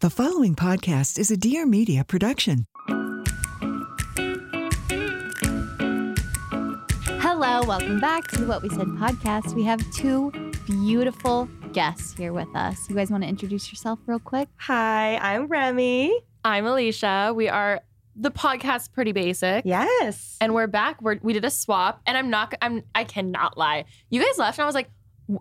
The 0.00 0.10
following 0.10 0.54
podcast 0.54 1.18
is 1.18 1.32
a 1.32 1.36
Dear 1.36 1.66
Media 1.66 2.04
production. 2.04 2.66
Hello, 7.18 7.64
welcome 7.66 7.98
back 7.98 8.28
to 8.28 8.42
the 8.42 8.46
What 8.46 8.62
We 8.62 8.68
Said 8.68 8.86
podcast. 8.86 9.54
We 9.54 9.64
have 9.64 9.80
two 9.90 10.30
beautiful 10.66 11.48
guests 11.72 12.14
here 12.16 12.32
with 12.32 12.46
us. 12.54 12.88
You 12.88 12.94
guys 12.94 13.10
want 13.10 13.24
to 13.24 13.28
introduce 13.28 13.72
yourself 13.72 13.98
real 14.06 14.20
quick? 14.20 14.48
Hi, 14.58 15.16
I'm 15.16 15.48
Remi. 15.48 16.16
I'm 16.44 16.64
Alisha. 16.64 17.34
We 17.34 17.48
are 17.48 17.80
the 18.14 18.30
podcast 18.30 18.92
Pretty 18.92 19.10
Basic. 19.10 19.64
Yes. 19.64 20.36
And 20.40 20.54
we're 20.54 20.68
back. 20.68 21.02
We're, 21.02 21.18
we 21.22 21.32
did 21.32 21.44
a 21.44 21.50
swap, 21.50 22.02
and 22.06 22.16
I'm 22.16 22.30
not. 22.30 22.54
I'm. 22.62 22.84
I 22.94 23.02
cannot 23.02 23.58
lie. 23.58 23.84
You 24.10 24.22
guys 24.22 24.38
left, 24.38 24.58
and 24.58 24.62
I 24.62 24.66
was 24.66 24.76
like, 24.76 24.90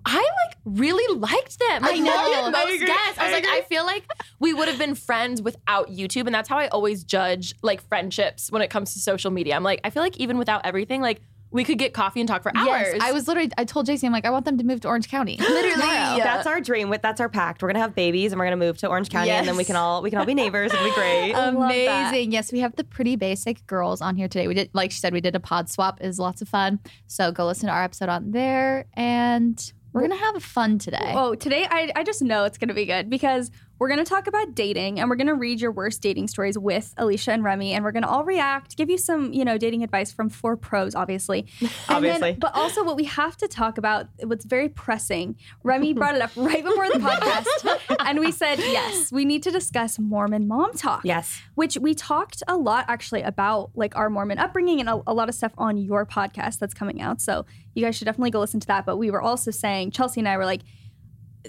I 0.06 0.16
like 0.16 0.58
really 0.66 1.18
liked 1.18 1.60
them. 1.60 1.84
I 1.84 1.98
know. 1.98 2.04
more 2.04 2.48
I 2.48 2.50
most 2.52 2.76
agree. 2.76 2.88
guests. 2.88 3.18
I 3.18 3.24
was 3.26 3.34
I 3.34 3.36
like, 3.36 3.46
I 3.46 3.62
feel 3.62 3.86
like 3.86 4.04
we 4.40 4.54
would 4.54 4.68
have 4.68 4.78
been 4.78 4.96
friends 4.96 5.42
without 5.42 5.90
YouTube, 5.90 6.26
and 6.26 6.36
that's 6.36 6.50
how 6.50 6.58
I 6.58 6.68
always 6.68 7.04
judge 7.04 7.56
like 7.62 7.82
friendships 7.88 8.52
when 8.52 8.62
it 8.62 8.70
comes 8.70 8.94
to 8.94 9.00
social 9.00 9.32
media. 9.32 9.56
I'm 9.56 9.64
like, 9.64 9.80
I 9.84 9.90
feel 9.90 10.04
like 10.04 10.18
even 10.18 10.38
without 10.38 10.66
everything, 10.66 11.02
like 11.02 11.22
we 11.50 11.64
could 11.64 11.78
get 11.78 11.94
coffee 11.94 12.20
and 12.20 12.28
talk 12.28 12.44
for 12.44 12.52
hours. 12.56 12.88
Yes, 12.94 13.02
I 13.02 13.14
was 13.14 13.28
literally. 13.28 13.50
I 13.58 13.64
told 13.64 13.88
Jaci, 13.88 14.04
I'm 14.04 14.12
like, 14.12 14.26
I 14.26 14.30
want 14.30 14.46
them 14.46 14.58
to 14.58 14.66
move 14.66 14.82
to 14.82 14.90
Orange 14.90 15.08
County. 15.10 15.38
literally. 15.40 15.78
That's 15.78 16.46
our 16.46 16.60
dream. 16.60 16.90
With 16.90 17.02
that's 17.02 17.22
our 17.22 17.30
pact. 17.30 17.62
We're 17.62 17.70
gonna 17.70 17.80
have 17.80 17.96
babies 17.96 18.32
and 18.34 18.40
we're 18.40 18.46
gonna 18.46 18.58
move 18.58 18.78
to 18.80 18.88
Orange 18.88 19.10
County 19.10 19.32
and 19.32 19.48
then 19.48 19.56
we 19.56 19.64
can 19.64 19.76
all 19.76 20.02
we 20.02 20.10
can 20.10 20.20
all 20.20 20.26
be 20.26 20.34
neighbors. 20.34 20.74
It'll 20.74 20.86
be 20.86 20.94
great. 20.94 21.32
Love 21.34 21.56
that. 21.56 22.10
Amazing. 22.10 22.34
Yes, 22.34 22.52
we 22.52 22.60
have 22.60 22.76
the 22.76 22.84
pretty 22.84 23.16
basic 23.16 23.66
girls 23.66 24.02
on 24.02 24.16
here 24.18 24.28
today. 24.28 24.48
We 24.48 24.56
did, 24.56 24.70
like 24.74 24.92
she 24.92 25.00
said, 25.00 25.14
we 25.14 25.22
did 25.22 25.36
a 25.36 25.40
pod 25.40 25.70
swap. 25.70 26.02
Is 26.02 26.20
lots 26.20 26.42
of 26.42 26.50
fun. 26.50 26.80
So 27.08 27.32
go 27.32 27.46
listen 27.46 27.68
to 27.68 27.74
our 27.74 27.84
episode 27.84 28.10
on 28.10 28.32
there, 28.32 28.86
and 28.94 29.72
we're 29.94 30.02
gonna 30.02 30.16
have 30.16 30.44
fun 30.44 30.78
today. 30.80 31.14
Oh, 31.16 31.36
today 31.36 31.66
I, 31.70 31.92
I 31.96 32.04
just 32.04 32.22
know 32.22 32.44
it's 32.44 32.58
going 32.58 32.68
to 32.68 32.74
be 32.74 32.86
good 32.86 33.10
because 33.10 33.52
we're 33.80 33.88
going 33.88 34.00
to 34.00 34.06
talk 34.06 34.28
about 34.28 34.56
dating 34.56 35.00
and 35.00 35.10
we're 35.10 35.16
going 35.16 35.28
to 35.28 35.36
read 35.36 35.62
your 35.62 35.72
worst 35.72 36.02
dating 36.02 36.28
stories 36.28 36.58
with 36.58 36.94
Alisha 36.98 37.30
and 37.30 37.44
Remi 37.44 37.74
and 37.74 37.84
we're 37.84 37.92
going 37.92 38.04
to 38.04 38.10
all 38.10 38.24
react, 38.24 38.76
give 38.76 38.90
you 38.90 38.98
some, 38.98 39.34
you 39.34 39.46
know, 39.46 39.58
dating 39.58 39.84
advice 39.84 40.12
from 40.12 40.30
four 40.30 40.58
pros, 40.58 40.96
obviously. 40.96 41.48
Obviously. 41.90 42.32
Then, 42.32 42.40
but 42.40 42.54
also 42.56 42.84
what 42.84 42.96
we 42.96 43.06
have 43.06 43.38
to 43.38 43.48
talk 43.48 43.78
about, 43.78 44.08
what's 44.24 44.46
very 44.46 44.70
pressing. 44.70 45.36
Remi 45.64 45.94
brought 45.94 46.16
it 46.16 46.22
up 46.22 46.32
right 46.36 46.64
before 46.64 46.88
the 46.90 47.00
podcast 47.00 47.98
and 48.06 48.20
we 48.20 48.32
said, 48.32 48.60
yes, 48.60 49.12
we 49.12 49.26
need 49.26 49.44
to 49.44 49.52
discuss 49.52 50.00
Mormon 50.00 50.48
MomTok. 50.48 51.02
yes. 51.04 51.42
Which 51.56 51.78
we 51.78 51.94
talked 51.94 52.44
a 52.48 52.58
lot 52.58 52.86
actually 52.88 53.22
about 53.22 53.72
like 53.76 53.96
our 53.96 54.10
Mormon 54.10 54.38
upbringing 54.38 54.80
and 54.80 54.90
a, 54.90 55.02
a 55.08 55.14
lot 55.14 55.30
of 55.30 55.36
stuff 55.36 55.54
on 55.58 55.78
your 55.78 56.06
podcast 56.06 56.60
that's 56.60 56.74
coming 56.74 57.02
out. 57.02 57.22
So 57.22 57.46
you 57.74 57.84
guys 57.84 57.96
should 57.96 58.06
definitely 58.06 58.32
go 58.32 58.40
listen 58.40 58.60
to 58.60 58.68
that. 58.68 58.86
But 58.86 58.98
we 58.98 59.12
were 59.12 59.22
also 59.22 59.52
saying, 59.52 59.92
Chelsey 59.92 60.22
and 60.22 60.28
I 60.28 60.38
were 60.38 60.46
like, 60.46 60.62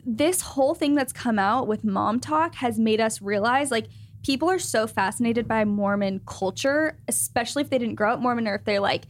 this 0.05 0.41
whole 0.41 0.75
thing 0.75 0.95
that's 0.95 1.13
come 1.13 1.39
out 1.39 1.67
with 1.67 1.85
MomTok 1.85 2.55
has 2.57 2.79
made 2.79 3.01
us 3.01 3.23
realize 3.23 3.71
like 3.71 3.87
people 4.25 4.51
are 4.51 4.59
so 4.59 4.87
fascinated 4.87 5.47
by 5.47 5.65
Mormon 5.65 6.21
culture, 6.27 6.99
especially 7.09 7.63
if 7.63 7.71
they 7.71 7.79
didn't 7.79 7.95
grow 7.95 8.13
up 8.13 8.21
Mormon 8.21 8.49
or 8.49 8.57
if 8.57 8.65
they're 8.65 8.81
like 8.81 9.05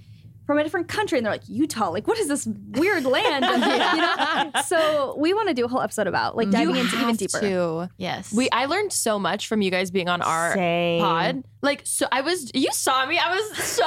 from 0.49 0.57
a 0.59 0.63
different 0.65 0.89
country 0.89 1.19
and 1.19 1.27
they're 1.27 1.33
like 1.35 1.47
Utah, 1.47 1.91
like 1.91 2.09
what 2.09 2.19
is 2.19 2.27
this 2.27 2.47
weird 2.71 3.05
land? 3.17 3.45
you 3.45 4.01
know? 4.01 4.63
So 4.65 5.15
we 5.19 5.35
want 5.35 5.49
to 5.49 5.55
do 5.55 5.67
a 5.67 5.69
whole 5.69 5.83
episode 5.83 6.07
about 6.07 6.37
like 6.39 6.49
diving 6.51 6.75
You 6.75 6.81
into 6.81 6.97
even 7.03 7.17
deeper. 7.17 7.41
to. 7.41 7.91
Yes. 7.99 8.33
We 8.33 8.49
I 8.51 8.65
learned 8.65 8.93
so 8.93 9.19
much 9.19 9.47
from 9.47 9.61
you 9.61 9.71
guys 9.71 9.91
being 9.91 10.09
on 10.09 10.23
our 10.23 10.55
Same. 10.55 11.03
pod. 11.03 11.45
Like 11.61 11.83
so 11.85 12.07
I 12.11 12.23
was 12.23 12.51
you 12.55 12.69
saw 12.73 13.05
me. 13.05 13.19
I 13.19 13.35
was 13.37 13.59
so 13.59 13.85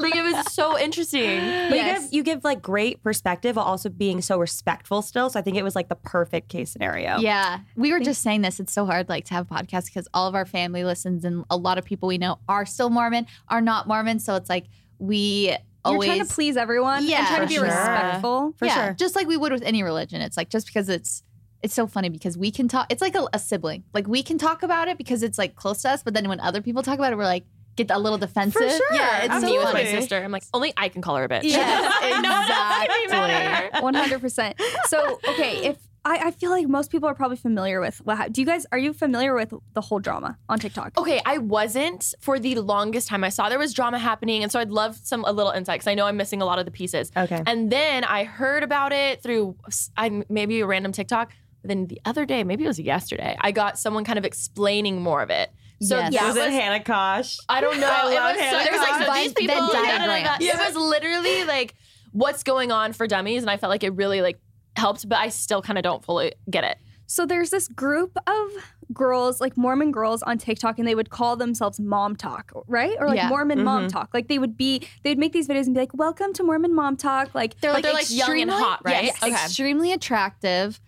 like 0.00 0.16
it 0.16 0.22
was 0.34 0.52
so 0.52 0.76
interesting. 0.78 1.38
But 1.70 1.76
Yes. 1.76 2.08
you 2.10 2.22
give 2.22 2.26
you 2.26 2.34
give 2.34 2.44
like 2.44 2.60
great 2.62 3.02
perspective 3.04 3.54
while 3.54 3.64
also 3.64 3.88
being 3.88 4.20
so 4.22 4.38
respectful 4.38 5.02
still. 5.02 5.30
So 5.30 5.38
I 5.38 5.42
think 5.42 5.56
it 5.56 5.62
was 5.62 5.76
like 5.76 5.88
the 5.88 5.94
perfect 5.94 6.48
case 6.48 6.72
scenario. 6.72 7.18
Yeah, 7.18 7.60
we 7.76 7.92
were 7.92 8.00
just 8.00 8.22
saying 8.22 8.42
this. 8.42 8.58
It's 8.58 8.72
so 8.72 8.86
hard, 8.86 9.08
like 9.08 9.24
to 9.26 9.34
have 9.34 9.46
podcasts 9.46 9.86
because 9.86 10.08
all 10.12 10.26
of 10.26 10.34
our 10.34 10.46
family 10.46 10.82
listens, 10.82 11.24
and 11.24 11.44
a 11.48 11.56
lot 11.56 11.78
of 11.78 11.84
people 11.84 12.08
we 12.08 12.18
know 12.18 12.38
are 12.48 12.66
still 12.66 12.90
Mormon, 12.90 13.26
are 13.48 13.60
not 13.60 13.86
Mormon. 13.86 14.18
So 14.18 14.34
it's 14.34 14.48
like 14.50 14.64
we 14.98 15.54
You're 15.92 16.02
trying 16.02 16.26
to 16.26 16.32
please 16.32 16.56
everyone 16.56 17.06
Yeah, 17.06 17.18
and 17.18 17.26
trying 17.28 17.40
to 17.42 17.46
be 17.46 17.54
sure. 17.54 17.64
respectful. 17.64 18.54
For 18.58 18.66
yeah, 18.66 18.74
sure. 18.86 18.94
just 18.94 19.16
like 19.16 19.26
we 19.26 19.36
would 19.36 19.52
with 19.52 19.62
any 19.62 19.82
religion. 19.82 20.20
It's 20.20 20.36
like 20.36 20.50
just 20.50 20.66
because 20.66 20.88
it's 20.88 21.22
it's 21.62 21.74
so 21.74 21.86
funny 21.86 22.08
because 22.08 22.36
we 22.36 22.50
can 22.50 22.68
talk. 22.68 22.86
It's 22.90 23.02
like 23.02 23.14
a, 23.14 23.26
a 23.32 23.38
sibling. 23.38 23.84
Like 23.92 24.06
we 24.06 24.22
can 24.22 24.38
talk 24.38 24.62
about 24.62 24.88
it 24.88 24.98
because 24.98 25.22
it's 25.22 25.38
like 25.38 25.56
close 25.56 25.82
to 25.82 25.90
us, 25.90 26.02
but 26.02 26.14
then 26.14 26.28
when 26.28 26.40
other 26.40 26.60
people 26.60 26.82
talk 26.82 26.98
about 26.98 27.12
it, 27.12 27.16
we're 27.16 27.24
like 27.24 27.44
get 27.76 27.90
a 27.90 27.98
little 27.98 28.18
defensive. 28.18 28.62
For 28.62 28.68
sure. 28.68 28.94
Yeah, 28.94 29.24
it's 29.24 29.44
me 29.44 29.52
so 29.58 29.64
with 29.64 29.74
my 29.74 29.84
sister. 29.84 30.22
I'm 30.22 30.32
like, 30.32 30.44
only 30.54 30.72
I 30.76 30.88
can 30.88 31.02
call 31.02 31.16
her 31.16 31.24
a 31.24 31.28
bitch. 31.28 31.42
Yes, 31.44 32.02
no 32.22 32.30
one 32.30 32.50
else 32.50 32.86
can 32.86 32.86
be 32.88 33.04
exactly. 33.04 33.80
One 33.82 33.94
hundred 33.94 34.20
percent. 34.20 34.60
So 34.86 35.18
okay, 35.28 35.66
if 35.66 35.76
I, 36.06 36.28
I 36.28 36.30
feel 36.30 36.50
like 36.52 36.68
most 36.68 36.92
people 36.92 37.08
are 37.08 37.14
probably 37.14 37.36
familiar 37.36 37.80
with 37.80 37.98
what 38.06 38.16
hap- 38.16 38.32
do 38.32 38.40
you 38.40 38.46
guys 38.46 38.64
are 38.70 38.78
you 38.78 38.92
familiar 38.92 39.34
with 39.34 39.52
the 39.74 39.80
whole 39.80 39.98
drama 39.98 40.38
on 40.48 40.60
TikTok? 40.60 40.96
Okay, 40.96 41.20
I 41.26 41.38
wasn't 41.38 42.14
for 42.20 42.38
the 42.38 42.54
longest 42.56 43.08
time. 43.08 43.24
I 43.24 43.28
saw 43.28 43.48
there 43.48 43.58
was 43.58 43.74
drama 43.74 43.98
happening, 43.98 44.44
and 44.44 44.52
so 44.52 44.60
I'd 44.60 44.70
love 44.70 44.96
some 45.02 45.24
a 45.24 45.32
little 45.32 45.50
insight 45.50 45.80
because 45.80 45.88
I 45.88 45.94
know 45.94 46.06
I'm 46.06 46.16
missing 46.16 46.40
a 46.40 46.44
lot 46.44 46.60
of 46.60 46.64
the 46.64 46.70
pieces. 46.70 47.10
Okay. 47.16 47.42
And 47.44 47.72
then 47.72 48.04
I 48.04 48.22
heard 48.22 48.62
about 48.62 48.92
it 48.92 49.20
through 49.22 49.56
I 49.96 50.22
maybe 50.28 50.60
a 50.60 50.66
random 50.66 50.92
TikTok. 50.92 51.32
But 51.62 51.68
then 51.68 51.86
the 51.88 52.00
other 52.04 52.24
day, 52.24 52.44
maybe 52.44 52.62
it 52.64 52.68
was 52.68 52.78
yesterday, 52.78 53.36
I 53.40 53.50
got 53.50 53.76
someone 53.76 54.04
kind 54.04 54.18
of 54.18 54.24
explaining 54.24 55.02
more 55.02 55.22
of 55.22 55.30
it. 55.30 55.50
So 55.82 55.98
Yes. 55.98 56.12
that 56.14 56.26
was 56.28 56.36
it 56.36 56.52
Hannah 56.52 56.84
Kosh? 56.84 57.36
I 57.48 57.60
don't 57.60 57.80
know. 57.80 57.90
I 57.90 58.10
it 58.10 58.14
love 58.14 58.36
was 58.36 58.44
so, 58.44 58.58
there 58.62 58.72
was 58.72 58.80
like 58.80 59.00
so 59.00 59.06
Koch. 59.06 59.14
these 59.16 59.32
Venn 59.32 59.34
people. 59.34 59.56
da, 59.56 59.72
da, 59.72 59.82
da, 59.82 59.98
da. 59.98 60.06
diagrams. 60.06 60.44
It 60.44 60.56
was 60.56 60.76
literally 60.76 61.44
like 61.44 61.74
what's 62.12 62.44
going 62.44 62.70
on 62.72 62.92
for 62.92 63.06
dummies, 63.08 63.42
and 63.42 63.50
I 63.50 63.56
felt 63.56 63.70
like 63.70 63.82
it 63.84 63.90
really 63.94 64.22
like 64.22 64.38
helped, 64.76 65.08
but 65.08 65.18
I 65.18 65.28
still 65.28 65.62
kind 65.62 65.78
of 65.78 65.82
don't 65.82 66.04
fully 66.04 66.32
get 66.50 66.64
it. 66.64 66.78
So 67.06 67.24
there's 67.24 67.50
this 67.50 67.68
group 67.68 68.16
of 68.26 68.50
girls, 68.92 69.40
like 69.40 69.56
Mormon 69.56 69.92
girls 69.92 70.22
on 70.22 70.38
TikTok, 70.38 70.78
and 70.78 70.86
they 70.86 70.94
would 70.94 71.10
call 71.10 71.36
themselves 71.36 71.78
MomTok, 71.78 72.64
right? 72.66 72.96
Or 72.98 73.06
like 73.08 73.16
Yeah. 73.16 73.28
Mormon 73.28 73.62
Mom 73.62 73.82
mm-hmm. 73.82 73.88
Talk. 73.88 74.10
Like 74.12 74.28
they 74.28 74.38
would 74.38 74.56
be, 74.56 74.86
they'd 75.02 75.18
make 75.18 75.32
these 75.32 75.46
videos 75.48 75.66
and 75.66 75.74
be 75.74 75.80
like, 75.80 75.94
"Welcome 75.94 76.32
to 76.34 76.42
Mormon 76.42 76.72
MomTok." 76.72 77.34
Like 77.34 77.60
They're 77.60 77.72
like, 77.72 77.82
they're 77.84 77.92
like 77.92 78.10
young 78.10 78.30
and 78.30 78.50
extremely- 78.50 78.54
hot, 78.62 78.80
right? 78.84 79.04
Yes, 79.04 79.22
Okay. 79.22 79.32
extremely 79.32 79.92
attractive 79.92 80.80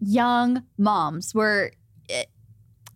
young 0.00 0.62
moms. 0.78 1.34
Where 1.34 1.66
it, 1.66 1.72
eh, 2.10 2.24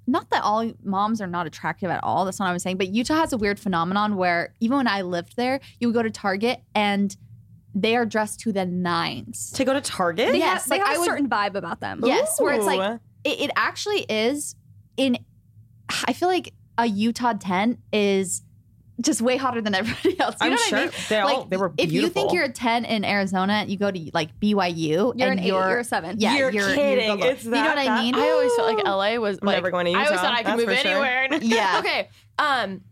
not 0.06 0.30
that 0.30 0.42
all 0.42 0.72
moms 0.82 1.20
are 1.20 1.26
not 1.26 1.46
attractive 1.46 1.90
at 1.90 2.02
all. 2.02 2.24
That's 2.24 2.38
not 2.38 2.46
what 2.46 2.52
I'm 2.52 2.58
saying. 2.58 2.78
But 2.78 2.88
Utah 2.88 3.14
has 3.14 3.32
a 3.32 3.38
weird 3.38 3.60
phenomenon 3.60 4.16
where 4.16 4.54
even 4.60 4.78
when 4.78 4.88
I 4.88 5.02
lived 5.02 5.36
there, 5.36 5.60
you 5.78 5.88
would 5.88 5.94
go 5.94 6.02
to 6.02 6.10
Target 6.10 6.62
and 6.74 7.14
they 7.74 7.96
are 7.96 8.04
dressed 8.06 8.40
to 8.40 8.52
the 8.52 8.66
nines. 8.66 9.50
To 9.52 9.64
go 9.64 9.72
to 9.72 9.80
Target? 9.80 10.32
they 10.32 10.38
Yes, 10.38 10.62
have, 10.62 10.68
they 10.70 10.78
like, 10.78 10.86
have 10.86 10.92
I 10.92 10.96
a 10.96 11.00
would- 11.00 11.06
certain 11.06 11.28
vibe 11.28 11.54
about 11.54 11.80
them. 11.80 12.00
Yes, 12.04 12.40
where 12.40 12.54
it's 12.54 12.64
like 12.66 13.00
it, 13.24 13.40
it 13.40 13.50
actually 13.56 14.00
is 14.08 14.56
in. 14.96 15.18
I 16.06 16.12
feel 16.12 16.28
like 16.28 16.52
a 16.78 16.86
Utah 16.86 17.32
tent 17.34 17.78
is 17.92 18.42
just 19.00 19.20
way 19.22 19.36
hotter 19.36 19.60
than 19.60 19.74
everybody 19.80 20.18
else. 20.20 20.36
You 20.40 20.46
I'm 20.46 20.50
know 20.52 20.56
sure. 20.58 20.78
I 20.78 20.82
mean? 20.82 20.90
They 21.08 21.18
all- 21.18 21.44
they 21.46 21.56
were 21.56 21.72
If 21.78 21.90
you 21.92 22.08
think 22.08 22.32
you're 22.32 22.44
a 22.44 22.52
10 22.52 22.84
in 22.84 23.04
Arizona, 23.04 23.64
you 23.66 23.76
go 23.78 23.90
to 23.90 24.10
like 24.12 24.38
BYU. 24.40 24.78
You're 24.88 25.12
and 25.12 25.22
an 25.22 25.38
eight, 25.40 25.46
you're, 25.46 25.68
you're 25.68 25.78
a 25.80 25.84
seven. 25.84 26.16
Yeah, 26.20 26.36
You're 26.36 26.50
you're 26.50 26.74
kidding. 26.74 27.18
You're, 27.18 27.28
It's 27.28 27.44
you 27.44 27.50
know 27.50 27.56
that- 27.62 27.76
what 27.76 27.88
I 27.88 28.02
mean? 28.02 28.14
I 28.14 28.30
always 28.30 28.54
felt 28.54 28.74
like 28.74 28.84
LA 28.84 29.16
was 29.20 29.38
I'm 29.42 29.46
like 29.46 29.56
never 29.56 29.70
going 29.70 29.86
to 29.86 29.90
Utah. 29.92 30.00
I 30.02 30.04
always 30.06 30.20
Utah, 30.20 30.22
thought 30.22 30.38
I 30.38 30.42
could 30.42 30.56
move 30.56 30.66
for 30.68 30.76
sure. 30.76 31.04
anywhere. 31.04 31.38
Yeah. 31.42 31.78
okay. 31.80 32.08
Um. 32.38 32.82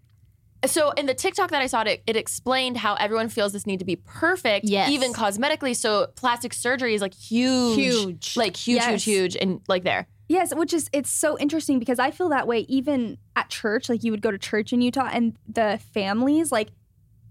So 0.67 0.91
in 0.93 1.07
the 1.07 1.15
TikTok 1.15 1.51
that 1.51 1.63
I 1.63 1.67
saw, 1.67 1.83
it, 1.83 2.03
it 2.07 2.17
explained 2.17 2.79
how 2.79 2.95
everyone 2.95 3.29
feels 3.29 3.53
this 3.53 3.65
need 3.67 3.79
to 3.79 3.85
be 3.85 3.97
perfect, 3.97 4.67
Yes. 4.67 4.91
even 4.91 5.13
cosmetically. 5.13 5.77
So 5.77 6.09
plastic 6.17 6.53
surgery 6.53 6.95
is 6.95 7.01
like 7.03 7.15
huge, 7.15 7.77
Huge. 7.77 8.37
like 8.37 8.57
huge, 8.57 8.77
Yes. 8.77 8.89
huge, 8.89 9.05
huge, 9.05 9.37
and 9.37 9.61
like 9.69 9.85
there. 9.85 10.09
Yes, 10.29 10.53
which 10.55 10.75
is 10.75 10.91
it's 10.93 11.11
so 11.11 11.39
interesting 11.39 11.79
because 11.79 11.99
I 11.99 12.11
feel 12.11 12.29
that 12.31 12.47
way 12.47 12.61
even 12.69 13.19
at 13.37 13.49
church. 13.51 13.89
Like 13.89 14.03
you 14.03 14.11
would 14.11 14.21
go 14.21 14.31
to 14.31 14.37
church 14.39 14.73
in 14.73 14.81
Utah, 14.83 15.09
and 15.11 15.37
the 15.49 15.81
families, 15.95 16.51
like, 16.53 16.69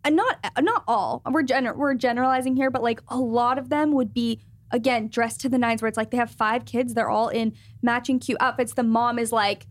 and 0.06 0.16
not 0.16 0.38
uh, 0.44 0.62
not 0.62 0.84
all. 0.88 1.22
We're 1.30 1.44
gener- 1.44 1.76
we're 1.76 1.94
generalizing 1.96 2.56
here, 2.56 2.72
but 2.72 2.82
like 2.82 3.02
a 3.10 3.18
lot 3.20 3.60
of 3.60 3.70
them 3.70 3.92
would 3.92 4.14
be 4.14 4.40
again 4.72 5.10
dressed 5.10 5.42
to 5.42 5.50
the 5.50 5.58
nines, 5.60 5.82
where 5.82 5.90
it's 5.90 5.98
like 5.98 6.10
they 6.12 6.18
have 6.18 6.32
five 6.32 6.66
kids, 6.66 6.94
they're 6.96 7.10
all 7.10 7.28
in 7.30 7.54
matching 7.84 8.20
cute 8.20 8.38
outfits. 8.42 8.74
The 8.74 8.84
mom 8.84 9.20
is 9.20 9.32
like. 9.34 9.68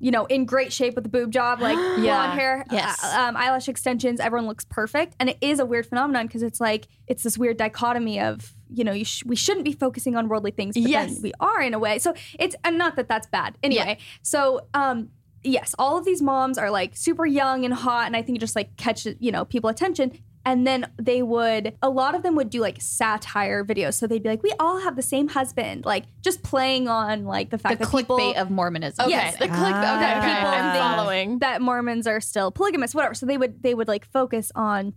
You 0.00 0.10
know, 0.10 0.26
in 0.26 0.44
great 0.44 0.72
shape 0.72 0.96
with 0.96 1.04
the 1.04 1.10
boob 1.10 1.30
job, 1.30 1.60
like 1.60 1.76
blonde 1.96 2.32
hair, 2.38 2.64
Yes. 2.70 3.02
uh, 3.02 3.16
um, 3.28 3.36
eyelash 3.36 3.68
extensions. 3.68 4.20
Everyone 4.20 4.46
looks 4.46 4.64
perfect, 4.64 5.14
and 5.20 5.30
it 5.30 5.38
is 5.40 5.60
a 5.60 5.64
weird 5.66 5.86
phenomenon 5.86 6.26
because 6.26 6.42
it's 6.42 6.60
like 6.60 6.88
it's 7.06 7.22
this 7.22 7.38
weird 7.38 7.56
dichotomy 7.56 8.20
of 8.20 8.54
you 8.68 8.84
know 8.84 8.92
you 8.92 9.04
sh- 9.04 9.24
we 9.24 9.36
shouldn't 9.36 9.64
be 9.64 9.72
focusing 9.72 10.16
on 10.16 10.28
worldly 10.28 10.50
things, 10.50 10.74
but 10.74 10.82
Yes. 10.82 11.14
then 11.14 11.22
we 11.22 11.32
are 11.40 11.62
in 11.62 11.74
a 11.74 11.78
way. 11.78 11.98
So 11.98 12.14
it's 12.38 12.56
and 12.64 12.76
not 12.76 12.96
that 12.96 13.08
that's 13.08 13.28
bad 13.28 13.56
anyway. 13.62 13.98
So 14.22 14.66
um 14.74 15.10
yes, 15.42 15.74
all 15.78 15.96
of 15.98 16.04
these 16.04 16.20
moms 16.22 16.58
are 16.58 16.70
like 16.70 16.96
super 16.96 17.24
young 17.24 17.64
and 17.64 17.72
hot, 17.72 18.06
and 18.06 18.16
I 18.16 18.22
think 18.22 18.36
it 18.36 18.40
just 18.40 18.56
like 18.56 18.76
catch 18.76 19.06
you 19.06 19.30
know 19.32 19.44
people 19.44 19.70
attention. 19.70 20.12
And 20.46 20.66
then 20.66 20.90
they 20.98 21.22
would, 21.22 21.74
a 21.80 21.88
lot 21.88 22.14
of 22.14 22.22
them 22.22 22.34
would 22.36 22.50
do 22.50 22.60
like 22.60 22.78
satire 22.80 23.64
videos. 23.64 23.94
So 23.94 24.06
they'd 24.06 24.22
be 24.22 24.28
like, 24.28 24.42
we 24.42 24.52
all 24.60 24.78
have 24.80 24.94
the 24.94 25.02
same 25.02 25.28
husband, 25.28 25.86
like 25.86 26.04
just 26.22 26.42
playing 26.42 26.86
on 26.86 27.24
like 27.24 27.48
the 27.50 27.56
The 27.56 27.62
fact 27.62 27.78
that 27.80 27.90
people 27.90 28.18
clickbait 28.18 28.34
of 28.36 28.50
Mormonism. 28.50 29.06
Okay, 29.06 29.10
Yes. 29.10 29.32
the 29.38 29.46
click. 29.48 29.56
Ah. 29.56 29.96
okay, 29.96 30.18
okay. 30.18 30.34
People 30.36 30.50
I'm 30.50 30.96
following. 30.96 31.38
that 31.38 31.62
Mormons 31.62 32.06
are 32.06 32.20
still 32.20 32.50
polygamous, 32.50 32.94
whatever. 32.94 33.14
So 33.14 33.24
they 33.24 33.38
would 33.38 33.62
they 33.62 33.74
would 33.74 33.88
like 33.88 34.04
focus 34.04 34.52
on, 34.54 34.92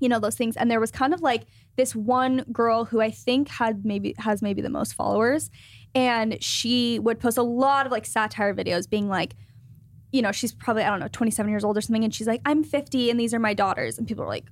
you 0.00 0.08
know, 0.10 0.18
those 0.18 0.36
things. 0.36 0.54
And 0.56 0.70
there 0.70 0.80
was 0.80 0.90
kind 0.90 1.14
of 1.14 1.22
like 1.22 1.46
this 1.76 1.94
one 1.96 2.44
girl 2.52 2.84
who 2.84 3.00
I 3.00 3.10
think 3.10 3.48
had 3.48 3.86
maybe 3.86 4.14
has 4.18 4.42
maybe 4.42 4.60
the 4.60 4.68
most 4.68 4.92
followers, 4.92 5.50
and 5.94 6.36
she 6.42 6.98
would 6.98 7.18
post 7.20 7.38
a 7.38 7.42
lot 7.42 7.86
of 7.86 7.92
like 7.92 8.04
satire 8.04 8.54
videos, 8.54 8.90
being 8.90 9.08
like, 9.08 9.34
you 10.12 10.20
know, 10.20 10.30
she's 10.32 10.52
probably 10.52 10.82
I 10.82 10.90
don't 10.90 11.00
know 11.00 11.08
27 11.08 11.50
years 11.50 11.64
old 11.64 11.78
or 11.78 11.80
something, 11.80 12.04
and 12.04 12.14
she's 12.14 12.26
like, 12.26 12.42
I'm 12.44 12.62
50 12.64 13.08
and 13.10 13.18
these 13.18 13.32
are 13.32 13.38
my 13.38 13.54
daughters, 13.54 13.96
and 13.96 14.06
people 14.06 14.24
are 14.24 14.28
like. 14.28 14.44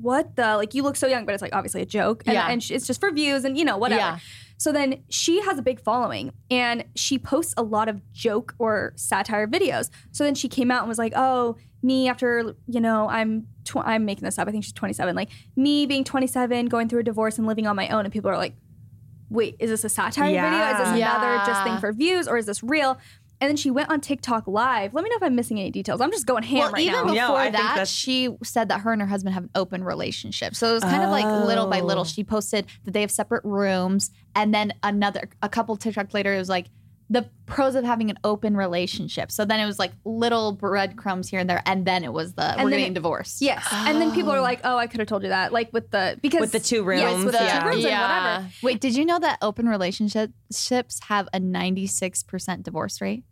What 0.00 0.36
the 0.36 0.56
like? 0.56 0.74
You 0.74 0.82
look 0.82 0.96
so 0.96 1.06
young, 1.06 1.24
but 1.24 1.34
it's 1.34 1.42
like 1.42 1.54
obviously 1.54 1.82
a 1.82 1.86
joke, 1.86 2.22
and, 2.26 2.34
Yeah. 2.34 2.48
and 2.50 2.62
sh- 2.62 2.72
it's 2.72 2.86
just 2.86 3.00
for 3.00 3.10
views 3.12 3.44
and 3.44 3.56
you 3.56 3.64
know 3.64 3.76
whatever. 3.76 4.00
Yeah. 4.00 4.18
So 4.56 4.72
then 4.72 5.02
she 5.08 5.40
has 5.42 5.58
a 5.58 5.62
big 5.62 5.80
following 5.80 6.32
and 6.50 6.84
she 6.94 7.18
posts 7.18 7.54
a 7.56 7.62
lot 7.62 7.88
of 7.88 8.00
joke 8.12 8.54
or 8.58 8.92
satire 8.96 9.46
videos. 9.46 9.90
So 10.12 10.24
then 10.24 10.34
she 10.34 10.48
came 10.48 10.70
out 10.70 10.80
and 10.80 10.88
was 10.88 10.98
like, 10.98 11.12
"Oh, 11.16 11.56
me 11.82 12.08
after, 12.08 12.54
you 12.66 12.80
know, 12.80 13.08
I'm 13.08 13.46
tw- 13.64 13.76
I'm 13.84 14.04
making 14.04 14.24
this 14.24 14.38
up. 14.38 14.48
I 14.48 14.50
think 14.52 14.64
she's 14.64 14.72
27. 14.72 15.14
Like 15.14 15.30
me 15.56 15.86
being 15.86 16.02
27, 16.04 16.66
going 16.66 16.88
through 16.88 17.00
a 17.00 17.04
divorce 17.04 17.36
and 17.38 17.46
living 17.46 17.66
on 17.66 17.76
my 17.76 17.88
own." 17.88 18.04
And 18.04 18.12
people 18.12 18.30
are 18.30 18.36
like, 18.38 18.54
"Wait, 19.28 19.56
is 19.58 19.70
this 19.70 19.84
a 19.84 19.88
satire 19.88 20.24
video? 20.26 20.70
Is 20.72 20.88
this 20.90 20.98
Yeah. 20.98 21.16
another 21.16 21.44
just 21.46 21.62
thing 21.64 21.78
for 21.78 21.92
views 21.92 22.26
or 22.28 22.36
is 22.38 22.46
this 22.46 22.62
real?" 22.62 22.98
And 23.44 23.50
then 23.50 23.56
she 23.58 23.70
went 23.70 23.90
on 23.90 24.00
TikTok 24.00 24.46
live. 24.46 24.94
Let 24.94 25.04
me 25.04 25.10
know 25.10 25.16
if 25.16 25.22
I'm 25.22 25.34
missing 25.34 25.60
any 25.60 25.70
details. 25.70 26.00
I'm 26.00 26.10
just 26.10 26.24
going 26.24 26.44
ham 26.44 26.60
Well, 26.60 26.72
right 26.72 26.80
even 26.82 26.94
now. 26.94 27.12
before 27.12 27.44
No, 27.44 27.50
that, 27.50 27.86
she 27.86 28.30
said 28.42 28.70
that 28.70 28.80
her 28.80 28.90
and 28.90 29.02
her 29.02 29.06
husband 29.06 29.34
have 29.34 29.42
an 29.44 29.50
open 29.54 29.84
relationship. 29.84 30.54
So 30.54 30.70
it 30.70 30.72
was 30.72 30.82
kind 30.82 31.02
of 31.02 31.10
like 31.10 31.26
little 31.46 31.66
by 31.66 31.80
little. 31.80 32.00
Oh. 32.00 32.06
She 32.06 32.24
posted 32.24 32.64
that 32.84 32.92
they 32.92 33.02
have 33.02 33.10
separate 33.10 33.44
rooms, 33.44 34.10
and 34.34 34.54
then 34.54 34.72
another, 34.82 35.28
a 35.42 35.50
couple 35.50 35.76
TikTok 35.76 36.14
later, 36.14 36.32
it 36.32 36.38
was 36.38 36.48
like 36.48 36.68
the 37.10 37.28
pros 37.44 37.74
of 37.74 37.84
having 37.84 38.08
an 38.08 38.18
open 38.24 38.56
relationship. 38.56 39.30
So 39.30 39.44
then 39.44 39.60
it 39.60 39.66
was 39.66 39.78
like 39.78 39.92
little 40.06 40.52
breadcrumbs 40.52 41.28
here 41.28 41.38
and 41.38 41.50
there, 41.50 41.62
and 41.66 41.84
then 41.84 42.02
it 42.02 42.14
was 42.14 42.32
the 42.32 42.54
we're 42.56 42.70
then 42.70 42.70
getting 42.70 42.86
it- 42.92 42.94
divorced. 42.94 43.42
Yes. 43.42 43.62
And 43.70 44.00
then 44.00 44.12
people 44.14 44.30
are 44.32 44.40
like, 44.40 44.60
"Oh, 44.64 44.78
I 44.78 44.86
could 44.86 45.00
have 45.00 45.08
told 45.08 45.22
you 45.22 45.28
that." 45.28 45.52
Like 45.52 45.70
with 45.70 45.90
the 45.90 46.18
because 46.22 46.40
With 46.40 46.52
the 46.52 46.60
two 46.60 46.76
Yes, 46.76 47.12
rooms, 47.12 47.24
with 47.26 47.34
the 47.34 47.44
yeah. 47.44 47.60
two 47.60 47.66
rooms 47.68 47.84
and 47.84 48.00
whatever. 48.00 48.48
Wait, 48.62 48.80
did 48.80 48.96
you 48.96 49.04
know 49.04 49.18
that 49.18 49.36
open 49.42 49.68
relationships 49.68 51.00
have 51.08 51.28
a 51.34 51.38
ninety 51.40 51.86
six 51.86 52.22
percent 52.22 52.62
divorce 52.62 53.02
rate? 53.02 53.24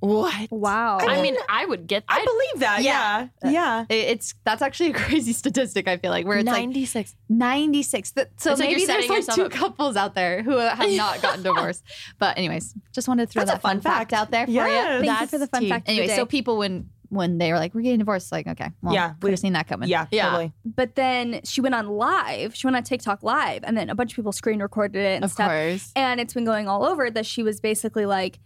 What? 0.00 0.50
Wow. 0.50 0.98
I 1.00 1.22
mean, 1.22 1.36
I 1.48 1.64
would 1.64 1.86
get. 1.86 2.04
I 2.08 2.16
I'd- 2.16 2.24
believe 2.24 2.60
that. 2.60 2.82
Yeah. 2.82 3.28
Uh, 3.44 3.48
yeah. 3.48 3.84
It- 3.88 3.94
It's 4.10 4.34
that's 4.44 4.62
actually 4.62 4.90
a 4.90 4.94
crazy 5.04 5.32
statistic. 5.32 5.88
I 5.88 5.96
feel 5.96 6.10
like 6.10 6.26
where 6.26 6.38
it's 6.38 6.46
like 6.46 6.66
96. 6.66 7.14
96. 7.28 8.10
Th- 8.12 8.28
So 8.36 8.52
It's 8.52 8.60
maybe 8.60 8.80
you're 8.80 8.86
there's 8.86 9.08
like 9.08 9.26
two 9.34 9.44
up. 9.46 9.52
couples 9.52 9.96
out 9.96 10.14
there 10.14 10.42
who 10.42 10.56
have 10.58 10.78
not 10.92 11.22
gotten 11.26 11.42
divorced. 11.42 11.82
But 12.18 12.36
anyways, 12.38 12.74
just 12.92 13.08
wanted 13.08 13.26
to 13.26 13.32
throw 13.32 13.40
That's 13.40 13.52
a 13.52 13.54
that 13.54 13.62
fun 13.62 13.76
fun 13.80 13.80
fact. 13.82 14.10
fact. 14.10 14.12
out 14.12 14.30
there 14.30 14.46
for 14.46 14.52
Yes. 14.52 15.02
you. 15.02 15.06
Thank 15.08 15.20
you 15.22 15.26
for 15.28 15.38
the 15.38 15.46
fun 15.46 15.62
tea. 15.62 15.68
fact 15.70 15.88
Anyway, 15.88 16.08
so 16.08 16.26
people 16.26 16.58
when 16.58 16.90
when 17.08 17.38
they 17.38 17.52
were 17.52 17.58
like, 17.58 17.72
"We're 17.72 17.82
getting 17.82 18.00
divorced," 18.00 18.32
like, 18.32 18.48
okay, 18.48 18.72
well, 18.82 18.92
Yeah, 18.92 19.14
we 19.22 19.30
have 19.30 19.38
seen 19.38 19.52
that 19.52 19.68
coming. 19.68 19.88
Yeah. 19.88 20.06
Yeah. 20.10 20.24
Totally. 20.24 20.52
But 20.64 20.96
then 20.96 21.40
she 21.44 21.60
went 21.60 21.72
on 21.76 21.86
live. 21.88 22.56
She 22.56 22.66
went 22.66 22.76
on 22.76 22.82
TikTok 22.82 23.22
live, 23.22 23.62
and 23.62 23.76
then 23.78 23.90
a 23.90 23.94
bunch 23.94 24.10
of 24.12 24.16
people 24.16 24.32
screen 24.32 24.60
recorded 24.60 24.98
it 25.00 25.14
and 25.14 25.24
Of 25.24 25.30
stuff. 25.30 25.48
course. 25.48 25.92
And 25.94 26.20
it's 26.20 26.34
been 26.34 26.44
going 26.44 26.66
all 26.66 26.84
over 26.84 27.08
that 27.08 27.24
she 27.24 27.44
was 27.44 27.60
basically 27.60 28.06
like, 28.06 28.40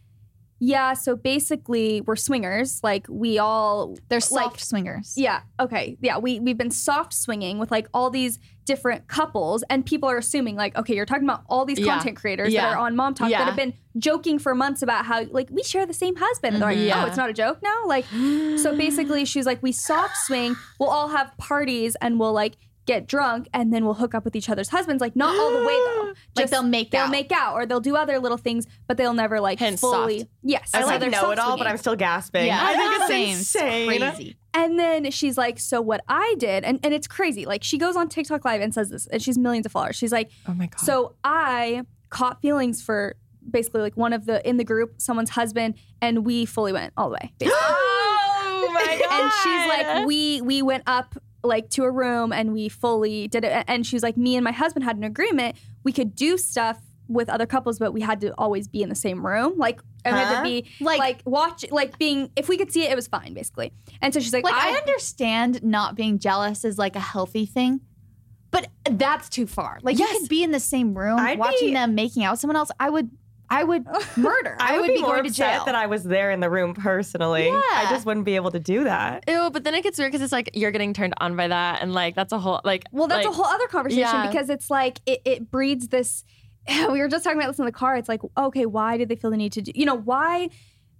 "Yeah, 0.61 0.93
so 0.93 1.17
basically 1.17 2.03
we're 2.03 2.17
swingers. 2.17 2.81
Like 2.85 3.07
we 3.09 3.39
all, 3.39 3.97
they're 4.09 4.19
like, 4.19 4.23
soft 4.23 4.61
swingers. 4.61 5.15
yeah, 5.17 5.41
okay, 5.59 5.97
yeah, 6.01 6.19
we 6.19 6.39
we've 6.41 6.59
been 6.59 6.71
soft 6.71 7.12
swinging 7.15 7.59
with 7.59 7.71
like 7.71 7.89
all 7.95 8.11
these 8.11 8.39
different 8.67 9.09
couples, 9.09 9.65
and 9.71 9.85
people 9.85 10.09
are 10.09 10.19
assuming 10.19 10.55
like, 10.55 10.77
okay, 10.77 10.95
you're 10.95 11.07
talking 11.07 11.25
about 11.25 11.43
all 11.49 11.65
these 11.65 11.79
Yeah. 11.81 11.95
content 11.95 12.17
creators 12.17 12.53
Yeah. 12.53 12.62
that 12.71 12.77
are 12.77 12.79
on 12.87 12.95
MomTok 12.95 13.29
Yeah. 13.31 13.39
that 13.39 13.45
have 13.47 13.57
been 13.57 13.73
joking 13.99 14.39
for 14.39 14.55
months 14.55 14.83
about 14.83 15.07
how 15.07 15.25
like 15.31 15.49
we 15.51 15.62
share 15.65 15.87
the 15.87 15.95
same 15.95 16.15
husband. 16.17 16.55
And 16.55 16.62
they're 16.62 16.71
like, 16.71 16.79
Mhm. 16.79 16.87
Yeah. 16.87 17.03
oh, 17.03 17.07
it's 17.09 17.17
not 17.17 17.29
a 17.31 17.33
joke 17.33 17.61
now. 17.62 17.87
Like, 17.87 18.05
so 18.59 18.77
basically, 18.77 19.25
she's 19.25 19.47
like, 19.47 19.61
we 19.62 19.73
soft 19.73 20.17
swing. 20.19 20.55
We'll 20.79 20.91
all 20.91 21.09
have 21.09 21.37
parties 21.39 21.97
and 22.01 22.21
we'll 22.21 22.33
like 22.33 22.57
get 22.93 23.07
drunk 23.07 23.49
and 23.55 23.73
then 23.73 23.85
we'll 23.85 23.95
hook 23.95 24.15
up 24.15 24.25
with 24.25 24.35
each 24.35 24.49
other's 24.49 24.69
husbands. 24.69 25.01
Like, 25.01 25.15
not 25.15 25.37
all 25.39 25.51
the 25.53 25.65
way 25.67 25.75
though. 25.75 26.13
Like, 26.37 26.51
they'll 26.51 26.63
make 26.63 26.91
they'll 26.91 27.03
out. 27.05 27.11
make 27.11 27.31
out 27.33 27.55
or 27.55 27.67
they'll 27.67 27.81
do 27.81 27.97
other 27.97 28.19
little 28.19 28.37
things, 28.39 28.67
but 28.87 28.97
they'll 28.97 29.15
never 29.15 29.41
like 29.41 29.59
Hence 29.59 29.81
fully. 29.81 30.21
soft. 30.21 30.31
Yes, 30.43 30.71
I 30.75 30.81
So 30.81 30.87
like 30.87 31.01
know 31.11 31.31
it 31.31 31.39
all, 31.39 31.57
but 31.59 31.67
I'm 31.67 31.77
still 31.77 31.97
gasping. 31.97 32.47
Yeah, 32.47 32.59
I 32.63 32.75
think 32.77 32.93
it's 32.97 33.07
Same. 33.09 33.37
insane. 33.37 34.01
crazy. 34.01 34.37
And 34.55 34.79
then 34.79 35.11
she's 35.13 35.39
like, 35.39 35.59
so 35.61 35.81
what 35.81 36.03
I 36.09 36.35
did, 36.39 36.65
and, 36.65 36.81
and 36.83 36.93
it's 36.93 37.07
crazy. 37.07 37.45
Like 37.47 37.63
she 37.63 37.79
goes 37.79 37.95
on 37.97 38.09
TikTok 38.09 38.45
live 38.45 38.61
and 38.61 38.75
says 38.75 38.91
this, 38.91 39.07
and 39.07 39.23
she's 39.23 39.39
millions 39.39 39.67
of 39.67 39.73
followers. 39.73 39.97
She's 39.97 40.13
like, 40.13 40.31
Oh 40.49 40.55
my 40.55 40.67
god. 40.67 40.81
so 40.81 41.15
I 41.23 41.85
caught 42.09 42.41
feelings 42.43 42.83
for 42.83 43.17
basically 43.49 43.81
like 43.83 43.97
one 43.97 44.13
of 44.13 44.27
the 44.27 44.47
in 44.49 44.57
the 44.57 44.65
group, 44.65 45.01
someone's 45.01 45.31
husband, 45.31 45.75
and 46.03 46.25
we 46.27 46.45
fully 46.47 46.73
went 46.73 46.93
all 46.97 47.09
the 47.11 47.15
way. 47.15 47.33
basically. 47.39 47.61
oh 47.63 48.71
my 48.75 48.99
god. 48.99 49.13
and 49.23 49.33
she's 49.43 49.69
like, 49.69 50.07
we 50.07 50.41
we 50.43 50.63
went 50.63 50.85
up 50.87 51.15
like 51.43 51.71
to 51.71 51.85
a 51.85 51.91
room 51.91 52.33
and 52.33 52.53
we 52.53 52.69
fully 52.69 53.29
did 53.29 53.45
it. 53.45 53.65
And 53.67 53.87
she 53.87 53.97
was 53.97 54.03
like, 54.03 54.17
me 54.17 54.37
and 54.37 54.45
my 54.45 54.53
husband 54.53 54.85
had 54.85 54.97
an 54.97 55.05
agreement. 55.05 55.57
We 55.85 55.93
could 55.93 56.15
do 56.15 56.37
stuff 56.37 56.79
with 57.09 57.29
other 57.29 57.47
couples, 57.47 57.79
but 57.79 57.93
we 57.93 58.01
had 58.01 58.21
to 58.21 58.33
always 58.39 58.69
be 58.69 58.83
in 58.83 58.89
the 58.89 58.95
same 58.95 59.27
room. 59.27 59.55
Like 59.59 59.81
it 60.05 60.12
had 60.12 60.38
to 60.38 60.43
be 60.45 60.69
Like- 60.81 60.99
like 60.99 61.23
watch 61.25 61.64
like 61.71 61.99
being 61.99 62.31
if 62.37 62.49
we 62.49 62.57
could 62.57 62.71
see 62.73 62.85
it, 62.85 62.93
it 62.93 62.95
was 62.97 63.09
fine, 63.09 63.35
basically. 63.35 63.73
And 64.00 64.14
so 64.14 64.21
she's 64.21 64.33
like, 64.33 64.45
Like 64.45 64.55
I, 64.55 64.75
I 64.75 64.79
understand 64.79 65.62
not 65.62 65.95
being 65.97 66.19
jealous 66.19 66.64
is 66.64 66.79
like 66.79 66.95
a 66.95 67.00
healthy 67.00 67.47
thing, 67.47 67.81
but 68.53 68.69
that's 68.91 69.29
too 69.29 69.47
far. 69.47 69.81
Like 69.83 69.99
Yes. 69.99 70.12
you 70.12 70.21
could 70.21 70.29
be 70.29 70.43
in 70.45 70.53
the 70.53 70.61
same 70.61 70.97
room 70.97 71.19
I'd 71.19 71.38
watching 71.38 71.69
be- 71.69 71.75
them 71.75 71.95
making 71.95 72.23
out 72.25 72.33
with 72.35 72.41
someone 72.41 72.57
else. 72.57 72.71
I 72.79 72.91
would, 72.91 73.11
I 73.50 73.64
would 73.64 73.85
murder. 74.16 74.57
I 74.61 74.78
would, 74.78 74.87
be, 74.87 75.00
more 75.00 75.11
going 75.11 75.25
to 75.25 75.28
upset 75.30 75.54
jail. 75.54 75.64
that 75.64 75.75
I 75.75 75.87
was 75.87 76.04
there 76.04 76.30
in 76.30 76.40
the 76.40 76.49
room 76.49 76.73
personally. 76.73 77.47
Yeah. 77.47 77.61
I 77.73 77.87
just 77.90 78.07
wouldn't 78.07 78.25
be 78.25 78.37
able 78.37 78.52
to 78.52 78.61
do 78.61 78.85
that. 78.85 79.25
Ew, 79.26 79.50
but 79.52 79.64
then 79.64 79.75
it 79.75 79.83
gets 79.83 79.99
weird 79.99 80.12
because 80.12 80.23
it's 80.23 80.33
like 80.33 80.50
you're 80.54 80.71
getting 80.71 80.95
turned 80.95 81.14
on 81.19 81.37
by 81.37 81.49
that, 81.49 81.83
and 81.83 81.92
like 81.92 82.14
that's 82.14 82.33
a 82.33 82.38
whole 82.38 82.61
like. 82.64 82.85
Well, 82.92 83.09
that's 83.09 83.26
like, 83.26 83.35
a 83.35 83.37
whole 83.37 83.47
other 83.47 83.66
conversation 83.66 84.02
Yeah. 84.02 84.28
because 84.28 84.50
it's 84.50 84.71
like 84.71 85.00
it, 85.07 85.21
it 85.25 85.50
breeds 85.50 85.88
this. 85.88 86.25
We 86.90 87.00
were 87.00 87.09
just 87.09 87.25
talking 87.25 87.38
about 87.38 87.49
this 87.49 87.59
in 87.59 87.64
the 87.64 87.73
car. 87.73 87.97
It's 87.97 88.09
like, 88.09 88.21
okay, 88.37 88.66
why 88.66 88.97
did 88.97 89.09
they 89.09 89.16
feel 89.16 89.30
the 89.30 89.37
need 89.37 89.52
to 89.52 89.62
do? 89.62 89.73
You 89.75 89.87
know, 89.87 89.97
why 89.97 90.50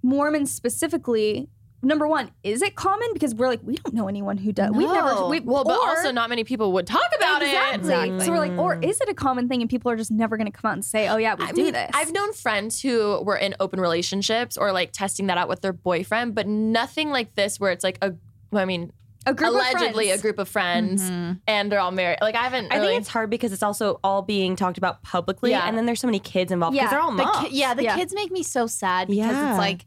Mormons 0.03 0.51
specifically? 0.53 1.49
Number 1.83 2.07
one, 2.07 2.31
is 2.43 2.61
it 2.61 2.75
common? 2.77 3.09
Because 3.15 3.35
we're 3.35 3.47
like, 3.49 3.61
we 3.63 3.75
don't 3.77 3.95
know 3.95 4.07
anyone 4.07 4.37
who 4.37 4.53
does. 4.53 4.71
We've 4.73 4.87
never. 4.91 5.27
We, 5.29 5.41
Well, 5.41 5.65
but 5.65 5.79
or- 5.81 5.89
also 5.89 6.11
not 6.13 6.29
many 6.29 6.45
people 6.45 6.73
would 6.73 6.87
talk 6.87 7.01
about 7.17 7.41
exactly. 7.43 7.75
it. 7.75 7.81
Exactly. 7.81 8.21
So 8.27 8.33
we're 8.33 8.39
like, 8.39 8.59
or 8.59 8.79
is 8.83 9.01
it 9.01 9.09
a 9.09 9.15
common 9.15 9.49
thing, 9.49 9.63
and 9.63 9.71
people 9.71 9.91
are 9.91 9.97
just 9.97 10.11
never 10.11 10.37
going 10.37 10.51
to 10.51 10.53
come 10.53 10.69
out 10.69 10.75
and 10.75 10.85
say, 10.85 11.09
oh 11.09 11.17
yeah, 11.17 11.35
we 11.37 11.45
I 11.45 11.53
do 11.53 11.63
mean, 11.65 11.73
this. 11.73 11.91
I've 11.95 12.13
known 12.13 12.35
friends 12.35 12.83
who 12.83 13.23
were 13.23 13.37
in 13.37 13.55
open 13.61 13.81
relationships 13.81 14.59
or 14.59 14.73
like 14.73 14.93
testing 14.93 15.29
that 15.29 15.39
out 15.39 15.49
with 15.49 15.63
their 15.63 15.73
boyfriend, 15.73 16.35
but 16.35 16.47
nothing 16.47 17.11
like 17.11 17.35
this 17.35 17.59
where 17.59 17.73
it's 17.73 17.83
like 17.85 17.97
a. 18.03 18.15
I 18.53 18.65
mean, 18.67 18.93
a 19.27 19.33
group 19.33 19.51
allegedly 19.51 20.11
of 20.11 20.19
a 20.19 20.23
group 20.23 20.39
of 20.39 20.49
friends, 20.49 21.03
Mm-hmm. 21.03 21.33
and 21.47 21.71
they're 21.73 21.81
all 21.81 21.93
married. 21.93 22.19
Like 22.21 22.35
I 22.35 22.43
haven't. 22.43 22.73
I 22.73 22.81
think 22.81 23.01
it's 23.01 23.09
hard 23.09 23.31
because 23.31 23.53
it's 23.53 23.63
also 23.63 24.01
all 24.05 24.21
being 24.23 24.55
talked 24.57 24.77
about 24.77 25.03
publicly, 25.03 25.51
Yeah. 25.53 25.67
and 25.67 25.79
then 25.79 25.87
there's 25.87 26.01
so 26.01 26.09
many 26.09 26.19
kids 26.21 26.51
involved 26.53 26.75
Yeah. 26.77 26.83
because 26.83 26.91
they're 26.91 27.01
all 27.01 27.13
The 27.43 27.49
ki- 27.49 27.57
yeah, 27.59 27.73
the 27.75 27.85
Yeah. 27.85 27.97
kids 27.97 28.13
make 28.15 28.31
me 28.31 28.43
so 28.43 28.67
sad 28.67 29.09
because 29.09 29.31
Yeah. 29.33 29.51
it's 29.51 29.59
like, 29.59 29.87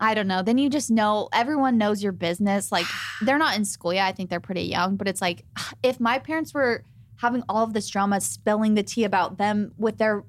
I 0.00 0.14
don't 0.14 0.28
know. 0.28 0.42
Then 0.42 0.58
you 0.58 0.70
just 0.70 0.90
know 0.90 1.28
everyone 1.32 1.76
knows 1.78 2.02
your 2.02 2.12
business. 2.12 2.70
Like 2.70 2.86
they're 3.22 3.38
not 3.38 3.56
in 3.56 3.64
school 3.64 3.92
yet. 3.92 4.06
I 4.06 4.12
think 4.12 4.30
they're 4.30 4.40
pretty 4.40 4.62
young, 4.62 4.96
but 4.96 5.08
it's 5.08 5.20
like 5.20 5.44
if 5.82 5.98
my 6.00 6.18
parents 6.18 6.54
were 6.54 6.84
having 7.16 7.42
all 7.48 7.64
of 7.64 7.72
this 7.72 7.88
drama, 7.88 8.20
spilling 8.20 8.74
the 8.74 8.82
tea 8.82 9.04
about 9.04 9.38
them 9.38 9.72
with 9.76 9.98
their 9.98 10.24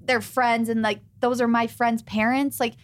their 0.00 0.20
friends, 0.20 0.68
and 0.68 0.82
like 0.82 1.00
those 1.20 1.40
are 1.40 1.48
my 1.48 1.66
friends' 1.66 2.02
parents, 2.02 2.60
like 2.60 2.74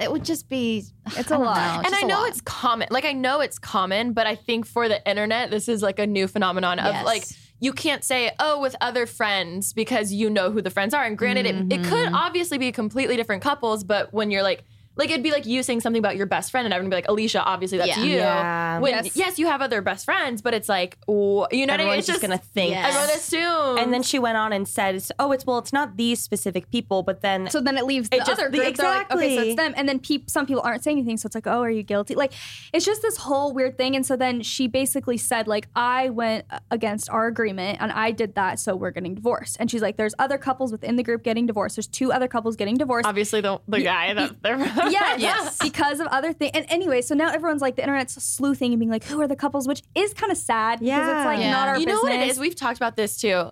it 0.00 0.10
would 0.10 0.24
just 0.24 0.48
be. 0.48 0.84
It's 1.18 1.30
a 1.30 1.36
lot. 1.38 1.56
know, 1.82 1.82
and 1.86 1.94
i 1.94 2.00
know 2.02 2.24
it's 2.24 2.40
common. 2.40 2.88
Like 2.90 3.04
I 3.04 3.12
know 3.12 3.40
it's 3.40 3.58
common, 3.58 4.14
but 4.14 4.26
I 4.26 4.34
think 4.34 4.66
for 4.66 4.88
the 4.88 5.06
internet, 5.08 5.50
this 5.50 5.68
is 5.68 5.82
like 5.82 5.98
a 5.98 6.06
new 6.06 6.26
phenomenon 6.26 6.78
of 6.78 6.94
Yes. 6.94 7.04
like 7.04 7.24
you 7.60 7.72
can't 7.72 8.02
say 8.02 8.32
oh 8.40 8.60
with 8.60 8.74
other 8.80 9.06
friends 9.06 9.72
because 9.72 10.12
you 10.12 10.28
know 10.30 10.50
who 10.50 10.60
the 10.62 10.70
friends 10.70 10.94
are. 10.94 11.04
And 11.04 11.16
granted, 11.16 11.46
it, 11.46 11.54
it 11.72 11.84
could 11.84 12.06
Mm-hmm. 12.06 12.14
obviously 12.14 12.56
be 12.58 12.72
completely 12.72 13.16
different 13.16 13.42
couples, 13.42 13.84
but 13.84 14.12
when 14.14 14.30
you're 14.30 14.42
like. 14.42 14.64
Like 14.96 15.10
it'd 15.10 15.22
be 15.22 15.32
like 15.32 15.46
you 15.46 15.62
saying 15.62 15.80
something 15.80 15.98
about 15.98 16.16
your 16.16 16.26
best 16.26 16.50
friend, 16.50 16.64
and 16.66 16.72
everyone 16.74 16.90
would 16.90 17.04
be 17.04 17.08
like, 17.08 17.18
"Alisha, 17.18 17.42
obviously 17.44 17.78
that's 17.78 17.96
Yeah. 17.96 18.02
you." 18.04 18.16
Yeah. 18.16 18.78
When 18.78 18.92
Yes. 19.04 19.16
yes. 19.16 19.38
you 19.38 19.46
have 19.46 19.60
other 19.62 19.82
best 19.82 20.04
friends, 20.04 20.40
but 20.42 20.54
it's 20.54 20.68
like, 20.68 20.96
wh- 21.08 21.46
you 21.52 21.66
know 21.66 21.72
what 21.74 21.80
I 21.80 21.84
mean? 21.84 21.98
It's 21.98 22.06
just 22.06 22.20
gonna 22.20 22.38
think. 22.38 22.70
Yes. 22.72 22.94
everyone 22.94 23.16
assumes. 23.16 23.80
And 23.80 23.92
then 23.92 24.02
she 24.02 24.18
went 24.18 24.36
on 24.36 24.52
and 24.52 24.66
said, 24.68 25.02
"Oh, 25.18 25.32
it's 25.32 25.44
well, 25.46 25.58
it's 25.58 25.72
not 25.72 25.96
these 25.96 26.20
specific 26.20 26.70
people, 26.70 27.02
but 27.02 27.20
then 27.22 27.48
So 27.50 27.60
then 27.60 27.76
it 27.76 27.84
leaves 27.84 28.08
the 28.08 28.16
It 28.16 28.26
just- 28.26 28.32
other 28.40 28.50
the- 28.50 28.58
group. 28.58 28.76
They're 28.76 28.88
like, 28.88 29.12
okay, 29.12 29.36
so 29.36 29.42
it's 29.42 29.56
them. 29.56 29.74
And 29.76 29.88
then 29.88 29.98
peop, 29.98 30.30
some 30.30 30.46
people 30.46 30.62
aren't 30.64 30.82
saying 30.84 30.98
anything. 30.98 31.16
So 31.16 31.26
it's 31.26 31.34
like, 31.34 31.46
oh, 31.46 31.60
are 31.62 31.70
you 31.70 31.82
guilty? 31.82 32.14
Like, 32.14 32.32
it's 32.72 32.84
just 32.84 33.02
this 33.02 33.16
whole 33.18 33.52
weird 33.52 33.76
thing. 33.78 33.96
And 33.96 34.04
so 34.06 34.16
then 34.16 34.42
she 34.42 34.66
basically 34.68 35.16
said, 35.16 35.46
like, 35.48 35.68
I 35.76 36.10
went 36.10 36.44
against 36.70 37.10
our 37.10 37.26
agreement 37.26 37.78
and 37.80 37.90
I 37.92 38.10
did 38.12 38.34
that. 38.36 38.58
So 38.60 38.74
we're 38.76 38.90
getting 38.90 39.14
divorced. 39.14 39.56
And 39.60 39.70
she's 39.70 39.82
like, 39.82 39.96
there's 39.96 40.14
other 40.18 40.38
couples 40.38 40.72
within 40.72 40.96
the 40.96 41.02
group 41.02 41.22
getting 41.24 41.46
divorced. 41.46 41.76
There's 41.76 41.86
two 41.86 42.12
other 42.12 42.28
couples 42.28 42.56
getting 42.56 42.76
divorced. 42.76 43.06
obviously 43.06 43.40
the 43.40 43.60
the 43.68 43.80
guy 43.80 44.14
that 44.14 44.42
they're 44.42 44.58
yes, 44.92 45.20
Yes. 45.20 45.58
because 45.62 46.00
of 46.00 46.06
other 46.08 46.32
things. 46.32 46.52
And 46.54 46.66
anyway, 46.68 47.00
so 47.02 47.14
now 47.14 47.30
everyone's 47.32 47.62
like, 47.62 47.76
the 47.76 47.82
internet's 47.82 48.14
sleuthing 48.22 48.72
and 48.72 48.78
being 48.80 48.90
like, 48.90 49.04
who 49.04 49.20
are 49.20 49.28
the 49.28 49.36
couples? 49.36 49.66
Which 49.68 49.82
is 49.94 50.14
kind 50.14 50.30
of 50.32 50.38
sad 50.38 50.80
because 50.80 51.08
it's 51.08 51.24
like 51.26 51.38
Yeah. 51.40 51.50
not 51.52 51.68
our 51.68 51.74
business. 51.74 51.80
you 51.80 51.86
know 51.86 52.02
business. 52.02 52.18
what 52.18 52.26
it 52.26 52.30
is? 52.30 52.38
We've 52.40 52.56
talked 52.56 52.76
about 52.78 52.96
this 52.96 53.16
too. 53.20 53.50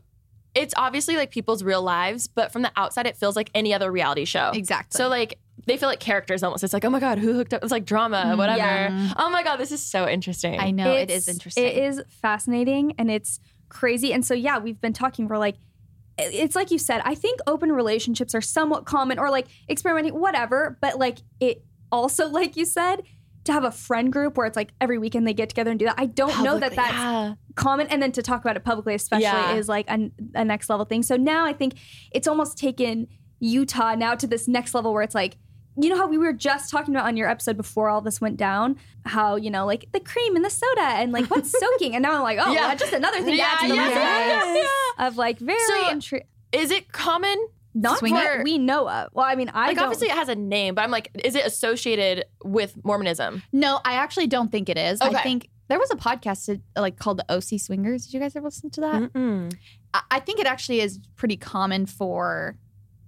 It's 0.54 0.74
obviously 0.76 1.16
like 1.16 1.30
people's 1.30 1.64
real 1.64 1.82
lives, 1.82 2.26
but 2.26 2.52
from 2.52 2.60
the 2.62 2.70
outside, 2.76 3.06
it 3.06 3.16
feels 3.16 3.36
like 3.36 3.50
any 3.54 3.72
other 3.72 3.90
reality 3.90 4.26
show. 4.26 4.50
Exactly. 4.54 4.96
So 4.98 5.08
like 5.08 5.38
they 5.66 5.76
feel 5.76 5.88
like 5.88 6.00
characters 6.00 6.42
almost. 6.42 6.62
It's 6.64 6.72
like, 6.74 6.84
oh 6.84 6.90
my 6.90 7.00
god, 7.00 7.18
who 7.18 7.32
hooked 7.34 7.54
up? 7.54 7.62
It's 7.62 7.72
like 7.72 7.84
drama, 7.86 8.24
mm-hmm. 8.26 8.38
whatever. 8.38 8.58
Yeah. 8.58 9.12
Oh 9.16 9.30
my 9.30 9.42
god, 9.44 9.56
this 9.56 9.72
is 9.72 9.82
so 9.82 10.06
interesting. 10.08 10.58
I 10.60 10.70
know 10.70 10.92
it 10.92 11.02
It's- 11.04 11.28
interesting. 11.28 11.64
It 11.64 11.76
is 11.78 12.02
fascinating 12.08 12.94
and 12.98 13.10
it's 13.10 13.40
crazy. 13.68 14.12
And 14.12 14.26
so 14.26 14.34
yeah, 14.34 14.58
we've 14.58 14.80
been 14.80 14.92
talking 14.92 15.26
for 15.28 15.38
like 15.38 15.56
it's 16.18 16.54
like 16.54 16.70
you 16.70 16.78
said, 16.78 17.00
I 17.04 17.14
think 17.14 17.40
open 17.46 17.72
relationships 17.72 18.34
are 18.34 18.40
somewhat 18.40 18.84
common 18.84 19.18
or 19.18 19.30
like 19.30 19.46
experimenting, 19.68 20.14
whatever. 20.14 20.78
But 20.80 20.98
like 20.98 21.18
it 21.40 21.64
also, 21.90 22.28
like 22.30 22.56
you 22.56 22.64
said, 22.64 23.02
to 23.44 23.52
have 23.52 23.64
a 23.64 23.72
friend 23.72 24.12
group 24.12 24.36
where 24.36 24.46
it's 24.46 24.56
like 24.56 24.72
every 24.80 24.98
weekend 24.98 25.26
they 25.26 25.34
get 25.34 25.48
together 25.48 25.70
and 25.70 25.78
do 25.78 25.86
that. 25.86 25.96
I 25.98 26.06
don't 26.06 26.44
know 26.44 26.58
that 26.58 26.76
that's 26.76 26.92
yeah. 26.92 27.34
common. 27.56 27.88
And 27.88 28.00
then 28.00 28.12
to 28.12 28.22
talk 28.22 28.40
about 28.40 28.56
it 28.56 28.64
publicly, 28.64 28.94
especially, 28.94 29.24
Yeah. 29.24 29.54
is 29.54 29.68
like 29.68 29.90
a, 29.90 30.10
a 30.34 30.44
next 30.44 30.70
level 30.70 30.84
thing. 30.84 31.02
So 31.02 31.16
now 31.16 31.44
I 31.44 31.52
think 31.52 31.74
it's 32.12 32.28
almost 32.28 32.56
taken 32.56 33.08
Utah 33.40 33.96
now 33.96 34.14
to 34.14 34.28
this 34.28 34.46
next 34.46 34.74
level 34.74 34.92
where 34.92 35.02
it's 35.02 35.14
like, 35.14 35.38
you 35.76 35.88
know 35.88 35.96
how 35.96 36.06
we 36.06 36.18
were 36.18 36.32
just 36.32 36.70
talking 36.70 36.94
about 36.94 37.06
on 37.06 37.16
your 37.16 37.28
episode 37.28 37.56
before 37.56 37.88
all 37.88 38.00
this 38.00 38.20
went 38.20 38.36
down, 38.36 38.76
how 39.06 39.36
you 39.36 39.50
know 39.50 39.64
like 39.66 39.86
the 39.92 40.00
cream 40.00 40.36
and 40.36 40.44
the 40.44 40.50
soda 40.50 40.80
and 40.82 41.12
like 41.12 41.26
what's 41.30 41.50
soaking, 41.58 41.94
and 41.94 42.02
now 42.02 42.14
I'm 42.16 42.22
like, 42.22 42.38
oh, 42.40 42.52
Yeah. 42.52 42.68
yeah. 42.68 42.74
just 42.74 42.92
another 42.92 43.22
thing 43.22 43.36
to 43.36 43.42
add 43.42 43.60
to 43.62 43.68
the 43.68 43.74
Yeah, 43.74 43.84
mix 43.84 43.96
yeah, 43.96 44.54
yeah. 44.98 45.06
of 45.08 45.16
like 45.16 45.38
very 45.38 45.58
So, 45.66 45.84
intri- 45.84 46.24
Is 46.52 46.70
it 46.70 46.92
common? 46.92 47.36
not 47.74 47.98
swinging? 48.00 48.16
that 48.22 48.44
we 48.44 48.58
know 48.58 48.86
of. 48.86 49.08
Well, 49.14 49.24
I 49.24 49.34
mean, 49.34 49.50
I 49.54 49.68
Like 49.68 49.76
don't. 49.76 49.84
obviously 49.86 50.08
it 50.08 50.14
has 50.14 50.28
a 50.28 50.34
name, 50.34 50.74
but 50.74 50.82
I'm 50.84 50.90
like, 50.90 51.08
is 51.24 51.34
it 51.34 51.46
associated 51.46 52.26
with 52.44 52.76
Mormonism? 52.84 53.42
no, 53.50 53.80
I 53.82 53.94
actually 53.94 54.26
don't 54.26 54.52
think 54.52 54.68
it 54.68 54.76
is. 54.76 55.00
Okay. 55.00 55.16
I 55.16 55.22
think 55.22 55.48
there 55.68 55.78
was 55.78 55.90
a 55.90 55.96
podcast 55.96 56.54
uh, 56.76 56.80
like 56.82 56.98
called 56.98 57.16
the 57.16 57.24
OC 57.34 57.58
Swingers. 57.58 58.04
Did 58.04 58.12
you 58.12 58.20
guys 58.20 58.36
ever 58.36 58.46
listen 58.46 58.68
to 58.72 58.80
that? 58.82 59.02
Mm-mm. 59.14 59.54
I, 59.94 60.02
I 60.10 60.20
think 60.20 60.38
it 60.38 60.46
actually 60.46 60.80
is 60.80 61.00
pretty 61.16 61.38
common 61.38 61.86
for 61.86 62.58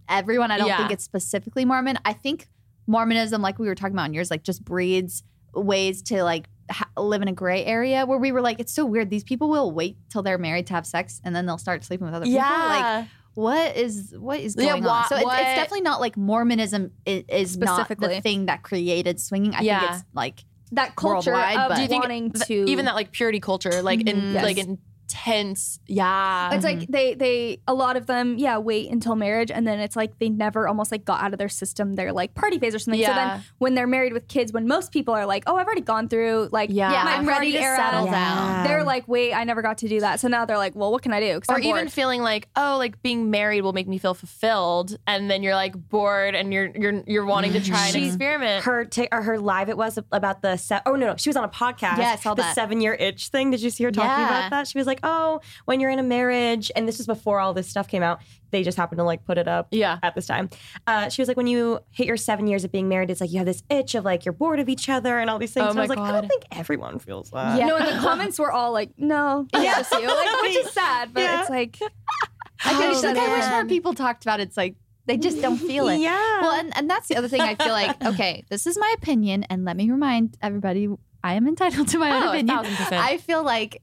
everyone. 0.09 0.51
I 0.51 0.59
don't 0.59 0.67
Yeah. 0.69 0.77
think 0.79 0.91
it's 0.93 1.05
specifically 1.05 1.65
Mormon. 1.65 1.99
I 2.05 2.13
think 2.13 2.49
Mormonism, 2.87 3.41
like 3.43 3.59
we 3.59 3.67
were 3.67 3.75
talking 3.75 3.95
about 3.95 4.07
in 4.07 4.15
yours, 4.15 4.31
like 4.31 4.43
just 4.43 4.65
breeds 4.65 5.23
ways 5.55 6.03
to 6.03 6.23
like 6.25 6.49
ha- 6.71 6.89
live 6.97 7.23
in 7.23 7.29
a 7.29 7.33
gray 7.33 7.65
area 7.65 8.05
where 8.07 8.19
we 8.19 8.33
were 8.33 8.41
like, 8.41 8.61
it's 8.61 8.73
so 8.73 8.85
weird. 8.85 9.11
These 9.11 9.25
people 9.25 9.49
will 9.49 9.73
wait 9.73 9.97
till 10.11 10.23
they're 10.23 10.39
married 10.39 10.67
to 10.69 10.75
have 10.75 10.87
sex 10.87 11.21
and 11.25 11.35
then 11.35 11.47
they'll 11.47 11.59
start 11.59 11.85
sleeping 11.85 12.07
with 12.07 12.15
other 12.15 12.27
people. 12.27 12.41
Like, 12.41 13.07
what 13.35 13.77
is 13.77 14.15
what 14.19 14.39
is 14.41 14.55
Yeah, 14.59 14.71
going 14.71 14.87
on? 14.87 15.09
So 15.09 15.17
it's, 15.17 15.25
it's 15.25 15.33
definitely 15.41 15.81
not 15.81 16.01
like 16.01 16.17
Mormonism 16.17 16.93
is, 17.05 17.25
is 17.29 17.57
not 17.57 17.75
Specifically. 17.81 18.15
the 18.17 18.21
thing 18.21 18.47
that 18.47 18.63
created 18.63 19.19
swinging. 19.21 19.55
I 19.55 19.61
Yeah. 19.63 19.81
think 19.81 19.93
it's 19.93 20.05
like 20.15 20.45
that 20.73 20.95
culture 20.97 21.33
worldwide, 21.33 21.57
of 21.59 21.69
but- 21.71 21.77
Do 21.77 21.83
you 21.83 21.89
think 21.89 22.03
wanting 22.05 22.31
th- 22.33 22.47
to 22.47 22.71
even 22.71 22.85
that 22.85 22.95
like 22.95 23.13
purity 23.13 23.41
culture, 23.41 23.83
like 23.83 24.01
in 24.09 24.17
Mhm. 24.21 24.43
like 24.43 24.57
Yes. 24.57 24.67
Intense, 25.14 25.78
yeah. 25.87 26.52
It's 26.54 26.64
like 26.64 26.78
mm-hmm. 26.80 26.92
they 26.92 27.14
they 27.14 27.61
a 27.66 27.75
lot 27.75 27.97
of 27.97 28.06
them 28.06 28.37
yeah 28.38 28.59
wait 28.59 28.90
until 28.90 29.14
marriage 29.16 29.50
and 29.50 29.66
then 29.66 29.80
it's 29.80 29.97
like 29.97 30.18
they 30.18 30.28
never 30.28 30.66
almost 30.68 30.90
like 30.92 31.04
got 31.04 31.23
out 31.23 31.33
of 31.33 31.38
their 31.38 31.49
system 31.49 31.94
their 31.94 32.12
like 32.12 32.35
party 32.35 32.59
phase 32.59 32.75
or 32.75 32.78
something. 32.78 33.00
So 33.02 33.09
Yeah. 33.11 33.14
then 33.37 33.44
when 33.59 33.75
they're 33.75 33.87
married 33.87 34.12
with 34.12 34.28
kids, 34.28 34.52
when 34.52 34.66
most 34.66 34.92
people 34.92 35.14
are 35.14 35.26
like, 35.26 35.44
oh, 35.47 35.56
I've 35.56 35.66
already 35.66 35.80
gone 35.83 36.09
through 36.09 36.49
like 36.52 36.71
Yeah. 36.73 36.92
yeah, 36.92 37.04
my 37.04 37.12
I'm 37.16 37.25
party 37.25 37.38
ready 37.47 37.52
to 37.52 37.59
era. 37.61 37.76
settle 37.76 38.06
Yeah. 38.06 38.12
down. 38.12 38.64
They're 38.64 38.85
like, 38.85 39.06
wait, 39.09 39.33
I 39.35 39.44
never 39.44 39.62
got 39.62 39.78
to 39.78 39.88
do 39.88 40.00
that. 40.00 40.21
So 40.21 40.28
now 40.28 40.44
they're 40.44 40.59
like, 40.59 40.75
well, 40.75 40.90
what 40.92 41.02
can 41.02 41.12
I 41.12 41.21
do? 41.21 41.40
or 41.49 41.54
I'm 41.56 41.62
even 41.62 41.85
bored. 41.85 41.92
feeling 41.92 42.23
like 42.23 42.49
oh 42.56 42.76
like 42.78 43.00
being 43.02 43.30
married 43.30 43.62
will 43.62 43.73
make 43.73 43.88
me 43.88 43.99
feel 43.99 44.14
fulfilled 44.14 44.97
and 45.06 45.30
then 45.30 45.42
you're 45.42 45.54
like 45.54 45.75
bored 45.88 46.35
and 46.35 46.52
you're 46.52 46.66
you're 46.75 47.02
you're 47.06 47.25
wanting 47.25 47.52
to 47.52 47.61
try 47.64 47.87
and 47.88 47.97
experiment 47.97 48.64
her 48.64 48.85
ta- 48.85 49.06
or 49.12 49.23
her 49.23 49.38
live 49.38 49.68
it 49.68 49.76
was 49.76 49.99
about 50.12 50.42
the 50.42 50.56
se- 50.56 50.80
oh 50.87 50.92
no 50.97 51.06
no 51.06 51.16
she 51.16 51.28
was 51.28 51.37
on 51.37 51.44
a 51.44 51.49
podcast 51.49 51.99
Yeah, 51.99 52.12
I 52.12 52.16
saw 52.16 52.35
the 52.35 52.42
that. 52.42 52.54
seven 52.54 52.80
year 52.80 52.94
itch 52.94 53.28
thing 53.28 53.50
did 53.50 53.61
you 53.62 53.71
see 53.71 53.85
her 53.85 53.90
talking 53.90 54.11
Yeah. 54.11 54.26
about 54.38 54.50
that 54.50 54.68
she 54.68 54.78
was 54.78 54.87
like 54.87 55.00
oh 55.05 55.41
when 55.67 55.79
you're 55.81 55.91
in 55.91 55.99
a 56.01 56.03
marriage 56.03 56.73
and 56.75 56.89
this 56.89 56.99
was 56.99 57.07
before 57.07 57.39
all 57.39 57.55
this 57.55 57.69
stuff 57.69 57.87
came 57.87 58.03
out 58.03 58.19
they 58.51 58.63
just 58.63 58.77
happened 58.77 58.99
to 58.99 59.05
like 59.05 59.25
put 59.25 59.37
it 59.39 59.47
up 59.49 59.69
Yeah. 59.71 59.99
at 60.03 60.15
this 60.15 60.27
time 60.27 60.49
uh, 60.87 61.09
she 61.09 61.21
was 61.23 61.29
like 61.29 61.37
when 61.37 61.47
you 61.47 61.81
hit 61.91 62.07
your 62.07 62.17
seven 62.17 62.47
years 62.47 62.65
of 62.65 62.73
being 62.73 62.89
married 62.89 63.11
it's 63.11 63.21
like 63.21 63.31
you 63.31 63.39
have 63.39 63.47
this 63.47 63.63
itch 63.71 63.95
of 63.95 64.05
like 64.05 64.25
you're 64.25 64.33
bored 64.33 64.59
of 64.61 64.69
each 64.69 64.89
other 64.89 65.19
and 65.19 65.29
all 65.31 65.39
these 65.39 65.53
things 65.53 65.67
Oh 65.67 65.71
and 65.71 65.79
I 65.79 65.83
was 65.83 65.89
my 65.91 65.95
like 65.97 66.09
I 66.15 66.21
don't 66.21 66.29
think 66.29 66.45
everyone 66.53 66.99
feels 66.99 67.31
that 67.31 67.59
Yeah. 67.59 67.67
No, 67.67 67.77
and 67.77 67.87
the 67.87 68.01
comments 68.01 68.39
were 68.39 68.51
all 68.53 68.73
like, 68.73 68.91
no, 68.97 69.47
it's 69.53 69.91
just 69.91 69.93
you, 70.03 70.07
like, 70.09 70.43
which 70.43 70.57
is 70.57 70.71
sad, 70.73 71.13
but 71.13 71.21
Yeah. 71.23 71.41
it's 71.41 71.51
like, 71.51 71.79
I, 72.65 72.75
Oh, 72.75 72.91
just 72.91 73.03
think 73.03 73.19
I 73.19 73.29
wish 73.39 73.47
more 73.51 73.65
people 73.67 73.93
talked 73.95 74.25
about 74.25 74.41
it. 74.41 74.45
It's 74.45 74.57
like 74.57 74.77
they 75.07 75.17
just 75.19 75.41
don't 75.43 75.59
feel 75.59 75.89
it. 75.89 75.99
yeah 75.99 76.41
Well, 76.41 76.53
and, 76.53 76.75
and 76.77 76.89
that's 76.89 77.09
the 77.09 77.17
other 77.17 77.29
thing 77.29 77.41
I 77.43 77.55
feel 77.57 77.73
like, 77.73 78.03
okay, 78.13 78.45
this 78.49 78.67
is 78.67 78.79
my 78.79 78.95
opinion, 78.97 79.45
and 79.51 79.65
let 79.65 79.77
me 79.77 79.91
remind 79.91 80.37
everybody 80.41 80.89
I 81.23 81.35
am 81.35 81.47
entitled 81.49 81.89
to 81.89 81.99
my 81.99 82.11
Oh, 82.11 82.17
own 82.17 82.23
a 82.23 82.29
opinion. 82.31 82.57
thousand 82.57 82.77
percent. 82.77 83.05
I 83.05 83.19
feel 83.19 83.43
like 83.43 83.77
i- 83.77 83.79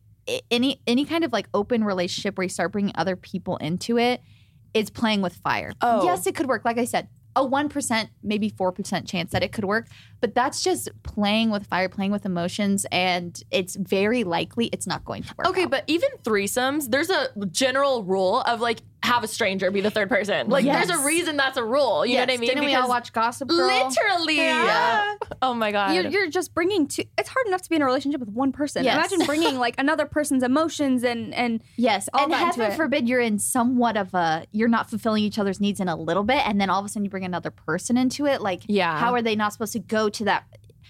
any 0.50 0.82
any 0.88 1.06
kind 1.06 1.24
of 1.24 1.34
like 1.34 1.48
open 1.54 1.84
relationship 1.84 2.38
where 2.38 2.44
you 2.44 2.50
start 2.50 2.72
bringing 2.72 2.94
other 2.96 3.16
people 3.16 3.58
into 3.58 3.98
it 3.98 4.22
is 4.74 4.90
playing 4.90 5.22
with 5.22 5.36
fire. 5.36 5.74
Oh. 5.82 6.04
Yes, 6.04 6.26
it 6.28 6.36
could 6.36 6.48
work. 6.48 6.64
Like 6.66 6.78
I 6.78 6.86
said, 6.86 7.08
a 7.36 7.48
1%, 7.48 8.10
maybe 8.24 8.50
4% 8.52 9.08
chance 9.08 9.32
that 9.32 9.42
it 9.42 9.52
could 9.54 9.64
work, 9.64 9.88
but 10.20 10.36
that's 10.36 10.64
just 10.64 10.90
playing 11.04 11.50
with 11.50 11.66
fire, 11.66 11.88
playing 11.88 12.12
with 12.12 12.26
emotions, 12.26 12.86
and 12.92 13.42
it's 13.52 13.76
very 13.76 14.24
likely 14.24 14.68
it's 14.68 14.86
not 14.86 15.06
going 15.06 15.24
to 15.24 15.34
work. 15.38 15.48
Okay, 15.48 15.64
out. 15.64 15.72
but 15.72 15.84
even 15.88 16.10
threesomes, 16.24 16.90
there's 16.90 17.10
a 17.10 17.30
general 17.50 18.04
rule 18.04 18.42
of 18.42 18.60
like 18.60 18.82
have 19.04 19.24
a 19.24 19.28
stranger 19.28 19.72
be 19.72 19.82
the 19.82 19.90
third 19.90 20.10
person. 20.10 20.48
Like 20.50 20.64
Yes. 20.64 20.88
there's 20.88 21.00
a 21.00 21.04
reason 21.04 21.36
that's 21.36 21.58
a 21.58 21.64
rule. 21.64 22.06
You 22.06 22.16
know 22.18 22.22
what 22.22 22.32
I 22.32 22.38
mean? 22.38 22.50
Didn't 22.50 22.66
we 22.66 22.76
all 22.76 22.88
watch 22.88 23.12
Gossip 23.14 23.48
Girl? 23.50 23.66
Literally. 23.68 24.38
Yeah. 24.38 25.16
Oh 25.42 25.54
my 25.56 25.72
god. 25.72 25.96
you're, 25.96 26.08
you're 26.08 26.30
just 26.30 26.54
bringing 26.54 26.88
two. 26.88 27.04
It's 27.18 27.28
hard 27.30 27.48
enough 27.48 27.64
to 27.64 27.70
be 27.70 27.76
in 27.78 27.82
a 27.82 27.86
relationship 27.86 28.20
with 28.20 28.30
one 28.30 28.52
person. 28.52 28.84
Yes. 28.84 28.96
Imagine 28.96 29.26
bringing 29.26 29.58
like 29.58 29.74
another 29.80 30.06
person's 30.06 30.44
emotions 30.44 31.04
and 31.04 31.34
and 31.34 31.62
Yes, 31.78 32.10
all 32.14 32.26
and 32.26 32.32
that 32.34 32.42
into 32.50 32.60
heaven 32.62 32.74
it. 32.74 32.78
forbid 32.78 33.10
you're 33.10 33.20
in 33.22 33.40
somewhat 33.40 33.98
of 33.98 34.14
a 34.14 34.46
you're 34.52 34.68
not 34.70 34.90
fulfilling 34.90 35.24
each 35.24 35.40
other's 35.40 35.60
needs 35.60 35.80
in 35.80 35.88
a 35.88 35.96
little 35.96 36.24
bit, 36.24 36.46
and 36.48 36.62
then 36.62 36.70
all 36.70 36.80
of 36.80 36.86
a 36.86 36.90
sudden 36.90 37.04
you 37.04 37.10
bring 37.10 37.26
another 37.26 37.50
person 37.52 37.98
into 37.98 38.28
it. 38.28 38.40
Like, 38.42 38.62
Yeah. 38.68 38.98
how 39.00 39.14
are 39.16 39.22
they 39.24 39.36
not 39.36 39.52
supposed 39.54 39.74
to 39.74 39.80
go 39.80 40.10
to 40.10 40.26
that? 40.26 40.44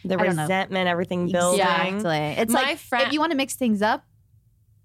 the 0.03 0.15
I 0.19 0.29
know. 0.29 0.41
resentment 0.41 0.87
everything 0.87 1.31
building 1.31 1.59
Exactly. 1.59 2.17
It's 2.41 2.51
My 2.51 2.61
like 2.63 2.77
friend- 2.79 3.05
if 3.05 3.13
you 3.13 3.19
want 3.19 3.33
to 3.33 3.37
mix 3.37 3.53
things 3.53 3.83
up, 3.83 4.03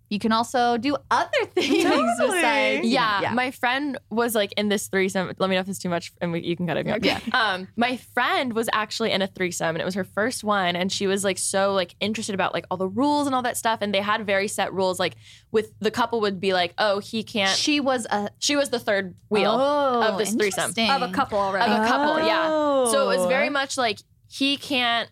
you 0.09 0.19
can 0.21 0.31
also 0.33 0.77
do 0.77 0.97
other 1.11 1.31
things 1.55 1.83
Totally. 1.85 2.37
besides. 2.39 2.87
yeah, 2.87 3.33
my 3.35 3.51
friend 3.51 3.99
was 4.11 4.35
like 4.35 4.53
in 4.57 4.69
this 4.69 4.87
threesome. 4.89 5.33
Let 5.39 5.51
me 5.51 5.57
know 5.57 5.61
if 5.63 5.69
it's 5.69 5.79
too 5.81 5.89
much, 5.89 6.13
and 6.21 6.31
we, 6.33 6.41
you 6.43 6.57
can 6.57 6.67
cut 6.67 6.77
it. 6.77 6.87
out. 6.87 7.05
Yeah. 7.05 7.19
Um, 7.33 7.69
my 7.77 7.97
friend 7.97 8.53
was 8.53 8.69
actually 8.73 9.11
in 9.11 9.21
a 9.23 9.27
threesome, 9.27 9.71
and 9.75 9.79
it 9.83 9.85
was 9.85 9.95
her 9.95 10.05
first 10.05 10.45
one, 10.45 10.77
and 10.77 10.93
she 10.93 11.07
was 11.07 11.25
like 11.25 11.39
so 11.39 11.73
like 11.73 11.97
interested 12.01 12.35
about 12.35 12.55
like 12.55 12.67
all 12.71 12.77
the 12.77 12.89
rules 12.89 13.27
and 13.27 13.35
all 13.35 13.43
that 13.43 13.57
stuff, 13.57 13.81
and 13.83 13.93
they 13.93 14.01
had 14.01 14.25
very 14.25 14.47
set 14.49 14.73
rules. 14.73 15.01
Like 15.01 15.17
with 15.51 15.73
the 15.81 15.91
couple 15.91 16.21
would 16.21 16.41
be 16.41 16.53
like, 16.53 16.73
oh, 16.79 17.01
he 17.01 17.23
can't. 17.25 17.57
She 17.57 17.81
was 17.81 18.07
a 18.11 18.31
She 18.39 18.55
was 18.57 18.71
the 18.71 18.79
third 18.79 19.15
wheel 19.29 19.51
oh, 19.59 20.03
of 20.13 20.19
this 20.19 20.35
threesome. 20.35 20.71
of 20.71 21.03
a 21.03 21.11
couple 21.13 21.39
already 21.39 21.73
of 21.73 21.83
a 21.83 21.87
couple. 21.89 22.25
Yeah. 22.25 22.47
So 22.93 23.03
it 23.11 23.17
was 23.17 23.25
Oh. 23.27 23.29
very 23.29 23.51
much 23.51 23.77
like 23.77 23.99
he 24.29 24.57
can't 24.57 25.11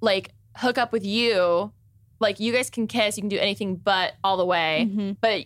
like 0.00 0.30
hook 0.56 0.78
up 0.78 0.92
with 0.92 1.04
you. 1.04 1.72
Like 2.20 2.40
you 2.40 2.52
guys 2.52 2.70
can 2.70 2.86
kiss, 2.86 3.16
you 3.16 3.22
can 3.22 3.28
do 3.28 3.38
anything 3.38 3.76
but 3.76 4.14
all 4.24 4.36
the 4.36 4.46
way. 4.46 4.86
Mm-hmm. 4.88 5.00
Mhm. 5.00 5.16
But 5.20 5.44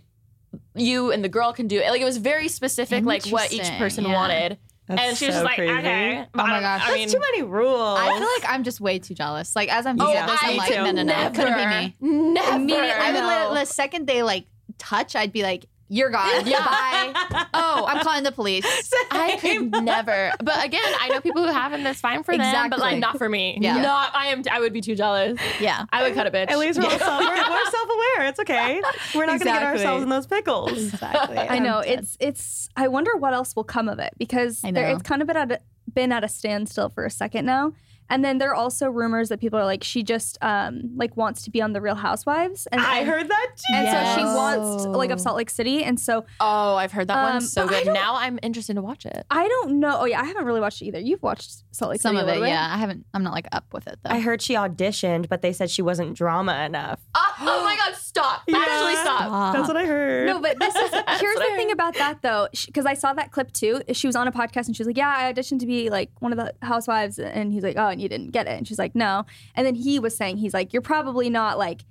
you 0.75 1.13
and 1.13 1.23
the 1.25 1.29
girl 1.29 1.53
can 1.53 1.67
do 1.69 1.79
it. 1.81 1.89
Like 1.91 2.01
it 2.01 2.05
was 2.05 2.17
very 2.17 2.49
specific, 2.49 3.05
like 3.05 3.27
what 3.27 3.53
each 3.53 3.71
person 3.79 4.05
yeah. 4.05 4.13
wanted. 4.15 4.59
That's 4.87 5.03
and 5.03 5.17
she 5.17 5.27
was 5.27 5.37
so 5.37 5.43
just 5.43 5.45
like, 5.45 5.57
crazy. 5.57 5.73
okay. 5.73 6.27
Oh 6.35 6.39
my 6.39 6.61
gosh. 6.61 6.83
I 6.85 6.99
That's 6.99 7.13
too 7.13 7.21
many 7.21 7.43
rules 7.45 7.97
I 7.99 8.09
feel 8.19 8.27
like 8.27 8.53
I'm 8.53 8.65
just 8.65 8.81
way 8.81 8.99
too 8.99 9.15
jealous. 9.15 9.55
Like 9.55 9.69
as 9.73 9.87
I'm 9.87 10.01
Oh, 10.01 10.07
thinking 10.07 10.23
of 10.23 10.31
this, 10.31 10.41
I 10.43 10.51
I'm 10.51 10.57
like, 10.57 10.69
too. 10.69 10.75
no, 10.83 10.91
no, 10.91 11.03
no, 11.05 11.27
it 11.27 11.35
couldn't 11.35 11.55
be 11.57 11.67
me. 11.67 11.95
Never. 12.33 12.57
Immediately, 12.57 12.91
I 12.91 13.13
would 13.13 13.21
know. 13.21 13.53
let 13.53 13.61
the 13.69 13.73
second 13.73 14.07
they 14.09 14.23
like 14.25 14.47
touch, 14.79 15.15
I'd 15.15 15.33
be 15.33 15.43
like, 15.45 15.67
you're 15.91 16.11
gone. 16.11 16.47
Yeah. 16.51 16.65
Bye. 16.65 17.47
Oh, 17.53 17.85
I'm 17.87 18.03
calling 18.03 18.23
the 18.23 18.33
police. 18.33 18.65
I 19.11 19.37
could 19.41 19.71
never. 19.85 20.33
But 20.43 20.65
again, 20.65 20.81
I 21.01 21.09
know 21.09 21.21
people 21.21 21.43
who 21.43 21.53
have, 21.53 21.73
and 21.73 21.85
that's 21.85 22.01
fine 22.01 22.23
for 22.23 22.37
them. 22.37 22.71
But 22.71 22.79
like, 22.79 22.99
not 22.99 23.19
for 23.19 23.29
me. 23.29 23.59
Yeah. 23.61 23.81
Not. 23.83 24.15
I 24.15 24.29
am. 24.29 24.43
I 24.51 24.61
would 24.61 24.73
be 24.73 24.81
too 24.81 24.95
jealous. 24.95 25.39
Yeah. 25.61 25.85
I 25.93 26.05
would 26.05 26.15
cut 26.15 26.27
a 26.27 26.31
bitch. 26.31 26.51
At 26.51 26.59
least 26.59 26.79
we're, 26.79 26.87
all 26.87 26.99
self, 26.99 27.21
we're, 27.21 27.37
we're 27.37 27.71
self-aware. 27.71 28.29
It's 28.29 28.41
okay. 28.41 28.83
We're 29.15 29.27
not 29.27 29.39
going 29.39 29.41
to 29.41 29.45
get 29.45 29.63
ourselves 29.63 30.03
in 30.03 30.09
those 30.09 30.27
pickles. 30.27 30.73
Exactly. 30.73 31.39
I 31.39 31.59
know 31.59 31.81
it's 31.81 32.17
it's. 32.21 32.69
I 32.77 32.89
wonder 32.89 33.17
what 33.17 33.35
else 33.35 33.55
will 33.55 33.65
come 33.65 33.89
of 33.89 33.99
it 33.99 34.15
because 34.17 34.63
there, 34.63 34.91
it's 34.91 35.03
kind 35.03 35.21
of 35.21 35.29
been 35.29 35.37
at 35.37 35.53
a, 35.53 35.61
been 35.93 36.13
at 36.13 36.25
a 36.25 36.29
standstill 36.29 36.89
for 36.89 37.05
a 37.05 37.11
second 37.11 37.45
now. 37.45 37.73
And 38.11 38.25
then 38.25 38.39
there 38.39 38.51
are 38.51 38.55
also 38.55 38.91
rumors 38.91 39.29
that 39.31 39.41
people 39.41 39.59
are 39.59 39.65
like 39.65 39.83
she 39.85 40.03
just 40.03 40.37
um 40.43 40.91
like 40.97 41.17
wants 41.17 41.43
to 41.45 41.51
be 41.51 41.63
on 41.63 41.73
the 41.73 41.81
Real 41.81 41.95
Housewives, 41.95 42.67
and 42.73 42.81
I 42.81 42.99
and- 42.99 43.09
heard 43.09 43.29
that 43.29 43.51
too. 43.57 43.75
And 43.77 43.89
so 43.89 44.15
she 44.19 44.25
wants 44.25 44.85
like 44.87 45.11
of 45.11 45.21
Salt 45.21 45.37
Lake 45.37 45.49
City, 45.51 45.83
and 45.85 45.99
so 45.99 46.25
Oh, 46.41 46.75
I've 46.75 46.93
heard 46.93 47.09
that 47.09 47.17
Um, 47.17 47.33
one 47.35 47.41
so 47.41 47.67
but 47.67 47.75
I 47.75 47.79
good. 47.79 47.85
don't- 47.87 47.95
Now 47.95 48.17
I'm 48.17 48.39
interested 48.43 48.75
to 48.75 48.83
watch 48.83 49.07
it. 49.07 49.25
I 49.31 49.49
don't 49.49 49.81
know. 49.81 49.99
Oh 50.01 50.05
yeah, 50.05 50.21
I 50.21 50.25
haven't 50.25 50.45
really 50.45 50.61
watched 50.61 50.83
it 50.83 50.87
either. 50.87 50.99
You've 51.01 51.23
watched 51.23 51.63
Salt 51.73 51.93
Lake 51.93 52.01
City. 52.01 52.15
Some 52.15 52.17
City 52.17 52.23
of 52.23 52.29
it, 52.29 52.33
little 52.33 52.43
bit. 52.45 52.51
yeah. 52.51 52.69
I 52.75 52.77
haven't. 52.79 53.07
I'm 53.15 53.23
not 53.23 53.33
like 53.33 53.47
up 53.53 53.65
with 53.73 53.87
it 53.87 53.99
though. 54.03 54.11
I 54.11 54.21
heard 54.21 54.43
she 54.43 54.55
auditioned, 54.55 55.29
but 55.29 55.41
they 55.43 55.53
said 55.53 55.71
she 55.71 55.83
wasn't 55.83 56.15
drama 56.17 56.65
enough. 56.65 57.01
Oh, 57.15 57.35
oh 57.41 57.63
my 57.65 57.77
God! 57.77 57.95
Stop. 57.95 58.43
Actually, 58.53 58.97
stop. 58.97 59.55
That's 59.55 59.69
what 59.69 59.77
I 59.77 59.87
heard. 59.87 60.27
No, 60.27 60.41
but 60.41 60.59
this 60.59 60.75
is 60.75 60.91
here's 60.93 61.01
what 61.01 61.23
I 61.47 61.51
the 61.51 61.57
thing 61.57 61.69
heard. 61.69 61.73
about 61.75 61.95
that 61.95 62.23
though, 62.23 62.49
because 62.67 62.87
I 62.87 62.95
saw 62.95 63.13
that 63.15 63.31
clip 63.31 63.53
too. 63.53 63.83
She 63.93 64.07
was 64.07 64.17
on 64.17 64.27
a 64.27 64.33
podcast 64.33 64.67
and 64.67 64.77
she 64.77 64.83
was 64.83 64.89
like, 64.89 64.97
"Yeah, 64.97 65.09
I 65.17 65.33
auditioned 65.33 65.61
to 65.61 65.67
be 65.67 65.91
like 65.91 66.11
one 66.19 66.33
of 66.33 66.39
the 66.39 66.53
housewives," 66.67 67.19
and 67.19 67.53
he's 67.53 67.63
like, 67.63 67.77
"Oh, 67.77 67.89
and 67.89 68.00
you 68.01 68.09
didn't 68.09 68.31
get 68.31 68.47
it," 68.47 68.57
and 68.59 68.67
she's 68.67 68.79
like, 68.79 68.95
"No," 68.95 69.25
and 69.55 69.67
then 69.67 69.75
he 69.75 69.99
was 69.99 70.17
saying, 70.17 70.39
"He's 70.39 70.55
like, 70.55 70.73
you're 70.73 70.83
probably 70.83 71.31
not 71.31 71.59
like 71.59 71.85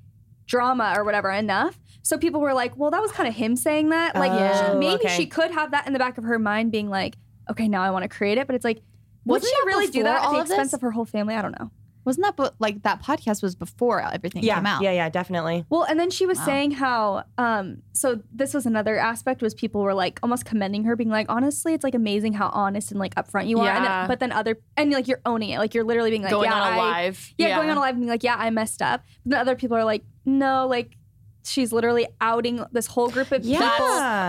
drama 0.48 0.94
or 0.98 1.04
whatever 1.04 1.32
enough." 1.32 1.80
So 2.02 2.18
people 2.18 2.42
were 2.42 2.54
like, 2.54 2.76
"Well, 2.78 2.92
that 2.92 3.02
was 3.02 3.12
kind 3.12 3.28
of 3.30 3.36
him 3.36 3.56
saying 3.56 3.90
that. 3.90 4.16
Like, 4.16 4.32
Oh, 4.32 4.78
maybe 4.80 5.06
okay. 5.06 5.16
she 5.18 5.26
could 5.26 5.52
have 5.52 5.72
that 5.72 5.86
in 5.88 5.94
the 5.94 6.00
back 6.00 6.18
of 6.18 6.24
her 6.24 6.40
mind, 6.40 6.72
being 6.72 6.90
like, 6.90 7.16
okay, 7.50 7.68
now 7.68 7.82
I 7.84 7.92
want 7.92 8.04
to 8.04 8.10
create 8.10 8.38
it," 8.38 8.48
but 8.48 8.56
it's 8.56 8.66
like. 8.66 8.82
Would 9.26 9.44
she 9.44 9.54
really 9.66 9.88
do 9.88 10.04
that 10.04 10.24
at 10.24 10.32
the 10.32 10.38
of 10.40 10.48
this? 10.48 10.52
expense 10.52 10.74
of 10.74 10.82
her 10.82 10.92
whole 10.92 11.06
family? 11.06 11.36
I 11.36 11.42
don't 11.42 11.52
know. 11.60 11.70
Wasn't 12.10 12.26
that 12.26 12.36
but 12.36 12.56
like 12.60 12.82
that 12.84 13.04
podcast 13.04 13.44
was 13.44 13.56
before 13.56 14.02
everything 14.02 14.44
yeah, 14.44 14.56
came 14.56 14.66
out? 14.66 14.82
yeah, 14.82 14.92
yeah, 14.92 15.10
definitely. 15.10 15.64
Well, 15.70 15.84
and 15.84 16.00
then 16.00 16.10
she 16.10 16.26
was 16.26 16.40
Wow. 16.40 16.46
saying 16.46 16.72
how, 16.72 17.24
um, 17.38 17.84
so 17.94 18.22
this 18.34 18.54
was 18.54 18.66
another 18.66 18.98
aspect 18.98 19.42
was 19.44 19.54
people 19.54 19.82
were 19.82 19.94
like 19.94 20.20
almost 20.24 20.44
commending 20.46 20.86
her, 20.86 20.96
being 20.96 21.10
like, 21.12 21.28
honestly, 21.30 21.74
it's 21.76 21.84
like 21.84 21.94
amazing 21.94 22.34
how 22.34 22.50
honest 22.50 22.90
and 22.92 23.00
like 23.00 23.14
upfront 23.16 23.48
you 23.48 23.60
are. 23.60 23.70
And 23.70 23.84
Yeah. 23.86 24.00
then, 24.02 24.08
but 24.08 24.20
then 24.20 24.32
other, 24.32 24.58
and 24.76 24.92
like 24.92 25.08
you're 25.08 25.22
owning 25.26 25.52
it, 25.52 25.60
like 25.60 25.76
you're 25.76 25.84
literally 25.84 26.10
being 26.10 26.24
like, 26.24 26.32
Going 26.32 26.50
yeah, 26.50 26.56
on 26.62 26.74
a 26.74 26.76
I, 26.76 26.78
live. 27.04 27.34
yeah, 27.38 27.56
going 27.56 27.70
on 27.70 27.78
a 27.78 27.80
live 27.80 27.92
and 27.92 28.00
being 28.02 28.10
like, 28.10 28.24
yeah, 28.24 28.36
I 28.38 28.50
messed 28.50 28.82
up. 28.82 29.04
But 29.24 29.30
then 29.32 29.40
other 29.42 29.56
people 29.56 29.78
are 29.78 29.86
like, 29.86 30.04
no, 30.26 30.66
like 30.68 30.98
she's 31.46 31.72
literally 31.72 32.06
outing 32.22 32.66
this 32.72 32.88
whole 32.88 33.10
group 33.10 33.32
of 33.32 33.42
people. 33.42 33.60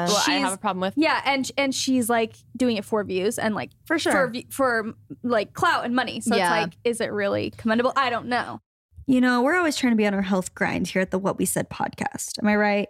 Yeah. 0.08 0.12
What 0.14 0.28
I 0.28 0.32
have 0.34 0.52
a 0.52 0.56
problem 0.56 0.80
with. 0.80 0.94
Yeah, 0.96 1.20
and 1.24 1.50
and 1.56 1.74
she's 1.74 2.08
like 2.08 2.34
doing 2.56 2.76
it 2.76 2.84
for 2.84 3.02
views 3.04 3.38
and 3.38 3.54
like 3.54 3.70
For 3.86 3.98
sure. 3.98 4.12
for 4.12 4.32
for 4.50 4.94
like 5.22 5.52
clout 5.52 5.84
and 5.84 5.94
money. 5.94 6.20
So 6.20 6.36
Yeah. 6.36 6.44
it's 6.44 6.50
like, 6.66 6.78
is 6.84 7.00
it 7.00 7.12
really 7.12 7.50
commendable? 7.56 7.92
I 7.96 8.10
don't 8.10 8.26
know. 8.26 8.60
You 9.06 9.20
know, 9.20 9.42
we're 9.42 9.56
always 9.56 9.76
trying 9.76 9.92
to 9.92 9.96
be 9.96 10.06
on 10.06 10.14
our 10.14 10.22
health 10.22 10.54
grind 10.54 10.86
here 10.88 11.02
at 11.02 11.10
the 11.10 11.18
What 11.18 11.36
We 11.38 11.44
Said 11.44 11.68
podcast. 11.68 12.38
Am 12.40 12.46
I 12.48 12.54
right? 12.56 12.88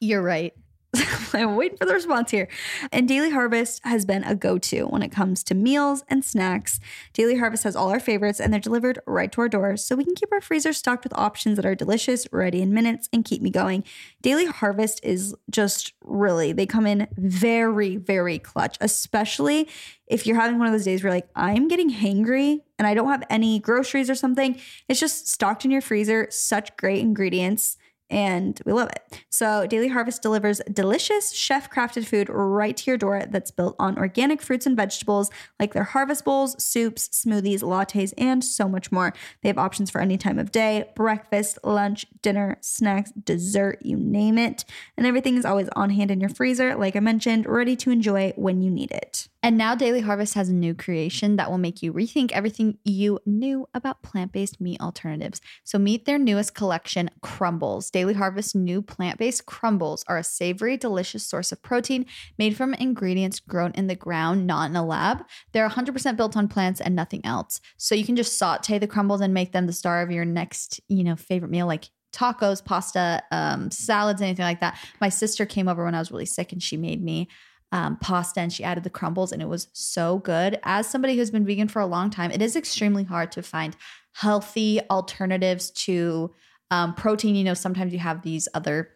You're 0.00 0.22
right. 0.22 0.52
I'm 1.34 1.56
waiting 1.56 1.76
for 1.76 1.86
the 1.86 1.94
response 1.94 2.30
here. 2.30 2.48
And 2.92 3.08
Daily 3.08 3.30
Harvest 3.30 3.80
has 3.84 4.04
been 4.04 4.24
a 4.24 4.34
go 4.34 4.58
to 4.58 4.84
when 4.84 5.02
it 5.02 5.10
comes 5.10 5.42
to 5.44 5.54
meals 5.54 6.04
and 6.08 6.24
snacks. 6.24 6.80
Daily 7.12 7.36
Harvest 7.36 7.64
has 7.64 7.76
all 7.76 7.90
our 7.90 8.00
favorites 8.00 8.40
and 8.40 8.52
they're 8.52 8.60
delivered 8.60 8.98
right 9.06 9.30
to 9.32 9.40
our 9.40 9.48
doors 9.48 9.84
so 9.84 9.96
we 9.96 10.04
can 10.04 10.14
keep 10.14 10.32
our 10.32 10.40
freezer 10.40 10.72
stocked 10.72 11.04
with 11.04 11.12
options 11.16 11.56
that 11.56 11.66
are 11.66 11.74
delicious, 11.74 12.26
ready 12.32 12.62
in 12.62 12.72
minutes, 12.72 13.08
and 13.12 13.24
keep 13.24 13.42
me 13.42 13.50
going. 13.50 13.84
Daily 14.22 14.46
Harvest 14.46 15.00
is 15.02 15.34
just 15.50 15.92
really, 16.02 16.52
they 16.52 16.66
come 16.66 16.86
in 16.86 17.08
very, 17.16 17.96
very 17.96 18.38
clutch, 18.38 18.76
especially 18.80 19.68
if 20.06 20.26
you're 20.26 20.36
having 20.36 20.58
one 20.58 20.68
of 20.68 20.72
those 20.72 20.84
days 20.84 21.02
where 21.02 21.12
you're 21.12 21.16
like, 21.16 21.28
I'm 21.34 21.68
getting 21.68 21.90
hangry 21.90 22.60
and 22.78 22.86
I 22.86 22.94
don't 22.94 23.08
have 23.08 23.24
any 23.28 23.58
groceries 23.58 24.08
or 24.08 24.14
something. 24.14 24.58
It's 24.88 25.00
just 25.00 25.28
stocked 25.28 25.64
in 25.64 25.70
your 25.70 25.80
freezer, 25.80 26.28
such 26.30 26.76
great 26.76 27.00
ingredients 27.00 27.76
and 28.08 28.60
we 28.64 28.72
love 28.72 28.88
it. 28.88 29.22
So, 29.30 29.66
Daily 29.66 29.88
Harvest 29.88 30.22
delivers 30.22 30.60
delicious 30.72 31.32
chef 31.32 31.70
crafted 31.70 32.06
food 32.06 32.28
right 32.28 32.76
to 32.76 32.90
your 32.90 32.96
door 32.96 33.24
that's 33.28 33.50
built 33.50 33.74
on 33.78 33.98
organic 33.98 34.40
fruits 34.40 34.66
and 34.66 34.76
vegetables 34.76 35.30
like 35.58 35.74
their 35.74 35.84
harvest 35.84 36.24
bowls, 36.24 36.62
soups, 36.62 37.08
smoothies, 37.08 37.62
lattes, 37.62 38.12
and 38.16 38.44
so 38.44 38.68
much 38.68 38.92
more. 38.92 39.12
They 39.42 39.48
have 39.48 39.58
options 39.58 39.90
for 39.90 40.00
any 40.00 40.16
time 40.18 40.38
of 40.38 40.52
day 40.52 40.90
breakfast, 40.94 41.58
lunch, 41.64 42.06
dinner, 42.22 42.58
snacks, 42.60 43.10
dessert, 43.12 43.78
you 43.82 43.96
name 43.96 44.38
it. 44.38 44.64
And 44.96 45.06
everything 45.06 45.36
is 45.36 45.44
always 45.44 45.68
on 45.70 45.90
hand 45.90 46.10
in 46.10 46.20
your 46.20 46.30
freezer, 46.30 46.76
like 46.76 46.96
I 46.96 47.00
mentioned, 47.00 47.46
ready 47.46 47.76
to 47.76 47.90
enjoy 47.90 48.32
when 48.36 48.62
you 48.62 48.70
need 48.70 48.92
it. 48.92 49.28
And 49.46 49.56
now 49.56 49.76
Daily 49.76 50.00
Harvest 50.00 50.34
has 50.34 50.48
a 50.48 50.52
new 50.52 50.74
creation 50.74 51.36
that 51.36 51.48
will 51.48 51.58
make 51.58 51.80
you 51.80 51.92
rethink 51.92 52.32
everything 52.32 52.78
you 52.84 53.20
knew 53.24 53.68
about 53.74 54.02
plant 54.02 54.32
based 54.32 54.60
meat 54.60 54.80
alternatives. 54.80 55.40
So, 55.62 55.78
meet 55.78 56.04
their 56.04 56.18
newest 56.18 56.52
collection, 56.52 57.10
Crumbles. 57.22 57.90
Daily 57.96 58.12
Harvest 58.12 58.54
new 58.54 58.82
plant 58.82 59.18
based 59.18 59.46
crumbles 59.46 60.04
are 60.06 60.18
a 60.18 60.22
savory, 60.22 60.76
delicious 60.76 61.24
source 61.24 61.50
of 61.50 61.62
protein 61.62 62.04
made 62.36 62.54
from 62.54 62.74
ingredients 62.74 63.40
grown 63.40 63.70
in 63.70 63.86
the 63.86 63.94
ground, 63.94 64.46
not 64.46 64.68
in 64.68 64.76
a 64.76 64.84
lab. 64.84 65.24
They're 65.52 65.66
100% 65.66 66.14
built 66.14 66.36
on 66.36 66.46
plants 66.46 66.82
and 66.82 66.94
nothing 66.94 67.24
else. 67.24 67.58
So, 67.78 67.94
you 67.94 68.04
can 68.04 68.14
just 68.14 68.36
saute 68.36 68.78
the 68.78 68.86
crumbles 68.86 69.22
and 69.22 69.32
make 69.32 69.52
them 69.52 69.66
the 69.66 69.72
star 69.72 70.02
of 70.02 70.10
your 70.10 70.26
next, 70.26 70.78
you 70.88 71.04
know, 71.04 71.16
favorite 71.16 71.50
meal, 71.50 71.66
like 71.66 71.88
tacos, 72.12 72.62
pasta, 72.62 73.22
um, 73.32 73.70
salads, 73.70 74.20
anything 74.20 74.44
like 74.44 74.60
that. 74.60 74.78
My 75.00 75.08
sister 75.08 75.46
came 75.46 75.66
over 75.66 75.82
when 75.82 75.94
I 75.94 75.98
was 75.98 76.12
really 76.12 76.26
sick 76.26 76.52
and 76.52 76.62
she 76.62 76.76
made 76.76 77.02
me 77.02 77.28
um, 77.72 77.96
pasta 77.96 78.40
and 78.40 78.52
she 78.52 78.62
added 78.62 78.84
the 78.84 78.90
crumbles 78.90 79.32
and 79.32 79.40
it 79.40 79.48
was 79.48 79.68
so 79.72 80.18
good. 80.18 80.60
As 80.64 80.86
somebody 80.86 81.16
who's 81.16 81.30
been 81.30 81.46
vegan 81.46 81.68
for 81.68 81.80
a 81.80 81.86
long 81.86 82.10
time, 82.10 82.30
it 82.30 82.42
is 82.42 82.56
extremely 82.56 83.04
hard 83.04 83.32
to 83.32 83.42
find 83.42 83.74
healthy 84.12 84.82
alternatives 84.90 85.70
to 85.70 86.34
um, 86.70 86.94
protein. 86.94 87.34
You 87.34 87.44
know, 87.44 87.54
sometimes 87.54 87.92
you 87.92 87.98
have 87.98 88.22
these 88.22 88.48
other 88.54 88.90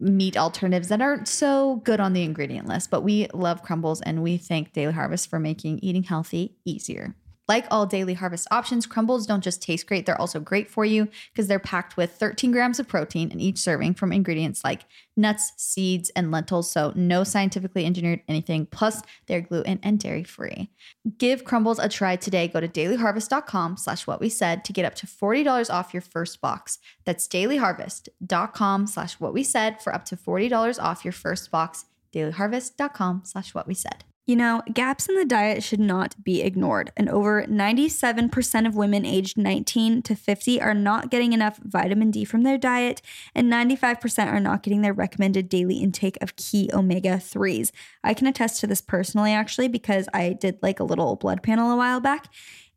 meat 0.00 0.36
alternatives 0.36 0.88
that 0.88 1.00
aren't 1.00 1.28
so 1.28 1.76
good 1.84 2.00
on 2.00 2.12
the 2.12 2.22
ingredient 2.22 2.66
list, 2.66 2.90
but 2.90 3.02
we 3.02 3.28
love 3.32 3.62
crumbles 3.62 4.00
and 4.02 4.22
we 4.22 4.36
thank 4.36 4.72
Daily 4.72 4.92
Harvest 4.92 5.30
for 5.30 5.38
making 5.38 5.78
eating 5.80 6.02
healthy 6.02 6.56
easier. 6.64 7.14
Like 7.46 7.66
all 7.70 7.84
Daily 7.84 8.14
Harvest 8.14 8.48
options, 8.50 8.86
crumbles 8.86 9.26
don't 9.26 9.44
just 9.44 9.60
taste 9.60 9.86
great, 9.86 10.06
they're 10.06 10.20
also 10.20 10.40
great 10.40 10.70
for 10.70 10.84
you 10.84 11.08
because 11.32 11.46
they're 11.46 11.58
packed 11.58 11.96
with 11.96 12.12
13 12.12 12.52
grams 12.52 12.80
of 12.80 12.88
protein 12.88 13.30
in 13.30 13.38
each 13.38 13.58
serving 13.58 13.94
from 13.94 14.12
ingredients 14.12 14.64
like 14.64 14.86
nuts, 15.16 15.52
seeds, 15.56 16.10
and 16.16 16.30
lentils. 16.30 16.70
So, 16.70 16.92
no 16.96 17.22
scientifically 17.22 17.84
engineered 17.84 18.22
anything. 18.28 18.66
Plus, 18.66 19.02
they're 19.26 19.42
gluten 19.42 19.78
and 19.82 19.98
dairy 19.98 20.24
free. 20.24 20.70
Give 21.18 21.44
crumbles 21.44 21.78
a 21.78 21.88
try 21.88 22.16
today. 22.16 22.48
Go 22.48 22.60
to 22.60 22.68
dailyharvest.com 22.68 23.76
slash 23.76 24.06
what 24.06 24.20
we 24.20 24.28
said 24.28 24.64
to 24.64 24.72
get 24.72 24.84
up 24.86 24.94
to 24.96 25.06
$40 25.06 25.72
off 25.72 25.92
your 25.92 26.00
first 26.00 26.40
box. 26.40 26.78
That's 27.04 27.28
dailyharvest.com 27.28 28.86
slash 28.86 29.14
what 29.14 29.34
we 29.34 29.42
said 29.42 29.82
for 29.82 29.94
up 29.94 30.04
to 30.06 30.16
$40 30.16 30.82
off 30.82 31.04
your 31.04 31.12
first 31.12 31.50
box. 31.50 31.84
Dailyharvest.com 32.12 33.22
slash 33.24 33.54
what 33.54 33.66
we 33.66 33.74
said. 33.74 34.04
You 34.26 34.36
know, 34.36 34.62
gaps 34.72 35.06
in 35.06 35.16
the 35.16 35.26
diet 35.26 35.62
should 35.62 35.80
not 35.80 36.24
be 36.24 36.40
ignored, 36.40 36.90
and 36.96 37.10
over 37.10 37.44
97% 37.44 38.66
of 38.66 38.74
women 38.74 39.04
aged 39.04 39.36
19 39.36 40.00
to 40.00 40.16
50 40.16 40.62
are 40.62 40.72
not 40.72 41.10
getting 41.10 41.34
enough 41.34 41.58
vitamin 41.58 42.10
D 42.10 42.24
from 42.24 42.42
their 42.42 42.56
diet, 42.56 43.02
and 43.34 43.52
95% 43.52 44.32
are 44.32 44.40
not 44.40 44.62
getting 44.62 44.80
their 44.80 44.94
recommended 44.94 45.50
daily 45.50 45.76
intake 45.76 46.16
of 46.22 46.36
key 46.36 46.70
omega 46.72 47.16
3s. 47.16 47.70
I 48.02 48.14
can 48.14 48.26
attest 48.26 48.60
to 48.60 48.66
this 48.66 48.80
personally, 48.80 49.32
actually, 49.32 49.68
because 49.68 50.08
I 50.14 50.32
did 50.32 50.58
like 50.62 50.80
a 50.80 50.84
little 50.84 51.16
blood 51.16 51.42
panel 51.42 51.70
a 51.70 51.76
while 51.76 52.00
back. 52.00 52.32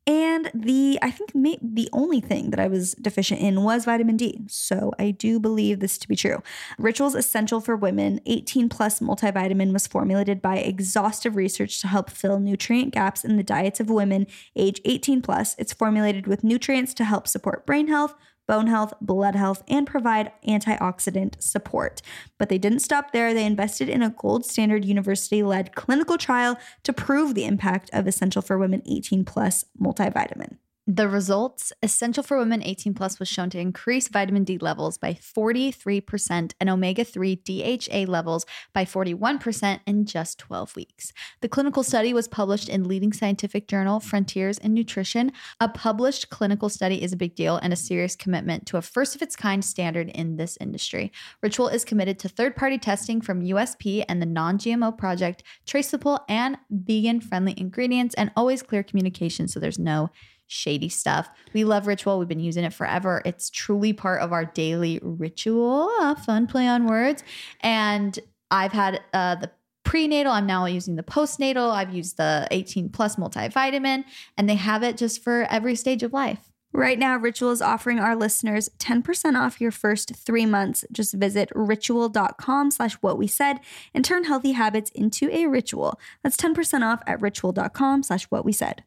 And 0.07 0.49
the 0.53 0.97
I 1.01 1.11
think 1.11 1.35
may, 1.35 1.59
the 1.61 1.89
only 1.91 2.21
thing 2.21 2.51
that 2.51 2.61
I 2.61 2.67
was 2.67 2.93
deficient 2.93 3.41
in 3.41 3.63
was 3.63 3.83
vitamin 3.83 4.15
D. 4.15 4.39
So 4.47 4.93
I 4.97 5.11
do 5.11 5.37
believe 5.37 5.81
this 5.81 5.97
to 5.97 6.07
be 6.07 6.15
true. 6.15 6.41
Rituals 6.77 7.13
Essential 7.13 7.59
for 7.59 7.75
Women 7.75 8.21
18 8.25 8.69
Plus 8.69 9.01
multivitamin 9.01 9.73
was 9.73 9.85
formulated 9.85 10.41
by 10.41 10.57
exhaustive 10.57 11.35
research 11.35 11.81
to 11.81 11.87
help 11.87 12.09
fill 12.09 12.39
nutrient 12.39 12.93
gaps 12.93 13.25
in 13.25 13.35
the 13.35 13.43
diets 13.43 13.81
of 13.81 13.89
women 13.89 14.27
age 14.55 14.79
18 14.85 15.21
plus. 15.21 15.55
It's 15.59 15.73
formulated 15.73 16.25
with 16.25 16.41
nutrients 16.41 16.93
to 16.95 17.03
help 17.03 17.27
support 17.27 17.65
brain 17.65 17.89
health, 17.89 18.15
bone 18.47 18.67
health, 18.67 18.93
blood 19.01 19.35
health, 19.35 19.63
and 19.67 19.85
provide 19.85 20.31
antioxidant 20.47 21.41
support. 21.41 22.01
But 22.37 22.49
they 22.49 22.57
didn't 22.57 22.79
stop 22.79 23.11
there. 23.11 23.33
They 23.33 23.45
invested 23.45 23.89
in 23.89 24.01
a 24.01 24.09
gold 24.09 24.45
standard 24.45 24.85
university 24.85 25.43
led 25.43 25.75
clinical 25.75 26.17
trial 26.17 26.57
to 26.83 26.93
prove 26.93 27.35
the 27.35 27.45
impact 27.45 27.89
of 27.93 28.07
Essential 28.07 28.41
for 28.41 28.57
Women 28.57 28.81
18 28.85 29.25
Plus 29.25 29.65
multivitamin. 29.79 30.57
The 30.89 31.09
results 31.09 31.73
Essential 31.83 32.23
for 32.23 32.37
Women 32.37 32.63
18 32.63 32.93
Plus 32.93 33.19
was 33.19 33.27
shown 33.27 33.49
to 33.49 33.59
increase 33.59 34.07
vitamin 34.07 34.45
D 34.45 34.57
levels 34.57 34.97
by 34.97 35.15
43% 35.15 36.53
and 36.61 36.69
omega 36.69 37.03
3 37.03 37.35
DHA 37.35 38.09
levels 38.09 38.45
by 38.71 38.85
41% 38.85 39.81
in 39.85 40.05
just 40.05 40.39
12 40.39 40.77
weeks. 40.77 41.11
The 41.41 41.49
clinical 41.49 41.83
study 41.83 42.13
was 42.13 42.29
published 42.29 42.69
in 42.69 42.87
leading 42.87 43.11
scientific 43.11 43.67
journal 43.67 43.99
Frontiers 43.99 44.57
in 44.59 44.73
Nutrition. 44.73 45.33
A 45.59 45.67
published 45.67 46.29
clinical 46.29 46.69
study 46.69 47.03
is 47.03 47.11
a 47.11 47.17
big 47.17 47.35
deal 47.35 47.57
and 47.57 47.73
a 47.73 47.75
serious 47.75 48.15
commitment 48.15 48.65
to 48.67 48.77
a 48.77 48.81
first 48.81 49.13
of 49.13 49.21
its 49.21 49.35
kind 49.35 49.65
standard 49.65 50.07
in 50.11 50.37
this 50.37 50.57
industry. 50.61 51.11
Ritual 51.43 51.67
is 51.67 51.83
committed 51.83 52.17
to 52.19 52.29
third 52.29 52.55
party 52.55 52.77
testing 52.77 53.19
from 53.19 53.43
USP 53.43 54.05
and 54.07 54.21
the 54.21 54.25
Non 54.25 54.57
GMO 54.57 54.97
Project, 54.97 55.43
traceable 55.65 56.23
and 56.29 56.57
vegan 56.69 57.19
friendly 57.19 57.55
ingredients, 57.57 58.15
and 58.15 58.31
always 58.37 58.63
clear 58.63 58.83
communication 58.83 59.49
so 59.49 59.59
there's 59.59 59.77
no 59.77 60.11
shady 60.47 60.89
stuff. 60.89 61.29
We 61.53 61.63
love 61.63 61.87
Ritual. 61.87 62.19
We've 62.19 62.27
been 62.27 62.39
using 62.39 62.63
it 62.63 62.73
forever. 62.73 63.21
It's 63.25 63.49
truly 63.49 63.93
part 63.93 64.21
of 64.21 64.31
our 64.33 64.45
daily 64.45 64.99
ritual. 65.01 65.89
A 65.99 66.15
fun 66.15 66.47
play 66.47 66.67
on 66.67 66.87
words. 66.87 67.23
And 67.61 68.17
I've 68.49 68.71
had 68.71 69.01
uh, 69.13 69.35
the 69.35 69.51
prenatal. 69.83 70.33
I'm 70.33 70.45
now 70.45 70.65
using 70.65 70.95
the 70.95 71.03
postnatal. 71.03 71.71
I've 71.71 71.93
used 71.93 72.17
the 72.17 72.47
18 72.51 72.89
plus 72.89 73.15
multivitamin, 73.15 74.03
and 74.37 74.49
they 74.49 74.55
have 74.55 74.83
it 74.83 74.97
just 74.97 75.23
for 75.23 75.47
every 75.49 75.75
stage 75.75 76.03
of 76.03 76.13
life. 76.13 76.51
Right 76.73 76.99
now, 76.99 77.17
Ritual 77.17 77.51
is 77.51 77.61
offering 77.61 77.97
our 77.97 78.15
listeners 78.15 78.69
10% 78.77 79.39
off 79.39 79.61
your 79.61 79.71
first 79.71 80.15
three 80.15 80.45
months. 80.45 80.83
Just 80.91 81.13
visit 81.13 81.49
ritual.com 81.55 82.71
slash 82.71 82.95
what 82.95 83.17
we 83.17 83.27
said 83.27 83.59
and 83.93 84.03
turn 84.03 84.25
healthy 84.25 84.51
habits 84.51 84.91
into 84.91 85.29
a 85.33 85.47
ritual. 85.47 85.97
That's 86.21 86.37
10% 86.37 86.83
off 86.83 87.01
at 87.07 87.21
ritual.com 87.21 88.03
slash 88.03 88.25
what 88.25 88.43
we 88.43 88.51
said. 88.51 88.83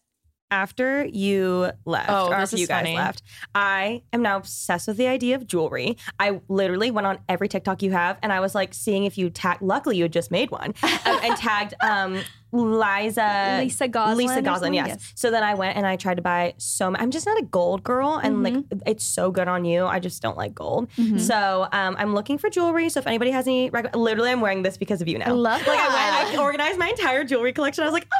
After 0.51 1.05
you 1.07 1.71
left, 1.85 2.11
Oh, 2.11 2.29
or 2.29 2.35
after 2.35 2.57
you 2.57 2.67
guys 2.67 2.83
funny. 2.85 2.97
left, 2.97 3.23
I 3.55 4.03
am 4.13 4.23
now 4.23 4.37
obsessed 4.37 4.89
with 4.89 4.97
the 4.97 5.07
idea 5.07 5.37
of 5.37 5.47
jewelry. 5.47 5.97
I 6.19 6.41
literally 6.49 6.91
went 6.91 7.07
on 7.07 7.19
every 7.29 7.49
TikTok 7.49 7.83
you 7.83 7.93
have, 7.93 8.19
and 8.23 8.33
I 8.33 8.41
was 8.41 8.55
like 8.55 8.75
seeing 8.75 9.05
if 9.05 9.17
you 9.19 9.31
tagged. 9.31 9.63
Luckily, 9.63 9.97
you 9.97 10.05
had 10.05 10.13
just 10.13 10.31
made 10.31 10.51
one 10.51 10.75
um, 10.83 11.19
and 11.23 11.37
tagged 11.37 11.75
um, 11.81 12.21
Liza, 12.53 13.59
Lisa 13.63 13.89
Goslin 13.89 14.17
Lisa 14.27 14.43
Goslin. 14.43 14.75
Yes. 14.75 14.89
Yes. 14.89 15.13
So 15.15 15.31
then 15.31 15.43
I 15.43 15.55
went 15.55 15.77
and 15.77 15.87
I 15.87 15.97
tried 15.97 16.17
to 16.17 16.23
buy 16.23 16.55
so. 16.59 16.91
much. 16.91 17.01
I'm 17.01 17.11
just 17.11 17.27
not 17.27 17.39
a 17.39 17.43
gold 17.45 17.83
girl, 17.85 18.21
and 18.23 18.43
like 18.43 18.51
Mm-hmm. 18.55 18.79
it's 18.87 19.05
so 19.05 19.31
good 19.31 19.47
on 19.49 19.65
you. 19.65 19.87
I 19.87 20.01
just 20.01 20.21
don't 20.23 20.37
like 20.37 20.55
gold. 20.55 20.89
So 21.19 21.69
um, 21.73 21.95
I'm 21.99 22.15
looking 22.15 22.37
for 22.39 22.51
jewelry. 22.51 22.89
So 22.89 22.99
if 23.01 23.07
anybody 23.07 23.31
has 23.31 23.47
any, 23.47 23.71
rec- 23.71 23.95
literally, 23.95 24.31
I'm 24.31 24.41
wearing 24.41 24.63
this 24.63 24.77
because 24.77 25.01
of 25.01 25.09
you 25.09 25.19
now. 25.19 25.27
I 25.29 25.31
love 25.31 25.61
Like 25.67 25.79
I 25.79 25.89
that. 25.89 26.25
went, 26.27 26.39
I 26.39 26.43
organized 26.43 26.79
my 26.79 26.89
entire 26.89 27.23
jewelry 27.25 27.53
collection. 27.53 27.83
I 27.83 27.87
was 27.87 27.93
like, 27.95 28.09
oh, 28.13 28.20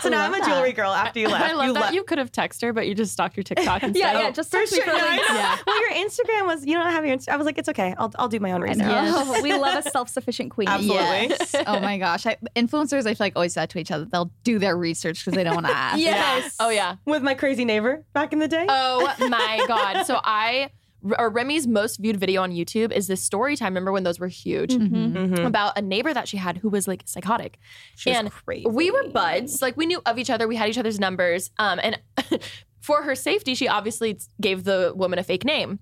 So 0.00 0.08
now 0.08 0.24
I'm 0.24 0.32
a 0.34 0.44
jewelry 0.44 0.70
that. 0.70 0.76
girl 0.76 0.92
after 0.92 1.20
you 1.20 1.28
left. 1.28 1.44
I 1.44 1.52
love 1.52 1.66
you 1.66 1.72
that 1.74 1.80
left. 1.80 1.94
you 1.94 2.04
could 2.04 2.18
have 2.18 2.32
texted 2.32 2.62
her, 2.62 2.72
but 2.72 2.86
you 2.88 2.94
just 2.94 3.12
stalked 3.12 3.36
your 3.36 3.44
TikTok 3.44 3.82
instead. 3.82 4.00
Yeah, 4.00 4.20
yeah. 4.20 4.28
Oh, 4.28 4.30
just 4.32 4.50
For 4.50 4.58
text 4.58 4.72
me 4.72 4.78
sure. 4.78 4.86
for 4.86 4.96
No, 4.98 5.06
I 5.06 5.10
links. 5.16 5.28
know. 5.28 5.34
Yeah. 5.34 5.56
Well, 5.66 5.80
your 5.80 6.08
Instagram 6.08 6.46
was 6.46 6.64
you 6.66 6.74
don't 6.74 6.90
have 6.90 7.04
your. 7.04 7.12
Inst- 7.14 7.28
I 7.28 7.36
was 7.36 7.44
like, 7.46 7.58
it's 7.58 7.68
okay. 7.68 7.94
I'll 7.98 8.10
I'll 8.18 8.28
do 8.28 8.40
my 8.40 8.52
own 8.52 8.62
research. 8.62 8.86
Oh, 8.88 9.40
we 9.42 9.52
love 9.54 9.84
a 9.84 9.88
self-sufficient 9.90 10.50
queen. 10.50 10.68
Absolutely. 10.68 10.96
Yes. 11.28 11.54
oh 11.66 11.80
my 11.80 11.98
gosh. 11.98 12.26
I, 12.26 12.36
influencers, 12.56 13.00
I 13.06 13.14
feel 13.14 13.26
like 13.26 13.32
always 13.36 13.52
say 13.54 13.60
that 13.62 13.70
to 13.70 13.78
each 13.78 13.90
other. 13.90 14.04
They'll 14.06 14.30
do 14.44 14.58
their 14.58 14.76
research 14.76 15.24
because 15.24 15.36
they 15.36 15.44
don't 15.44 15.54
want 15.54 15.66
to 15.66 15.72
ask. 15.72 15.98
Yes. 16.00 16.56
Oh 16.60 16.70
yeah. 16.70 16.96
With 17.04 17.22
my 17.22 17.34
crazy 17.34 17.64
neighbor 17.64 18.04
back 18.12 18.32
in 18.32 18.38
the 18.38 18.48
day. 18.48 18.66
Oh 18.68 19.14
my 19.28 19.64
god. 19.68 20.04
So 20.04 20.20
I 20.24 20.70
or 21.18 21.30
Remi's 21.30 21.66
most 21.66 21.96
viewed 21.98 22.18
video 22.18 22.42
on 22.42 22.52
YouTube 22.52 22.92
is 22.92 23.06
this 23.06 23.22
story 23.22 23.56
time. 23.56 23.72
Remember 23.72 23.92
when 23.92 24.02
those 24.04 24.18
were 24.20 24.28
huge? 24.28 24.72
Mhm. 24.74 25.44
About 25.46 25.78
a 25.78 25.82
neighbor 25.82 26.12
that 26.12 26.28
she 26.28 26.36
had 26.36 26.58
who 26.58 26.68
was 26.68 26.86
like 26.88 27.02
psychotic. 27.06 27.58
She 27.96 28.10
was 28.10 28.18
and 28.18 28.30
crazy. 28.30 28.66
we 28.68 28.90
were 28.90 29.08
buds. 29.08 29.62
Like 29.62 29.76
we 29.76 29.86
knew 29.86 30.00
of 30.06 30.18
each 30.18 30.30
other. 30.30 30.46
We 30.46 30.56
had 30.56 30.68
each 30.68 30.78
other's 30.78 31.00
numbers. 31.00 31.50
Um, 31.58 31.80
and 31.82 31.98
for 32.80 33.02
her 33.02 33.14
safety, 33.14 33.54
she 33.54 33.68
obviously 33.68 34.18
gave 34.40 34.64
the 34.64 34.92
woman 34.94 35.18
a 35.18 35.22
fake 35.22 35.44
name. 35.44 35.78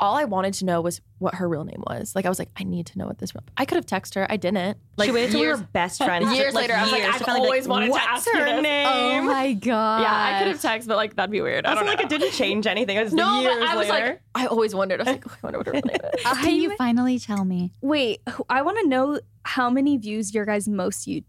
All 0.00 0.16
I 0.16 0.24
wanted 0.24 0.54
to 0.54 0.64
know 0.64 0.80
was 0.80 1.00
what 1.18 1.36
her 1.36 1.48
real 1.48 1.64
name 1.64 1.82
was. 1.86 2.14
Like 2.16 2.26
I 2.26 2.28
was 2.28 2.38
like, 2.38 2.50
I 2.56 2.64
need 2.64 2.86
to 2.86 2.98
know 2.98 3.06
what 3.06 3.18
this. 3.18 3.34
Real- 3.34 3.44
I 3.56 3.64
could 3.64 3.76
have 3.76 3.86
texted 3.86 4.16
her. 4.16 4.26
I 4.30 4.36
didn't. 4.36 4.76
Like 4.96 5.06
she 5.06 5.12
waited 5.12 5.30
till 5.30 5.40
we 5.40 5.46
years- 5.46 5.60
were 5.60 5.68
best 5.72 5.98
friends. 6.04 6.32
years 6.36 6.52
like, 6.52 6.62
later, 6.68 6.74
I 6.74 6.82
was 6.82 6.92
like, 6.92 7.02
I've 7.04 7.18
to 7.18 7.24
finally 7.24 7.40
be 7.42 7.46
always 7.46 7.68
wanted 7.68 7.92
to 7.92 8.02
ask 8.02 8.26
you 8.26 8.38
her 8.38 8.44
this?" 8.44 8.62
name? 8.62 8.86
Oh 8.88 9.22
my 9.22 9.52
god. 9.52 10.00
Yeah, 10.02 10.12
I 10.12 10.38
could 10.38 10.48
have 10.48 10.60
texted, 10.60 10.88
but 10.88 10.96
like 10.96 11.14
that'd 11.16 11.30
be 11.30 11.40
weird. 11.40 11.64
I 11.64 11.70
I 11.72 11.74
don't 11.74 11.84
feel 11.84 11.92
know. 11.92 11.96
like 12.02 12.04
it 12.04 12.08
didn't 12.18 12.32
change 12.32 12.66
anything. 12.66 12.96
It 12.96 13.04
was 13.04 13.12
No, 13.12 13.40
years 13.40 13.54
but 13.58 13.68
I 13.68 13.76
was 13.76 13.88
later. 13.88 14.06
like, 14.06 14.20
I 14.34 14.46
always 14.46 14.74
wondered. 14.74 15.00
I 15.00 15.04
was 15.04 15.12
like, 15.12 15.24
oh, 15.28 15.32
I 15.42 15.46
wonder 15.46 15.58
what 15.58 15.66
her 15.66 15.72
real 15.72 15.82
name 15.84 15.96
is. 16.18 16.22
Can 16.42 16.54
you 16.56 16.76
finally 16.76 17.18
tell 17.18 17.44
me? 17.44 17.72
Wait, 17.80 18.20
I 18.48 18.62
want 18.62 18.78
to 18.80 18.88
know 18.88 19.20
how 19.44 19.70
many 19.70 19.96
views 19.96 20.34
your 20.34 20.44
guys' 20.44 20.68
most 20.68 21.06
you- 21.06 21.22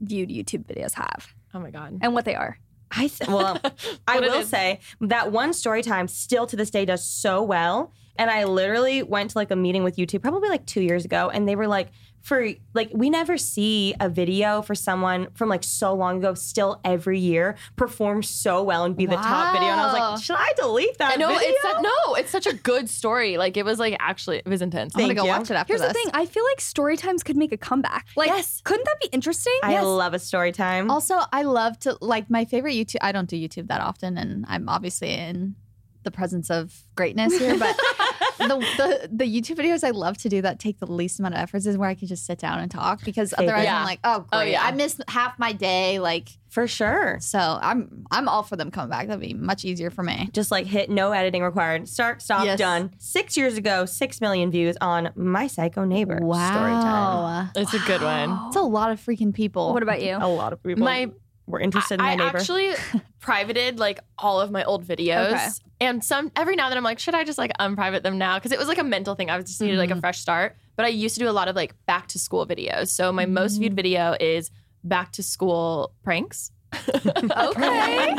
viewed 0.00 0.30
YouTube 0.30 0.64
videos 0.66 0.94
have 0.94 1.34
Oh 1.54 1.60
my 1.60 1.70
god. 1.70 1.98
and 2.00 2.14
what 2.14 2.24
they 2.24 2.34
are. 2.34 2.58
I 2.90 3.08
th- 3.08 3.28
well, 3.28 3.60
I 4.06 4.18
will 4.20 4.42
say 4.44 4.80
that 5.02 5.30
one 5.30 5.52
story 5.52 5.82
time 5.82 6.08
still 6.08 6.46
to 6.46 6.56
this 6.56 6.70
day 6.70 6.86
does 6.86 7.04
so 7.04 7.42
well. 7.42 7.92
And 8.18 8.30
I 8.30 8.44
literally 8.44 9.02
went 9.02 9.30
to 9.30 9.38
like 9.38 9.50
a 9.50 9.56
meeting 9.56 9.84
with 9.84 9.96
YouTube 9.96 10.22
probably 10.22 10.48
like 10.48 10.66
two 10.66 10.80
years 10.82 11.04
ago, 11.04 11.30
and 11.32 11.48
they 11.48 11.56
were 11.56 11.68
like, 11.68 11.88
for 12.20 12.48
like 12.74 12.90
we 12.92 13.08
never 13.10 13.38
see 13.38 13.94
a 14.00 14.08
video 14.08 14.60
for 14.60 14.74
someone 14.74 15.28
from 15.34 15.48
like 15.48 15.62
so 15.62 15.94
long 15.94 16.18
ago 16.18 16.34
still 16.34 16.80
every 16.84 17.20
year 17.20 17.54
perform 17.76 18.24
so 18.24 18.60
well 18.64 18.84
and 18.84 18.96
be 18.96 19.06
the 19.06 19.14
top 19.14 19.52
video. 19.54 19.68
And 19.68 19.80
I 19.80 19.84
was 19.84 19.92
like, 19.94 20.22
should 20.24 20.36
I 20.36 20.52
delete 20.56 20.98
that? 20.98 21.12
I 21.12 21.14
know 21.14 21.28
video? 21.28 21.48
it's 21.48 21.62
su- 21.62 21.80
no, 21.80 22.14
it's 22.16 22.30
such 22.30 22.46
a 22.48 22.54
good 22.54 22.90
story. 22.90 23.38
Like 23.38 23.56
it 23.56 23.64
was 23.64 23.78
like 23.78 23.96
actually 24.00 24.38
it 24.38 24.46
was 24.48 24.60
intense. 24.62 24.94
I'm 24.96 25.02
gonna 25.02 25.14
go 25.14 25.22
you. 25.22 25.28
watch 25.30 25.48
it 25.48 25.54
after 25.54 25.74
Here's 25.74 25.80
this. 25.80 25.88
the 25.90 25.94
thing: 25.94 26.10
I 26.12 26.26
feel 26.26 26.44
like 26.44 26.60
story 26.60 26.96
times 26.96 27.22
could 27.22 27.36
make 27.36 27.52
a 27.52 27.56
comeback. 27.56 28.06
Like, 28.16 28.26
Yes. 28.28 28.60
couldn't 28.64 28.84
that 28.86 29.00
be 29.00 29.06
interesting? 29.12 29.56
I 29.62 29.80
love 29.80 30.12
a 30.12 30.18
story 30.18 30.50
time. 30.50 30.90
Also, 30.90 31.20
I 31.32 31.42
love 31.42 31.78
to 31.80 31.96
like 32.00 32.28
my 32.28 32.44
favorite 32.44 32.74
YouTube. 32.74 32.96
I 33.00 33.12
don't 33.12 33.28
do 33.30 33.36
YouTube 33.36 33.68
that 33.68 33.80
often, 33.80 34.18
and 34.18 34.44
I'm 34.48 34.68
obviously 34.68 35.14
in 35.14 35.54
the 36.02 36.10
presence 36.10 36.50
of 36.50 36.82
greatness 36.96 37.38
here. 37.38 37.56
But 37.58 37.78
the, 38.38 38.46
the 38.76 39.08
the 39.12 39.24
YouTube 39.24 39.56
videos 39.56 39.84
I 39.84 39.90
love 39.90 40.16
to 40.18 40.28
do 40.28 40.40
that 40.42 40.58
take 40.58 40.78
the 40.78 40.86
least 40.86 41.18
amount 41.18 41.34
of 41.34 41.40
efforts 41.40 41.66
is 41.66 41.76
where 41.76 41.88
I 41.88 41.94
can 41.94 42.08
just 42.08 42.24
sit 42.26 42.38
down 42.38 42.60
and 42.60 42.70
talk 42.70 43.04
because 43.04 43.34
otherwise 43.36 43.64
Yeah. 43.64 43.78
I'm 43.78 43.84
like, 43.84 44.00
oh 44.04 44.26
Oh, 44.32 44.38
great, 44.40 44.52
yeah. 44.52 44.62
I 44.64 44.72
missed 44.72 45.00
half 45.08 45.38
my 45.38 45.52
day. 45.52 45.98
Like, 45.98 46.28
for 46.50 46.66
sure. 46.66 47.18
so 47.20 47.38
I'm 47.38 48.06
I'm 48.10 48.28
all 48.28 48.42
for 48.42 48.56
them 48.56 48.70
coming 48.70 48.88
back. 48.90 49.06
That'd 49.08 49.20
be 49.20 49.34
much 49.34 49.64
easier 49.64 49.90
for 49.90 50.02
me. 50.02 50.30
Just 50.32 50.50
like 50.50 50.66
hit 50.66 50.88
no 50.88 51.12
editing 51.12 51.42
required. 51.42 51.88
Start, 51.88 52.22
stop, 52.22 52.44
Yes. 52.44 52.58
done. 52.58 52.90
Six 52.98 53.36
years 53.36 53.56
ago, 53.58 53.84
six 53.84 54.20
million 54.20 54.50
views 54.50 54.76
on 54.80 55.10
My 55.14 55.46
Psycho 55.46 55.84
Neighbor 55.84 56.16
story 56.16 56.28
time. 56.30 57.22
Wow, 57.22 57.48
It's 57.54 57.74
a 57.74 57.78
good 57.80 58.00
one. 58.02 58.38
it's 58.46 58.56
a 58.56 58.62
lot 58.62 58.90
of 58.90 59.00
freaking 59.00 59.34
people. 59.34 59.72
What 59.74 59.82
about 59.82 60.00
you? 60.02 60.16
A 60.18 60.26
lot 60.28 60.52
of 60.54 60.62
people 60.62 60.84
My 60.84 61.10
were 61.48 61.60
interested 61.60 61.94
in 61.94 62.00
my 62.00 62.10
neighbor 62.14 62.22
I 62.22 62.26
neighbor. 62.26 62.38
actually 62.38 62.74
privated 63.20 63.78
like 63.78 64.00
all 64.18 64.40
of 64.40 64.50
my 64.50 64.64
old 64.64 64.84
videos. 64.84 65.32
Okay. 65.32 65.48
And 65.80 66.04
some 66.04 66.30
every 66.36 66.56
now 66.56 66.64
and 66.64 66.72
then 66.72 66.78
I'm 66.78 66.84
like, 66.84 66.98
should 66.98 67.14
I 67.14 67.24
just 67.24 67.38
like 67.38 67.52
unprivate 67.58 68.02
them 68.02 68.18
now? 68.18 68.38
Because 68.38 68.52
it 68.52 68.58
was 68.58 68.68
like 68.68 68.78
a 68.78 68.84
mental 68.84 69.14
thing. 69.14 69.30
I 69.30 69.36
was 69.36 69.46
just 69.46 69.60
needed 69.60 69.78
like 69.78 69.90
a 69.90 69.94
mm-hmm. 69.94 70.00
fresh 70.00 70.20
start. 70.20 70.56
But 70.76 70.84
I 70.84 70.88
used 70.88 71.14
to 71.16 71.20
do 71.20 71.28
a 71.28 71.32
lot 71.32 71.48
of 71.48 71.56
like 71.56 71.74
back 71.86 72.06
to 72.08 72.18
school 72.18 72.46
videos. 72.46 72.88
So 72.88 73.10
my 73.10 73.26
most 73.26 73.56
viewed 73.56 73.72
mm. 73.72 73.76
video 73.76 74.16
is 74.20 74.50
back 74.84 75.12
to 75.12 75.22
school 75.22 75.92
pranks. 76.04 76.52
Okay. 76.72 78.14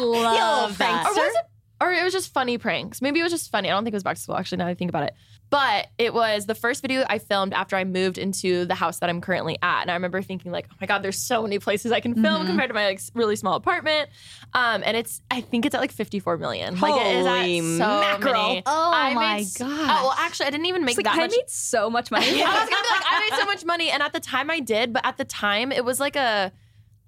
love 0.00 0.78
that. 0.78 1.06
Or 1.06 1.14
was 1.14 1.34
it? 1.34 1.51
Or 1.82 1.92
it 1.92 2.04
was 2.04 2.12
just 2.12 2.32
funny 2.32 2.58
pranks. 2.58 3.02
Maybe 3.02 3.18
it 3.18 3.22
was 3.24 3.32
just 3.32 3.50
funny. 3.50 3.68
I 3.68 3.72
don't 3.72 3.82
think 3.84 3.92
it 3.92 3.96
was 3.96 4.02
back 4.04 4.14
to 4.16 4.22
school 4.22 4.36
actually. 4.36 4.58
Now 4.58 4.66
that 4.66 4.70
I 4.70 4.74
think 4.74 4.88
about 4.90 5.02
it, 5.04 5.14
but 5.50 5.88
it 5.98 6.14
was 6.14 6.46
the 6.46 6.54
first 6.54 6.80
video 6.80 7.04
I 7.10 7.18
filmed 7.18 7.52
after 7.52 7.76
I 7.76 7.84
moved 7.84 8.16
into 8.18 8.64
the 8.64 8.74
house 8.74 9.00
that 9.00 9.10
I'm 9.10 9.20
currently 9.20 9.58
at, 9.60 9.82
and 9.82 9.90
I 9.90 9.94
remember 9.94 10.22
thinking 10.22 10.52
like, 10.52 10.66
oh 10.70 10.76
my 10.80 10.86
god, 10.86 11.02
there's 11.02 11.18
so 11.18 11.42
many 11.42 11.58
places 11.58 11.90
I 11.92 12.00
can 12.00 12.14
film 12.22 12.46
compared 12.46 12.70
to 12.70 12.74
my 12.74 12.86
like 12.86 13.00
really 13.14 13.36
small 13.36 13.56
apartment. 13.56 14.08
Um, 14.54 14.82
and 14.86 14.96
it's 14.96 15.20
I 15.30 15.40
think 15.40 15.66
it's 15.66 15.74
at 15.74 15.80
like 15.80 15.92
54 15.92 16.38
million. 16.38 16.78
like 16.80 17.00
it 17.00 17.16
is 17.16 17.26
Holy 17.26 17.58
at 17.58 17.64
so 17.64 18.00
mackerel. 18.00 18.32
many. 18.48 18.62
Oh 18.64 18.90
I 18.94 19.14
my 19.14 19.34
made 19.38 19.42
s- 19.42 19.60
Oh, 19.60 19.66
well, 19.66 20.14
actually, 20.18 20.46
I 20.46 20.50
didn't 20.50 20.66
even 20.66 20.84
make 20.84 20.96
It's 20.98 21.04
like 21.06 21.14
that 21.14 21.20
I 21.20 21.26
much. 21.26 21.30
made 21.32 21.48
so 21.50 21.90
much 21.90 22.10
money. 22.10 22.26
I 22.42 22.44
was 22.44 22.68
gonna 22.70 22.82
be 22.82 22.88
like, 22.88 23.04
I 23.10 23.28
made 23.30 23.38
so 23.40 23.44
much 23.52 23.64
money, 23.64 23.90
and 23.90 24.02
at 24.02 24.12
the 24.12 24.20
time 24.20 24.50
I 24.50 24.60
did, 24.60 24.92
but 24.92 25.04
at 25.04 25.16
the 25.16 25.24
time 25.24 25.72
it 25.72 25.84
was 25.84 25.98
like 26.00 26.16
a 26.16 26.52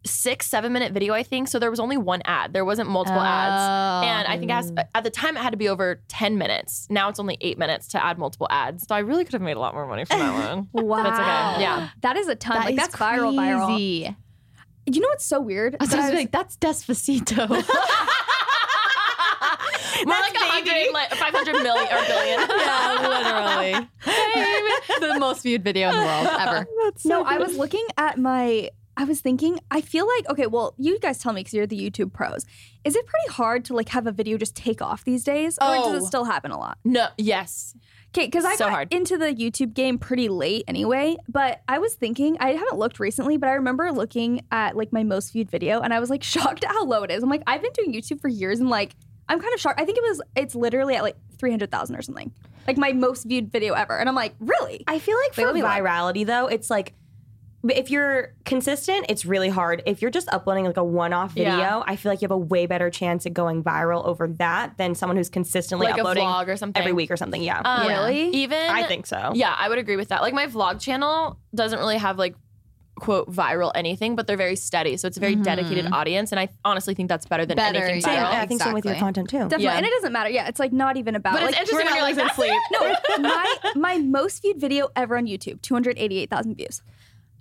six, 0.06 0.46
seven 0.46 0.72
minute 0.72 0.92
video, 0.92 1.14
I 1.14 1.22
think. 1.22 1.48
So 1.48 1.58
there 1.58 1.70
was 1.70 1.80
only 1.80 1.96
one 1.96 2.22
ad. 2.24 2.52
There 2.52 2.64
wasn't 2.64 2.88
multiple 2.90 3.20
ads, 3.20 4.06
and 4.06 4.28
I 4.28 4.38
think 4.38 4.50
it 4.50 4.54
has, 4.54 4.72
oh. 4.76 4.82
at 4.94 5.04
the 5.04 5.10
time 5.10 5.36
it 5.36 5.40
had 5.40 5.50
to 5.50 5.56
be 5.56 5.68
over 5.68 6.00
ten 6.08 6.38
minutes. 6.38 6.86
Now 6.90 7.08
it's 7.08 7.18
only 7.18 7.36
eight 7.40 7.58
minutes 7.58 7.88
to 7.88 8.04
add 8.04 8.18
multiple 8.18 8.46
ads. 8.50 8.86
So 8.86 8.94
I 8.94 9.00
really 9.00 9.24
could 9.24 9.32
have 9.34 9.42
made 9.42 9.56
a 9.56 9.60
lot 9.60 9.74
more 9.74 9.86
money 9.86 10.04
from 10.04 10.18
that 10.18 10.48
one. 10.48 10.68
Wow. 10.84 11.02
That's 11.02 11.18
okay. 11.18 11.62
Yeah. 11.62 11.88
That 12.02 12.16
is 12.16 12.28
a 12.28 12.34
ton. 12.34 12.56
That 12.56 12.64
like 12.66 12.74
is 12.74 12.80
that's 12.80 12.96
viral, 12.96 13.34
viral. 13.34 14.16
You 14.86 15.00
know 15.00 15.08
what's 15.08 15.24
so 15.24 15.40
weird? 15.40 15.76
I 15.80 15.84
was 15.84 15.90
That 15.90 16.00
I 16.00 16.10
was- 16.10 16.14
like, 16.14 16.30
that's 16.30 16.56
Despacito. 16.58 17.48
More 20.06 20.18
like 20.18 20.34
a 20.34 20.38
hundred, 20.38 20.92
like 20.92 21.10
five 21.14 21.32
hundred 21.32 21.62
million 21.62 21.86
or 21.86 22.04
billion. 22.06 22.40
yeah, 22.50 23.78
literally. 23.78 25.10
the 25.14 25.18
most 25.18 25.42
viewed 25.42 25.62
video 25.64 25.88
in 25.90 25.96
the 25.96 26.02
world 26.02 26.26
ever. 26.40 26.66
no, 27.04 27.24
I 27.24 27.38
was 27.38 27.56
looking 27.56 27.86
at 27.96 28.18
my. 28.18 28.70
I 28.96 29.04
was 29.04 29.20
thinking. 29.20 29.58
I 29.70 29.80
feel 29.80 30.06
like 30.06 30.28
okay. 30.30 30.46
Well, 30.46 30.74
you 30.78 30.98
guys 30.98 31.18
tell 31.18 31.32
me 31.32 31.40
because 31.40 31.54
you're 31.54 31.66
the 31.66 31.78
YouTube 31.78 32.12
pros. 32.12 32.44
Is 32.84 32.94
it 32.94 33.06
pretty 33.06 33.32
hard 33.32 33.64
to 33.66 33.74
like 33.74 33.88
have 33.90 34.06
a 34.06 34.12
video 34.12 34.36
just 34.38 34.54
take 34.54 34.80
off 34.80 35.04
these 35.04 35.24
days, 35.24 35.58
or 35.60 35.74
does 35.74 35.86
Oh. 35.86 35.96
it 35.96 36.02
still 36.04 36.24
happen 36.24 36.50
a 36.50 36.58
lot? 36.58 36.78
No. 36.84 37.08
Yes. 37.18 37.74
Okay, 38.16 38.26
because 38.26 38.44
I 38.44 38.54
So 38.54 38.66
got 38.66 38.70
hard. 38.72 38.94
into 38.94 39.18
the 39.18 39.34
YouTube 39.34 39.74
game 39.74 39.98
pretty 39.98 40.28
late 40.28 40.62
anyway. 40.68 41.16
But 41.28 41.62
I 41.66 41.78
was 41.80 41.96
thinking, 41.96 42.36
I 42.38 42.50
haven't 42.52 42.78
looked 42.78 43.00
recently, 43.00 43.36
but 43.38 43.48
I 43.48 43.54
remember 43.54 43.90
looking 43.90 44.42
at 44.52 44.76
like 44.76 44.92
my 44.92 45.02
most 45.02 45.32
viewed 45.32 45.50
video, 45.50 45.80
and 45.80 45.92
I 45.92 45.98
was 45.98 46.10
like 46.10 46.22
shocked 46.34 46.62
at 46.64 46.70
how 46.70 46.84
low 46.84 47.02
it 47.02 47.10
is. 47.10 47.22
I'm 47.24 47.28
like, 47.30 47.42
I've 47.48 47.62
been 47.62 47.72
doing 47.72 47.92
YouTube 47.92 48.20
for 48.20 48.28
years, 48.28 48.60
and 48.60 48.70
like, 48.70 48.94
I'm 49.28 49.40
kind 49.40 49.52
of 49.52 49.60
shocked. 49.60 49.80
I 49.80 49.84
think 49.84 49.98
it 49.98 50.04
was, 50.04 50.22
it's 50.36 50.54
literally 50.54 50.94
at 50.94 51.02
like 51.02 51.16
300,000 51.38 51.96
or 51.96 52.02
something, 52.02 52.30
like 52.68 52.76
my 52.76 52.92
most 52.92 53.24
viewed 53.24 53.50
video 53.50 53.74
ever, 53.74 53.98
and 53.98 54.08
I'm 54.08 54.14
like, 54.14 54.34
really? 54.38 54.84
I 54.86 55.00
feel 55.00 55.16
like 55.16 55.36
Wait, 55.36 55.46
for 55.46 55.52
let 55.52 55.54
look. 55.56 55.64
virality 55.64 56.24
though, 56.24 56.46
it's 56.46 56.70
like 56.70 56.94
if 57.70 57.90
you're 57.90 58.34
consistent, 58.44 59.06
it's 59.08 59.24
really 59.24 59.48
hard. 59.48 59.82
If 59.86 60.02
you're 60.02 60.10
just 60.10 60.28
uploading 60.32 60.64
like 60.66 60.76
a 60.76 60.84
one-off 60.84 61.32
video, 61.32 61.56
Yeah. 61.56 61.82
I 61.86 61.96
feel 61.96 62.12
like 62.12 62.20
you 62.20 62.26
have 62.26 62.30
a 62.32 62.36
way 62.38 62.66
better 62.66 62.90
chance 62.90 63.24
at 63.26 63.32
going 63.32 63.62
viral 63.62 64.04
over 64.04 64.28
that 64.38 64.76
than 64.76 64.94
someone 64.94 65.16
who's 65.16 65.30
consistently 65.30 65.86
Like 65.86 65.96
a 65.96 66.00
uploading 66.00 66.24
vlog 66.24 66.48
or 66.48 66.56
something. 66.56 66.80
every 66.80 66.92
week 66.92 67.10
or 67.10 67.16
something. 67.16 67.42
Yeah, 67.42 67.60
Um, 67.64 67.86
Really? 67.88 68.28
Even 68.30 68.58
I 68.70 68.82
think 68.84 69.06
so. 69.06 69.32
Yeah, 69.34 69.54
I 69.58 69.68
would 69.68 69.78
agree 69.78 69.96
with 69.96 70.08
that. 70.08 70.20
Like 70.22 70.34
my 70.34 70.46
vlog 70.46 70.80
channel 70.80 71.38
doesn't 71.54 71.78
really 71.78 71.96
have 71.98 72.18
like 72.18 72.34
quote 73.00 73.28
viral 73.28 73.72
anything, 73.74 74.14
but 74.14 74.28
they're 74.28 74.36
very 74.36 74.54
steady. 74.54 74.96
So 74.96 75.08
it's 75.08 75.16
a 75.16 75.20
very 75.20 75.34
dedicated 75.34 75.90
audience, 75.92 76.30
and 76.30 76.38
I 76.38 76.48
honestly 76.64 76.94
think 76.94 77.08
that's 77.08 77.26
better 77.26 77.44
than 77.44 77.56
Better, 77.56 77.78
anything 77.84 78.12
yeah. 78.12 78.24
Viral. 78.32 78.40
I 78.42 78.46
think 78.46 78.62
so 78.62 78.72
with 78.72 78.84
your 78.84 78.94
content 78.94 79.28
too. 79.30 79.38
Definitely, 79.38 79.64
Yeah. 79.64 79.76
and 79.78 79.84
it 79.86 79.90
doesn't 79.90 80.12
matter. 80.12 80.30
Yeah, 80.30 80.46
it's 80.46 80.60
like 80.60 80.72
not 80.72 80.96
even 80.96 81.16
about. 81.16 81.32
But 81.34 81.42
it's 81.42 81.52
like, 81.52 81.60
interesting 81.62 81.86
when 81.86 81.86
we're 81.86 81.96
you're 81.96 82.02
like, 82.04 82.16
not 82.16 82.36
that's 82.36 82.38
losing 82.38 82.54
it. 82.54 83.20
no, 83.20 83.28
my 83.28 83.56
my 83.74 83.98
most 83.98 84.42
viewed 84.42 84.60
video 84.60 84.90
ever 84.94 85.16
on 85.16 85.26
YouTube, 85.26 85.60
288,000 85.62 86.54
views. 86.54 86.82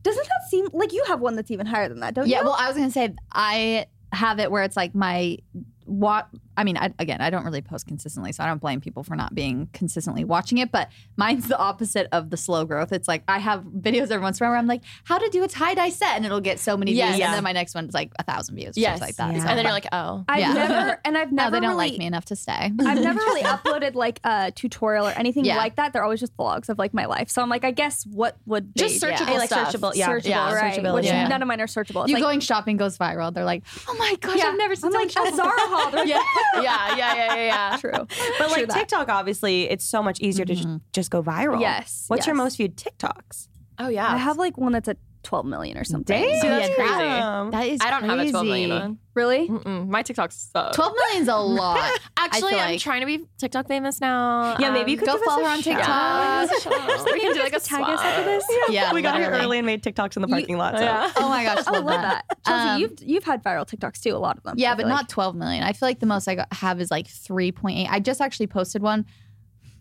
Doesn't 0.04 0.24
that 0.24 0.50
seem 0.50 0.68
like 0.74 0.94
you 0.94 1.04
have 1.08 1.20
one 1.22 1.36
that's 1.36 1.52
even 1.52 1.66
higher 1.66 1.90
than 1.90 2.02
that? 2.02 2.14
Don't 2.14 2.28
Yeah, 2.28 2.38
you? 2.38 2.42
Yeah, 2.42 2.46
well, 2.46 2.58
I 2.60 2.68
was 2.68 2.78
gonna 2.78 2.92
say 2.92 3.14
I 3.32 3.88
have 4.12 4.40
it 4.40 4.52
where 4.52 4.64
it's 4.64 4.78
like 4.78 4.94
my 4.94 5.38
what. 5.86 6.28
I 6.56 6.64
mean, 6.64 6.78
I, 6.78 6.94
again, 7.00 7.22
I 7.22 7.30
don't 7.30 7.44
really 7.46 7.62
post 7.62 7.88
consistently, 7.88 8.32
so 8.32 8.44
I 8.44 8.48
don't 8.48 8.60
blame 8.62 8.80
people 8.82 9.04
for 9.04 9.16
not 9.16 9.34
being 9.34 9.70
consistently 9.74 10.24
watching 10.24 10.58
it. 10.60 10.72
But 10.72 10.90
mine's 11.18 11.48
the 11.48 11.58
opposite 11.58 12.08
of 12.12 12.30
the 12.30 12.38
slow 12.38 12.66
growth. 12.66 12.92
It's 12.92 13.08
like 13.08 13.24
I 13.28 13.40
have 13.40 13.64
videos 13.64 14.04
every 14.12 14.20
once 14.20 14.40
in 14.40 14.44
a 14.44 14.48
while 14.48 14.52
where 14.54 14.60
I'm 14.60 14.68
like, 14.68 14.82
how 15.04 15.18
to 15.18 15.30
do 15.30 15.44
a 15.44 15.48
tie 15.48 15.74
dye 15.74 15.90
set, 15.90 16.16
and 16.16 16.26
it'll 16.26 16.40
get 16.42 16.60
so 16.60 16.78
many 16.78 16.94
Yes. 16.94 17.10
views, 17.10 17.20
Yeah. 17.20 17.26
and 17.28 17.36
then 17.36 17.44
my 17.44 17.52
next 17.54 17.74
one 17.76 17.86
is 17.88 17.94
like 17.94 18.12
a 18.20 18.24
thousand 18.24 18.56
views, 18.56 18.78
Yes, 18.78 19.00
yes, 19.00 19.02
like 19.02 19.16
that. 19.18 19.34
Yeah. 19.34 19.40
So, 19.44 19.48
and 19.48 19.58
then 19.58 19.66
you're 19.66 19.74
like, 19.74 19.88
oh, 19.92 20.24
I've 20.28 20.40
Yeah. 20.40 20.54
never 20.54 21.00
and 21.06 21.18
I've 21.18 21.32
no, 21.32 21.44
never 21.44 21.56
they 21.58 21.60
don't 21.62 21.76
really, 21.76 21.90
like 21.92 22.00
me 22.00 22.06
enough 22.06 22.26
to 22.26 22.36
stay. 22.36 22.52
I've 22.80 23.02
never 23.02 23.20
really 23.20 23.42
uploaded 23.44 23.96
like 23.96 24.20
a 24.24 24.52
tutorial 24.52 25.08
or 25.08 25.12
anything 25.12 25.46
Yeah. 25.46 25.58
like 25.58 25.76
that. 25.78 25.94
They're 25.94 26.04
always 26.04 26.20
just 26.20 26.36
vlogs 26.38 26.70
of 26.70 26.78
like 26.78 26.94
my 26.94 27.06
life. 27.06 27.30
So 27.30 27.42
I'm 27.42 27.50
like, 27.50 27.64
I 27.64 27.72
guess 27.72 28.06
what 28.06 28.38
would 28.46 28.76
Just 28.76 29.02
they, 29.02 29.08
searchable 29.12 29.26
Hey, 29.26 29.38
like 29.38 29.50
stuff. 29.50 29.72
searchable, 29.74 29.96
yeah, 29.96 30.10
searchable, 30.10 30.26
Yeah, 30.26 30.54
right? 30.54 30.80
searchability. 30.80 30.94
Which 30.96 31.06
Yeah. 31.06 31.28
none 31.28 31.42
of 31.42 31.48
mine 31.48 31.62
are 31.62 31.68
searchable. 31.68 32.02
It's 32.04 32.10
you 32.10 32.16
like, 32.16 32.24
going 32.24 32.40
shopping 32.40 32.78
goes 32.78 32.98
viral. 32.98 33.34
They're 33.34 33.46
like, 33.46 33.64
oh 33.88 33.96
my 33.98 34.16
gosh, 34.22 34.38
yeah, 34.38 34.46
I've 34.48 34.58
never 34.58 34.76
seen 34.76 34.88
I'm 34.88 34.94
like 35.02 35.10
someone 35.12 35.34
a 35.34 35.36
Zara 35.36 35.52
haul. 35.58 35.92
They're 35.92 36.00
like, 36.02 36.10
yeah, 36.10 36.22
yeah, 36.56 36.96
yeah, 36.96 36.96
yeah, 36.96 37.16
yeah, 37.16 37.36
yeah. 37.36 37.78
True, 37.78 37.92
But 37.92 38.08
True 38.08 38.48
like 38.48 38.68
that. 38.68 38.78
TikTok, 38.78 39.10
obviously, 39.10 39.70
it's 39.70 39.86
so 39.86 40.04
much 40.04 40.20
easier 40.20 40.46
to 40.46 40.54
just, 40.54 40.68
mm-hmm. 40.68 40.78
just 40.92 41.12
go 41.12 41.24
viral. 41.24 41.60
Yes, 41.60 42.06
What's 42.08 42.28
your 42.28 42.36
most 42.36 42.58
viewed 42.58 42.76
TikToks? 42.78 43.48
Oh 43.80 43.88
yeah. 43.88 44.12
I 44.12 44.18
have 44.18 44.38
like 44.38 44.58
one 44.58 44.72
that's 44.72 44.88
at 44.88 44.98
12 45.24 45.46
million 45.46 45.78
or 45.78 45.84
something. 45.84 46.22
Damn, 46.22 46.42
See, 46.42 46.48
that's 46.48 46.70
Yeah, 46.70 46.76
crazy. 46.76 46.90
that- 46.98 47.52
That 47.52 47.68
is 47.68 47.80
I 47.82 47.90
don't 47.90 48.04
have 48.10 48.20
a 48.20 48.30
12 48.30 48.46
million 48.46 48.70
crazy. 48.70 48.82
one. 48.84 48.98
Really? 49.16 49.48
Mm-mm, 49.48 49.88
my 49.88 50.02
TikToks 50.04 50.52
suck. 50.52 50.74
12 50.74 50.94
million's 50.96 51.28
a 51.30 51.36
lot. 51.38 52.00
Actually, 52.18 52.54
I'm 52.56 52.72
like- 52.72 52.80
trying 52.80 53.00
to 53.02 53.06
be 53.06 53.26
TikTok 53.38 53.68
famous 53.68 54.02
now. 54.02 54.58
Yeah, 54.60 54.72
maybe 54.72 54.92
you 54.92 54.98
could 54.98 55.08
go 55.08 55.18
follow 55.24 55.44
her 55.44 55.50
on 55.50 55.62
shout. 55.62 56.50
TikTok. 56.58 57.06
we 57.14 57.20
can 57.22 57.34
do 57.34 57.40
like 57.42 57.54
a 57.54 57.60
tag 57.60 57.82
us 57.84 58.00
after 58.02 58.24
this. 58.26 58.44
Yeah, 58.70 58.94
we 58.94 59.02
got 59.02 59.18
here 59.20 59.30
early 59.32 59.60
and 59.60 59.66
made 59.66 59.84
TikToks 59.84 60.16
in 60.16 60.22
the 60.22 60.28
parking 60.28 60.58
lot. 60.58 60.78
So. 60.78 60.84
Yeah. 60.84 61.12
Oh 61.18 61.30
my 61.30 61.44
gosh, 61.44 61.64
I 61.68 61.72
love, 61.72 61.86
love 61.86 62.02
that. 62.02 62.26
Chelsey, 62.46 62.70
Um, 62.70 62.82
you've 62.82 62.94
you've 63.02 63.24
had 63.24 63.44
viral 63.44 63.66
TikToks 63.68 64.02
too, 64.02 64.16
a 64.16 64.18
lot 64.18 64.38
of 64.38 64.44
them. 64.44 64.56
Yeah, 64.58 64.76
but 64.76 64.82
feel 64.84 64.90
not 64.90 65.10
12 65.10 65.36
million. 65.36 65.64
I 65.64 65.74
feel 65.74 65.88
like 65.88 66.00
the 66.00 66.06
most 66.06 66.28
I 66.28 66.36
got, 66.36 66.52
have 66.54 66.82
is 66.82 66.92
like 66.92 67.08
3.8. 67.08 67.88
I 67.90 68.00
just 68.00 68.20
actually 68.20 68.48
posted 68.48 68.82
one 68.82 69.06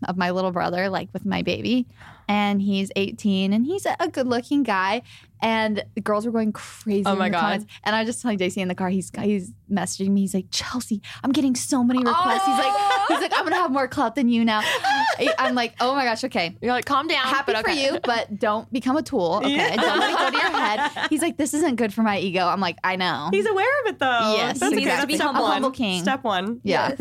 of 0.07 0.17
my 0.17 0.31
little 0.31 0.51
brother, 0.51 0.89
like 0.89 1.09
with 1.13 1.25
my 1.25 1.41
baby, 1.41 1.87
and 2.27 2.61
he's 2.61 2.91
18 2.95 3.53
and 3.53 3.65
he's 3.65 3.85
a, 3.85 3.95
a 3.99 4.07
good 4.07 4.27
looking 4.27 4.63
guy. 4.63 5.01
And 5.41 5.83
the 5.93 5.99
girls 5.99 6.25
were 6.25 6.31
going 6.31 6.53
crazy. 6.53 7.03
Oh 7.05 7.11
in 7.11 7.19
my 7.19 7.27
the 7.27 7.33
God. 7.33 7.41
comments. 7.41 7.65
And 7.83 7.93
I 7.93 7.99
was 7.99 8.07
just 8.07 8.21
telling 8.21 8.37
Daisy 8.37 8.61
in 8.61 8.69
the 8.69 8.75
car, 8.75 8.87
he's 8.87 9.11
he's 9.19 9.51
messaging 9.69 10.09
me. 10.11 10.21
He's 10.21 10.33
like, 10.33 10.45
Chelsey, 10.51 11.01
I'm 11.21 11.33
getting 11.33 11.53
so 11.53 11.83
many 11.83 11.99
oh. 11.99 12.09
requests. 12.09 12.45
He's 12.45 12.57
like, 12.57 12.73
he's 13.09 13.19
like, 13.19 13.33
I'm 13.35 13.43
gonna 13.43 13.57
have 13.57 13.69
more 13.69 13.89
clout 13.89 14.15
than 14.15 14.29
you 14.29 14.45
now. 14.45 14.61
I- 14.63 15.35
I'm 15.37 15.53
like, 15.53 15.75
oh 15.81 15.95
my 15.95 16.05
gosh, 16.05 16.23
okay. 16.23 16.55
You're 16.61 16.71
like, 16.71 16.85
calm 16.85 17.07
down. 17.07 17.25
Happy 17.25 17.51
but 17.51 17.65
for 17.65 17.71
you, 17.71 17.99
but 18.03 18.39
don't 18.39 18.71
become 18.71 18.95
a 18.95 19.03
tool. 19.03 19.41
Okay. 19.43 19.53
Yeah. 19.53 19.75
Don't 19.75 19.99
let 19.99 20.11
it 20.11 20.17
go 20.17 20.29
to 20.29 20.37
your 20.37 20.57
head. 20.57 21.07
He's 21.09 21.21
like, 21.21 21.35
this 21.35 21.53
isn't 21.53 21.75
good 21.75 21.93
for 21.93 22.03
my 22.03 22.19
ego. 22.19 22.45
I'm 22.45 22.61
like, 22.61 22.77
I 22.83 22.95
know. 22.95 23.29
He's 23.31 23.45
aware 23.45 23.81
of 23.81 23.87
it 23.87 23.99
though. 23.99 24.35
Yes, 24.37 24.59
That's 24.59 24.73
exactly. 24.73 25.01
good. 25.01 25.07
Be 25.07 25.15
Step 25.15 25.35
a 25.35 25.41
one. 25.41 25.51
humble 25.51 25.71
king. 25.71 26.01
Step 26.01 26.23
one. 26.23 26.61
Yeah. 26.63 26.95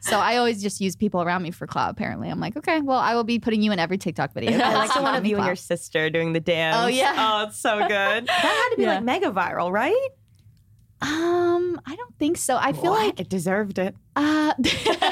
so 0.00 0.18
I 0.18 0.38
always 0.38 0.62
just 0.62 0.80
use 0.80 0.96
people 0.96 1.22
around 1.22 1.42
me 1.42 1.50
for 1.50 1.66
clout. 1.66 1.90
Apparently, 1.90 2.30
I'm 2.30 2.40
like, 2.40 2.56
okay, 2.56 2.80
well, 2.80 2.98
I 2.98 3.14
will 3.14 3.24
be 3.24 3.38
putting 3.38 3.62
you 3.62 3.72
in 3.72 3.78
every 3.78 3.98
TikTok 3.98 4.32
video. 4.32 4.45
I 4.54 4.74
like 4.74 4.88
the 4.88 4.94
Keep 4.94 5.02
one 5.02 5.14
of 5.14 5.26
you 5.26 5.36
and 5.36 5.46
your 5.46 5.56
sister 5.56 6.10
doing 6.10 6.32
the 6.32 6.40
dance. 6.40 6.76
Oh, 6.78 6.86
yeah. 6.86 7.14
Oh, 7.16 7.48
it's 7.48 7.58
so 7.58 7.78
good. 7.88 7.88
that 7.88 8.28
had 8.28 8.68
to 8.70 8.76
be 8.76 8.82
Yeah. 8.82 8.94
like 8.94 9.04
mega 9.04 9.30
viral, 9.30 9.70
right? 9.72 10.08
Um, 11.02 11.78
I 11.84 11.94
don't 11.94 12.16
think 12.18 12.38
so. 12.38 12.56
I 12.56 12.72
feel 12.72 12.90
like 12.92 13.20
it 13.20 13.28
deserved 13.28 13.78
it. 13.78 13.94
uh, 14.16 14.54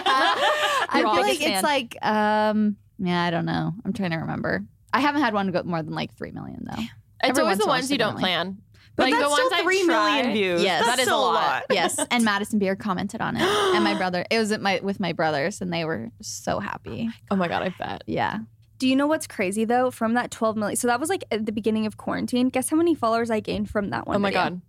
I 0.09 1.01
feel 1.03 1.09
like 1.09 1.39
biggest 1.39 1.47
it's 1.47 1.63
like 1.63 1.97
um, 2.05 2.77
yeah, 2.99 3.23
I 3.23 3.31
don't 3.31 3.45
know. 3.45 3.73
I'm 3.85 3.93
trying 3.93 4.13
to 4.13 4.17
remember. 4.19 4.65
I 4.93 5.01
haven't 5.01 5.21
had 5.23 5.35
one 5.35 5.51
go 5.51 5.63
more 5.65 5.83
than 5.83 5.95
like 5.95 6.15
three 6.17 6.31
million 6.31 6.65
though. 6.65 6.83
It's 7.23 7.39
Every 7.39 7.43
always 7.43 7.59
the 7.59 7.65
in 7.65 7.69
a 7.69 7.71
while, 7.71 7.79
ones 7.79 7.91
you 7.91 7.99
don't 7.99 8.15
definitely. 8.17 8.23
plan. 8.23 8.59
But 8.97 9.03
like 9.05 9.13
that's 9.15 9.25
the 9.25 9.31
ones 9.31 9.43
still 9.47 9.59
I 9.61 9.63
three 9.65 9.83
million 9.85 10.25
try- 10.27 10.33
views. 10.33 10.63
Yes. 10.63 10.85
That's 10.85 10.97
That 10.97 11.03
is 11.03 11.07
still 11.07 11.19
a 11.31 11.33
lot. 11.33 11.65
yes, 11.71 11.99
and 12.11 12.25
Madison 12.25 12.59
Beer 12.61 12.77
commented 12.77 13.21
on 13.21 13.37
it, 13.37 13.43
and 13.43 13.83
my 13.85 13.95
brother. 13.95 14.25
It 14.31 14.39
was 14.39 14.53
at 14.53 14.63
my 14.63 14.81
with 14.83 15.01
my 15.01 15.13
brothers, 15.13 15.61
and 15.61 15.73
they 15.73 15.85
were 15.85 16.11
so 16.23 16.61
happy. 16.61 17.11
Oh 17.31 17.37
my 17.37 17.49
god, 17.49 17.63
I 17.63 17.69
bet. 17.79 18.05
Yeah. 18.07 18.39
Do 18.85 18.91
you 18.91 18.97
know 18.97 19.07
what's 19.07 19.27
crazy 19.27 19.65
though? 19.65 19.91
From 19.91 20.13
that 20.13 20.31
12 20.31 20.59
million, 20.59 20.77
so 20.77 20.89
that 20.89 21.01
was 21.01 21.09
like 21.09 21.25
at 21.31 21.47
the 21.47 21.53
beginning 21.53 21.87
of 21.87 21.97
quarantine. 21.97 22.51
Guess 22.51 22.69
how 22.69 22.77
many 22.77 22.95
followers 22.95 23.31
I 23.31 23.41
gained 23.41 23.71
from 23.71 23.89
that 23.89 24.07
one? 24.07 24.17
Oh 24.17 24.19
my 24.19 24.29
video? 24.29 24.43
god. 24.43 24.61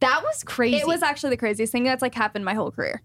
That 0.00 0.22
was 0.24 0.42
crazy. 0.42 0.78
It 0.78 0.88
was 0.88 1.04
actually 1.04 1.30
the 1.30 1.36
craziest 1.36 1.70
thing 1.70 1.84
that's 1.84 2.02
like 2.02 2.16
happened 2.16 2.44
my 2.44 2.54
whole 2.54 2.72
career. 2.72 3.02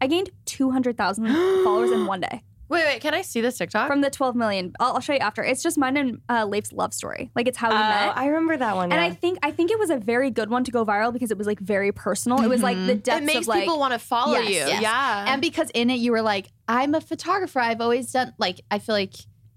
I 0.00 0.06
gained 0.06 0.30
200,000 0.46 1.26
followers 1.64 1.90
in 1.90 2.06
one 2.06 2.20
day 2.20 2.42
Wait, 2.70 2.84
wait. 2.86 3.02
Can 3.02 3.12
I 3.12 3.20
see 3.20 3.42
this 3.42 3.58
TikTok? 3.58 3.86
from 3.88 4.00
the 4.00 4.08
12 4.08 4.34
million. 4.34 4.72
I'll, 4.80 4.94
I'll 4.94 5.00
show 5.00 5.12
you 5.12 5.18
after. 5.18 5.44
It's 5.44 5.62
just 5.62 5.76
mine 5.76 5.98
and 5.98 6.22
uh, 6.30 6.46
Leif's 6.46 6.72
love 6.72 6.94
story. 6.94 7.30
Like 7.34 7.46
it's 7.46 7.58
how 7.58 7.68
we 7.68 7.74
Oh, 7.76 7.78
met. 7.78 8.16
I 8.16 8.28
remember 8.28 8.56
that 8.56 8.74
one. 8.74 8.90
and 8.90 8.98
I 9.02 9.10
think 9.10 9.38
I 9.42 9.50
think 9.50 9.70
it 9.70 9.78
was 9.78 9.90
a 9.90 9.98
very 9.98 10.30
good 10.30 10.48
one 10.48 10.64
to 10.64 10.70
go 10.70 10.82
viral 10.86 11.12
because 11.12 11.30
it 11.30 11.36
was 11.36 11.46
like 11.46 11.60
very 11.60 11.92
personal. 11.92 12.40
It 12.42 12.48
was 12.48 12.62
like 12.62 12.78
the 12.86 12.94
depths 12.94 13.20
it 13.20 13.26
makes 13.26 13.40
of 13.40 13.48
like 13.48 13.60
people 13.64 13.78
want 13.78 13.92
to 13.92 13.98
follow 13.98 14.32
Yes, 14.38 14.48
you. 14.48 14.54
yes. 14.54 14.80
Yeah. 14.80 15.24
and 15.28 15.42
because 15.42 15.68
in 15.74 15.90
it 15.90 15.96
you 15.96 16.12
were 16.12 16.22
like, 16.22 16.48
I'm 16.66 16.94
a 16.94 17.02
photographer. 17.02 17.60
I've 17.60 17.82
always 17.82 18.10
done 18.12 18.32
like 18.38 18.62
I 18.70 18.78
feel 18.78 18.94
like 18.94 19.12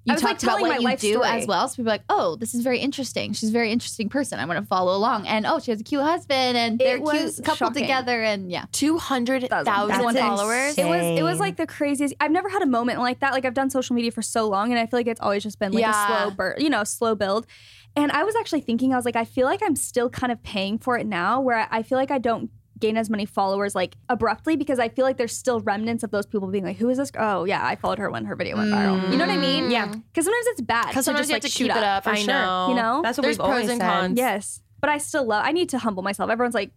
you 0.06 0.12
I 0.12 0.15
was, 0.15 0.24
like, 0.24 0.32
talked 0.34 0.44
about 0.44 0.58
telling 0.58 0.72
what 0.72 0.84
my 0.84 0.91
you 0.91 0.98
do 0.98 1.12
story. 1.13 1.28
as 1.30 1.48
well. 1.48 1.68
So 1.68 1.76
people 1.78 1.89
are 1.89 1.96
like, 1.96 2.04
oh, 2.10 2.36
this 2.36 2.54
is 2.54 2.62
very 2.62 2.80
interesting. 2.80 3.34
She's 3.34 3.50
a 3.50 3.52
very 3.52 3.72
interesting 3.72 4.08
person. 4.08 4.39
I'm 4.39 4.48
gonna 4.48 4.63
follow 4.63 4.96
along. 4.96 5.26
And 5.28 5.46
oh, 5.46 5.60
she 5.60 5.72
has 5.72 5.82
a 5.82 5.84
cute 5.84 6.04
husband 6.04 6.58
and 6.58 6.78
they're 6.80 7.00
cute 7.00 7.36
couple 7.44 7.56
shocking. 7.68 7.82
together 7.82 8.22
and 8.24 8.52
yeah. 8.52 8.65
two 8.72 8.98
hundred 8.98 9.48
That's 9.50 9.68
insane. 9.68 10.15
followers. 10.15 10.78
It 10.78 10.86
was 10.86 11.20
it 11.20 11.24
was 11.24 11.39
like 11.39 11.58
the 11.58 11.68
craziest. 11.68 12.13
I've 12.20 12.32
never 12.32 12.50
had 12.50 12.62
a 12.62 12.68
moment 12.68 13.00
like 13.00 13.20
that. 13.22 13.34
Like 13.34 13.46
I've 13.46 13.54
done 13.56 13.70
social 13.70 13.96
media 13.96 14.12
for 14.12 14.22
so 14.22 14.48
long, 14.48 14.72
and 14.72 14.80
I 14.80 14.86
feel 14.86 15.00
like 15.00 15.08
it's 15.08 15.22
always 15.22 15.44
just 15.44 15.58
been 15.60 15.72
like 15.72 15.82
Yeah. 15.82 16.22
a 16.22 16.22
slow 16.28 16.32
burn, 16.36 16.56
you 16.60 16.70
know, 16.70 16.84
slow 16.84 17.15
build. 17.15 17.48
And 17.96 18.12
I 18.12 18.24
was 18.26 18.36
actually 18.36 18.62
thinking, 18.62 18.94
I 18.94 18.98
was 18.98 19.06
like, 19.06 19.15
I 19.15 19.24
feel 19.26 19.46
like 19.46 19.62
I'm 19.63 19.76
still 19.76 20.10
kind 20.10 20.32
of 20.32 20.44
paying 20.44 20.78
for 20.78 20.98
it 20.98 21.08
now, 21.08 21.39
where 21.39 21.60
I- 21.60 21.68
I 21.80 21.82
feel 21.84 21.98
like 21.98 22.12
I 22.12 22.18
don't 22.20 22.50
gain 22.80 22.98
as 22.98 23.10
many 23.10 23.26
followers 23.26 23.74
like 23.74 23.96
abruptly 24.10 24.56
because 24.58 24.80
I 24.80 24.90
feel 24.90 25.06
like 25.06 25.18
there's 25.18 25.36
still 25.36 25.60
remnants 25.62 26.04
of 26.04 26.12
those 26.12 26.26
people 26.26 26.48
being 26.50 26.66
like, 26.66 26.78
who 26.78 26.90
is 26.90 26.98
this? 26.98 27.12
Oh 27.18 27.46
yeah, 27.46 27.66
I 27.66 27.76
followed 27.76 28.00
her 28.00 28.10
when 28.10 28.26
her 28.26 28.36
video 28.36 28.58
went 28.58 28.72
viral. 28.72 29.02
You 29.12 29.18
know 29.18 29.26
what 29.26 29.34
I 29.34 29.38
mean? 29.38 29.72
Yeah. 29.72 29.88
Because 29.88 30.26
sometimes 30.26 30.46
it's 30.48 30.62
bad. 30.62 30.88
Because 30.90 31.04
to 31.06 31.12
sometimes 31.14 31.28
just, 31.28 31.30
you 31.30 31.36
have 31.36 31.44
like, 31.44 31.52
to 31.52 31.58
shoot 31.58 31.68
keep 31.70 31.76
it 31.78 31.84
up. 31.84 32.04
for 32.04 32.10
I 32.12 32.16
sure. 32.16 32.28
know. 32.34 32.68
You 32.70 32.76
know? 32.76 33.02
That's 33.02 33.18
what 33.18 33.24
There's 33.24 33.38
we've 33.38 33.46
pros 33.46 33.50
always 33.50 33.70
and 33.70 33.80
said. 33.82 33.88
cons. 33.88 34.18
Yes. 34.18 34.62
But 34.82 34.90
I 34.90 34.98
still 34.98 35.26
love, 35.26 35.44
I 35.46 35.52
need 35.52 35.70
to 35.70 35.78
humble 35.80 36.04
myself. 36.04 36.30
Everyone's 36.30 36.54
like, 36.56 36.72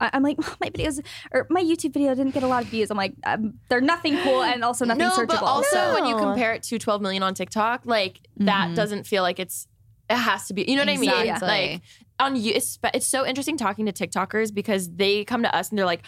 I- 0.00 0.10
I'm 0.14 0.22
like, 0.22 0.38
my 0.60 0.70
videos 0.70 1.04
or 1.32 1.46
my 1.50 1.62
YouTube 1.62 1.92
video 1.92 2.14
didn't 2.14 2.32
get 2.32 2.42
a 2.42 2.48
lot 2.48 2.62
of 2.64 2.68
views. 2.70 2.90
I'm 2.90 2.96
like, 2.96 3.14
um, 3.24 3.54
they're 3.68 3.80
nothing 3.80 4.16
cool 4.24 4.42
and 4.42 4.64
also 4.64 4.84
nothing 4.84 5.06
no, 5.06 5.10
searchable. 5.10 5.26
but 5.28 5.42
also 5.42 5.94
when 5.94 6.06
you 6.06 6.16
compare 6.16 6.54
it 6.54 6.62
to 6.64 6.78
12 6.78 7.02
million 7.02 7.22
on 7.22 7.34
TikTok, 7.34 7.82
like 7.84 8.20
that 8.38 8.70
Mhm. 8.70 8.74
doesn't 8.74 9.06
feel 9.06 9.22
like 9.22 9.38
it's. 9.38 9.68
It 10.12 10.18
has 10.18 10.46
to 10.48 10.54
be. 10.54 10.64
You 10.68 10.76
know 10.76 10.82
what 10.82 10.88
I 10.88 10.96
mean? 10.96 11.38
Like 11.40 11.82
on 12.20 12.36
you, 12.36 12.52
it's, 12.54 12.78
it's 12.94 13.06
so 13.06 13.26
interesting 13.26 13.56
talking 13.56 13.86
to 13.86 13.92
TikTokers 13.92 14.54
because 14.54 14.90
they 14.94 15.24
come 15.24 15.42
to 15.42 15.54
us 15.54 15.70
and 15.70 15.78
they're 15.78 15.86
like. 15.86 16.04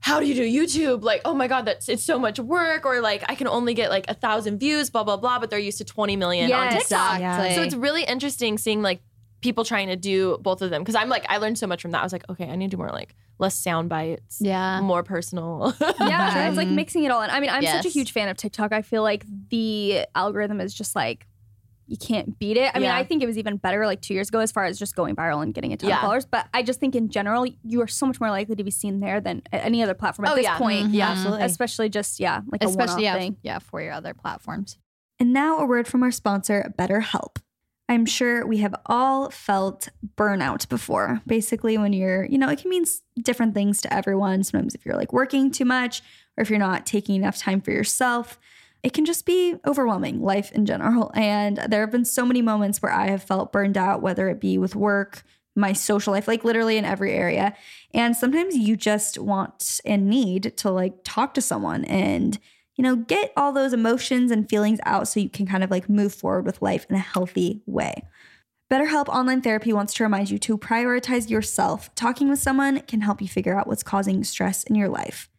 How 0.00 0.20
do 0.20 0.26
you 0.26 0.34
do 0.34 0.42
YouTube? 0.42 1.02
Like, 1.02 1.22
oh 1.24 1.32
my 1.32 1.48
God, 1.48 1.64
that's 1.64 1.88
it's 1.88 2.02
so 2.02 2.18
much 2.18 2.38
work, 2.38 2.84
or 2.84 3.00
like 3.00 3.24
I 3.26 3.34
can 3.34 3.48
only 3.48 3.72
get 3.72 3.88
like 3.88 4.04
a 4.06 4.12
thousand 4.12 4.58
views, 4.58 4.90
blah 4.90 5.02
blah 5.02 5.16
blah. 5.16 5.38
But 5.38 5.48
they're 5.48 5.58
used 5.58 5.78
to 5.78 5.84
20 5.84 6.14
million 6.16 6.52
on 6.52 6.72
TikTok. 6.72 7.14
Exactly. 7.14 7.54
So 7.54 7.62
it's 7.62 7.74
really 7.74 8.04
interesting 8.04 8.58
seeing 8.58 8.82
like 8.82 9.00
people 9.40 9.64
trying 9.64 9.88
to 9.88 9.96
do 9.96 10.36
both 10.42 10.60
of 10.60 10.70
them 10.70 10.82
because 10.82 10.94
I'm 10.94 11.08
like 11.08 11.24
I 11.30 11.36
learned 11.36 11.58
so 11.58 11.66
much 11.66 11.80
from 11.80 11.92
that. 11.92 12.00
I 12.00 12.02
was 12.02 12.12
like, 12.12 12.28
okay, 12.28 12.50
I 12.50 12.56
need 12.56 12.70
to 12.70 12.76
do 12.76 12.78
more 12.78 12.90
like 12.90 13.14
less 13.38 13.58
sound 13.58 13.88
bites, 13.88 14.38
Yeah. 14.40 14.80
more 14.80 15.02
personal. 15.02 15.74
yeah, 15.80 16.48
it's 16.48 16.56
like 16.56 16.66
mm-hmm. 16.66 16.76
mixing 16.76 17.04
it 17.04 17.10
all 17.10 17.22
in. 17.22 17.30
I 17.30 17.40
mean, 17.40 17.50
I'm 17.50 17.64
such 17.64 17.86
a 17.86 17.90
huge 17.90 18.12
fan 18.12 18.28
of 18.28 18.36
TikTok. 18.36 18.72
I 18.72 18.82
feel 18.82 19.02
like 19.02 19.24
the 19.50 20.06
algorithm 20.14 20.60
is 20.60 20.74
just 20.74 20.94
like 20.96 21.26
you 21.86 21.96
can't 21.96 22.38
beat 22.38 22.56
it. 22.56 22.70
I 22.74 22.78
mean, 22.78 22.84
Yeah. 22.88 22.96
I 22.96 23.04
think 23.04 23.22
it 23.22 23.26
was 23.26 23.36
even 23.38 23.56
better 23.56 23.84
like 23.86 24.00
two 24.00 24.14
years 24.14 24.28
ago 24.28 24.38
as 24.40 24.50
far 24.52 24.64
as 24.64 24.78
just 24.78 24.94
going 24.96 25.14
viral 25.16 25.42
and 25.42 25.52
getting 25.52 25.72
a 25.72 25.76
ton 25.76 25.90
Yeah. 25.90 25.96
of 25.96 26.00
followers. 26.02 26.24
But 26.26 26.46
I 26.54 26.62
just 26.62 26.80
think 26.80 26.94
in 26.94 27.08
general, 27.10 27.46
you 27.62 27.80
are 27.82 27.86
so 27.86 28.06
much 28.06 28.20
more 28.20 28.30
likely 28.30 28.56
to 28.56 28.64
be 28.64 28.70
seen 28.70 29.00
there 29.00 29.20
than 29.20 29.42
at 29.52 29.64
any 29.64 29.82
other 29.82 29.94
platform 29.94 30.26
at 30.26 30.32
Oh, 30.32 30.36
this 30.36 30.44
yeah. 30.44 30.58
point. 30.58 30.88
Mhm. 30.88 30.94
yeah, 30.94 31.10
Absolutely. 31.10 31.44
Especially 31.44 31.88
just 31.88 32.18
yeah, 32.20 32.40
like 32.50 32.62
a 32.62 32.66
Especially 32.66 33.04
one-off 33.04 33.16
yeah, 33.16 33.18
thing. 33.18 33.36
yeah, 33.42 33.58
for 33.58 33.80
your 33.82 33.92
other 33.92 34.14
platforms. 34.14 34.78
And 35.20 35.32
now 35.32 35.58
a 35.58 35.66
word 35.66 35.86
from 35.86 36.02
our 36.02 36.10
sponsor, 36.10 36.72
BetterHelp. 36.78 37.36
I'm 37.86 38.06
sure 38.06 38.46
we 38.46 38.58
have 38.58 38.74
all 38.86 39.28
felt 39.30 39.90
burnout 40.16 40.68
before. 40.70 41.20
Basically, 41.26 41.76
when 41.76 41.92
you're, 41.92 42.24
you 42.24 42.38
know, 42.38 42.48
it 42.48 42.58
can 42.60 42.70
mean 42.70 42.84
different 43.22 43.52
things 43.52 43.82
to 43.82 43.92
everyone. 43.92 44.42
Sometimes 44.42 44.74
if 44.74 44.86
you're 44.86 44.96
like 44.96 45.12
working 45.12 45.50
too 45.50 45.66
much 45.66 46.00
or 46.38 46.42
if 46.42 46.48
you're 46.48 46.58
not 46.58 46.86
taking 46.86 47.14
enough 47.16 47.36
time 47.36 47.60
for 47.60 47.72
yourself, 47.72 48.38
it 48.84 48.92
can 48.92 49.06
just 49.06 49.24
be 49.24 49.56
overwhelming, 49.66 50.20
life 50.20 50.52
in 50.52 50.66
general. 50.66 51.10
And 51.14 51.56
there 51.56 51.80
have 51.80 51.90
been 51.90 52.04
so 52.04 52.26
many 52.26 52.42
moments 52.42 52.82
where 52.82 52.92
I 52.92 53.08
have 53.08 53.22
felt 53.22 53.50
burned 53.50 53.78
out, 53.78 54.02
whether 54.02 54.28
it 54.28 54.40
be 54.40 54.58
with 54.58 54.76
work, 54.76 55.24
my 55.56 55.72
social 55.72 56.12
life, 56.12 56.28
like 56.28 56.44
literally 56.44 56.76
in 56.76 56.84
every 56.84 57.12
area. 57.14 57.56
And 57.94 58.14
sometimes 58.14 58.54
you 58.54 58.76
just 58.76 59.18
want 59.18 59.80
and 59.86 60.10
need 60.10 60.58
to 60.58 60.70
like 60.70 60.96
talk 61.02 61.32
to 61.34 61.40
someone 61.40 61.86
and, 61.86 62.38
you 62.76 62.82
know, 62.82 62.94
get 62.94 63.32
all 63.38 63.52
those 63.52 63.72
emotions 63.72 64.30
and 64.30 64.48
feelings 64.50 64.80
out 64.84 65.08
so 65.08 65.18
you 65.18 65.30
can 65.30 65.46
kind 65.46 65.64
of 65.64 65.70
like 65.70 65.88
move 65.88 66.12
forward 66.14 66.44
with 66.44 66.60
life 66.60 66.84
in 66.90 66.96
a 66.96 66.98
healthy 66.98 67.62
way. 67.64 68.02
BetterHelp 68.70 69.08
Online 69.08 69.40
Therapy 69.40 69.72
wants 69.72 69.94
to 69.94 70.02
remind 70.04 70.30
you 70.30 70.38
to 70.40 70.58
prioritize 70.58 71.30
yourself. 71.30 71.94
Talking 71.94 72.28
with 72.28 72.38
someone 72.38 72.80
can 72.80 73.00
help 73.00 73.22
you 73.22 73.28
figure 73.28 73.58
out 73.58 73.66
what's 73.66 73.82
causing 73.82 74.24
stress 74.24 74.62
in 74.64 74.74
your 74.74 74.90
life. 74.90 75.30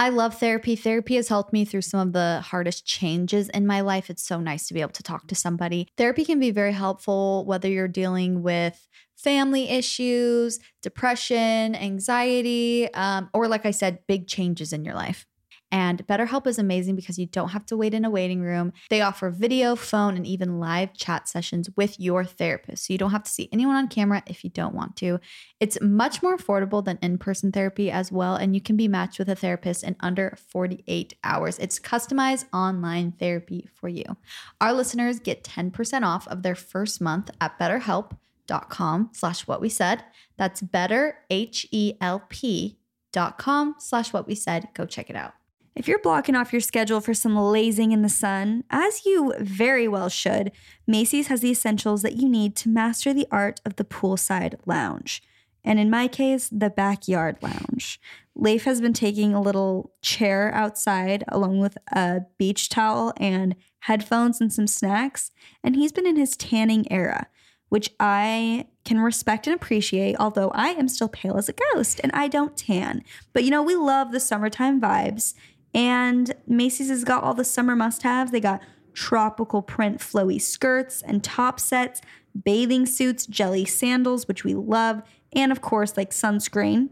I 0.00 0.08
love 0.08 0.38
therapy. 0.38 0.76
Therapy 0.76 1.16
has 1.16 1.28
helped 1.28 1.52
me 1.52 1.66
through 1.66 1.82
some 1.82 2.00
of 2.00 2.14
the 2.14 2.40
hardest 2.42 2.86
changes 2.86 3.50
in 3.50 3.66
my 3.66 3.82
life. 3.82 4.08
It's 4.08 4.26
so 4.26 4.40
nice 4.40 4.66
to 4.68 4.72
be 4.72 4.80
able 4.80 4.92
to 4.92 5.02
talk 5.02 5.26
to 5.26 5.34
somebody. 5.34 5.88
Therapy 5.98 6.24
can 6.24 6.40
be 6.40 6.52
very 6.52 6.72
helpful 6.72 7.44
whether 7.44 7.68
you're 7.68 7.86
dealing 7.86 8.42
with 8.42 8.88
family 9.14 9.68
issues, 9.68 10.58
depression, 10.80 11.74
anxiety, 11.74 12.88
um, 12.94 13.28
or 13.34 13.46
like 13.46 13.66
I 13.66 13.72
said, 13.72 13.98
big 14.08 14.26
changes 14.26 14.72
in 14.72 14.86
your 14.86 14.94
life. 14.94 15.26
And 15.72 16.06
BetterHelp 16.06 16.46
is 16.46 16.58
amazing 16.58 16.96
because 16.96 17.18
you 17.18 17.26
don't 17.26 17.50
have 17.50 17.64
to 17.66 17.76
wait 17.76 17.94
in 17.94 18.04
a 18.04 18.10
waiting 18.10 18.40
room. 18.40 18.72
They 18.88 19.00
offer 19.00 19.30
video, 19.30 19.76
phone, 19.76 20.16
and 20.16 20.26
even 20.26 20.58
live 20.58 20.94
chat 20.94 21.28
sessions 21.28 21.70
with 21.76 21.98
your 22.00 22.24
therapist. 22.24 22.86
So 22.86 22.92
you 22.92 22.98
don't 22.98 23.12
have 23.12 23.24
to 23.24 23.30
see 23.30 23.48
anyone 23.52 23.76
on 23.76 23.88
camera 23.88 24.22
if 24.26 24.42
you 24.42 24.50
don't 24.50 24.74
want 24.74 24.96
to. 24.96 25.20
It's 25.60 25.80
much 25.80 26.22
more 26.22 26.36
affordable 26.36 26.84
than 26.84 26.98
in 27.02 27.18
person 27.18 27.52
therapy 27.52 27.90
as 27.90 28.10
well. 28.10 28.34
And 28.34 28.54
you 28.54 28.60
can 28.60 28.76
be 28.76 28.88
matched 28.88 29.18
with 29.18 29.28
a 29.28 29.36
therapist 29.36 29.84
in 29.84 29.96
under 30.00 30.36
48 30.48 31.14
hours. 31.22 31.58
It's 31.58 31.78
customized 31.78 32.46
online 32.52 33.12
therapy 33.12 33.68
for 33.74 33.88
you. 33.88 34.16
Our 34.60 34.72
listeners 34.72 35.20
get 35.20 35.44
10% 35.44 36.04
off 36.04 36.26
of 36.28 36.42
their 36.42 36.54
first 36.54 37.00
month 37.00 37.30
at 37.40 37.58
betterhelp.com 37.58 39.10
slash 39.12 39.46
what 39.46 39.60
we 39.60 39.68
said. 39.68 40.04
That's 40.36 40.60
better, 40.60 41.18
H-E-L-P 41.30 42.76
dot 43.12 43.38
com 43.38 43.74
slash 43.78 44.12
what 44.12 44.26
we 44.26 44.34
said. 44.34 44.68
Go 44.74 44.86
check 44.86 45.10
it 45.10 45.16
out. 45.16 45.34
If 45.80 45.88
you're 45.88 45.98
blocking 45.98 46.34
off 46.34 46.52
your 46.52 46.60
schedule 46.60 47.00
for 47.00 47.14
some 47.14 47.34
lazing 47.34 47.92
in 47.92 48.02
the 48.02 48.10
sun, 48.10 48.64
as 48.68 49.06
you 49.06 49.32
very 49.40 49.88
well 49.88 50.10
should, 50.10 50.52
Macy's 50.86 51.28
has 51.28 51.40
the 51.40 51.52
essentials 51.52 52.02
that 52.02 52.16
you 52.16 52.28
need 52.28 52.54
to 52.56 52.68
master 52.68 53.14
the 53.14 53.26
art 53.30 53.62
of 53.64 53.76
the 53.76 53.84
poolside 53.86 54.56
lounge. 54.66 55.22
And 55.64 55.80
in 55.80 55.88
my 55.88 56.06
case, 56.06 56.50
the 56.50 56.68
backyard 56.68 57.38
lounge. 57.40 57.98
Leif 58.34 58.64
has 58.64 58.82
been 58.82 58.92
taking 58.92 59.32
a 59.32 59.40
little 59.40 59.94
chair 60.02 60.52
outside 60.52 61.24
along 61.28 61.60
with 61.60 61.78
a 61.90 62.26
beach 62.36 62.68
towel 62.68 63.14
and 63.16 63.56
headphones 63.78 64.38
and 64.38 64.52
some 64.52 64.66
snacks, 64.66 65.30
and 65.64 65.76
he's 65.76 65.92
been 65.92 66.06
in 66.06 66.16
his 66.16 66.36
tanning 66.36 66.92
era, 66.92 67.26
which 67.70 67.88
I 67.98 68.66
can 68.84 69.00
respect 69.00 69.46
and 69.46 69.54
appreciate, 69.54 70.16
although 70.18 70.50
I 70.50 70.70
am 70.70 70.88
still 70.88 71.08
pale 71.08 71.38
as 71.38 71.48
a 71.48 71.54
ghost 71.54 72.00
and 72.02 72.12
I 72.12 72.28
don't 72.28 72.56
tan. 72.56 73.02
But 73.32 73.44
you 73.44 73.50
know, 73.50 73.62
we 73.62 73.76
love 73.76 74.12
the 74.12 74.20
summertime 74.20 74.80
vibes. 74.80 75.32
And 75.74 76.34
Macy's 76.46 76.88
has 76.88 77.04
got 77.04 77.22
all 77.22 77.34
the 77.34 77.44
summer 77.44 77.76
must 77.76 78.02
haves. 78.02 78.32
They 78.32 78.40
got 78.40 78.60
tropical 78.92 79.62
print 79.62 79.98
flowy 79.98 80.40
skirts 80.40 81.02
and 81.02 81.22
top 81.22 81.60
sets, 81.60 82.00
bathing 82.44 82.86
suits, 82.86 83.26
jelly 83.26 83.64
sandals, 83.64 84.26
which 84.26 84.44
we 84.44 84.54
love, 84.54 85.02
and 85.32 85.52
of 85.52 85.60
course, 85.60 85.96
like 85.96 86.10
sunscreen, 86.10 86.90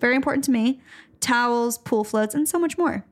very 0.00 0.16
important 0.16 0.44
to 0.44 0.50
me, 0.50 0.80
towels, 1.20 1.78
pool 1.78 2.04
floats, 2.04 2.34
and 2.34 2.48
so 2.48 2.58
much 2.58 2.78
more. 2.78 3.04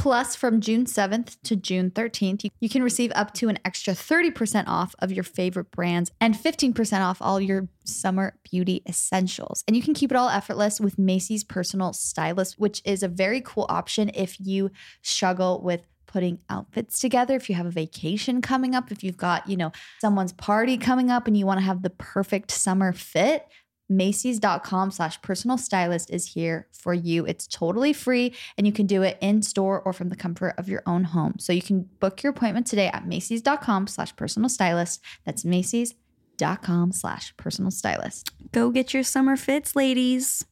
Plus, 0.00 0.34
from 0.34 0.62
June 0.62 0.86
7th 0.86 1.36
to 1.42 1.54
June 1.54 1.90
13th, 1.90 2.50
you, 2.58 2.68
can 2.70 2.82
receive 2.82 3.12
up 3.14 3.34
to 3.34 3.50
an 3.50 3.58
extra 3.66 3.92
30% 3.92 4.64
off 4.66 4.94
of 5.00 5.12
your 5.12 5.22
favorite 5.22 5.70
brands 5.70 6.10
and 6.22 6.34
15% 6.34 7.02
off 7.02 7.20
all 7.20 7.38
your 7.38 7.68
summer 7.84 8.32
beauty 8.50 8.82
essentials. 8.88 9.62
And 9.68 9.76
you 9.76 9.82
can 9.82 9.92
keep 9.92 10.10
it 10.10 10.16
all 10.16 10.30
effortless 10.30 10.80
with 10.80 10.98
Macy's 10.98 11.44
Personal 11.44 11.92
Stylist, 11.92 12.58
which 12.58 12.80
is 12.86 13.02
a 13.02 13.08
very 13.08 13.42
cool 13.42 13.66
option 13.68 14.10
if 14.14 14.40
you 14.40 14.70
struggle 15.02 15.60
with 15.62 15.82
putting 16.06 16.40
outfits 16.48 16.98
together 16.98 17.36
if 17.36 17.48
you 17.48 17.54
have 17.54 17.66
a 17.66 17.70
vacation 17.70 18.42
coming 18.42 18.74
up 18.74 18.90
if 18.90 19.04
you've 19.04 19.16
got 19.16 19.48
you 19.48 19.56
know 19.56 19.70
someone's 20.00 20.32
party 20.32 20.76
coming 20.76 21.08
up 21.08 21.28
and 21.28 21.36
you 21.36 21.46
want 21.46 21.60
to 21.60 21.64
have 21.64 21.82
the 21.82 21.90
perfect 21.90 22.50
summer 22.50 22.92
fit 22.92 23.46
Macy's.com 23.90 24.92
slash 24.92 25.20
personal 25.20 25.58
stylist 25.58 26.10
is 26.10 26.24
here 26.32 26.68
for 26.72 26.94
you. 26.94 27.26
It's 27.26 27.46
totally 27.46 27.92
free 27.92 28.34
and 28.56 28.66
you 28.66 28.72
can 28.72 28.86
do 28.86 29.02
it 29.02 29.18
in 29.20 29.42
store 29.42 29.82
or 29.82 29.92
from 29.92 30.08
the 30.08 30.16
comfort 30.16 30.54
of 30.56 30.68
your 30.68 30.82
own 30.86 31.04
home. 31.04 31.34
So 31.38 31.52
you 31.52 31.60
can 31.60 31.88
book 31.98 32.22
your 32.22 32.30
appointment 32.30 32.66
today 32.66 32.86
at 32.86 33.06
Macy's.com 33.06 33.88
slash 33.88 34.14
personal 34.16 34.48
stylist. 34.48 35.02
That's 35.26 35.44
Macy's.com 35.44 36.92
slash 36.92 37.36
personal 37.36 37.70
stylist. 37.70 38.30
Go 38.52 38.70
get 38.70 38.94
your 38.94 39.02
summer 39.02 39.36
fits, 39.36 39.74
ladies 39.76 40.44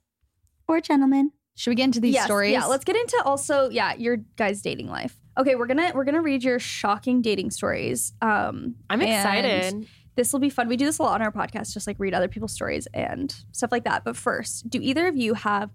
or 0.67 0.81
gentlemen. 0.81 1.33
Should 1.55 1.71
we 1.71 1.75
get 1.77 1.85
into 1.85 2.01
these 2.01 2.15
Yes, 2.15 2.27
stories? 2.27 2.53
Yeah, 2.53 2.67
let's 2.67 2.85
get 2.85 2.95
into 2.97 3.21
also, 3.25 3.69
yeah, 3.71 3.95
your 3.95 4.19
guys' 4.37 4.63
dating 4.63 4.89
life. 4.89 5.17
Okay, 5.37 5.55
we're 5.55 5.67
gonna 5.67 5.93
we're 5.95 6.05
gonna 6.05 6.21
read 6.23 6.43
your 6.43 6.59
shocking 6.59 7.23
dating 7.23 7.51
stories. 7.51 8.13
Um 8.21 8.75
I'm 8.91 9.01
and 9.01 9.11
excited. 9.11 9.89
This 10.19 10.33
will 10.33 10.41
be 10.41 10.51
fun. 10.51 10.67
We 10.67 10.77
do 10.77 10.85
this 10.85 10.99
a 10.99 11.05
lot 11.05 11.21
on 11.21 11.23
our 11.23 11.31
podcast, 11.31 11.73
just 11.73 11.87
like 11.87 11.95
read 12.01 12.13
other 12.13 12.27
people's 12.27 12.51
stories 12.51 12.89
and 12.93 13.33
stuff 13.53 13.71
like 13.71 13.85
that. 13.85 14.03
But 14.03 14.17
first, 14.17 14.69
do 14.69 14.81
either 14.83 15.07
of 15.07 15.17
you 15.17 15.35
have 15.35 15.71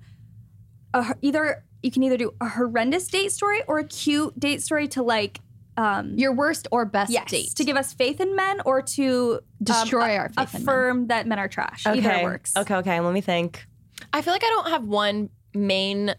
a, 0.93 1.15
either 1.21 1.63
you 1.82 1.89
can 1.89 2.03
either 2.03 2.17
do 2.17 2.34
a 2.41 2.49
horrendous 2.49 3.08
date 3.08 3.32
story 3.32 3.62
or 3.69 3.79
a 3.79 3.86
cute 3.86 4.38
date 4.38 4.62
story 4.62 4.89
to 4.89 5.01
like 5.01 5.39
um 5.77 6.17
your 6.17 6.34
worst 6.34 6.67
or 6.71 6.84
best 6.84 7.10
yes, 7.10 7.32
date. 7.32 7.56
to 7.56 7.63
give 7.63 7.77
us 7.77 7.93
faith 7.93 8.19
in 8.19 8.36
men 8.36 8.60
or 8.65 8.82
to 8.82 9.39
Destroy 9.63 10.15
um, 10.15 10.19
our 10.19 10.27
faith 10.27 10.56
in 10.56 10.60
men. 10.60 10.62
affirm 10.62 11.08
that 11.08 11.25
men 11.25 11.39
are 11.39 11.47
trash. 11.47 11.88
Either 11.88 12.23
works. 12.23 12.58
Okay, 12.58 12.75
okay. 12.75 12.99
Let 12.99 13.13
me 13.13 13.21
think. 13.21 13.65
I 14.12 14.21
feel 14.21 14.34
like 14.34 14.43
I 14.43 14.49
don't 14.49 14.71
have 14.71 14.84
one 14.84 15.29
main 15.53 16.15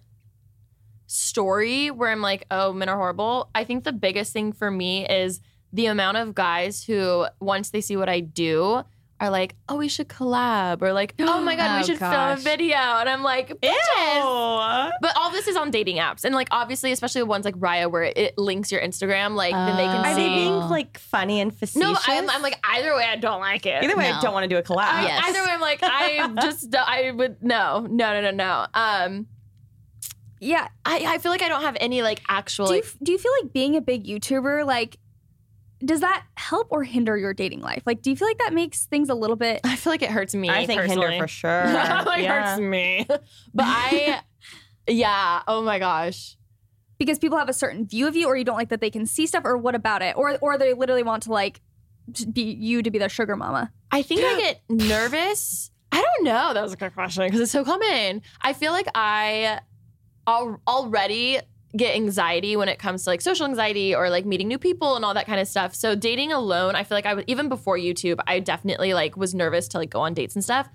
story 1.08 1.90
where 1.90 2.10
I'm 2.10 2.22
like, 2.22 2.46
oh, 2.50 2.72
men 2.72 2.88
are 2.88 2.96
horrible. 2.96 3.50
I 3.54 3.64
think 3.64 3.84
the 3.84 3.92
biggest 3.92 4.32
thing 4.32 4.54
for 4.54 4.70
me 4.70 5.06
is 5.06 5.42
the 5.74 5.86
amount 5.86 6.16
of 6.16 6.34
guys 6.34 6.82
who, 6.84 7.26
once 7.40 7.68
they 7.70 7.80
see 7.82 7.96
what 7.96 8.08
I 8.08 8.20
do, 8.20 8.82
are 9.20 9.30
like, 9.30 9.54
oh, 9.68 9.76
we 9.76 9.86
should 9.88 10.08
collab, 10.08 10.82
or 10.82 10.92
like, 10.92 11.14
oh 11.20 11.40
my 11.40 11.54
god, 11.54 11.70
Oh, 11.76 11.78
we 11.78 11.84
should 11.84 11.98
film 11.98 12.12
a 12.12 12.36
video, 12.36 12.76
and 12.76 13.08
I'm 13.08 13.22
like, 13.22 13.48
bitches. 13.60 14.90
But 15.00 15.16
all 15.16 15.30
this 15.30 15.46
is 15.46 15.56
on 15.56 15.70
dating 15.70 15.98
apps, 15.98 16.24
and 16.24 16.34
like 16.34 16.48
obviously, 16.50 16.90
especially 16.92 17.20
the 17.20 17.26
ones 17.26 17.44
like 17.44 17.54
Raya, 17.56 17.90
where 17.90 18.02
it 18.02 18.36
links 18.36 18.72
your 18.72 18.80
Instagram, 18.80 19.34
like 19.36 19.52
then 19.52 19.76
they 19.76 19.84
can 19.84 20.04
Oh. 20.04 20.08
Are 20.08 20.14
see. 20.14 20.22
they 20.22 20.34
being 20.34 20.54
like 20.68 20.98
funny 20.98 21.40
and 21.40 21.56
facetious? 21.56 21.80
no, 21.88 21.96
I'm, 22.06 22.28
I'm 22.28 22.42
like 22.42 22.58
either 22.64 22.94
way, 22.94 23.04
I 23.08 23.16
don't 23.16 23.40
like 23.40 23.66
it. 23.66 23.82
Either 23.84 23.96
way, 23.96 24.10
No. 24.10 24.16
I 24.16 24.20
don't 24.20 24.32
want 24.34 24.44
to 24.44 24.48
do 24.48 24.56
a 24.58 24.62
collab. 24.62 24.78
I- 24.82 25.02
Yes. 25.04 25.24
Either 25.28 25.38
way, 25.44 25.50
I'm 25.50 25.60
like, 25.60 25.78
I 25.82 26.34
just, 26.42 26.74
I 26.74 27.10
would 27.12 27.42
no, 27.42 27.86
no, 27.88 28.20
no, 28.20 28.20
no, 28.20 28.30
no. 28.32 28.66
Um, 28.74 29.26
Yeah. 30.40 30.66
I, 30.84 31.04
I 31.06 31.18
feel 31.18 31.30
like 31.30 31.42
I 31.42 31.48
don't 31.48 31.62
have 31.62 31.76
any 31.80 32.02
like 32.02 32.20
actual. 32.28 32.66
Do 32.66 32.74
you, 32.74 32.80
Like, 32.82 32.90
do 33.02 33.12
you 33.12 33.18
feel 33.18 33.32
like 33.42 33.52
being 33.52 33.76
a 33.76 33.80
big 33.80 34.04
YouTuber, 34.06 34.66
like, 34.66 34.98
does 35.84 36.00
that 36.00 36.24
help 36.36 36.68
or 36.70 36.82
hinder 36.84 37.16
your 37.16 37.34
dating 37.34 37.60
life? 37.60 37.82
Like, 37.86 38.00
do 38.02 38.10
you 38.10 38.16
feel 38.16 38.28
like 38.28 38.38
that 38.38 38.52
makes 38.54 38.86
things 38.86 39.08
a 39.10 39.14
little 39.14 39.36
bit? 39.36 39.60
I 39.64 39.76
feel 39.76 39.92
like 39.92 40.02
it 40.02 40.10
hurts 40.10 40.34
me. 40.34 40.48
I 40.50 40.66
think 40.66 40.80
personally. 40.80 41.06
Hinder 41.12 41.24
for 41.24 41.28
sure. 41.40 41.64
like 41.72 42.22
Yeah. 42.22 42.48
hurts 42.48 42.60
me. 42.60 43.06
But 43.54 43.64
I, 43.66 44.20
yeah. 44.88 45.42
Oh 45.48 45.62
my 45.62 45.78
gosh. 45.78 46.36
because 46.98 47.18
people 47.18 47.38
have 47.38 47.48
a 47.48 47.52
certain 47.54 47.86
view 47.86 48.06
of 48.06 48.16
you, 48.16 48.26
or 48.26 48.36
you 48.36 48.44
don't 48.44 48.56
like 48.56 48.68
that 48.70 48.80
they 48.80 48.90
can 48.90 49.06
see 49.06 49.26
stuff, 49.26 49.44
or 49.44 49.56
what 49.58 49.74
about 49.74 50.00
it, 50.02 50.16
or 50.16 50.36
or 50.40 50.56
they 50.58 50.72
literally 50.74 51.02
want 51.02 51.22
to 51.24 51.32
like 51.32 51.60
be 52.32 52.42
you 52.42 52.82
to 52.82 52.90
be 52.90 52.98
their 52.98 53.08
sugar 53.08 53.36
mama. 53.36 53.72
I 53.90 54.02
think 54.02 54.20
I 54.22 54.38
get 54.38 54.60
nervous. 54.68 55.70
I 55.92 56.02
don't 56.02 56.24
know. 56.24 56.52
That 56.54 56.62
was 56.62 56.72
a 56.72 56.76
good 56.76 56.92
question 56.94 57.24
because 57.26 57.40
it's 57.40 57.52
so 57.52 57.64
common. 57.64 58.22
I 58.42 58.52
feel 58.52 58.72
like 58.72 58.88
I 58.94 59.60
al- 60.26 60.60
already 60.66 61.38
get 61.76 61.94
anxiety 61.96 62.56
when 62.56 62.68
it 62.68 62.78
comes 62.78 63.04
to 63.04 63.10
like 63.10 63.20
social 63.20 63.46
anxiety 63.46 63.94
or 63.94 64.08
like 64.10 64.24
meeting 64.24 64.46
new 64.48 64.58
people 64.58 64.96
and 64.96 65.04
all 65.04 65.14
that 65.14 65.26
kind 65.26 65.40
of 65.40 65.48
stuff. 65.48 65.74
So 65.74 65.94
dating 65.94 66.32
alone, 66.32 66.76
I 66.76 66.84
feel 66.84 66.96
like 66.96 67.06
I 67.06 67.14
would 67.14 67.24
even 67.26 67.48
before 67.48 67.76
YouTube, 67.76 68.18
I 68.26 68.38
definitely 68.40 68.94
like 68.94 69.16
was 69.16 69.34
nervous 69.34 69.68
to 69.68 69.78
like 69.78 69.90
go 69.90 70.00
on 70.00 70.14
dates 70.14 70.34
and 70.34 70.44
stuff. 70.44 70.68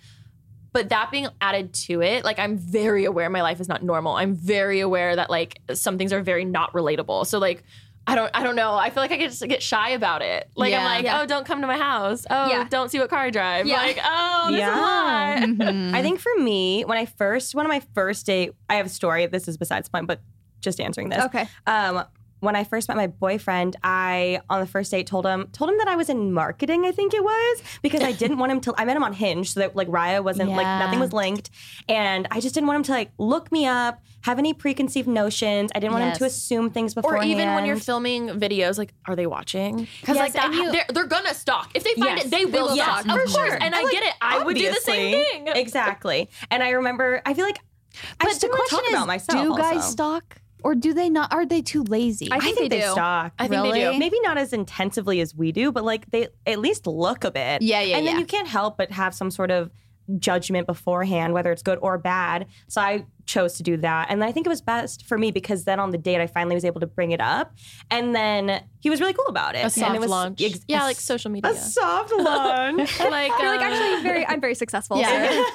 But 0.71 0.89
that 0.89 1.09
being 1.09 1.27
added 1.41 1.73
to 1.85 2.01
it, 2.01 2.23
like 2.23 2.37
I'm 2.37 2.57
very 2.57 3.05
aware 3.05 3.29
my 3.29 3.41
life 3.41 3.59
is 3.59 3.67
not 3.67 3.81
normal. 3.81 4.13
I'm 4.15 4.35
very 4.35 4.81
aware 4.81 5.15
that 5.15 5.29
like 5.29 5.61
some 5.73 5.97
things 5.97 6.13
are 6.13 6.21
very 6.21 6.45
not 6.45 6.73
relatable. 6.73 7.25
So 7.27 7.39
like 7.39 7.63
I 8.05 8.15
don't 8.15 8.29
I 8.33 8.43
don't 8.43 8.55
know. 8.55 8.73
I 8.75 8.89
feel 8.89 9.01
like 9.01 9.11
I 9.11 9.17
get 9.17 9.29
just 9.29 9.47
get 9.47 9.63
shy 9.63 9.91
about 9.91 10.21
it. 10.21 10.49
Like 10.55 10.73
I'm 10.73 10.83
like, 10.83 11.05
Yeah. 11.05 11.21
oh, 11.21 11.25
don't 11.25 11.45
come 11.45 11.61
to 11.61 11.67
my 11.67 11.77
house. 11.77 12.25
Oh, 12.29 12.49
Yeah. 12.49 12.67
don't 12.69 12.89
see 12.89 12.99
what 12.99 13.09
car 13.09 13.19
I 13.19 13.29
drive. 13.29 13.67
Yeah. 13.67 13.77
Like, 13.77 13.99
oh, 14.03 14.47
this 14.51 14.59
Yeah. 14.59 15.35
is 15.37 15.43
a 15.43 15.47
lot. 15.63 15.69
Mhm. 15.73 15.93
I 15.95 16.01
think 16.01 16.19
for 16.19 16.31
me, 16.39 16.83
when 16.83 16.97
I 16.97 17.05
first, 17.05 17.55
one 17.55 17.65
of 17.65 17.69
my 17.69 17.81
first 17.95 18.25
date, 18.25 18.51
I 18.69 18.75
have 18.75 18.85
a 18.87 18.89
story. 18.89 19.25
This 19.27 19.47
is 19.47 19.57
besides 19.57 19.87
the 19.87 19.91
point, 19.91 20.07
but 20.07 20.21
just 20.61 20.79
answering 20.79 21.09
this. 21.09 21.23
Okay. 21.25 21.47
Um, 21.67 22.03
when 22.41 22.55
I 22.55 22.63
first 22.63 22.87
met 22.87 22.95
my 22.95 23.07
boyfriend, 23.07 23.75
I 23.83 24.39
on 24.49 24.61
the 24.61 24.65
first 24.65 24.91
date 24.91 25.05
told 25.07 25.25
him 25.25 25.49
told 25.51 25.69
him 25.71 25.77
that 25.79 25.89
I 25.89 25.97
was 25.97 26.07
in 26.07 26.31
marketing, 26.31 26.85
I 26.85 26.91
think 26.93 27.13
it 27.13 27.21
was, 27.21 27.61
because 27.81 28.01
I 28.01 28.13
didn't 28.13 28.37
want 28.37 28.53
him 28.53 28.61
to 28.61 28.73
I 28.77 28.85
met 28.85 28.95
him 28.95 29.03
on 29.03 29.11
Hinge, 29.11 29.51
so 29.51 29.59
that 29.59 29.75
like 29.75 29.89
Raya 29.89 30.23
wasn't 30.23 30.51
like 30.51 30.65
nothing 30.65 31.01
was 31.01 31.11
linked. 31.11 31.49
And 31.89 32.29
I 32.31 32.39
just 32.39 32.55
didn't 32.55 32.67
want 32.67 32.77
him 32.77 32.83
to 32.83 32.91
like 32.93 33.11
look 33.17 33.51
me 33.51 33.65
up, 33.65 34.01
have 34.21 34.39
any 34.39 34.53
preconceived 34.53 35.05
notions. 35.09 35.69
I 35.75 35.81
didn't 35.81 35.91
want 35.91 36.05
him 36.05 36.13
to 36.15 36.23
assume 36.23 36.69
things 36.69 36.93
before. 36.93 37.17
Or 37.17 37.23
even 37.23 37.55
when 37.55 37.65
you're 37.65 37.75
filming 37.75 38.29
videos, 38.29 38.77
like, 38.77 38.93
are 39.05 39.17
they 39.17 39.27
watching? 39.27 39.85
Because 39.99 40.15
Yes, 40.15 40.23
like 40.23 40.33
that, 40.33 40.45
and 40.45 40.53
you- 40.55 40.71
they're, 40.71 40.85
they're 40.93 41.07
gonna 41.07 41.33
stalk. 41.33 41.71
If 41.75 41.83
they 41.83 41.93
find 41.95 42.19
Yes, 42.19 42.27
it, 42.27 42.31
they 42.31 42.45
will 42.45 42.73
yes, 42.73 43.01
stalk. 43.01 43.17
for 43.17 43.21
of 43.21 43.29
course. 43.33 43.49
sure. 43.49 43.57
And 43.61 43.75
I 43.75 43.81
like, 43.83 43.91
get 43.91 44.03
it. 44.03 44.13
I 44.21 44.41
would 44.45 44.55
do 44.55 44.69
the 44.69 44.79
same 44.79 45.21
thing. 45.25 45.47
Exactly. 45.49 46.29
And 46.51 46.63
I 46.63 46.69
remember, 46.69 47.21
I 47.25 47.33
feel 47.33 47.43
like 47.45 47.59
I 47.59 47.99
But 48.19 48.27
just 48.27 48.39
the 48.39 48.47
didn't 48.47 48.59
want 48.59 48.69
to 48.69 48.75
question 48.77 48.93
talk 48.93 48.93
is, 48.93 49.03
about 49.03 49.07
myself. 49.07 49.57
do 49.57 49.61
guys 49.61 49.75
also. 49.83 49.91
stalk 49.91 50.41
or 50.63 50.75
do 50.75 50.93
they 50.93 51.09
not? 51.09 51.31
Are 51.33 51.45
they 51.45 51.61
too 51.61 51.83
lazy? 51.83 52.31
I 52.31 52.35
I 52.35 52.39
think 52.39 52.57
think 52.57 52.71
they 52.71 52.79
they 52.79 52.85
do. 52.85 52.91
stalk. 52.91 53.33
I 53.39 53.47
think 53.47 53.63
they 53.73 53.91
do. 53.91 53.97
Maybe 53.99 54.19
not 54.21 54.37
as 54.37 54.53
intensively 54.53 55.19
as 55.21 55.35
we 55.35 55.51
do, 55.51 55.71
but 55.71 55.83
like 55.83 56.09
they 56.11 56.27
at 56.45 56.59
least 56.59 56.87
look 56.87 57.23
a 57.23 57.31
bit. 57.31 57.61
Yeah, 57.61 57.81
yeah, 57.81 57.97
And 57.97 58.07
then 58.07 58.19
you 58.19 58.25
can't 58.25 58.47
help 58.47 58.77
but 58.77 58.91
have 58.91 59.13
some 59.13 59.31
sort 59.31 59.51
of 59.51 59.71
judgment 60.17 60.65
beforehand, 60.65 61.33
whether 61.33 61.51
it's 61.51 61.61
good 61.61 61.77
or 61.83 61.97
bad. 61.99 62.47
So 62.67 62.81
I 62.81 63.05
chose 63.27 63.57
to 63.57 63.63
do 63.63 63.77
that. 63.77 64.07
And 64.09 64.23
I 64.23 64.31
think 64.31 64.47
it 64.47 64.49
was 64.49 64.59
best 64.59 65.05
for 65.05 65.19
me 65.19 65.29
because 65.29 65.65
then 65.65 65.79
on 65.79 65.91
the 65.91 65.99
date 65.99 66.19
I 66.19 66.25
finally 66.25 66.55
was 66.55 66.65
able 66.65 66.79
to 66.79 66.87
bring 66.87 67.11
it 67.11 67.21
up. 67.21 67.53
And 67.91 68.15
then 68.15 68.63
he 68.79 68.89
was 68.89 68.99
really 69.01 69.13
cool 69.13 69.27
about 69.27 69.53
it. 69.53 69.59
A 69.59 69.61
and 69.65 69.71
soft 69.71 69.95
it 69.95 70.01
was 70.01 70.09
launch. 70.09 70.41
ex- 70.41 70.61
yeah, 70.67 70.81
like 70.83 70.95
social 70.99 71.29
media. 71.29 71.51
a 71.51 71.55
soft 71.55 72.11
launch. 72.17 72.99
like, 72.99 73.31
You're 73.39 73.51
like 73.55 73.61
actually 73.61 74.01
very. 74.01 74.25
I'm 74.25 74.41
very 74.41 74.55
successful. 74.55 74.99
Yeah. 74.99 75.43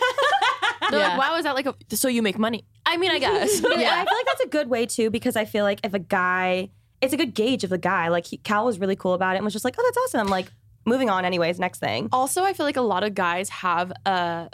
so- 0.91 0.91
They're 0.97 1.01
Yeah. 1.07 1.17
like, 1.17 1.19
wow, 1.31 1.37
is 1.37 1.45
that 1.45 1.55
like 1.55 1.67
a, 1.67 1.75
so 1.97 2.09
you 2.09 2.23
make 2.23 2.39
money? 2.39 2.65
I 2.87 2.97
mean, 2.97 3.11
I 3.11 3.19
guess. 3.19 3.61
yeah. 3.63 3.69
I 3.71 4.05
feel 4.05 4.17
like 4.17 4.27
that's 4.27 4.41
a 4.45 4.49
good 4.49 4.69
way 4.69 4.87
too 4.87 5.11
because 5.11 5.37
I 5.37 5.45
feel 5.45 5.65
like 5.65 5.81
if 5.85 5.95
a 5.95 5.99
guy, 5.99 6.71
it's 7.01 7.13
a 7.13 7.17
good 7.17 7.35
gauge 7.35 7.65
of 7.65 7.71
the 7.71 7.79
guy. 7.79 8.09
Like 8.09 8.27
he, 8.27 8.37
Cal 8.39 8.65
was 8.67 8.79
really 8.79 8.97
cool 8.97 9.15
about 9.15 9.35
it 9.35 9.39
and 9.39 9.45
was 9.45 9.53
just 9.53 9.65
like, 9.65 9.75
oh, 9.79 9.83
that's 9.85 9.97
awesome. 9.99 10.21
I'm 10.21 10.29
like, 10.29 10.47
moving 10.87 11.09
on, 11.11 11.25
anyways. 11.25 11.59
Next 11.59 11.79
thing. 11.81 12.09
also, 12.13 12.43
I 12.45 12.53
feel 12.53 12.67
like 12.67 12.77
a 12.77 12.83
lot 12.83 13.05
of 13.05 13.15
guys 13.15 13.49
have 13.49 13.93
a 14.07 14.49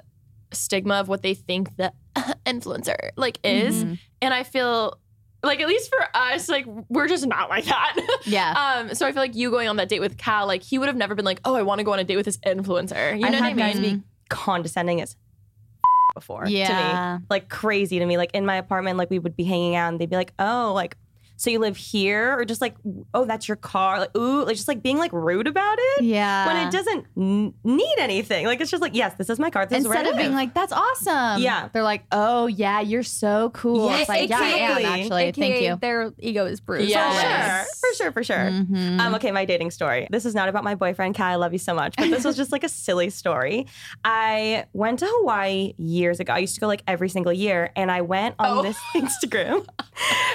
stigma 0.53 0.95
of 0.95 1.09
what 1.09 1.23
they 1.23 1.35
think 1.35 1.77
the 1.77 1.93
influencer 2.47 2.97
like 3.17 3.39
is, 3.45 3.85
Mm-hmm. 3.85 3.95
and 4.23 4.35
I 4.35 4.43
feel 4.43 4.99
like 5.43 5.61
at 5.61 5.69
least 5.69 5.89
for 5.91 6.07
us, 6.15 6.49
like 6.49 6.67
we're 6.89 7.09
just 7.09 7.27
not 7.27 7.49
like 7.49 7.65
that. 7.65 7.97
Yeah. 8.27 8.53
Um, 8.89 8.95
so 8.95 9.07
I 9.07 9.13
feel 9.13 9.23
like 9.23 9.35
you 9.35 9.51
going 9.51 9.69
on 9.69 9.77
that 9.77 9.89
date 9.89 10.01
with 10.01 10.19
Cal, 10.19 10.47
like 10.47 10.63
he 10.63 10.79
would 10.79 10.89
have 10.89 10.97
never 10.97 11.15
been 11.15 11.25
like, 11.25 11.41
oh, 11.45 11.55
I 11.55 11.63
want 11.63 11.79
to 11.79 11.85
go 11.85 11.93
on 11.93 11.99
a 11.99 12.05
date 12.05 12.17
with 12.17 12.27
this 12.27 12.37
influencer. 12.39 13.15
You 13.15 13.21
know 13.21 13.29
I've 13.29 13.35
what 13.35 13.43
I 13.43 13.49
had 13.49 13.57
guys 13.57 13.81
mean? 13.81 13.99
be 13.99 14.05
condescending 14.29 15.01
as 15.01 15.17
before 16.15 16.47
yeah. 16.47 16.67
to 16.67 17.19
me, 17.21 17.27
like 17.31 17.49
crazy 17.49 17.99
to 17.99 18.07
me. 18.07 18.17
Like 18.17 18.33
in 18.35 18.47
my 18.47 18.57
apartment, 18.57 18.99
like 18.99 19.11
we 19.11 19.19
would 19.19 19.37
be 19.37 19.45
hanging 19.45 19.75
out, 19.75 19.89
and 19.89 20.01
they'd 20.01 20.11
be 20.11 20.17
like, 20.17 20.33
"Oh, 20.39 20.73
like." 20.75 20.97
So 21.41 21.49
you 21.49 21.59
live 21.59 21.79
here, 21.79 22.39
or 22.39 22.45
just 22.45 22.61
like, 22.61 22.75
oh, 23.15 23.25
that's 23.25 23.49
your 23.49 23.57
car, 23.57 23.99
like, 24.01 24.15
ooh, 24.15 24.45
like 24.45 24.57
just 24.57 24.69
like 24.69 24.83
being 24.83 24.99
like 24.99 25.11
rude 25.11 25.47
about 25.47 25.79
it 25.81 26.05
yeah. 26.05 26.47
when 26.47 26.69
it 26.69 26.71
doesn't 26.71 27.07
n- 27.17 27.55
need 27.65 27.95
anything. 27.99 28.45
Like 28.45 28.61
it's 28.61 28.71
just 28.71 28.83
like, 28.83 28.95
yes, 28.95 29.15
this 29.15 29.31
is 29.31 29.39
my 29.39 29.49
car. 29.49 29.65
This 29.65 29.79
is 29.79 29.85
Instead 29.87 30.05
where 30.05 30.13
of 30.13 30.19
I 30.19 30.23
being 30.23 30.35
like, 30.35 30.53
that's 30.53 30.71
awesome. 30.71 31.41
Yeah. 31.41 31.71
They're 31.73 31.83
like, 31.83 32.05
oh, 32.13 32.47
yeah, 32.47 32.81
you're 32.83 33.03
so 33.03 33.49
cool. 33.55 33.87
Yes, 33.89 34.01
it's 34.01 34.09
like, 34.11 34.29
yeah, 34.29 34.39
I 34.39 34.43
am 34.49 34.77
exactly. 34.77 34.85
actually. 35.03 35.23
AKA 35.23 35.33
Thank 35.51 35.65
you. 35.65 35.77
Their 35.81 36.13
ego 36.19 36.45
is 36.45 36.61
bruised. 36.61 36.91
Yeah. 36.91 37.63
For 37.65 37.71
sure, 37.71 37.81
for 37.81 37.95
sure, 37.95 38.13
for 38.13 38.23
sure. 38.25 38.37
Mhm. 38.51 39.01
Um, 39.01 39.15
okay, 39.15 39.31
my 39.31 39.47
dating 39.47 39.71
story. 39.71 40.09
This 40.11 40.27
is 40.27 40.35
not 40.35 40.51
about 40.51 40.63
my 40.63 40.75
boyfriend, 40.75 41.15
Kai. 41.15 41.33
I 41.33 41.37
love 41.37 41.55
you 41.55 41.59
so 41.59 41.73
much, 41.73 41.97
but 41.97 42.11
this 42.11 42.23
was 42.23 42.37
just 42.37 42.53
like 42.53 42.65
a 42.65 42.69
silly 42.69 43.09
story. 43.09 43.67
I 44.05 44.67
went 44.75 44.99
to 44.99 45.07
Hawaii 45.09 45.73
years 45.79 46.21
ago. 46.21 46.35
I 46.35 46.39
used 46.41 46.55
to 46.57 46.61
go 46.61 46.67
like 46.67 46.83
every 46.87 47.09
single 47.09 47.33
year, 47.33 47.71
and 47.77 47.91
I 47.91 48.03
went 48.03 48.35
on 48.39 48.59
Oh. 48.59 48.63
this 48.63 48.77
Instagram 48.95 49.67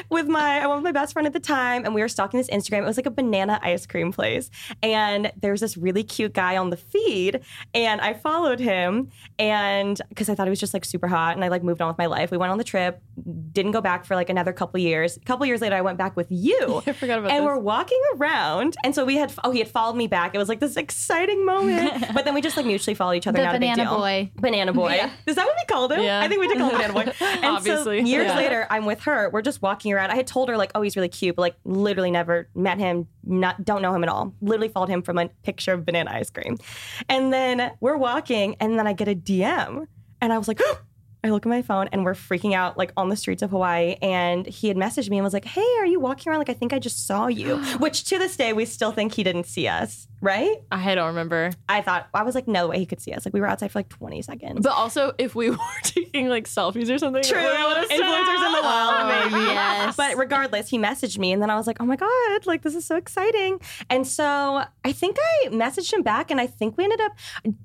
with 0.09 0.27
my 0.27 0.61
I 0.61 0.65
went 0.67 0.81
with 0.81 0.93
my 0.94 0.94
best 0.95 1.13
friend 1.13 1.25
at 1.27 1.33
the 1.33 1.39
time, 1.39 1.85
and 1.85 1.93
we 1.93 2.01
were 2.01 2.07
stalking 2.07 2.37
this 2.39 2.49
Instagram. 2.49 2.79
It 2.79 2.85
was 2.85 2.97
like 2.97 3.05
a 3.05 3.11
banana 3.11 3.59
ice 3.61 3.85
cream 3.85 4.11
place, 4.11 4.49
and 4.81 5.31
there 5.41 5.51
was 5.51 5.61
this 5.61 5.77
really 5.77 6.03
cute 6.03 6.33
guy 6.33 6.57
on 6.57 6.69
the 6.71 6.77
feed, 6.77 7.41
and 7.73 8.01
I 8.01 8.13
followed 8.13 8.59
him, 8.59 9.09
and 9.39 10.01
because 10.09 10.29
I 10.29 10.35
thought 10.35 10.47
he 10.47 10.49
was 10.49 10.59
just 10.59 10.73
like 10.73 10.85
super 10.85 11.07
hot, 11.07 11.35
and 11.35 11.43
I 11.43 11.49
like 11.49 11.63
moved 11.63 11.81
on 11.81 11.87
with 11.89 11.97
my 11.97 12.05
life. 12.07 12.31
We 12.31 12.37
went 12.37 12.51
on 12.51 12.57
the 12.57 12.63
trip, 12.63 13.01
didn't 13.51 13.71
go 13.71 13.81
back 13.81 14.05
for 14.05 14.15
like 14.15 14.29
another 14.29 14.53
couple 14.53 14.79
years. 14.79 15.17
A 15.17 15.19
couple 15.21 15.45
years 15.45 15.61
later, 15.61 15.75
I 15.75 15.81
went 15.81 15.97
back 15.97 16.15
with 16.15 16.27
you. 16.31 16.81
I 16.87 16.93
forgot 16.93 17.19
about 17.19 17.31
and 17.31 17.41
this. 17.41 17.45
we're 17.45 17.59
walking 17.59 18.01
around, 18.15 18.75
and 18.83 18.95
so 18.95 19.05
we 19.05 19.15
had 19.15 19.31
oh 19.43 19.51
he 19.51 19.59
had 19.59 19.67
followed 19.67 19.95
me 19.95 20.07
back. 20.07 20.33
It 20.33 20.37
was 20.37 20.49
like 20.49 20.59
this 20.59 20.77
exciting 20.77 21.45
moment, 21.45 22.05
but 22.13 22.25
then 22.25 22.33
we 22.33 22.41
just 22.41 22.57
like 22.57 22.65
mutually 22.65 22.95
followed 22.95 23.13
each 23.13 23.27
other. 23.27 23.37
The 23.39 23.45
not 23.45 23.55
a 23.55 23.59
big 23.59 23.71
banana 23.71 23.89
boy. 23.89 24.31
banana 24.35 24.73
boy. 24.73 24.99
Is 25.25 25.35
that 25.35 25.45
what 25.45 25.55
we 25.55 25.65
called 25.65 25.91
him? 25.91 26.01
Yeah. 26.01 26.21
I 26.21 26.27
think 26.27 26.39
we 26.41 26.47
did 26.47 26.57
call 26.57 26.69
him 26.69 26.77
banana 26.77 26.93
boy. 26.93 27.13
And 27.35 27.45
Obviously. 27.45 27.99
so 28.01 28.05
years 28.07 28.27
Yeah. 28.27 28.35
later, 28.37 28.67
I'm 28.69 28.85
with 28.85 29.01
her. 29.01 29.29
We're 29.29 29.41
just 29.41 29.61
walking 29.61 29.91
around. 29.93 30.11
I 30.11 30.15
had 30.15 30.27
told 30.27 30.47
her 30.49 30.57
like, 30.57 30.71
oh, 30.75 30.81
he's 30.85 30.95
really 30.95 31.09
cute, 31.09 31.35
but 31.35 31.41
like 31.41 31.55
literally 31.65 32.11
never 32.11 32.49
met 32.55 32.79
him. 32.79 33.07
Not 33.23 33.65
don't 33.65 33.81
know 33.81 33.93
him 33.93 34.03
at 34.03 34.09
all. 34.09 34.33
Literally 34.41 34.69
followed 34.69 34.89
him 34.89 35.01
from 35.01 35.17
a 35.17 35.27
picture 35.43 35.73
of 35.73 35.85
banana 35.85 36.11
ice 36.11 36.29
cream, 36.29 36.57
and 37.09 37.33
then 37.33 37.71
we're 37.79 37.97
walking, 37.97 38.55
and 38.59 38.79
then 38.79 38.87
I 38.87 38.93
get 38.93 39.07
a 39.07 39.15
DM, 39.15 39.87
and 40.21 40.33
I 40.33 40.37
was 40.37 40.47
like. 40.47 40.61
I 41.23 41.29
look 41.29 41.43
at 41.43 41.49
my 41.49 41.63
phone 41.63 41.89
and 41.91 42.05
we're 42.05 42.13
freaking 42.13 42.53
out 42.53 42.77
like 42.77 42.93
on 42.95 43.09
the 43.09 43.15
streets 43.15 43.41
of 43.41 43.49
Hawaii. 43.49 43.95
And 43.99 44.45
he 44.45 44.67
had 44.67 44.77
messaged 44.77 45.09
me 45.09 45.17
and 45.17 45.23
was 45.23 45.33
like, 45.33 45.43
Hey, 45.43 45.65
are 45.79 45.85
you 45.87 45.99
walking 45.99 46.29
around? 46.29 46.37
Like, 46.37 46.51
I 46.51 46.53
think 46.53 46.71
I 46.71 46.77
just 46.77 47.07
saw 47.07 47.25
you. 47.25 47.57
Which 47.79 48.03
to 48.09 48.19
this 48.19 48.37
day, 48.37 48.53
we 48.53 48.63
still 48.65 48.91
think 48.91 49.15
he 49.15 49.23
didn't 49.23 49.47
see 49.47 49.67
us, 49.67 50.07
right? 50.25 50.57
I 50.71 50.95
don't 50.95 51.07
remember. 51.07 51.51
I 51.69 51.81
thought, 51.81 52.07
I 52.13 52.23
was 52.23 52.35
like, 52.35 52.47
No 52.47 52.67
way 52.67 52.79
he 52.79 52.85
could 52.85 52.99
see 53.01 53.13
us. 53.13 53.25
Like, 53.25 53.33
we 53.33 53.39
were 53.41 53.47
outside 53.47 53.71
for 53.71 53.79
like 53.79 53.89
20 53.89 54.21
seconds. 54.21 54.59
But 54.63 54.73
also, 54.73 55.13
if 55.17 55.35
we 55.35 55.49
were 55.51 55.57
taking 55.83 56.27
like 56.27 56.45
selfies 56.47 56.93
or 56.93 56.97
something, 56.97 57.23
True. 57.23 57.37
we 57.39 57.45
would've 57.45 57.89
Influencers 57.89 57.95
in 57.95 57.99
the 58.01 58.57
out. 58.57 58.63
wild, 58.63 59.13
oh, 59.13 59.29
baby. 59.29 59.43
Yes. 59.45 59.95
But 59.95 60.17
regardless, 60.17 60.69
he 60.69 60.77
messaged 60.77 61.17
me, 61.17 61.31
and 61.31 61.41
then 61.41 61.49
I 61.49 61.55
was 61.55 61.67
like, 61.67 61.77
"Oh 61.79 61.85
my 61.85 61.95
god, 61.95 62.45
like 62.45 62.61
this 62.63 62.75
is 62.75 62.85
so 62.85 62.95
exciting!" 62.95 63.59
And 63.89 64.05
so 64.07 64.63
I 64.83 64.91
think 64.91 65.17
I 65.19 65.47
messaged 65.49 65.93
him 65.93 66.01
back, 66.01 66.31
and 66.31 66.41
I 66.41 66.47
think 66.47 66.77
we 66.77 66.83
ended 66.83 67.01
up. 67.01 67.11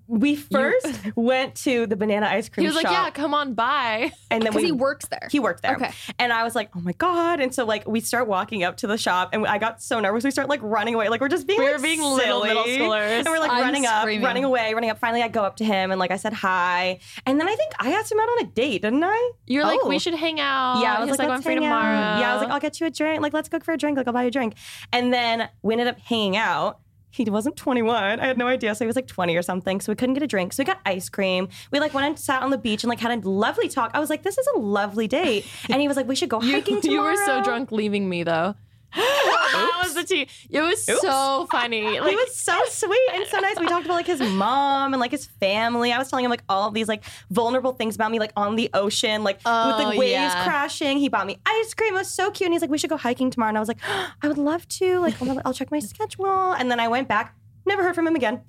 We 0.07 0.37
first 0.37 0.87
went 1.17 1.55
to 1.57 1.87
the 1.87 1.97
banana 1.97 2.27
ice 2.27 2.49
cream 2.49 2.65
He 2.65 2.69
was 2.69 2.77
like, 2.77 2.91
"Yeah, 2.93 3.11
come 3.11 3.35
on 3.35 3.55
by." 3.55 4.13
and 4.31 4.43
then 4.43 4.51
Because 4.51 4.63
we 4.63 4.67
he 4.67 4.73
works 4.73 5.07
there. 5.07 5.29
he 5.31 5.41
worked 5.41 5.63
there. 5.63 5.77
Okay. 5.77 5.91
And 6.19 6.33
I 6.33 6.45
was 6.45 6.55
like, 6.55 6.71
oh 6.77 6.81
my 6.81 6.93
God. 6.93 7.41
And 7.41 7.55
so 7.55 7.65
like 7.65 7.87
we 7.89 8.01
start 8.01 8.27
walking 8.29 8.63
up 8.65 8.77
to 8.79 8.87
the 8.87 8.99
shop 8.99 9.31
and 9.33 9.47
I 9.47 9.59
got 9.59 9.81
so 9.83 10.01
nervous. 10.01 10.25
We 10.25 10.31
start 10.31 10.49
like 10.49 10.61
running 10.63 10.95
away. 10.95 11.09
Like 11.09 11.21
we're 11.21 11.29
just 11.29 11.47
being 11.47 11.59
We 11.61 11.67
like 11.67 11.77
were 11.77 11.83
being 11.83 12.01
little 12.03 12.43
silly. 12.43 12.50
Middle 12.55 12.65
schoolers. 12.65 13.19
And 13.21 13.27
we're 13.29 13.39
like 13.39 13.51
I'm 13.51 13.63
running 13.63 13.87
up, 13.87 14.07
running 14.07 14.45
away, 14.45 14.75
running 14.75 14.91
up. 14.91 14.99
Finally 14.99 15.23
I 15.23 15.29
go 15.29 15.43
up 15.45 15.57
to 15.57 15.65
him 15.65 15.91
and 15.91 15.99
like 15.99 16.11
I 16.11 16.17
said 16.17 16.33
hi. 16.33 17.01
And 17.27 17.41
then 17.41 17.49
I 17.49 17.55
think 17.57 17.73
I 17.79 17.93
asked 17.93 18.11
him 18.13 18.19
out 18.21 18.29
on 18.29 18.45
a 18.45 18.47
date, 18.47 18.83
didn't 18.83 19.03
I? 19.05 19.31
You're 19.47 19.65
like, 19.65 19.81
Oh. 19.83 19.89
"We 19.89 19.99
should 19.99 20.15
hang 20.15 20.39
out." 20.41 20.81
Yeah, 20.83 20.97
I 20.99 21.05
He 21.05 21.11
was 21.11 21.19
like, 21.19 21.29
oh, 21.29 21.33
"I'm 21.33 21.37
let's 21.37 21.45
free 21.45 21.55
hang 21.55 21.63
tomorrow." 21.63 21.97
out. 21.97 22.21
Yeah, 22.21 22.31
I 22.31 22.35
was 22.35 22.43
like, 22.43 22.53
I'll 22.53 22.61
get 22.61 22.81
you 22.81 22.87
a 22.87 22.91
drink. 22.91 23.23
Like, 23.23 23.33
let's 23.33 23.49
go 23.49 23.59
for 23.61 23.73
a 23.73 23.77
drink. 23.77 23.97
Like, 23.97 24.07
I'll 24.07 24.13
buy 24.13 24.23
you 24.23 24.29
a 24.29 24.31
drink. 24.31 24.55
And 24.93 25.13
then 25.13 25.49
we 25.63 25.75
ended 25.75 25.89
up 25.89 25.99
hanging 26.01 26.37
out. 26.37 26.81
He 27.13 27.25
wasn't 27.29 27.57
21. 27.57 28.21
I 28.21 28.25
had 28.27 28.39
no 28.39 28.47
idea. 28.47 28.73
So 28.77 28.85
he 28.85 28.87
was 28.87 28.95
like 28.95 29.09
20 29.09 29.35
or 29.37 29.43
something. 29.43 29.81
So 29.81 29.91
we 29.91 29.97
couldn't 29.97 30.15
get 30.15 30.23
a 30.23 30.29
drink. 30.29 30.53
So 30.53 30.61
we 30.61 30.65
got 30.65 30.79
ice 30.87 31.09
cream. 31.09 31.49
We 31.73 31.81
like 31.81 31.93
went 31.93 32.07
and 32.07 32.17
sat 32.17 32.41
on 32.43 32.51
the 32.51 32.57
beach 32.59 32.85
and 32.85 32.89
like 32.89 33.01
had 33.01 33.11
a 33.25 33.29
lovely 33.29 33.69
talk. 33.69 33.91
I 33.95 33.99
was 33.99 34.11
like, 34.11 34.23
this 34.23 34.39
is 34.39 34.47
a 34.55 34.59
lovely 34.61 35.09
date. 35.09 35.45
And 35.71 35.81
he 35.81 35.89
was 35.89 35.97
like, 35.97 36.07
we 36.07 36.15
should 36.15 36.29
go 36.29 36.41
You, 36.41 36.53
hiking 36.53 36.77
you 36.83 36.83
tomorrow. 36.83 37.11
were 37.11 37.27
so 37.27 37.43
drunk 37.43 37.73
leaving 37.73 38.09
me 38.09 38.23
though. 38.23 38.55
That 38.95 39.81
was 39.85 39.95
the 39.95 40.05
tea. 40.05 40.29
It 40.51 40.61
was 40.61 40.85
so 40.85 41.47
funny. 41.51 41.81
he 41.83 42.01
Like 42.01 42.17
was 42.17 42.37
so 42.37 42.59
sweet 42.69 43.09
and 43.13 43.27
so 43.29 43.39
nice. 43.39 43.59
We 43.59 43.67
talked 43.67 43.85
about 43.87 43.95
like 43.95 44.07
his 44.07 44.21
mom 44.33 44.93
and 44.93 45.01
like 45.01 45.11
his 45.11 45.27
family. 45.27 45.93
I 45.93 45.99
was 45.99 46.09
telling 46.09 46.25
him 46.25 46.31
like 46.31 46.43
all 46.49 46.69
of 46.69 46.75
these 46.75 46.89
like 46.89 47.05
vulnerable 47.31 47.73
things 47.73 47.95
about 47.95 48.11
me, 48.11 48.19
like 48.19 48.33
on 48.37 48.57
the 48.57 48.71
ocean, 48.75 49.23
like 49.25 49.37
with 49.39 49.43
Oh, 49.47 49.91
the 49.93 49.99
waves 49.99 50.13
yeah. 50.13 50.45
crashing. 50.45 50.99
He 50.99 51.09
bought 51.09 51.27
me 51.27 51.39
ice 51.47 51.75
cream. 51.75 51.95
It 51.95 51.99
was 51.99 52.11
so 52.11 52.31
cute. 52.31 52.47
And 52.47 52.55
he's 52.55 52.63
like, 52.63 52.71
we 52.71 52.79
should 52.79 52.91
go 52.91 52.97
hiking 52.97 53.31
tomorrow. 53.31 53.49
And 53.51 53.59
I 53.59 53.61
was 53.61 53.69
like, 53.69 53.79
I 54.23 54.29
would 54.29 54.39
love 54.39 54.67
to. 54.69 54.99
Like, 55.01 55.21
I'll, 55.23 55.41
I'll 55.45 55.55
check 55.55 55.71
my 55.71 55.79
schedule. 55.81 56.53
And 56.53 56.71
then 56.71 56.81
I 56.81 56.89
went 56.89 57.09
back, 57.09 57.37
never 57.67 57.83
heard 57.83 57.95
from 57.95 58.07
him 58.07 58.17
again. 58.17 58.43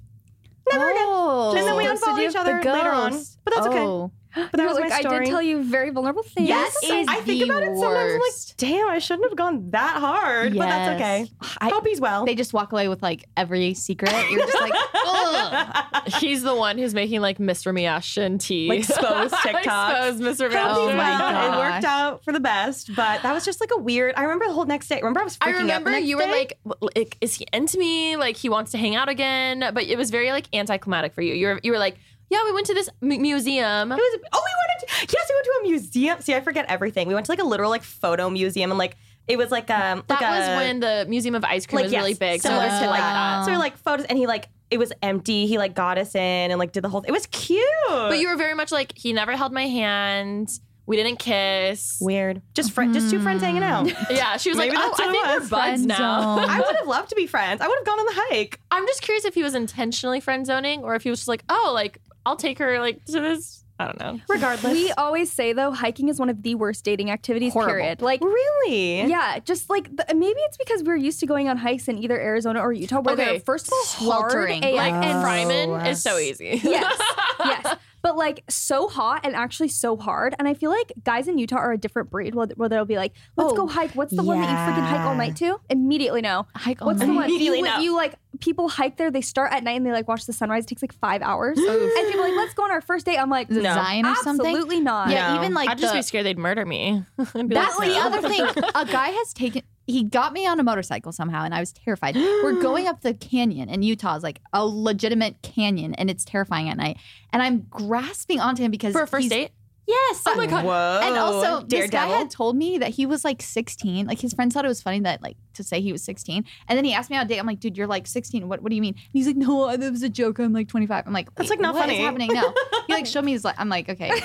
Never 0.69 0.85
Oh. 0.95 1.51
again. 1.51 1.59
And 1.59 1.67
then 1.69 1.77
we 1.77 1.85
unfollowed 1.87 2.21
each 2.21 2.35
other 2.35 2.53
later 2.57 2.91
on. 2.91 3.11
But 3.43 3.53
that's 3.55 3.67
okay. 3.67 3.79
Oh. 3.79 4.11
But 4.33 4.51
that 4.53 4.57
You're 4.59 4.67
was 4.69 4.77
like, 4.79 4.89
my 4.89 4.95
I 4.97 5.19
did 5.19 5.25
tell 5.29 5.41
you 5.41 5.63
very 5.63 5.89
vulnerable 5.89 6.23
things. 6.23 6.47
Yes, 6.47 6.75
is 6.83 7.07
I 7.07 7.21
think 7.21 7.39
the 7.43 7.49
about 7.49 7.63
it 7.63 7.77
sometimes. 7.77 8.13
I'm 8.13 8.19
like, 8.19 8.57
damn, 8.57 8.89
I 8.89 8.99
shouldn't 8.99 9.29
have 9.29 9.37
gone 9.37 9.69
that 9.71 9.97
hard. 9.99 10.53
But 10.57 10.65
that's 10.65 10.95
okay. 11.01 11.31
I- 11.59 11.69
Hope 11.69 11.85
he's 11.85 11.99
well. 12.01 12.25
They 12.25 12.35
just 12.35 12.53
walk 12.53 12.71
away 12.71 12.87
with 12.87 13.01
like 13.01 13.25
every 13.35 13.73
secret. 13.73 14.13
You're 14.29 14.45
just 14.45 14.59
like, 14.61 14.73
ugh. 14.93 16.03
he's 16.19 16.43
the 16.43 16.55
one 16.55 16.77
who's 16.77 16.93
making 16.93 17.21
like 17.21 17.37
Mr. 17.37 17.73
Miyashin 17.73 18.39
tea. 18.39 18.69
Like, 18.69 18.79
exposed 18.79 19.33
TikTok. 19.43 19.91
exposed 19.91 20.21
Mr. 20.21 20.51
Hope 20.51 20.77
Oh 20.77 20.87
my 20.93 20.95
well. 20.95 21.53
It 21.53 21.57
worked 21.73 21.85
out 21.85 22.23
for 22.23 22.31
the 22.31 22.39
best, 22.39 22.95
but 22.95 23.21
that 23.23 23.33
was 23.33 23.45
just 23.45 23.59
like 23.59 23.71
a 23.75 23.79
weird. 23.79 24.13
I 24.17 24.23
remember 24.23 24.47
the 24.47 24.53
whole 24.53 24.65
next 24.65 24.87
day. 24.87 24.97
Remember, 24.97 25.21
I 25.21 25.23
was 25.23 25.37
freaking 25.37 25.47
I 25.47 25.49
out 25.51 25.57
the 25.57 25.61
remember 25.63 25.91
next 25.91 26.05
you 26.07 26.17
were 26.17 26.25
like, 26.25 26.57
like, 26.95 27.17
is 27.21 27.35
he 27.35 27.45
into 27.53 27.77
me? 27.77 28.15
Like, 28.17 28.37
he 28.37 28.49
wants 28.49 28.71
to 28.71 28.77
hang 28.77 28.95
out 28.95 29.09
again. 29.09 29.59
But 29.73 29.83
it 29.83 29.97
was 29.97 30.09
very 30.11 30.31
like 30.31 30.45
anticlimactic 30.53 31.13
for 31.13 31.21
you. 31.21 31.33
You 31.33 31.47
were, 31.47 31.59
you 31.63 31.71
were 31.71 31.79
like, 31.79 31.97
yeah, 32.31 32.43
we 32.45 32.53
went 32.53 32.65
to 32.67 32.73
this 32.73 32.89
m- 33.01 33.21
museum. 33.21 33.91
It 33.91 33.95
was. 33.95 34.19
Oh, 34.31 34.41
we 34.43 34.53
went 34.67 34.79
to. 35.09 35.15
Yes, 35.17 35.29
we 35.29 35.35
went 35.35 35.45
to 35.45 35.59
a 35.59 35.63
museum. 35.69 36.21
See, 36.21 36.33
I 36.33 36.39
forget 36.41 36.65
everything. 36.69 37.07
We 37.09 37.13
went 37.13 37.25
to 37.25 37.31
like 37.31 37.39
a 37.41 37.43
literal 37.43 37.69
like 37.69 37.83
photo 37.83 38.29
museum 38.29 38.71
and 38.71 38.77
like 38.77 38.95
it 39.27 39.37
was 39.37 39.51
like 39.51 39.69
um 39.69 40.03
that 40.07 40.21
like 40.21 40.31
was 40.31 40.47
a, 40.47 40.55
when 40.55 40.79
the 40.79 41.05
Museum 41.09 41.35
of 41.35 41.43
Ice 41.43 41.65
Cream 41.65 41.77
like 41.77 41.85
was 41.85 41.93
really 41.93 42.13
big. 42.13 42.41
So 42.41 42.49
similar 42.49 42.65
it 42.65 42.69
was 42.69 42.79
to 42.81 42.87
like 42.87 42.99
that. 43.01 43.41
so 43.43 43.51
we 43.51 43.57
were, 43.57 43.59
like 43.59 43.77
photos 43.77 44.05
and 44.05 44.17
he 44.17 44.27
like 44.27 44.47
it 44.69 44.79
was 44.79 44.93
empty. 45.01 45.45
He 45.47 45.57
like 45.57 45.75
got 45.75 45.97
us 45.97 46.15
in 46.15 46.51
and 46.51 46.57
like 46.57 46.71
did 46.71 46.83
the 46.83 46.89
whole. 46.89 47.01
It 47.01 47.11
was 47.11 47.25
cute. 47.27 47.61
But 47.89 48.19
you 48.19 48.29
were 48.29 48.37
very 48.37 48.55
much 48.55 48.71
like 48.71 48.97
he 48.97 49.11
never 49.11 49.35
held 49.35 49.51
my 49.51 49.67
hand. 49.67 50.49
We 50.87 50.95
didn't 50.97 51.19
kiss. 51.19 51.99
Weird. 52.01 52.41
Just 52.53 52.71
fri- 52.71 52.91
just 52.91 53.11
two 53.11 53.21
friends 53.21 53.43
hanging 53.43 53.63
out. 53.63 53.91
Yeah, 54.09 54.37
she 54.37 54.49
was 54.49 54.57
like, 54.57 54.71
"Oh, 54.73 54.77
I 54.77 54.87
what 54.89 54.99
it 54.99 55.11
think 55.11 55.25
we're 55.25 55.39
was. 55.39 55.49
buds 55.49 55.85
Friend 55.85 55.87
now." 55.87 56.37
I 56.39 56.59
would 56.59 56.75
have 56.75 56.87
loved 56.87 57.09
to 57.09 57.15
be 57.15 57.27
friends. 57.27 57.61
I 57.61 57.67
would 57.67 57.77
have 57.77 57.85
gone 57.85 57.99
on 57.99 58.05
the 58.05 58.13
hike. 58.29 58.59
I'm 58.71 58.85
just 58.87 59.01
curious 59.01 59.23
if 59.23 59.33
he 59.35 59.43
was 59.43 59.53
intentionally 59.55 60.19
friend 60.19 60.45
zoning 60.45 60.83
or 60.83 60.95
if 60.95 61.03
he 61.03 61.09
was 61.09 61.19
just 61.19 61.27
like, 61.29 61.43
"Oh, 61.49 61.71
like 61.73 61.99
I'll 62.25 62.35
take 62.35 62.59
her 62.59 62.79
like 62.79 63.03
to 63.05 63.19
this." 63.19 63.59
I 63.79 63.85
don't 63.85 63.99
know. 63.99 64.19
Regardless. 64.29 64.73
We 64.73 64.91
always 64.91 65.31
say 65.31 65.53
though, 65.53 65.71
hiking 65.71 66.07
is 66.09 66.19
one 66.19 66.29
of 66.29 66.43
the 66.43 66.53
worst 66.53 66.85
dating 66.85 67.09
activities. 67.09 67.51
Horrible. 67.53 67.71
Period. 67.73 68.01
Like. 68.03 68.21
really? 68.21 69.01
Yeah, 69.05 69.39
just 69.39 69.71
like 69.71 69.85
the, 69.95 70.05
maybe 70.13 70.39
it's 70.41 70.55
because 70.57 70.83
we're 70.83 70.97
used 70.97 71.19
to 71.21 71.25
going 71.25 71.49
on 71.49 71.57
hikes 71.57 71.87
in 71.87 71.97
either 71.97 72.19
Arizona 72.19 72.59
or 72.61 72.71
Utah, 72.73 72.99
where 73.01 73.15
Okay, 73.15 73.25
they're 73.25 73.39
first 73.39 73.67
of 73.69 73.73
all 73.73 73.83
hard 73.85 74.29
sweltering. 74.31 74.63
AF, 74.63 74.75
Like 74.75 74.93
and 74.93 75.25
Fryman 75.25 75.87
is 75.89 75.99
so 76.03 76.19
easy. 76.19 76.61
yes, 76.63 77.01
yes. 77.39 77.75
But 78.01 78.17
like 78.17 78.43
so 78.49 78.87
hot 78.87 79.21
and 79.23 79.35
actually 79.35 79.67
so 79.69 79.95
hard. 79.97 80.33
And 80.39 80.47
I 80.47 80.53
feel 80.53 80.71
like 80.71 80.91
guys 81.03 81.27
in 81.27 81.37
Utah 81.37 81.57
are 81.57 81.71
a 81.71 81.77
different 81.77 82.09
breed 82.09 82.33
where, 82.35 82.47
where 82.55 82.67
they'll 82.69 82.85
be 82.85 82.95
like, 82.95 83.13
let's 83.37 83.53
Oh, 83.53 83.55
go 83.55 83.67
hike. 83.67 83.91
What's 83.91 84.15
the 84.15 84.23
one 84.23 84.41
that 84.41 84.49
you 84.49 84.55
freaking 84.55 84.87
hike 84.87 85.01
all 85.01 85.15
night 85.15 85.35
to? 85.37 85.59
Immediately 85.69 86.21
no. 86.21 86.47
Hike 86.55 86.81
all 86.81 86.87
What's 86.87 86.99
the 87.01 87.07
one? 87.07 87.25
Immediately 87.25 87.59
you, 87.59 87.65
no. 87.65 87.79
you 87.79 87.95
like 87.95 88.15
people 88.39 88.69
hike 88.69 88.97
there, 88.97 89.11
they 89.11 89.21
start 89.21 89.51
at 89.53 89.63
night 89.63 89.73
and 89.77 89.85
they 89.85 89.91
like 89.91 90.07
watch 90.07 90.25
the 90.25 90.33
sunrise. 90.33 90.63
It 90.63 90.67
takes 90.67 90.81
like 90.81 90.93
five 90.93 91.21
hours. 91.21 91.57
and 91.59 91.67
people 91.67 92.21
are 92.21 92.27
like, 92.27 92.35
let's 92.37 92.53
go 92.55 92.63
on 92.63 92.71
our 92.71 92.81
first 92.81 93.05
date. 93.05 93.17
I'm 93.17 93.29
like, 93.29 93.49
Is 93.51 93.57
No. 93.57 93.73
Zion 93.73 94.05
or 94.05 94.15
something? 94.15 94.47
absolutely 94.47 94.79
not. 94.79 95.09
Yeah, 95.11 95.33
No. 95.35 95.41
even 95.41 95.53
like 95.53 95.69
I'd 95.69 95.77
just 95.77 95.93
be 95.93 96.01
scared 96.01 96.25
they'd 96.25 96.37
murder 96.39 96.65
me. 96.65 97.03
That's 97.17 97.35
like, 97.77 97.89
the 97.89 97.97
other 97.99 98.21
thing. 98.27 98.41
A 98.75 98.85
guy 98.85 99.09
has 99.09 99.33
taken. 99.33 99.61
He 99.91 100.03
got 100.03 100.33
me 100.33 100.47
on 100.47 100.59
a 100.59 100.63
motorcycle 100.63 101.11
somehow, 101.11 101.43
and 101.43 101.53
I 101.53 101.59
was 101.59 101.71
terrified. 101.71 102.15
We're 102.15 102.61
going 102.61 102.87
up 102.87 103.01
the 103.01 103.13
canyon 103.13 103.69
in 103.69 103.83
Utah. 103.83 104.15
is 104.15 104.23
like 104.23 104.39
a 104.53 104.65
legitimate 104.65 105.41
canyon, 105.41 105.93
and 105.95 106.09
it's 106.09 106.23
terrifying 106.23 106.69
at 106.69 106.77
night. 106.77 106.97
And 107.33 107.41
I'm 107.41 107.67
grasping 107.69 108.39
onto 108.39 108.63
him 108.63 108.71
because 108.71 108.93
for 108.93 109.03
a 109.03 109.07
first 109.07 109.29
date. 109.29 109.51
Yes. 109.87 110.23
Oh 110.25 110.35
my 110.35 110.45
God. 110.45 110.63
Whoa. 110.63 110.99
And 111.03 111.17
also, 111.17 111.65
this 111.65 111.89
guy 111.89 112.07
had 112.07 112.29
told 112.29 112.55
me 112.55 112.77
that 112.77 112.89
he 112.91 113.05
was 113.05 113.25
like 113.25 113.41
16. 113.41 114.05
Like 114.05 114.19
his 114.19 114.33
friends 114.33 114.53
thought 114.53 114.63
it 114.63 114.69
was 114.69 114.81
funny 114.81 115.01
that 115.01 115.21
like 115.21 115.35
to 115.55 115.63
say 115.63 115.81
he 115.81 115.91
was 115.91 116.01
16. 116.03 116.45
And 116.69 116.77
then 116.77 116.85
he 116.85 116.93
asked 116.93 117.09
me 117.09 117.17
out 117.17 117.25
a 117.25 117.27
date. 117.27 117.39
I'm 117.39 117.45
like, 117.47 117.59
dude, 117.59 117.75
you're 117.75 117.87
like 117.87 118.07
16. 118.07 118.47
What 118.47 118.61
What 118.61 118.69
do 118.69 118.75
you 118.75 118.81
mean? 118.81 118.93
And 118.93 119.03
he's 119.11 119.27
like, 119.27 119.35
no, 119.35 119.75
that 119.75 119.91
was 119.91 120.03
a 120.03 120.07
joke. 120.09 120.39
I'm 120.39 120.53
like 120.53 120.69
25. 120.69 121.05
I'm 121.07 121.11
like, 121.11 121.33
That's, 121.35 121.49
like, 121.49 121.59
not 121.59 121.73
what 121.73 121.89
is 121.89 121.95
funny." 121.97 122.03
happening? 122.03 122.31
No. 122.33 122.53
He 122.87 122.93
like 122.93 123.05
showed 123.05 123.25
me 123.25 123.33
his 123.33 123.43
like. 123.43 123.55
I'm 123.57 123.67
like, 123.69 123.89
okay, 123.89 124.11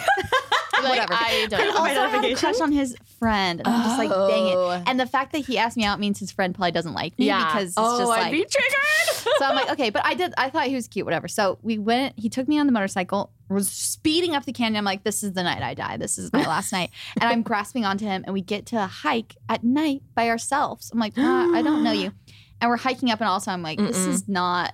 whatever. 0.83 1.13
I 1.15 1.47
don't 1.51 1.61
And 1.61 1.71
know. 1.71 1.77
also, 1.79 2.01
I 2.01 2.09
had 2.09 2.25
a 2.25 2.35
crush 2.35 2.61
on 2.61 2.73
his 2.73 2.97
friend. 3.19 3.61
And 3.65 3.69
I'm 3.69 3.83
just 3.85 3.99
like, 3.99 4.11
dang 4.11 4.55
Oh. 4.57 4.71
it. 4.71 4.83
And 4.87 4.99
the 5.01 5.07
fact 5.07 5.33
that 5.33 5.39
he 5.47 5.59
asked 5.59 5.77
me 5.77 5.85
out 5.85 5.99
means 6.01 6.19
his 6.19 6.31
friend 6.33 6.55
probably 6.55 6.73
doesn't 6.73 6.93
like 6.95 7.19
me 7.19 7.27
Yeah. 7.27 7.45
because 7.47 7.69
it's 7.69 7.75
oh, 7.77 7.99
just 7.99 8.13
I'd 8.13 8.21
like. 8.23 8.33
be 8.33 8.39
triggered. 8.45 9.27
so 9.39 9.45
I'm 9.45 9.55
like, 9.57 9.71
okay, 9.73 9.91
but 9.91 10.05
I 10.05 10.15
did. 10.15 10.33
I 10.39 10.51
thought 10.51 10.67
he 10.67 10.75
was 10.75 10.89
cute, 10.89 11.05
whatever. 11.07 11.29
So 11.29 11.59
we 11.63 11.79
went. 11.79 12.19
He 12.19 12.29
took 12.29 12.47
me 12.49 12.59
on 12.59 12.67
the 12.67 12.73
motorcycle. 12.73 13.31
Was 13.49 13.69
speeding 13.69 14.35
up 14.35 14.45
the 14.45 14.53
canyon. 14.53 14.77
I'm 14.79 14.85
like, 14.85 15.05
this 15.05 15.23
is 15.23 15.33
the 15.33 15.43
night 15.45 15.63
I 15.63 15.75
die. 15.75 15.97
This 15.97 16.19
is 16.19 16.33
my 16.33 16.43
last 16.47 16.73
night. 16.73 16.91
And 17.21 17.31
I'm 17.31 17.43
grasping 17.43 17.85
onto 17.85 18.05
him, 18.05 18.25
and 18.27 18.33
we 18.35 18.41
get 18.43 18.67
to 18.67 18.77
a 18.83 18.87
hike 18.87 19.37
at 19.49 19.63
night 19.63 20.03
by 20.17 20.29
ourselves. 20.31 20.91
I'm 20.93 20.99
like, 20.99 21.15
"Ah, 21.17 21.53
I 21.55 21.63
don't 21.63 21.83
know 21.85 21.93
you. 21.93 22.13
And 22.59 22.71
we're 22.71 22.79
hiking 22.79 23.11
up, 23.11 23.21
and 23.21 23.29
also 23.29 23.51
I'm 23.51 23.61
like, 23.63 23.79
this 23.79 23.99
Mm-mm. 23.99 24.09
is 24.09 24.27
not 24.29 24.73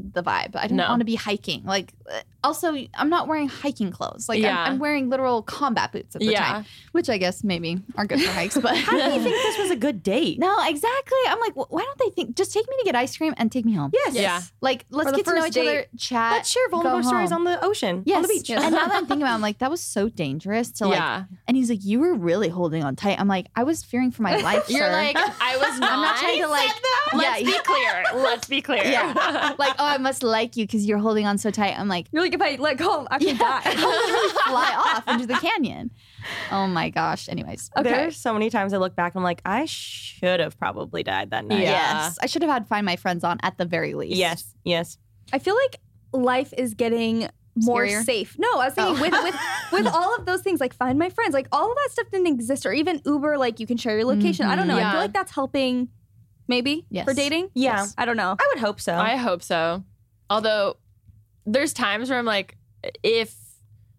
the 0.00 0.20
vibe. 0.20 0.56
I 0.56 0.62
didn't 0.62 0.78
No. 0.78 0.88
want 0.88 0.98
to 1.00 1.04
be 1.04 1.14
hiking. 1.14 1.62
Like, 1.64 1.92
also, 2.42 2.74
I'm 2.94 3.08
not 3.10 3.28
wearing 3.28 3.48
hiking 3.48 3.90
clothes. 3.90 4.28
Like, 4.28 4.42
I'm- 4.44 4.72
I'm, 4.74 4.78
wearing 4.78 5.08
literal 5.10 5.42
combat 5.42 5.92
boots 5.92 6.14
at 6.16 6.20
the 6.20 6.26
Yeah. 6.32 6.44
time, 6.44 6.64
which 6.92 7.08
I 7.10 7.18
guess 7.18 7.42
maybe 7.44 7.80
are 7.96 8.06
good 8.06 8.20
for 8.20 8.30
hikes. 8.32 8.56
But 8.58 8.76
How 8.76 8.92
do 8.92 8.98
you 9.14 9.20
think 9.22 9.34
this 9.34 9.58
was 9.58 9.70
a 9.70 9.76
good 9.76 10.02
date? 10.02 10.38
no, 10.38 10.56
exactly. 10.66 11.18
I'm 11.26 11.40
like, 11.40 11.52
wh- 11.54 11.70
why 11.72 11.82
don't 11.82 11.98
they 11.98 12.10
think? 12.10 12.36
Just 12.36 12.52
take 12.52 12.68
me 12.68 12.74
to 12.78 12.84
get 12.84 12.94
ice 12.96 13.16
cream 13.16 13.34
and 13.36 13.50
take 13.52 13.64
me 13.64 13.72
home. 13.74 13.90
Yes. 13.92 14.14
Yeah. 14.14 14.40
Like, 14.60 14.86
let's 14.90 15.12
get 15.12 15.24
to 15.26 15.34
know 15.34 15.42
first 15.42 15.56
each 15.56 15.60
other, 15.66 15.84
chat. 15.98 16.32
Let's 16.32 16.50
share 16.50 16.68
vulnerable 16.70 17.02
stories 17.02 17.32
on 17.32 17.44
the 17.44 17.62
ocean, 17.64 18.02
yes. 18.06 18.16
on 18.16 18.22
the 18.22 18.28
beach. 18.28 18.50
And 18.50 18.60
now 18.74 18.86
that 18.86 18.94
I'm 18.94 19.06
thinking 19.06 19.22
about 19.22 19.32
it, 19.32 19.34
I'm 19.34 19.40
like, 19.42 19.58
that 19.60 19.70
was 19.70 19.80
so 19.80 20.08
dangerous 20.08 20.70
to 20.72 20.86
like. 20.86 20.98
Yeah. 20.98 21.24
And 21.48 21.56
he's 21.56 21.68
like, 21.70 21.84
you 21.84 22.00
were 22.00 22.14
really 22.14 22.48
holding 22.48 22.84
on 22.84 22.96
tight. 22.96 23.18
I'm 23.20 23.28
like, 23.28 23.46
I 23.56 23.64
was 23.64 23.82
fearing 23.82 24.10
for 24.10 24.22
my 24.22 24.36
life. 24.42 24.68
You're 24.70 24.80
sir. 24.86 24.92
like, 24.92 25.16
I 25.16 25.56
was 25.56 25.78
not. 25.78 25.92
I'm 25.92 26.00
not 26.00 26.16
trying 26.18 26.40
to 26.40 26.48
like. 26.48 26.70
Let's 27.12 27.42
be 27.42 27.58
clear. 27.64 28.04
Let's 28.14 28.48
be 28.48 28.60
clear. 28.62 28.84
Yeah. 28.84 29.54
like, 29.58 29.74
oh, 29.78 29.84
I 29.86 29.98
must 29.98 30.22
like 30.22 30.56
you 30.56 30.64
because 30.64 30.86
you're 30.86 30.98
holding 30.98 31.26
on 31.26 31.38
so 31.38 31.50
tight. 31.50 31.78
I'm 31.78 31.88
like, 31.88 32.06
You're 32.12 32.22
like, 32.22 32.29
if 32.34 32.42
I 32.42 32.56
let 32.56 32.76
go, 32.76 32.90
I'll 32.90 33.08
actually 33.10 33.34
die. 33.34 33.62
I'll 33.64 33.88
literally 33.88 34.28
fly 34.46 34.74
off 34.96 35.08
into 35.08 35.26
the 35.26 35.34
canyon. 35.34 35.90
Oh 36.50 36.66
my 36.66 36.90
gosh. 36.90 37.28
Anyways. 37.28 37.70
Okay. 37.76 37.88
There's 37.88 38.16
so 38.16 38.32
many 38.32 38.50
times 38.50 38.72
I 38.72 38.78
look 38.78 38.94
back 38.94 39.14
and 39.14 39.20
I'm 39.20 39.24
like, 39.24 39.42
I 39.44 39.64
should 39.66 40.40
have 40.40 40.58
probably 40.58 41.02
died 41.02 41.30
that 41.30 41.44
night. 41.44 41.62
Yeah. 41.62 41.70
Yes. 41.70 42.18
I 42.22 42.26
should 42.26 42.42
have 42.42 42.50
had 42.50 42.66
Find 42.68 42.84
My 42.84 42.96
Friends 42.96 43.24
on 43.24 43.38
at 43.42 43.58
the 43.58 43.64
very 43.64 43.94
least. 43.94 44.16
Yes. 44.16 44.54
Yes. 44.64 44.98
I 45.32 45.38
feel 45.38 45.56
like 45.56 45.80
life 46.12 46.52
is 46.56 46.74
getting 46.74 47.28
more 47.56 47.84
Scarier? 47.84 48.04
safe. 48.04 48.36
No, 48.38 48.48
I 48.54 48.66
was 48.66 48.74
saying 48.74 48.96
Oh. 48.96 49.00
with 49.00 49.12
with 49.12 49.36
with 49.72 49.86
all 49.86 50.14
of 50.16 50.26
those 50.26 50.42
things, 50.42 50.60
like 50.60 50.74
find 50.74 50.98
my 50.98 51.10
friends, 51.10 51.34
like 51.34 51.48
all 51.52 51.70
of 51.70 51.76
that 51.76 51.88
stuff 51.92 52.10
didn't 52.10 52.28
exist, 52.28 52.66
or 52.66 52.72
even 52.72 53.00
Uber, 53.04 53.38
like 53.38 53.60
you 53.60 53.66
can 53.66 53.76
share 53.76 53.96
your 53.96 54.06
location. 54.06 54.46
I 54.46 54.56
don't 54.56 54.68
know. 54.68 54.76
I 54.76 54.80
feel 54.80 54.88
mm-hmm. 54.88 54.96
like 54.98 55.12
that's 55.12 55.32
helping, 55.32 55.88
maybe 56.48 56.86
Yes. 56.90 57.04
for 57.04 57.14
dating. 57.14 57.50
Yeah. 57.54 57.78
Yes. 57.78 57.94
I 57.98 58.04
don't 58.04 58.16
know. 58.16 58.36
I 58.38 58.50
would 58.54 58.60
hope 58.60 58.80
so. 58.80 58.94
I 58.94 59.16
hope 59.16 59.42
so. 59.42 59.84
Although 60.28 60.76
there's 61.46 61.72
times 61.72 62.10
where 62.10 62.18
I'm 62.18 62.24
like, 62.24 62.56
if 63.02 63.34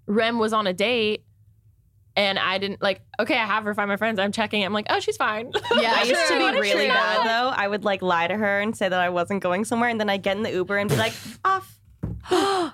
Rem 0.07 0.39
was 0.39 0.53
on 0.53 0.67
a 0.67 0.73
date 0.73 1.23
and 2.15 2.37
I 2.37 2.57
didn't 2.57 2.81
like, 2.81 3.01
okay, 3.19 3.37
I 3.37 3.45
have 3.45 3.63
her 3.63 3.73
find 3.73 3.87
my 3.87 3.97
friends. 3.97 4.19
I'm 4.19 4.31
checking. 4.31 4.63
I'm 4.65 4.73
like, 4.73 4.87
oh, 4.89 4.99
she's 4.99 5.17
fine. 5.17 5.51
Yeah, 5.77 5.93
I 5.95 6.03
used 6.03 6.27
to 6.27 6.37
be 6.37 6.43
really 6.59 6.71
true. 6.71 6.87
bad 6.87 7.25
though. 7.25 7.49
I 7.49 7.67
would 7.67 7.83
like 7.85 8.01
lie 8.01 8.27
to 8.27 8.35
her 8.35 8.59
and 8.59 8.75
say 8.75 8.89
that 8.89 8.99
I 8.99 9.09
wasn't 9.09 9.41
going 9.41 9.63
somewhere, 9.65 9.89
and 9.89 9.99
then 9.99 10.09
I 10.09 10.17
get 10.17 10.35
in 10.37 10.43
the 10.43 10.51
Uber 10.51 10.77
and 10.77 10.89
be 10.89 10.95
like, 10.97 11.13
off. 11.45 11.77
oh, 12.31 12.73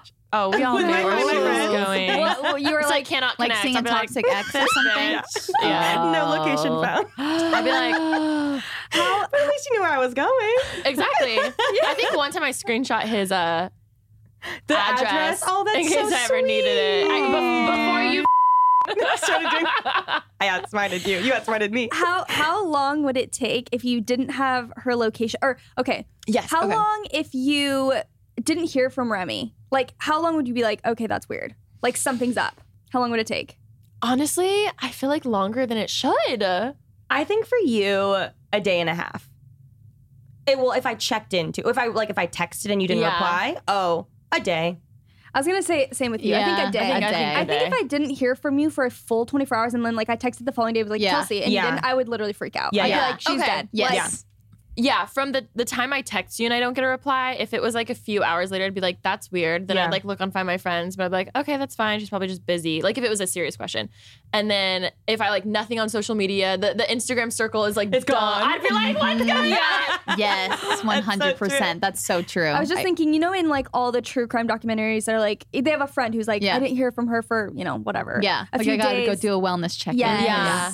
we 0.51 0.63
all 0.63 0.77
know 0.79 0.87
where 0.87 1.03
my 1.03 1.19
she 1.31 1.37
was 1.37 1.85
going. 1.85 2.19
What- 2.19 2.41
what- 2.43 2.61
you 2.61 2.73
were 2.73 2.81
So 2.81 2.87
I 2.89 2.91
like, 2.91 3.05
cannot 3.05 3.37
Like 3.39 3.49
connect. 3.49 3.61
seeing 3.63 3.75
a 3.75 3.79
I'd 3.79 3.83
be 3.85 3.89
like, 3.91 4.01
toxic 4.01 4.25
ex 4.29 4.55
or 4.55 4.65
something. 4.73 5.55
Yeah. 5.69 6.11
no 6.11 6.25
location 6.29 6.71
Oh. 6.71 6.81
found. 6.81 7.07
I'd 7.17 7.63
be 7.63 7.71
like, 7.71 8.61
but 9.31 9.39
at 9.41 9.47
least 9.47 9.67
you 9.69 9.73
knew 9.77 9.81
where 9.81 9.91
I 9.91 9.97
was 9.99 10.13
going. 10.13 10.55
exactly. 10.85 11.37
I 11.39 11.93
think 11.95 12.15
one 12.15 12.31
time 12.31 12.43
I 12.43 12.49
screenshot 12.51 13.03
his 13.03 13.31
uh 13.31 13.69
The 14.67 14.77
address, 14.77 15.01
address. 15.11 15.43
Oh, 15.47 15.63
that's 15.65 15.77
in 15.77 15.83
case 15.83 16.09
so 16.09 16.15
I 16.15 16.23
ever 16.25 16.41
needed 16.41 16.77
it. 16.77 17.07
I, 17.09 17.71
before 17.71 18.13
you. 18.13 18.25
started 19.17 19.49
doing. 19.49 19.65
I 20.39 20.47
outsmarted 20.47 21.05
you. 21.05 21.17
You 21.19 21.33
outsmarted 21.33 21.71
me. 21.73 21.89
how 21.91 22.25
how 22.29 22.65
long 22.65 23.03
would 23.03 23.17
it 23.17 23.31
take 23.31 23.67
if 23.71 23.83
you 23.83 23.99
didn't 24.01 24.29
have 24.29 24.71
her 24.77 24.95
location? 24.95 25.39
Or 25.41 25.57
okay, 25.77 26.05
Yes. 26.27 26.49
how 26.49 26.63
okay. 26.65 26.75
long 26.75 27.05
if 27.11 27.33
you 27.33 27.93
didn't 28.41 28.65
hear 28.65 28.89
from 28.89 29.11
Remi? 29.11 29.53
Like, 29.71 29.93
how 29.97 30.21
long 30.21 30.35
would 30.37 30.47
you 30.47 30.53
be 30.53 30.63
like, 30.63 30.85
okay, 30.85 31.07
that's 31.07 31.27
weird. 31.27 31.53
Like 31.81 31.97
something's 31.97 32.37
up. 32.37 32.61
How 32.91 32.99
long 33.01 33.11
would 33.11 33.19
it 33.19 33.27
take? 33.27 33.57
Honestly, 34.01 34.67
I 34.79 34.89
feel 34.91 35.09
like 35.09 35.25
longer 35.25 35.65
than 35.65 35.77
it 35.77 35.89
should. 35.89 36.43
I 37.09 37.23
think 37.25 37.45
for 37.45 37.57
you, 37.57 38.27
a 38.53 38.61
day 38.61 38.79
and 38.79 38.89
a 38.89 38.95
half. 38.95 39.29
It 40.45 40.57
will 40.59 40.71
if 40.71 40.85
I 40.85 40.95
checked 40.95 41.33
into 41.33 41.67
if 41.67 41.77
I 41.77 41.87
like 41.87 42.09
if 42.09 42.17
I 42.17 42.27
texted 42.27 42.71
and 42.71 42.81
you 42.81 42.87
didn't 42.87 43.01
Yeah. 43.01 43.13
reply. 43.13 43.57
Oh, 43.67 44.07
a 44.31 44.39
day. 44.39 44.77
I 45.33 45.39
was 45.39 45.45
gonna 45.47 45.61
say 45.61 45.89
same 45.91 46.11
with 46.11 46.23
you. 46.23 46.33
I 46.33 46.39
Yeah, 46.39 46.55
think 46.55 46.69
a 46.69 46.71
day. 46.71 46.79
I 46.79 46.93
think 46.93 47.05
a 47.05 47.11
day. 47.11 47.35
I 47.35 47.45
think 47.45 47.67
if 47.67 47.73
I 47.73 47.83
didn't 47.87 48.09
hear 48.11 48.33
from 48.35 48.57
you 48.57 48.69
for 48.71 48.85
a 48.85 48.89
full 48.91 49.25
24 49.25 49.55
hours 49.57 49.73
and 49.75 49.85
then 49.85 49.95
like 49.95 50.09
I 50.09 50.15
texted 50.17 50.45
the 50.45 50.51
following 50.51 50.73
day 50.73 50.81
was 50.81 50.89
like 50.89 51.01
Yeah. 51.01 51.11
Chelsey 51.11 51.43
and 51.43 51.51
Yeah. 51.53 51.65
you 51.65 51.71
didn't, 51.71 51.85
I 51.85 51.93
would 51.93 52.07
literally 52.09 52.33
freak 52.33 52.55
out. 52.55 52.73
Yeah, 52.73 52.83
I'd 52.83 52.85
be 52.85 52.89
yeah. 52.91 53.09
like 53.09 53.21
she's 53.21 53.41
Okay. 53.41 53.45
dead. 53.45 53.69
Yes. 53.71 53.93
Like, 53.93 54.21
Yeah. 54.77 54.87
Yeah, 54.87 55.05
from 55.05 55.31
the 55.33 55.45
the 55.53 55.65
time 55.65 55.91
I 55.91 56.01
text 56.01 56.39
you 56.39 56.45
and 56.45 56.53
I 56.53 56.59
don't 56.61 56.73
get 56.73 56.83
a 56.85 56.87
reply, 56.87 57.33
if 57.39 57.53
it 57.53 57.61
was 57.61 57.75
like 57.75 57.89
a 57.89 57.95
few 57.95 58.23
hours 58.23 58.51
later, 58.51 58.63
I'd 58.65 58.73
be 58.73 58.79
like, 58.81 59.01
"That's 59.01 59.29
weird." 59.31 59.67
Then 59.67 59.75
Yeah. 59.77 59.85
I'd 59.87 59.91
like 59.91 60.05
look 60.05 60.21
on 60.21 60.31
Find 60.31 60.47
My 60.47 60.57
Friends, 60.57 60.95
but 60.95 61.03
I'd 61.03 61.09
be 61.09 61.15
like, 61.17 61.29
"Okay, 61.35 61.57
that's 61.57 61.75
fine. 61.75 61.99
She's 61.99 62.09
probably 62.09 62.27
just 62.29 62.45
busy." 62.45 62.81
Like 62.81 62.97
if 62.97 63.03
it 63.03 63.09
was 63.09 63.19
a 63.19 63.27
serious 63.27 63.57
question, 63.57 63.89
and 64.31 64.49
then 64.49 64.91
if 65.07 65.19
I 65.19 65.29
like 65.29 65.45
nothing 65.45 65.79
on 65.79 65.89
social 65.89 66.15
media, 66.15 66.57
the, 66.57 66.73
the 66.73 66.83
Instagram 66.83 67.33
circle 67.33 67.65
is 67.65 67.75
like 67.75 67.93
It's 67.93 68.05
gone. 68.05 68.41
gone. 68.41 68.51
I'd 68.51 68.61
be 68.61 68.69
like, 68.69 68.97
"What's 68.99 69.19
going 69.25 69.53
on?" 69.53 70.17
Yes, 70.17 70.59
100%. 70.81 71.81
That's 71.81 72.03
so 72.05 72.21
true. 72.21 72.47
I 72.47 72.59
was 72.59 72.69
just 72.69 72.81
thinking, 72.81 73.13
you 73.13 73.19
know, 73.19 73.33
in 73.33 73.49
like 73.49 73.67
all 73.73 73.91
the 73.91 74.01
true 74.01 74.25
crime 74.27 74.47
documentaries, 74.47 75.05
they're 75.05 75.19
like 75.19 75.45
they 75.51 75.69
have 75.71 75.81
a 75.81 75.87
friend 75.87 76.13
who's 76.13 76.27
like, 76.27 76.41
Yeah. 76.41 76.55
I 76.55 76.59
didn't 76.59 76.75
hear 76.75 76.91
from 76.91 77.07
her 77.07 77.21
for 77.21 77.51
you 77.55 77.63
know 77.65 77.77
whatever. 77.77 78.19
Yeah. 78.23 78.45
a 78.53 78.57
like 78.57 78.63
few 78.65 78.73
I 78.73 78.77
gotta 78.77 78.97
days. 78.97 79.07
go 79.07 79.15
do 79.15 79.33
a 79.37 79.41
wellness 79.41 79.77
check. 79.77 79.95
Yes. 79.97 80.23
Yeah. 80.23 80.71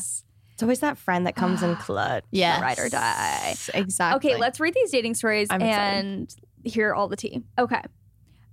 It's 0.53 0.63
always 0.63 0.79
that 0.79 0.97
friend 0.97 1.25
that 1.27 1.35
comes 1.35 1.63
in 1.63 1.75
clutch. 1.77 2.23
Yeah. 2.31 2.61
Ride 2.61 2.79
or 2.79 2.89
die. 2.89 3.55
Exactly. 3.73 4.31
Okay, 4.31 4.39
let's 4.39 4.59
read 4.59 4.73
these 4.73 4.91
dating 4.91 5.15
stories 5.15 5.47
I'm 5.49 5.61
excited. 5.61 6.05
and 6.05 6.35
hear 6.63 6.93
all 6.93 7.07
the 7.07 7.15
tea. 7.15 7.43
Okay. 7.57 7.81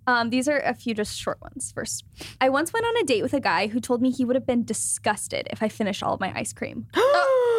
Um, 0.07 0.31
these 0.31 0.49
are 0.49 0.59
a 0.59 0.75
few 0.75 0.95
just 0.95 1.17
short 1.17 1.41
ones. 1.41 1.71
First, 1.73 2.05
I 2.41 2.49
once 2.49 2.73
went 2.73 2.85
on 2.87 2.97
a 2.97 3.05
date 3.05 3.23
with 3.23 3.35
a 3.35 3.39
guy 3.39 3.69
who 3.69 3.79
told 3.81 4.03
me 4.03 4.11
he 4.11 4.25
would 4.25 4.35
have 4.35 4.47
been 4.47 4.65
disgusted 4.65 5.47
if 5.51 5.63
I 5.63 5.69
finished 5.69 6.03
all 6.03 6.15
of 6.15 6.21
my 6.21 6.33
ice 6.35 6.53
cream. 6.53 6.87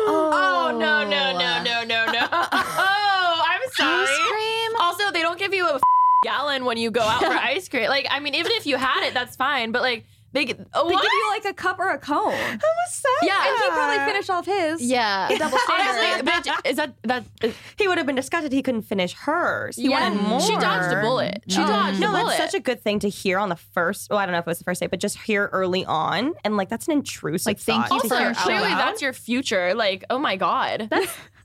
Oh 0.04 0.72
no 0.78 1.08
no 1.08 1.32
no 1.38 1.64
no 1.64 1.84
no 1.84 2.06
no! 2.12 2.28
Oh, 2.32 3.46
I'm 3.48 3.62
sorry. 3.74 4.04
Ice 4.04 4.20
cream? 4.30 4.72
Also, 4.80 5.12
they 5.12 5.22
don't 5.22 5.38
give 5.38 5.54
you 5.54 5.68
a 5.68 5.80
gallon 6.24 6.66
when 6.66 6.78
you 6.78 6.90
go 6.92 7.02
out 7.02 7.20
for 7.22 7.28
ice 7.32 7.70
cream. 7.70 7.88
Like, 7.88 8.08
I 8.10 8.20
mean, 8.20 8.34
even 8.36 8.52
if 8.56 8.66
you 8.66 8.78
had 8.78 9.08
it, 9.08 9.14
that's 9.14 9.36
fine. 9.36 9.72
But 9.72 9.82
like, 9.84 10.06
They 10.34 10.46
get 10.46 10.66
oh, 10.74 10.88
They 10.88 10.94
what? 10.94 11.02
give 11.04 11.12
you 11.12 11.30
like 11.32 11.46
a 11.46 11.54
cup 11.54 11.78
or 11.80 11.90
a 11.90 11.98
cone. 11.98 12.32
How 12.34 12.54
was 12.56 13.02
that? 13.04 13.20
Yeah. 13.24 13.48
And 13.48 13.58
he 13.64 13.70
probably 13.70 13.98
finished 14.12 14.30
off 14.30 14.46
his. 14.46 14.82
yeah. 14.82 15.28
double 15.38 15.58
Honestly, 15.70 16.06
bitch, 16.32 16.66
is 16.70 16.78
that 16.78 16.94
that? 17.04 17.26
Is, 17.42 17.54
He 17.78 17.88
would 17.88 17.98
have 17.98 18.08
been 18.08 18.16
disgusted 18.16 18.52
he 18.54 18.62
couldn't 18.62 18.84
finish 18.84 19.14
hers. 19.14 19.76
He 19.76 19.90
Yeah. 19.90 20.00
wanted 20.10 20.22
more. 20.22 20.40
She 20.40 20.56
dodged 20.56 20.96
a 20.96 21.02
bullet. 21.02 21.44
She 21.48 21.60
Oh, 21.62 21.68
dodged 21.68 22.00
No, 22.00 22.08
a 22.08 22.12
bullet. 22.12 22.22
No, 22.24 22.28
that's 22.30 22.38
such 22.52 22.54
a 22.54 22.64
good 22.64 22.82
thing 22.82 23.00
to 23.00 23.10
hear 23.10 23.40
on 23.40 23.50
the 23.50 23.56
first. 23.58 24.10
Well, 24.10 24.20
I 24.20 24.26
don't 24.26 24.32
know 24.34 24.40
if 24.40 24.48
it 24.48 24.50
was 24.52 24.60
the 24.60 24.64
first 24.64 24.80
date, 24.80 24.90
but 24.90 25.00
just 25.02 25.18
hear 25.18 25.50
early 25.52 25.86
on, 25.86 26.34
and 26.46 26.56
like 26.56 26.70
that's 26.70 26.88
an 26.88 26.94
intrusive. 26.94 27.46
Like, 27.46 27.60
thank 27.60 27.88
thought 27.88 27.96
you 27.96 28.02
to 28.04 28.08
for 28.08 28.16
hear 28.16 28.24
your 28.28 28.32
out 28.32 28.38
Clearly, 28.38 28.70
that's 28.70 29.02
your 29.02 29.14
future. 29.14 29.74
Like, 29.74 30.06
oh 30.10 30.18
my 30.18 30.38
god. 30.38 30.90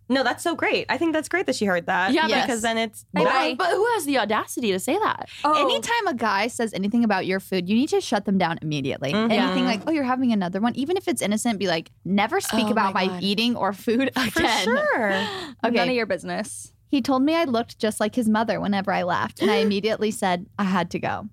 No, 0.08 0.22
that's 0.22 0.42
so 0.42 0.54
great. 0.54 0.86
I 0.88 0.98
think 0.98 1.12
that's 1.12 1.28
great 1.28 1.46
that 1.46 1.56
she 1.56 1.64
heard 1.64 1.86
that. 1.86 2.12
Yeah, 2.12 2.26
Yes. 2.28 2.46
because 2.46 2.62
then 2.62 2.78
it's 2.78 3.04
Bye-bye. 3.12 3.56
but 3.58 3.70
who 3.70 3.84
has 3.94 4.04
the 4.04 4.18
audacity 4.18 4.70
to 4.72 4.78
say 4.78 4.96
that? 4.98 5.28
Oh, 5.44 5.60
Anytime 5.60 6.06
a 6.06 6.14
guy 6.14 6.46
says 6.48 6.72
anything 6.74 7.02
about 7.04 7.26
your 7.26 7.40
food, 7.40 7.68
you 7.68 7.74
need 7.74 7.88
to 7.88 8.00
shut 8.00 8.24
them 8.24 8.38
down 8.38 8.58
immediately. 8.62 9.12
Mhm. 9.12 9.32
Anything 9.32 9.64
like, 9.64 9.82
oh, 9.86 9.90
you're 9.90 10.04
having 10.04 10.32
another 10.32 10.60
one, 10.60 10.74
even 10.76 10.96
if 10.96 11.08
it's 11.08 11.20
innocent, 11.22 11.58
be 11.58 11.66
like, 11.66 11.90
never 12.04 12.40
speak 12.40 12.66
Oh 12.66 12.70
about 12.72 12.94
my 12.94 13.06
my, 13.06 13.12
God. 13.14 13.22
eating 13.22 13.56
or 13.56 13.72
food 13.72 14.10
again. 14.16 14.30
for 14.30 14.40
sure. 14.64 15.08
none 15.10 15.54
of 15.64 15.74
Okay. 15.74 15.94
your 15.94 16.06
business. 16.06 16.72
He 16.88 17.02
told 17.02 17.22
me 17.22 17.34
I 17.34 17.44
looked 17.44 17.78
just 17.80 17.98
like 17.98 18.14
his 18.14 18.28
mother 18.28 18.60
whenever 18.60 18.92
I 18.92 19.02
laughed, 19.02 19.40
and 19.42 19.50
I 19.50 19.56
immediately 19.66 20.12
said 20.12 20.46
I 20.58 20.64
had 20.64 20.90
to 20.92 20.98
go. 21.00 21.28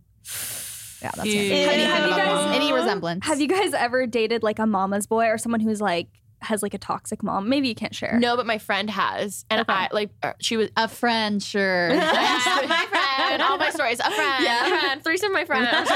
Yeah, 1.01 1.11
that's 1.15 1.27
Ew. 1.27 1.39
it. 1.39 1.67
Have 1.69 1.77
you- 1.79 1.85
have 1.85 2.09
you 2.09 2.15
guys- 2.15 2.55
any 2.55 2.71
resemblance? 2.73 3.25
Have 3.27 3.39
you 3.41 3.47
guys 3.47 3.73
ever 3.73 4.07
dated 4.07 4.41
like 4.41 4.57
a 4.57 4.65
mama's 4.65 5.05
boy 5.05 5.27
or 5.27 5.37
someone 5.37 5.59
who's 5.59 5.81
like 5.81 6.07
has 6.43 6.61
like 6.61 6.73
a 6.73 6.77
toxic 6.77 7.23
mom? 7.23 7.49
Maybe 7.49 7.67
you 7.67 7.75
can't 7.75 7.95
share. 7.95 8.17
No, 8.19 8.35
but 8.35 8.45
my 8.45 8.57
friend 8.57 8.89
has, 8.89 9.45
and 9.49 9.61
Okay. 9.61 9.73
I 9.73 9.87
like 9.91 10.09
uh, 10.21 10.33
she 10.39 10.57
was. 10.57 10.69
a 10.77 10.87
friend? 10.87 11.41
Sure. 11.41 11.89
Yeah, 11.93 11.99
my 12.67 12.85
friend, 12.89 13.41
all 13.41 13.57
my 13.57 13.69
stories. 13.69 13.99
A 13.99 14.11
friend, 14.11 14.43
Yeah. 14.43 14.65
a 14.65 14.69
friend, 14.79 15.03
threesome. 15.03 15.31
My 15.33 15.45
friend. 15.45 15.67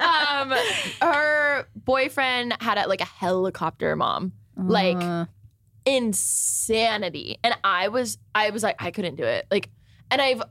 Um, 0.00 0.52
her 1.02 1.66
boyfriend 1.76 2.54
had 2.60 2.78
a, 2.78 2.86
like 2.88 3.00
a 3.00 3.04
helicopter 3.06 3.94
mom, 3.96 4.32
like 4.56 4.96
Uh, 4.96 5.26
insanity, 5.84 7.38
and 7.42 7.54
I 7.64 7.88
was, 7.88 8.18
I 8.34 8.50
was 8.50 8.62
like, 8.62 8.76
I 8.78 8.90
couldn't 8.90 9.16
do 9.16 9.24
it. 9.24 9.46
Like, 9.50 9.70
and 10.10 10.20
I've. 10.20 10.42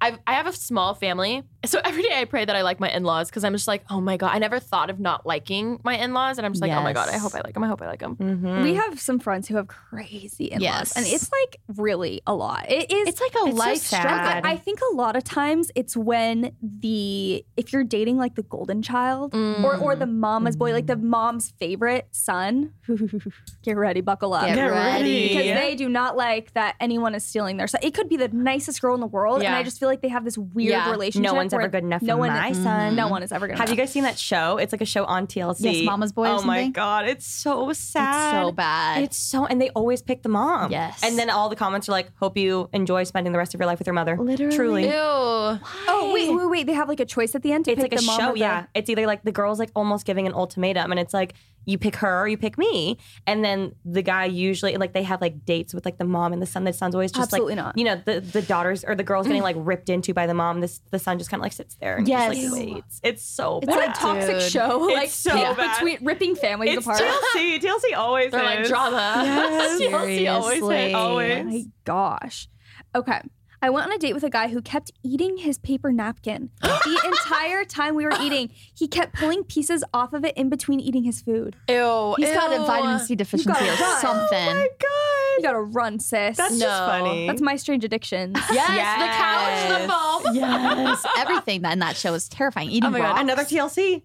I've, 0.00 0.18
I 0.26 0.34
have 0.34 0.46
a 0.46 0.52
small 0.52 0.94
family. 0.94 1.42
So 1.64 1.80
every 1.84 2.02
day 2.02 2.10
I 2.14 2.26
pray 2.26 2.44
that 2.44 2.54
I 2.54 2.62
like 2.62 2.78
my 2.78 2.90
in 2.90 3.02
laws 3.02 3.28
because 3.28 3.42
I'm 3.42 3.52
just 3.54 3.66
like, 3.66 3.82
oh 3.90 4.00
my 4.00 4.16
God, 4.16 4.30
I 4.32 4.38
never 4.38 4.60
thought 4.60 4.88
of 4.90 5.00
not 5.00 5.26
liking 5.26 5.80
my 5.82 5.96
in 5.96 6.12
laws. 6.12 6.38
And 6.38 6.46
I'm 6.46 6.52
just 6.52 6.62
like, 6.62 6.70
oh 6.70 6.82
my 6.82 6.92
God, 6.92 7.08
I 7.08 7.16
hope 7.18 7.34
I 7.34 7.40
like 7.40 7.54
them. 7.54 7.64
I 7.64 7.66
hope 7.68 7.82
I 7.82 7.86
like 7.86 7.98
them. 8.00 8.14
Mhm. 8.16 8.62
We 8.62 8.74
have 8.74 9.00
some 9.00 9.18
friends 9.18 9.48
who 9.48 9.56
have 9.56 9.66
crazy 9.66 10.44
in-laws, 10.46 10.62
Yes. 10.62 10.96
and 10.96 11.06
it's 11.06 11.30
like 11.32 11.56
really 11.76 12.20
a 12.26 12.34
lot. 12.34 12.70
It 12.70 12.92
is. 12.92 13.08
it's 13.08 13.20
like 13.20 13.34
a 13.34 13.48
It's 13.48 13.58
life 13.58 13.78
sad. 13.78 14.00
struggle. 14.02 14.48
I, 14.48 14.52
I 14.52 14.56
think 14.56 14.78
a 14.92 14.94
lot 14.94 15.16
of 15.16 15.24
times 15.24 15.70
it's 15.74 15.96
when 15.96 16.54
the 16.62 17.44
if 17.56 17.72
you're 17.72 17.84
dating 17.84 18.18
like 18.18 18.34
the 18.36 18.42
golden 18.44 18.82
child 18.82 19.34
or 19.34 19.76
or 19.76 19.96
the 19.96 20.06
mama's 20.06 20.56
boy, 20.56 20.72
like 20.72 20.86
the 20.86 20.96
mom's 20.96 21.50
favorite 21.58 22.06
son. 22.12 22.72
Get 23.62 23.76
ready, 23.76 24.00
buckle 24.02 24.34
up. 24.34 24.46
Get 24.46 24.54
Get 24.56 24.66
ready. 24.66 25.28
because 25.28 25.44
Yeah. 25.46 25.60
they 25.60 25.74
do 25.74 25.88
not 25.88 26.16
like 26.16 26.52
that 26.54 26.76
anyone 26.80 27.14
is 27.14 27.24
stealing 27.24 27.56
their 27.56 27.66
son. 27.66 27.80
It 27.82 27.94
could 27.94 28.08
be 28.08 28.16
the 28.16 28.28
nicest 28.28 28.80
girl 28.80 28.94
in 28.94 29.00
the 29.00 29.06
world, 29.06 29.42
and 29.54 29.60
I 29.60 29.62
just 29.62 29.78
feel 29.80 29.88
like 29.88 30.00
they 30.02 30.08
have 30.08 30.24
this 30.24 30.36
weird 30.38 30.70
Yeah. 30.70 30.90
relationship. 30.90 31.30
No 31.30 31.34
one's 31.34 31.52
ever 31.54 31.68
good 31.68 31.84
enough 31.84 32.02
no 32.02 32.14
for 32.14 32.20
one, 32.20 32.30
my 32.30 32.52
son. 32.52 32.64
Mm-hmm. 32.64 32.96
No 32.96 33.08
one 33.08 33.22
is 33.22 33.32
ever 33.32 33.46
gonna. 33.46 33.58
Have 33.58 33.70
you 33.70 33.76
guys 33.76 33.90
seen 33.92 34.02
that 34.04 34.18
show? 34.18 34.56
It's 34.58 34.72
like 34.72 34.80
a 34.82 34.86
show 34.86 35.04
on 35.04 35.26
TLC. 35.26 35.56
Yes, 35.60 35.84
Mama's 35.86 36.12
Boy 36.12 36.24
or 36.26 36.28
Oh 36.28 36.42
my 36.42 36.58
something? 36.58 36.72
god, 36.72 37.06
it's 37.08 37.26
so 37.26 37.72
sad. 37.72 38.34
It's 38.34 38.44
so 38.46 38.52
bad. 38.52 39.02
It's 39.02 39.16
so, 39.16 39.46
and 39.46 39.60
they 39.60 39.70
always 39.70 40.02
pick 40.02 40.22
the 40.22 40.28
mom. 40.28 40.70
Yes. 40.72 41.00
And 41.02 41.18
then 41.18 41.30
all 41.30 41.48
the 41.48 41.56
comments 41.56 41.88
are 41.88 41.92
like, 41.92 42.10
"Hope 42.16 42.36
you 42.36 42.68
enjoy 42.72 43.04
spending 43.04 43.32
the 43.32 43.38
rest 43.38 43.54
of 43.54 43.60
your 43.60 43.66
life 43.66 43.78
with 43.78 43.86
your 43.86 43.94
mother." 43.94 44.16
Literally. 44.18 44.54
truly. 44.56 44.84
Ew. 44.84 44.90
Oh 44.94 46.10
wait, 46.14 46.30
wait, 46.34 46.46
wait! 46.50 46.66
They 46.66 46.72
have 46.74 46.88
like 46.88 47.00
a 47.00 47.04
choice 47.06 47.34
at 47.34 47.42
the 47.42 47.52
end 47.52 47.64
to 47.66 47.72
It's 47.72 47.82
pick 47.82 47.92
like 47.92 48.00
a 48.00 48.02
the 48.02 48.06
mom 48.06 48.20
show, 48.20 48.30
or 48.30 48.32
the- 48.34 48.38
yeah. 48.40 48.66
It's 48.74 48.88
either 48.90 49.06
like 49.06 49.22
the 49.22 49.32
girl's 49.32 49.58
like 49.58 49.70
almost 49.74 50.06
giving 50.06 50.26
an 50.26 50.34
ultimatum, 50.34 50.90
and 50.90 50.98
it's 51.00 51.14
like 51.14 51.34
you 51.66 51.78
pick 51.78 51.96
her 51.96 52.22
or 52.22 52.28
you 52.28 52.36
pick 52.36 52.58
me, 52.58 52.98
and 53.26 53.44
then 53.44 53.74
the 53.84 54.02
guy 54.02 54.24
usually 54.26 54.76
like 54.76 54.92
they 54.92 55.02
have 55.02 55.20
like 55.20 55.44
dates 55.44 55.72
with 55.74 55.84
like 55.84 55.98
the 55.98 56.04
mom 56.04 56.32
and 56.32 56.40
the 56.42 56.46
son. 56.46 56.64
The 56.64 56.72
son's 56.72 56.94
always 56.94 57.12
just 57.12 57.32
Absolutely 57.32 57.54
like 57.56 57.64
not. 57.64 57.78
you 57.78 57.84
know 57.84 58.00
the 58.04 58.20
the 58.20 58.42
daughters 58.42 58.84
or 58.84 58.94
the 58.94 59.02
girl's 59.02 59.26
getting 59.26 59.42
mm. 59.42 59.44
like 59.44 59.56
ripped 59.58 59.88
into 59.88 60.12
by 60.14 60.26
the 60.26 60.34
mom. 60.34 60.60
This 60.60 60.80
the 60.90 60.98
son 60.98 61.18
just 61.18 61.30
kind 61.30 61.40
of 61.40 61.42
like 61.44 61.52
sits 61.52 61.74
there 61.76 61.96
and 61.96 62.08
Yes. 62.08 62.36
just 62.36 62.52
like 62.52 62.66
waits. 62.74 63.00
It's 63.02 63.22
so 63.24 63.58
It's 63.58 63.66
bad. 63.66 63.76
like 63.76 63.98
toxic 63.98 64.38
Dude. 64.38 64.42
show, 64.50 64.88
It's 64.88 64.96
like 64.96 65.10
so 65.10 65.30
pick 65.32 65.56
bad. 65.56 65.78
between 65.78 66.04
ripping 66.04 66.34
families 66.36 66.76
It's 66.76 66.86
apart. 66.86 67.00
TLC. 67.00 67.60
TLC 67.60 67.96
always 67.96 68.30
They're 68.30 68.42
like 68.42 68.66
drama. 68.66 69.14
Yes. 69.24 69.80
TLC 69.80 69.94
always 69.94 70.58
Seriously. 70.58 70.76
hits. 70.76 70.94
Always. 70.94 71.44
My 71.44 71.64
gosh. 71.84 72.48
Okay. 72.94 73.20
I 73.64 73.70
went 73.70 73.86
on 73.86 73.92
a 73.94 73.98
date 73.98 74.12
with 74.12 74.24
a 74.24 74.28
guy 74.28 74.48
who 74.48 74.60
kept 74.60 74.92
eating 75.02 75.38
his 75.38 75.56
paper 75.56 75.90
napkin. 75.90 76.50
the 76.60 77.00
entire 77.06 77.64
time 77.64 77.94
we 77.94 78.04
were 78.04 78.12
eating, 78.20 78.50
he 78.74 78.86
kept 78.86 79.14
pulling 79.14 79.42
pieces 79.42 79.82
off 79.94 80.12
of 80.12 80.22
it 80.22 80.36
in 80.36 80.50
between 80.50 80.80
eating 80.80 81.02
his 81.02 81.22
food. 81.22 81.56
Ew. 81.70 82.14
He's 82.18 82.30
got 82.30 82.52
a 82.52 82.58
vitamin 82.66 83.00
C 83.00 83.14
deficiency 83.14 83.64
or 83.64 83.72
run. 83.72 84.00
something. 84.02 84.48
Oh 84.50 84.54
my 84.54 84.68
god. 84.78 85.38
You 85.38 85.42
gotta 85.42 85.62
run, 85.62 85.98
sis. 85.98 86.36
That's 86.36 86.58
just 86.58 86.78
funny. 86.90 87.26
That's 87.26 87.40
my 87.40 87.56
strange 87.56 87.84
addictions. 87.84 88.36
Yes, 88.52 88.68
Yes. 88.74 89.70
the 89.72 89.80
couch, 89.80 89.80
the 89.80 89.88
phone. 89.88 90.34
yes, 90.36 91.06
everything 91.16 91.62
that 91.62 91.72
in 91.72 91.78
that 91.78 91.96
show 91.96 92.12
is 92.12 92.28
terrifying. 92.28 92.68
Eating 92.68 92.88
Oh 92.88 92.90
my 92.90 92.98
God. 92.98 93.18
Another 93.18 93.44
TLC. 93.44 94.02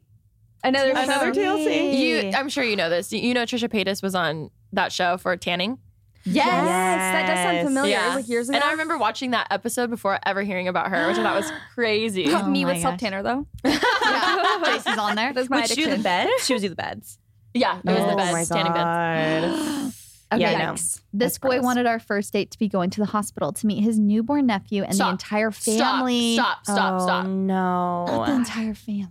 Another 0.64 0.92
Another. 0.92 1.34
TLC. 1.34 2.00
You, 2.00 2.32
I'm 2.34 2.48
sure 2.48 2.64
you 2.64 2.78
know 2.78 2.90
this. 2.90 3.12
You 3.12 3.34
know 3.34 3.44
Trisha 3.44 3.68
Paytas 3.68 4.02
was 4.02 4.16
on 4.16 4.52
that 4.72 4.94
show 4.94 5.18
for 5.18 5.36
tanning. 5.36 5.80
Yes. 6.34 6.46
Yes, 6.48 6.66
that 6.68 7.28
does 7.28 7.38
sound 7.40 7.56
Yes. 7.58 7.66
familiar. 7.66 7.98
It 7.98 8.06
was 8.08 8.16
like 8.16 8.30
years 8.30 8.50
ago. 8.50 8.56
And 8.58 8.64
I 8.64 8.72
remember 8.72 8.98
watching 8.98 9.32
that 9.32 9.48
episode 9.52 9.90
before 9.90 10.20
ever 10.26 10.42
hearing 10.44 10.68
about 10.68 10.90
her, 10.90 11.08
which 11.08 11.18
I 11.18 11.24
thought 11.24 11.36
was 11.36 11.52
crazy. 11.76 12.26
Oh 12.34 12.46
me 12.48 12.64
my 12.66 12.74
with 12.74 12.82
self 12.82 12.94
gosh. 12.94 13.00
tanner 13.00 13.24
though. 13.24 13.46
Yeah. 14.10 14.62
Jason's 14.66 14.98
on 14.98 15.16
there. 15.16 15.34
That's 15.34 15.50
my 15.50 15.58
Would 15.62 15.70
she 15.70 15.76
do 15.76 15.82
the 15.86 15.88
addiction. 15.94 16.04
bed? 16.04 16.30
She 16.42 16.54
would 16.54 16.62
do 16.62 16.70
the 16.70 16.76
beds. 16.76 17.18
yeah, 17.54 17.78
it 17.80 17.86
was 17.86 17.98
oh 18.00 18.10
the 18.10 18.16
best 18.16 18.32
my 18.34 18.44
standing 18.44 18.74
beds. 18.74 18.84
god. 18.84 19.44
Okay. 19.54 19.86
Yeah, 20.38 20.52
I 20.52 20.64
know. 20.64 20.74
This 20.74 21.02
That's 21.12 21.38
boy 21.40 21.50
gross. 21.56 21.64
wanted 21.64 21.88
our 21.88 21.98
first 21.98 22.34
date 22.34 22.52
to 22.52 22.60
be 22.60 22.68
going 22.68 22.92
to 22.92 23.00
the 23.00 23.08
hospital 23.08 23.52
to 23.52 23.66
meet 23.66 23.82
his 23.82 23.98
newborn 23.98 24.46
nephew 24.46 24.84
and 24.84 24.94
Stop. 24.94 25.08
the 25.08 25.12
entire 25.14 25.50
family. 25.50 26.36
Stop, 26.36 26.64
stop, 26.66 26.76
stop, 26.76 27.02
oh, 27.02 27.04
stop. 27.06 27.26
No. 27.26 28.06
Not 28.06 28.26
the 28.28 28.34
entire 28.34 28.76
family. 28.76 29.08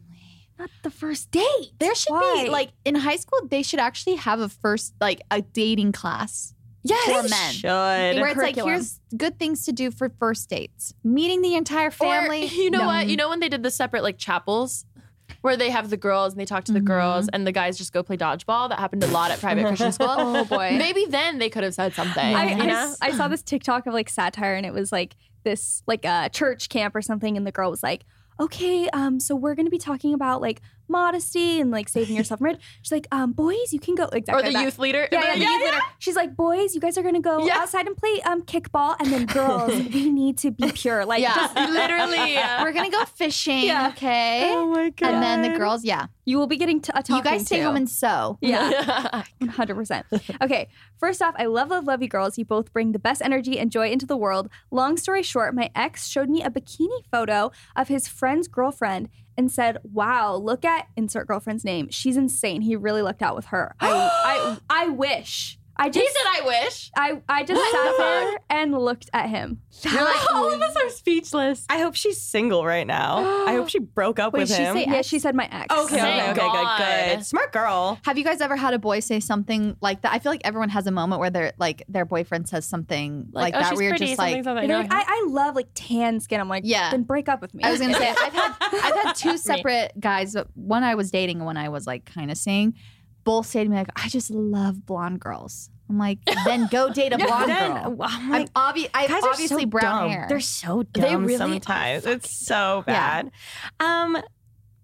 Not 0.60 0.70
the 0.84 0.90
first 0.90 1.32
date. 1.32 1.72
There 1.80 1.92
should 1.96 2.12
Why? 2.12 2.42
be 2.44 2.50
like 2.50 2.70
in 2.84 2.94
high 2.94 3.16
school, 3.16 3.48
they 3.48 3.64
should 3.64 3.80
actually 3.80 4.14
have 4.14 4.38
a 4.38 4.48
first 4.48 4.94
like 5.00 5.20
a 5.32 5.42
dating 5.42 5.90
class. 5.90 6.54
Yes, 6.90 7.22
for 7.22 7.28
men. 7.28 7.52
should. 7.52 8.20
where 8.20 8.28
it's 8.28 8.36
like 8.36 8.54
curriculum. 8.54 8.70
here's 8.70 9.00
good 9.16 9.38
things 9.38 9.64
to 9.66 9.72
do 9.72 9.90
for 9.90 10.08
first 10.18 10.48
dates. 10.50 10.94
Meeting 11.04 11.42
the 11.42 11.54
entire 11.54 11.90
family. 11.90 12.44
Or, 12.44 12.46
you 12.48 12.70
know 12.70 12.80
No. 12.80 12.86
what? 12.86 13.06
You 13.08 13.16
know 13.16 13.28
when 13.28 13.40
they 13.40 13.48
did 13.48 13.62
the 13.62 13.70
separate 13.70 14.02
like 14.02 14.18
chapels 14.18 14.84
where 15.42 15.56
they 15.56 15.70
have 15.70 15.90
the 15.90 15.96
girls 15.96 16.32
and 16.32 16.40
they 16.40 16.44
talk 16.44 16.64
to 16.64 16.72
the 16.72 16.80
girls 16.80 17.28
and 17.32 17.46
the 17.46 17.52
guys 17.52 17.78
just 17.78 17.92
go 17.92 18.02
play 18.02 18.16
dodgeball? 18.16 18.68
That 18.70 18.78
happened 18.78 19.04
a 19.04 19.08
lot 19.08 19.30
at 19.30 19.40
private 19.40 19.64
Christian 19.66 19.92
school. 19.92 20.08
Oh 20.10 20.44
boy. 20.44 20.74
Maybe 20.78 21.06
then 21.06 21.38
they 21.38 21.48
could 21.50 21.64
have 21.64 21.74
said 21.74 21.92
something. 21.94 22.22
I, 22.34 22.54
you 22.56 22.62
I 22.62 22.66
know? 22.66 22.88
s- 22.90 22.98
I 23.00 23.12
saw 23.12 23.28
this 23.28 23.42
TikTok 23.42 23.86
of 23.86 23.94
like 23.94 24.08
satire, 24.08 24.54
and 24.54 24.64
it 24.66 24.72
was 24.72 24.90
like 24.92 25.16
this 25.44 25.82
like 25.86 26.04
a 26.04 26.28
church 26.32 26.68
camp 26.68 26.96
or 26.96 27.02
something, 27.02 27.36
and 27.36 27.46
the 27.46 27.52
girl 27.52 27.70
was 27.70 27.82
like, 27.82 28.04
"Okay, 28.40 28.88
um, 28.90 29.20
so 29.20 29.36
we're 29.36 29.54
gonna 29.54 29.70
be 29.70 29.78
talking 29.78 30.12
about 30.14 30.40
like 30.40 30.60
modesty 30.88 31.60
and 31.60 31.70
like 31.70 31.88
saving 31.88 32.16
yourself 32.16 32.38
from 32.40 32.48
it." 32.50 32.60
She's 32.82 32.92
like, 32.92 33.06
"Um, 33.12 33.32
boys, 33.32 33.72
you 33.72 33.80
can 33.80 33.94
go 33.94 34.04
exactly 34.04 34.42
or 34.42 34.46
the 34.46 34.52
that. 34.52 34.62
youth 34.64 34.78
leader. 34.78 35.08
Yeah, 35.12 35.20
yeah, 35.24 35.32
the 35.34 35.40
youth 35.40 35.64
leader. 35.64 35.80
She's 35.98 36.16
like, 36.16 36.36
boys, 36.36 36.74
you 36.74 36.80
guys 36.80 36.96
are 36.98 37.02
gonna 37.02 37.20
go 37.20 37.44
Yeah. 37.46 37.58
outside 37.58 37.86
and 37.86 37.96
play 37.96 38.20
um 38.24 38.42
kickball, 38.42 38.96
and 39.00 39.12
then 39.12 39.26
girls, 39.26 39.72
we 39.94 40.10
need 40.10 40.38
to 40.38 40.50
be 40.50 40.70
pure. 40.72 41.04
Like, 41.04 41.22
Yeah, 41.22 41.34
just 41.34 41.54
literally. 41.54 42.34
We're 42.62 42.72
gonna 42.72 42.90
go 42.90 43.04
fishing, 43.04 43.64
Yeah. 43.64 43.88
okay? 43.88 44.50
Oh 44.52 44.66
my 44.66 44.90
god. 44.90 45.14
and 45.14 45.22
then 45.22 45.42
the 45.52 45.58
girls, 45.58 45.84
yeah. 45.84 46.06
you 46.24 46.38
will 46.38 46.46
be 46.46 46.56
getting 46.56 46.80
t- 46.80 46.90
a 46.94 47.02
talking 47.02 47.16
You 47.16 47.22
guys 47.22 47.46
stay 47.46 47.60
home 47.60 47.76
and 47.76 47.88
sew. 47.88 48.38
Yeah. 48.40 49.24
100%. 49.42 50.40
Okay, 50.42 50.68
first 50.98 51.22
off, 51.22 51.34
I 51.38 51.46
love, 51.46 51.68
love, 51.70 51.84
love 51.84 52.02
you 52.02 52.08
girls. 52.08 52.38
You 52.38 52.44
both 52.44 52.72
bring 52.72 52.92
the 52.92 52.98
best 52.98 53.22
energy 53.22 53.58
and 53.58 53.70
joy 53.70 53.90
into 53.90 54.06
the 54.06 54.16
world. 54.16 54.48
Long 54.70 54.96
story 54.96 55.22
short, 55.22 55.54
my 55.54 55.70
ex 55.74 56.06
showed 56.08 56.28
me 56.28 56.42
a 56.42 56.50
bikini 56.50 57.04
photo 57.10 57.50
of 57.76 57.88
his 57.88 58.08
friend's 58.08 58.48
girlfriend 58.48 59.08
and 59.38 59.50
said, 59.50 59.78
Wow, 59.84 60.34
look 60.34 60.64
at 60.64 60.88
insert 60.96 61.28
girlfriend's 61.28 61.64
name. 61.64 61.88
She's 61.90 62.16
insane. 62.16 62.60
He 62.60 62.76
really 62.76 63.00
looked 63.00 63.22
out 63.22 63.36
with 63.36 63.46
her. 63.46 63.74
I, 63.80 64.10
I, 64.24 64.58
I 64.84 64.88
wish. 64.88 65.57
I 65.80 65.84
he 65.84 65.90
just, 65.90 66.12
said, 66.12 66.24
"I 66.26 66.46
wish." 66.46 66.90
I, 66.96 67.22
I 67.28 67.44
just 67.44 67.60
sat 67.70 67.94
there 67.98 68.40
and 68.50 68.76
looked 68.76 69.10
at 69.12 69.28
him. 69.28 69.60
Like, 69.84 70.32
all 70.34 70.52
of 70.52 70.60
us 70.60 70.74
are 70.74 70.90
speechless. 70.90 71.64
I 71.70 71.78
hope 71.78 71.94
she's 71.94 72.20
single 72.20 72.64
right 72.64 72.86
now. 72.86 73.46
I 73.46 73.52
hope 73.54 73.68
she 73.68 73.78
broke 73.78 74.18
up 74.18 74.32
Wait, 74.34 74.40
with 74.40 74.48
she 74.50 74.56
him. 74.62 74.74
say 74.76 74.86
Yeah, 74.88 75.02
she 75.02 75.20
said 75.20 75.36
my 75.36 75.44
ex. 75.52 75.72
okay, 75.72 75.84
okay, 75.84 76.00
Thank 76.00 76.30
okay, 76.38 76.40
God. 76.40 76.78
good, 76.78 77.16
good. 77.18 77.24
Smart 77.26 77.52
girl. 77.52 77.96
Have 78.04 78.18
you 78.18 78.24
guys 78.24 78.40
ever 78.40 78.56
had 78.56 78.74
a 78.74 78.78
boy 78.80 78.98
say 78.98 79.20
something 79.20 79.76
like 79.80 80.02
that? 80.02 80.12
I 80.12 80.18
feel 80.18 80.32
like 80.32 80.40
everyone 80.44 80.70
has 80.70 80.88
a 80.88 80.90
moment 80.90 81.20
where 81.20 81.30
their 81.30 81.52
like 81.58 81.84
their 81.88 82.04
boyfriend 82.04 82.48
says 82.48 82.64
something 82.64 83.28
like, 83.32 83.54
oh, 83.54 83.60
that. 83.60 83.68
she's 83.68 83.76
where 83.76 83.82
you're 83.86 83.92
pretty, 83.92 84.06
just 84.06 84.16
something, 84.16 84.34
like, 84.38 84.44
something. 84.44 84.66
They're 84.68 84.78
like, 84.78 84.92
I, 84.92 85.04
I 85.06 85.26
love 85.28 85.54
like 85.54 85.68
tan 85.76 86.18
skin. 86.18 86.40
I'm 86.40 86.48
like, 86.48 86.64
Yeah. 86.66 86.90
then 86.90 87.04
break 87.04 87.28
up 87.28 87.40
with 87.40 87.54
me. 87.54 87.62
I 87.62 87.70
was 87.70 87.80
gonna 87.80 87.94
say 87.94 88.08
I've 88.10 88.32
had 88.32 88.54
I've 88.60 88.94
had 89.04 89.12
two 89.16 89.38
separate 89.38 89.92
guys. 90.00 90.34
but 90.34 90.48
One 90.56 90.82
I 90.82 90.96
was 90.96 91.12
dating 91.12 91.36
and 91.36 91.46
one 91.46 91.56
I 91.56 91.68
was 91.68 91.86
like 91.86 92.04
kind 92.04 92.32
of 92.32 92.36
seeing. 92.36 92.74
Both 93.28 93.46
say 93.46 93.62
to 93.64 93.68
me 93.70 93.76
like, 93.76 93.88
"I 93.96 94.08
just 94.08 94.30
love 94.30 94.84
blonde 94.86 95.20
girls." 95.20 95.70
I'm 95.90 95.96
like, 95.98 96.18
then 96.44 96.66
go 96.70 96.90
date 96.92 97.12
a 97.14 97.18
blonde 97.26 97.48
Then- 97.50 97.72
girl. 97.72 97.82
oh 97.86 97.96
my 97.96 98.08
I'm 98.38 98.46
obvi- 98.48 98.90
I 98.92 99.02
have 99.02 99.10
Guys 99.10 99.22
are 99.24 99.30
obviously 99.30 99.62
so 99.62 99.68
brown 99.68 100.02
dumb. 100.02 100.10
hair. 100.10 100.26
They're 100.28 100.40
so 100.40 100.82
They 100.92 101.00
dumb 101.00 101.22
really 101.24 101.34
are 101.36 101.38
sometimes. 101.38 102.04
It's 102.06 102.30
so 102.30 102.84
Yeah. 102.86 103.22
bad. 103.22 103.30
Um, 103.80 104.18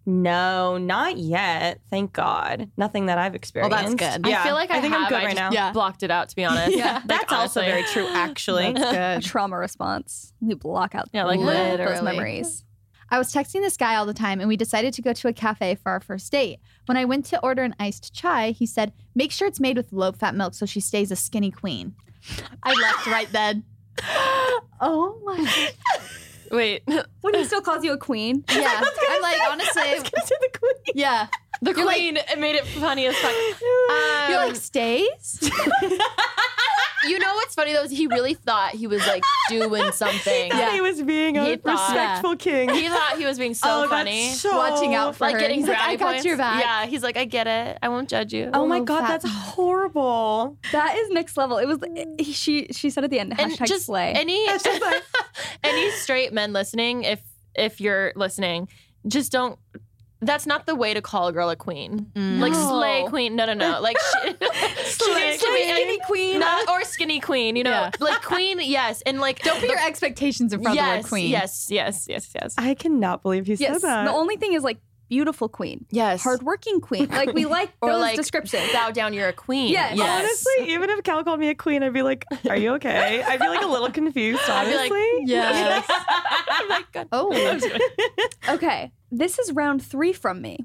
No, 0.06 0.76
not 0.76 1.16
yet. 1.16 1.80
Thank 1.88 2.12
God. 2.12 2.70
Nothing 2.76 3.06
that 3.06 3.16
I've 3.16 3.34
experienced. 3.34 3.70
Well, 3.74 3.80
experienced. 3.92 4.00
that's 4.22 4.22
good. 4.24 4.30
Yeah, 4.30 4.40
I 4.42 4.44
feel 4.44 4.54
like 4.54 4.70
I, 4.70 4.80
think 4.82 4.92
have. 4.92 5.02
I'm 5.04 5.08
good 5.08 5.20
I 5.22 5.24
right 5.24 5.36
just 5.36 5.52
now. 5.52 5.72
blocked 5.72 6.02
it 6.02 6.10
out 6.10 6.28
to 6.28 6.36
be 6.36 6.44
honest. 6.44 6.76
Yeah. 6.76 6.94
Like, 6.94 7.04
That's 7.06 7.32
also 7.32 7.60
very 7.62 7.84
true, 7.84 8.06
actually. 8.08 8.66
A 8.76 9.20
trauma 9.22 9.56
response. 9.58 10.32
We 10.40 10.54
block 10.54 10.94
out 10.94 11.08
Yeah, 11.14 11.24
like 11.24 11.38
those 11.40 11.46
literally. 11.46 12.02
memories. 12.16 12.64
I 13.14 13.18
was 13.18 13.32
texting 13.32 13.60
this 13.60 13.76
guy 13.76 13.94
all 13.94 14.06
the 14.06 14.12
time, 14.12 14.40
and 14.40 14.48
we 14.48 14.56
decided 14.56 14.92
to 14.94 15.00
go 15.00 15.12
to 15.12 15.28
a 15.28 15.32
cafe 15.32 15.76
for 15.76 15.92
our 15.92 16.00
first 16.00 16.32
date. 16.32 16.58
When 16.86 16.96
I 16.96 17.04
went 17.04 17.24
to 17.26 17.40
order 17.44 17.62
an 17.62 17.72
iced 17.78 18.12
chai, 18.12 18.50
he 18.50 18.66
said, 18.66 18.92
"Make 19.14 19.30
sure 19.30 19.46
it's 19.46 19.60
made 19.60 19.76
with 19.76 19.92
low-fat 19.92 20.34
milk 20.34 20.52
so 20.54 20.66
she 20.66 20.80
stays 20.80 21.12
a 21.12 21.16
skinny 21.16 21.52
queen." 21.52 21.94
I 22.64 22.72
left 22.72 23.06
right 23.06 23.30
then. 23.30 23.62
Oh 24.80 25.16
my. 25.24 25.70
Wait, 26.50 26.82
When 27.20 27.34
he 27.34 27.44
still 27.44 27.60
calls 27.62 27.84
you 27.84 27.92
a 27.92 27.96
queen. 27.96 28.44
Yeah, 28.50 28.82
I'm 29.10 29.22
like 29.22 29.40
honestly, 29.48 29.82
the 30.00 30.58
queen. 30.58 30.94
yeah. 30.96 31.28
The 31.62 31.72
You're 31.72 31.86
queen 31.86 32.16
it 32.16 32.38
made 32.38 32.56
it 32.56 32.66
funny 32.66 33.06
as 33.06 33.16
fuck. 33.16 33.30
Um, 33.32 33.36
You're 34.30 34.46
like 34.46 34.56
stays. 34.56 35.38
you 37.06 37.18
know 37.18 37.34
what's 37.34 37.54
funny 37.54 37.72
though 37.72 37.82
is 37.82 37.90
he 37.90 38.06
really 38.06 38.34
thought 38.34 38.70
he 38.72 38.86
was 38.86 39.06
like 39.06 39.22
doing 39.48 39.92
something. 39.92 40.48
Yeah. 40.50 40.72
He 40.72 40.80
was 40.80 41.02
being 41.02 41.36
a 41.36 41.44
He 41.44 41.56
thought- 41.56 41.88
respectful 41.90 42.36
king. 42.36 42.68
He 42.70 42.88
thought 42.88 43.18
he 43.18 43.26
was 43.26 43.38
being 43.38 43.54
so 43.54 43.68
oh, 43.68 43.80
that's 43.80 43.90
funny. 43.90 44.30
so- 44.32 44.56
Watching 44.56 44.94
out 44.94 45.16
for 45.16 45.24
like 45.24 45.34
her. 45.34 45.40
getting 45.40 45.60
He's 45.60 45.68
like, 45.68 45.78
I 45.78 45.96
got 45.96 46.12
points. 46.12 46.24
your 46.24 46.36
back. 46.38 46.62
Yeah, 46.62 46.86
he's 46.86 47.02
like, 47.02 47.16
I 47.16 47.24
get 47.26 47.46
it. 47.46 47.78
I 47.82 47.88
won't 47.88 48.08
judge 48.08 48.32
you. 48.32 48.50
Oh 48.54 48.66
my 48.66 48.80
God, 48.80 49.00
fat 49.00 49.20
that's 49.22 49.28
horrible. 49.34 50.56
That 50.72 50.96
is 50.96 51.10
next 51.10 51.36
level. 51.36 51.58
It 51.58 51.66
was 51.66 51.78
she 52.34 52.68
she 52.72 52.90
said 52.90 53.04
at 53.04 53.10
the 53.10 53.18
end, 53.20 53.38
and 53.38 53.52
hashtag 53.52 53.66
just 53.66 53.86
slay. 53.86 54.12
any 54.12 54.46
Hashtag 54.48 54.78
slay. 54.78 54.98
any 55.64 55.90
straight 55.92 56.32
men 56.32 56.52
listening, 56.52 57.02
if 57.04 57.20
if 57.54 57.80
you're 57.80 58.12
listening, 58.16 58.68
just 59.06 59.30
don't. 59.32 59.58
That's 60.26 60.46
not 60.46 60.66
the 60.66 60.74
way 60.74 60.94
to 60.94 61.02
call 61.02 61.28
a 61.28 61.32
girl 61.32 61.50
a 61.50 61.56
queen. 61.56 62.10
Mm. 62.14 62.38
Like 62.40 62.52
No. 62.52 62.68
slay 62.68 63.04
queen. 63.08 63.36
No, 63.36 63.46
no, 63.46 63.54
no. 63.54 63.80
Like 63.84 63.96
she, 63.98 64.28
she 64.28 65.14
needs 65.14 65.42
to 65.42 65.52
be 65.52 65.64
skinny 65.64 65.98
queen. 66.06 66.40
not 66.40 66.68
or 66.68 66.84
skinny 66.84 67.20
queen. 67.20 67.56
You 67.56 67.64
know, 67.64 67.70
Yeah. 67.70 67.90
like 68.00 68.22
queen. 68.22 68.60
Yes, 68.62 69.02
and 69.04 69.20
like 69.20 69.42
Don't 69.42 69.60
put 69.60 69.68
your 69.68 69.84
expectations 69.86 70.52
in 70.52 70.62
front 70.62 70.76
yes, 70.76 70.84
of 70.86 70.92
the 70.92 70.98
word 71.02 71.08
queen. 71.08 71.30
Yes, 71.30 71.68
yes, 71.70 72.06
yes, 72.08 72.30
yes. 72.34 72.54
I 72.56 72.74
cannot 72.74 73.22
believe 73.22 73.46
he 73.46 73.54
yes. 73.54 73.80
said 73.80 73.82
that. 73.82 74.04
The 74.04 74.12
only 74.12 74.36
thing 74.36 74.52
is 74.54 74.62
like 74.62 74.78
beautiful 75.08 75.48
queen. 75.48 75.86
Yes. 75.90 76.22
Hardworking 76.22 76.80
queen. 76.80 77.08
Like 77.08 77.32
we 77.32 77.44
like 77.44 77.72
or 77.80 77.92
those 77.92 78.00
like 78.00 78.16
descriptions. 78.16 78.72
bow 78.72 78.90
down. 78.90 79.12
You're 79.14 79.28
a 79.28 79.32
queen. 79.32 79.70
Yes. 79.72 79.98
Honestly, 79.98 80.72
even 80.74 80.90
if 80.90 81.02
Cal 81.02 81.22
called 81.24 81.40
me 81.40 81.48
a 81.48 81.54
queen, 81.54 81.82
I'd 81.82 81.92
be 81.92 82.02
like, 82.02 82.24
"Are 82.48 82.56
you 82.56 82.74
okay?" 82.74 83.22
I'd 83.26 83.40
be 83.40 83.48
like 83.48 83.62
a 83.62 83.66
little 83.66 83.90
confused. 83.90 84.42
I'd 84.48 84.68
be 84.68 84.76
like, 84.76 84.90
Honestly, 84.90 85.24
Yes. 85.26 85.86
I'm 86.48 86.70
oh 86.72 86.84
God. 86.92 87.08
Oh, 87.12 88.54
Okay. 88.54 88.92
This 89.10 89.38
is 89.38 89.52
round 89.52 89.82
three 89.84 90.12
from 90.12 90.40
me. 90.42 90.58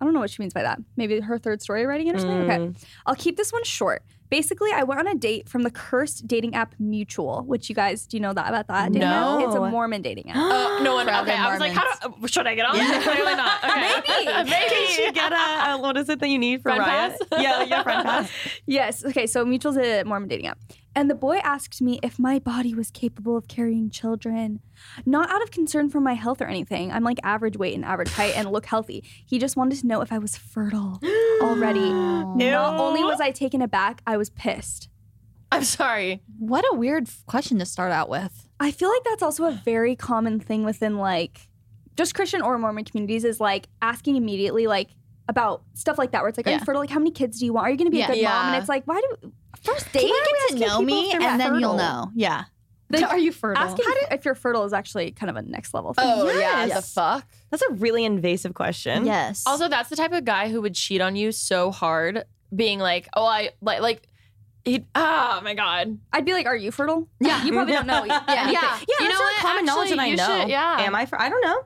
I 0.00 0.04
don't 0.04 0.14
know 0.14 0.20
what 0.20 0.30
she 0.30 0.42
means 0.42 0.54
by 0.54 0.62
that. 0.62 0.78
Maybe 0.96 1.20
her 1.20 1.38
third 1.38 1.60
story 1.60 1.84
writing 1.84 2.06
it 2.06 2.16
or 2.16 2.18
something. 2.20 2.42
Okay. 2.42 2.58
Mm. 2.58 2.84
I'll 3.04 3.14
keep 3.14 3.36
this 3.36 3.52
one 3.52 3.64
short. 3.64 4.02
Basically, 4.30 4.70
I 4.72 4.84
went 4.84 5.00
on 5.00 5.08
a 5.08 5.14
date 5.14 5.48
from 5.48 5.64
the 5.64 5.70
cursed 5.70 6.26
dating 6.28 6.54
app 6.54 6.74
Mutual, 6.78 7.42
which 7.42 7.68
you 7.68 7.74
guys, 7.74 8.06
do 8.06 8.16
you 8.16 8.20
know 8.20 8.32
that 8.32 8.48
about 8.48 8.68
that? 8.68 8.92
dating 8.92 9.02
app? 9.06 9.38
No. 9.40 9.46
It's 9.46 9.56
a 9.56 9.68
Mormon 9.70 10.02
dating 10.02 10.30
app. 10.30 10.36
Uh, 10.36 10.78
no 10.82 10.94
one. 10.94 11.06
Proud 11.06 11.28
Okay, 11.28 11.36
I 11.36 11.50
was 11.50 11.58
like, 11.60 11.72
how 11.72 11.84
do, 12.08 12.26
should 12.28 12.46
I 12.46 12.54
get 12.54 12.64
on? 12.66 12.74
Clearly 13.02 13.34
not. 13.34 13.58
Okay. 13.70 14.24
Maybe. 14.44 14.74
Can 14.94 15.06
you 15.06 15.12
get 15.12 15.32
a, 15.32 15.72
a 15.72 15.78
what 15.80 15.96
is 15.96 16.08
it 16.08 16.20
that 16.20 16.28
you 16.28 16.38
need 16.38 16.58
for 16.62 16.70
Friend 16.70 16.80
Riot? 16.80 17.18
pass? 17.30 17.42
Yeah, 17.42 17.62
yeah, 17.64 17.82
friend 17.82 18.04
pass. 18.04 18.30
Yes. 18.66 19.04
Okay. 19.04 19.26
So 19.26 19.44
Mutual's 19.44 19.76
a 19.76 20.02
Mormon 20.04 20.28
dating 20.28 20.46
app. 20.46 20.58
And 20.96 21.08
the 21.08 21.14
boy 21.14 21.36
asked 21.38 21.80
me 21.80 22.00
if 22.02 22.18
my 22.18 22.38
body 22.40 22.74
was 22.74 22.90
capable 22.90 23.36
of 23.36 23.46
carrying 23.46 23.90
children. 23.90 24.60
Not 25.06 25.30
out 25.30 25.40
of 25.42 25.50
concern 25.52 25.88
for 25.88 26.00
my 26.00 26.14
health 26.14 26.40
or 26.42 26.46
anything. 26.46 26.90
I'm 26.90 27.04
like 27.04 27.18
average 27.22 27.56
weight 27.56 27.74
and 27.74 27.84
average 27.84 28.10
height 28.10 28.34
and 28.36 28.50
look 28.50 28.66
healthy. 28.66 29.04
He 29.24 29.38
just 29.38 29.56
wanted 29.56 29.78
to 29.80 29.86
know 29.86 30.00
if 30.00 30.12
I 30.12 30.18
was 30.18 30.36
fertile 30.36 31.00
already. 31.42 31.90
Not 31.92 32.80
only 32.80 33.04
was 33.04 33.20
I 33.20 33.30
taken 33.30 33.62
aback, 33.62 34.02
I 34.06 34.16
was 34.16 34.30
pissed. 34.30 34.88
I'm 35.52 35.64
sorry. 35.64 36.22
what 36.38 36.64
a 36.72 36.76
weird 36.76 37.08
f- 37.08 37.24
question 37.26 37.58
to 37.58 37.66
start 37.66 37.90
out 37.92 38.08
with. 38.08 38.48
I 38.60 38.70
feel 38.70 38.88
like 38.88 39.02
that's 39.04 39.22
also 39.22 39.44
a 39.46 39.60
very 39.64 39.96
common 39.96 40.38
thing 40.38 40.64
within 40.64 40.96
like 40.96 41.48
just 41.96 42.14
Christian 42.14 42.40
or 42.40 42.56
Mormon 42.58 42.84
communities 42.84 43.24
is 43.24 43.40
like 43.40 43.68
asking 43.82 44.16
immediately 44.16 44.66
like 44.66 44.90
about 45.30 45.62
stuff 45.74 45.96
like 45.96 46.10
that 46.12 46.20
where 46.22 46.28
it's 46.28 46.36
like, 46.36 46.46
are 46.46 46.50
you 46.50 46.58
fertile? 46.58 46.80
Like, 46.82 46.90
how 46.90 46.98
many 46.98 47.12
kids 47.12 47.38
do 47.38 47.46
you 47.46 47.52
want? 47.54 47.66
Are 47.66 47.70
you 47.70 47.76
going 47.78 47.86
to 47.86 47.90
be 47.90 47.98
Yeah. 47.98 48.10
a 48.10 48.14
good 48.14 48.22
mom? 48.24 48.46
And 48.48 48.56
it's 48.56 48.68
like, 48.68 48.84
why 48.86 49.00
do 49.00 49.32
first 49.62 49.90
date? 49.92 50.00
Can 50.00 50.08
you 50.08 50.14
why 50.14 50.18
are 50.20 50.24
we 50.52 50.58
get 50.58 50.66
to 50.66 50.68
know 50.68 50.82
me 50.82 51.12
and 51.12 51.22
they're 51.22 51.38
then 51.38 51.60
you'll 51.60 51.76
know? 51.76 52.10
Yeah. 52.14 52.44
Like, 52.90 53.04
Are 53.04 53.18
you 53.18 53.30
fertile? 53.30 53.62
Asking 53.62 53.86
if 54.10 54.24
you're 54.24 54.34
fertile 54.34 54.64
is 54.64 54.72
actually 54.72 55.12
kind 55.12 55.30
of 55.30 55.36
a 55.36 55.42
next 55.42 55.72
level 55.72 55.94
thing. 55.94 56.04
Oh 56.06 56.26
yeah, 56.28 56.66
Yes. 56.66 56.74
the 56.74 57.00
fuck. 57.00 57.24
That's 57.50 57.62
a 57.62 57.72
really 57.74 58.04
invasive 58.04 58.52
question. 58.54 59.06
yes. 59.06 59.44
Also, 59.46 59.68
that's 59.68 59.88
the 59.90 59.96
type 59.96 60.12
of 60.12 60.24
guy 60.24 60.48
who 60.48 60.60
would 60.62 60.74
cheat 60.74 61.00
on 61.00 61.14
you 61.14 61.30
so 61.30 61.70
hard, 61.70 62.24
being 62.54 62.80
like, 62.80 63.08
"Oh, 63.14 63.24
I 63.24 63.50
like 63.60 63.80
like." 63.80 64.08
He, 64.64 64.84
oh 64.94 65.40
my 65.42 65.54
god. 65.54 65.98
I'd 66.12 66.24
be 66.26 66.32
like, 66.34 66.44
are 66.46 66.54
you 66.56 66.70
fertile? 66.70 67.08
Yeah. 67.20 67.42
You 67.44 67.52
probably 67.52 67.72
don't 67.72 67.86
know. 67.86 68.04
Yeah. 68.04 68.22
Yeah. 68.28 68.46
Yeah, 68.50 68.50
You 68.50 68.96
that's 68.98 69.12
know 69.14 69.20
what? 69.20 69.36
common 69.36 69.64
knowledge 69.64 69.90
Actually, 69.92 70.16
that 70.16 70.28
I 70.28 70.34
know. 70.36 70.40
should- 70.42 70.50
yeah. 70.50 70.76
Am 70.80 70.94
I? 70.94 71.06
For, 71.06 71.18
I 71.20 71.28
don't 71.30 71.40
know. 71.42 71.62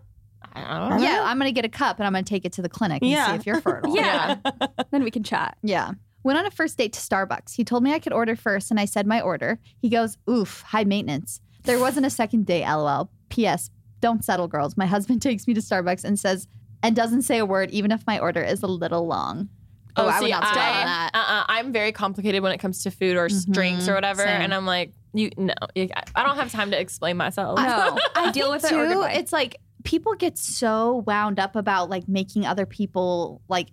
I 0.54 0.78
don't 0.78 0.98
know. 0.98 1.04
yeah, 1.04 1.22
I'm 1.24 1.38
gonna 1.38 1.52
get 1.52 1.64
a 1.64 1.68
cup 1.68 1.98
and 1.98 2.06
I'm 2.06 2.12
gonna 2.12 2.22
take 2.22 2.44
it 2.44 2.52
to 2.54 2.62
the 2.62 2.68
clinic 2.68 3.02
and 3.02 3.10
Yeah. 3.10 3.28
see 3.28 3.34
if 3.34 3.46
you're 3.46 3.60
fertile. 3.60 3.94
Yeah. 3.96 4.36
then 4.90 5.04
we 5.04 5.10
can 5.10 5.22
chat. 5.22 5.56
Yeah. 5.62 5.92
Went 6.22 6.38
on 6.38 6.46
a 6.46 6.50
first 6.50 6.78
date 6.78 6.92
to 6.94 7.00
Starbucks. 7.00 7.54
He 7.54 7.64
told 7.64 7.82
me 7.82 7.92
I 7.92 7.98
could 7.98 8.12
order 8.12 8.34
first, 8.34 8.70
and 8.70 8.80
I 8.80 8.86
said 8.86 9.06
my 9.06 9.20
order. 9.20 9.58
He 9.82 9.88
goes, 9.88 10.16
Oof, 10.28 10.62
high 10.62 10.84
maintenance. 10.84 11.40
There 11.64 11.78
wasn't 11.78 12.06
a 12.06 12.10
second 12.10 12.46
date, 12.46 12.66
lol. 12.66 13.10
P.S. 13.28 13.70
Don't 14.00 14.24
settle, 14.24 14.48
girls. 14.48 14.76
My 14.76 14.86
husband 14.86 15.22
takes 15.22 15.46
me 15.46 15.54
to 15.54 15.60
Starbucks 15.60 16.04
and 16.04 16.18
says, 16.18 16.48
and 16.82 16.94
doesn't 16.94 17.22
say 17.22 17.38
a 17.38 17.46
word, 17.46 17.70
even 17.70 17.90
if 17.90 18.06
my 18.06 18.18
order 18.18 18.42
is 18.42 18.62
a 18.62 18.66
little 18.66 19.06
long. 19.06 19.48
Oh, 19.96 20.04
oh 20.04 20.08
I 20.08 20.20
would 20.20 20.26
see, 20.26 20.32
not 20.32 20.44
start 20.44 20.58
I, 20.58 20.80
on 20.80 20.86
that. 20.86 21.10
Uh-uh, 21.14 21.44
I'm 21.48 21.72
very 21.72 21.92
complicated 21.92 22.42
when 22.42 22.52
it 22.52 22.58
comes 22.58 22.82
to 22.82 22.90
food 22.90 23.16
or 23.16 23.26
s 23.26 23.42
mm-hmm. 23.42 23.52
drinks 23.52 23.88
or 23.88 23.94
whatever, 23.94 24.22
same. 24.22 24.42
and 24.42 24.54
I'm 24.54 24.66
like, 24.66 24.92
you 25.12 25.30
no, 25.36 25.54
you, 25.74 25.88
I 26.14 26.24
don't 26.24 26.36
have 26.36 26.50
time 26.50 26.72
to 26.72 26.80
explain 26.80 27.16
myself. 27.16 27.58
No. 27.58 27.96
I 28.16 28.30
deal 28.32 28.50
with 28.50 28.64
it 28.64 28.72
or 28.72 28.86
Too, 28.86 28.94
goodbye. 28.94 29.12
it's 29.12 29.32
like 29.32 29.56
people 29.84 30.14
get 30.14 30.36
so 30.36 31.04
wound 31.06 31.38
up 31.38 31.54
about 31.56 31.88
like 31.90 32.08
making 32.08 32.44
other 32.44 32.66
people 32.66 33.40
like 33.48 33.68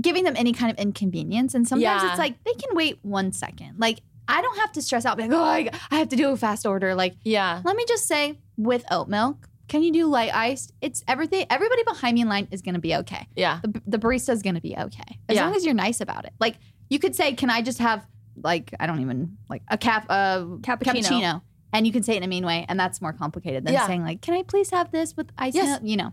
giving 0.00 0.22
them 0.24 0.34
any 0.36 0.52
kind 0.52 0.70
of 0.70 0.78
inconvenience, 0.78 1.54
and 1.54 1.66
sometimes 1.66 2.02
Yeah. 2.02 2.10
it's 2.10 2.18
like 2.18 2.42
they 2.44 2.52
can 2.54 2.74
wait 2.76 2.98
one 3.02 3.32
second. 3.32 3.78
Like 3.78 4.00
I 4.28 4.40
don't 4.40 4.56
have 4.58 4.70
to 4.72 4.82
stress 4.82 5.04
out, 5.04 5.18
like, 5.18 5.32
oh, 5.32 5.42
I, 5.42 5.68
I 5.90 5.98
have 5.98 6.08
to 6.10 6.16
do 6.16 6.30
a 6.30 6.36
fast 6.36 6.64
order. 6.64 6.94
Like 6.94 7.14
yeah, 7.24 7.60
Let 7.64 7.74
me 7.76 7.84
just 7.88 8.06
say, 8.06 8.38
with 8.56 8.84
oat 8.90 9.08
milk, 9.08 9.48
can 9.66 9.82
you 9.82 9.92
do 9.92 10.06
light 10.06 10.32
iced? 10.34 10.72
It's 10.80 11.02
everything. 11.08 11.46
Everybody 11.50 11.82
behind 11.82 12.14
me 12.14 12.20
in 12.20 12.28
line 12.28 12.46
is 12.52 12.62
going 12.62 12.74
to 12.74 12.80
be 12.80 12.94
okay. 12.96 13.26
yeah, 13.34 13.58
The, 13.62 13.82
the 13.86 13.98
barista 13.98 14.30
is 14.30 14.42
going 14.42 14.54
to 14.54 14.60
be 14.60 14.76
okay 14.76 15.18
as 15.28 15.34
Yeah. 15.36 15.46
long 15.46 15.56
as 15.56 15.64
you're 15.64 15.74
nice 15.74 16.00
about 16.00 16.24
it. 16.24 16.32
Like 16.38 16.56
you 16.88 16.98
could 17.00 17.16
say, 17.16 17.32
"Can 17.34 17.50
I 17.50 17.62
just 17.62 17.78
have 17.78 18.06
like 18.40 18.72
I 18.78 18.86
don't 18.86 19.00
even 19.00 19.36
like 19.50 19.62
a 19.68 19.76
cap 19.76 20.06
uh, 20.08 20.44
Cappuccino. 20.60 21.42
And 21.72 21.86
you 21.86 21.92
can 21.92 22.02
say 22.02 22.14
it 22.14 22.18
in 22.18 22.22
a 22.22 22.28
mean 22.28 22.44
way, 22.46 22.64
and 22.68 22.78
that's 22.78 23.00
more 23.00 23.12
complicated 23.12 23.64
than 23.64 23.74
Yeah. 23.74 23.86
saying 23.86 24.02
like, 24.02 24.20
"Can 24.22 24.34
I 24.34 24.42
please 24.42 24.70
have 24.70 24.90
this 24.92 25.16
with 25.16 25.30
ice 25.38 25.54
Yes. 25.54 25.80
You 25.82 25.96
know. 25.96 26.12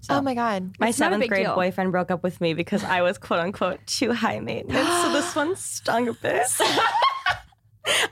So, 0.00 0.14
Oh 0.16 0.20
my 0.22 0.34
god. 0.34 0.76
My 0.78 0.88
It's 0.90 0.98
seventh 0.98 1.26
grade 1.28 1.44
deal. 1.46 1.54
boyfriend 1.56 1.90
broke 1.90 2.10
up 2.12 2.22
with 2.22 2.40
me 2.40 2.54
because 2.54 2.84
I 2.84 3.02
was 3.02 3.18
quote 3.18 3.40
unquote 3.40 3.80
too 3.86 4.12
high 4.12 4.38
maintenance. 4.38 4.88
so 5.02 5.12
this 5.12 5.34
one 5.34 5.56
stung 5.56 6.06
a 6.08 6.12
bit. 6.12 6.46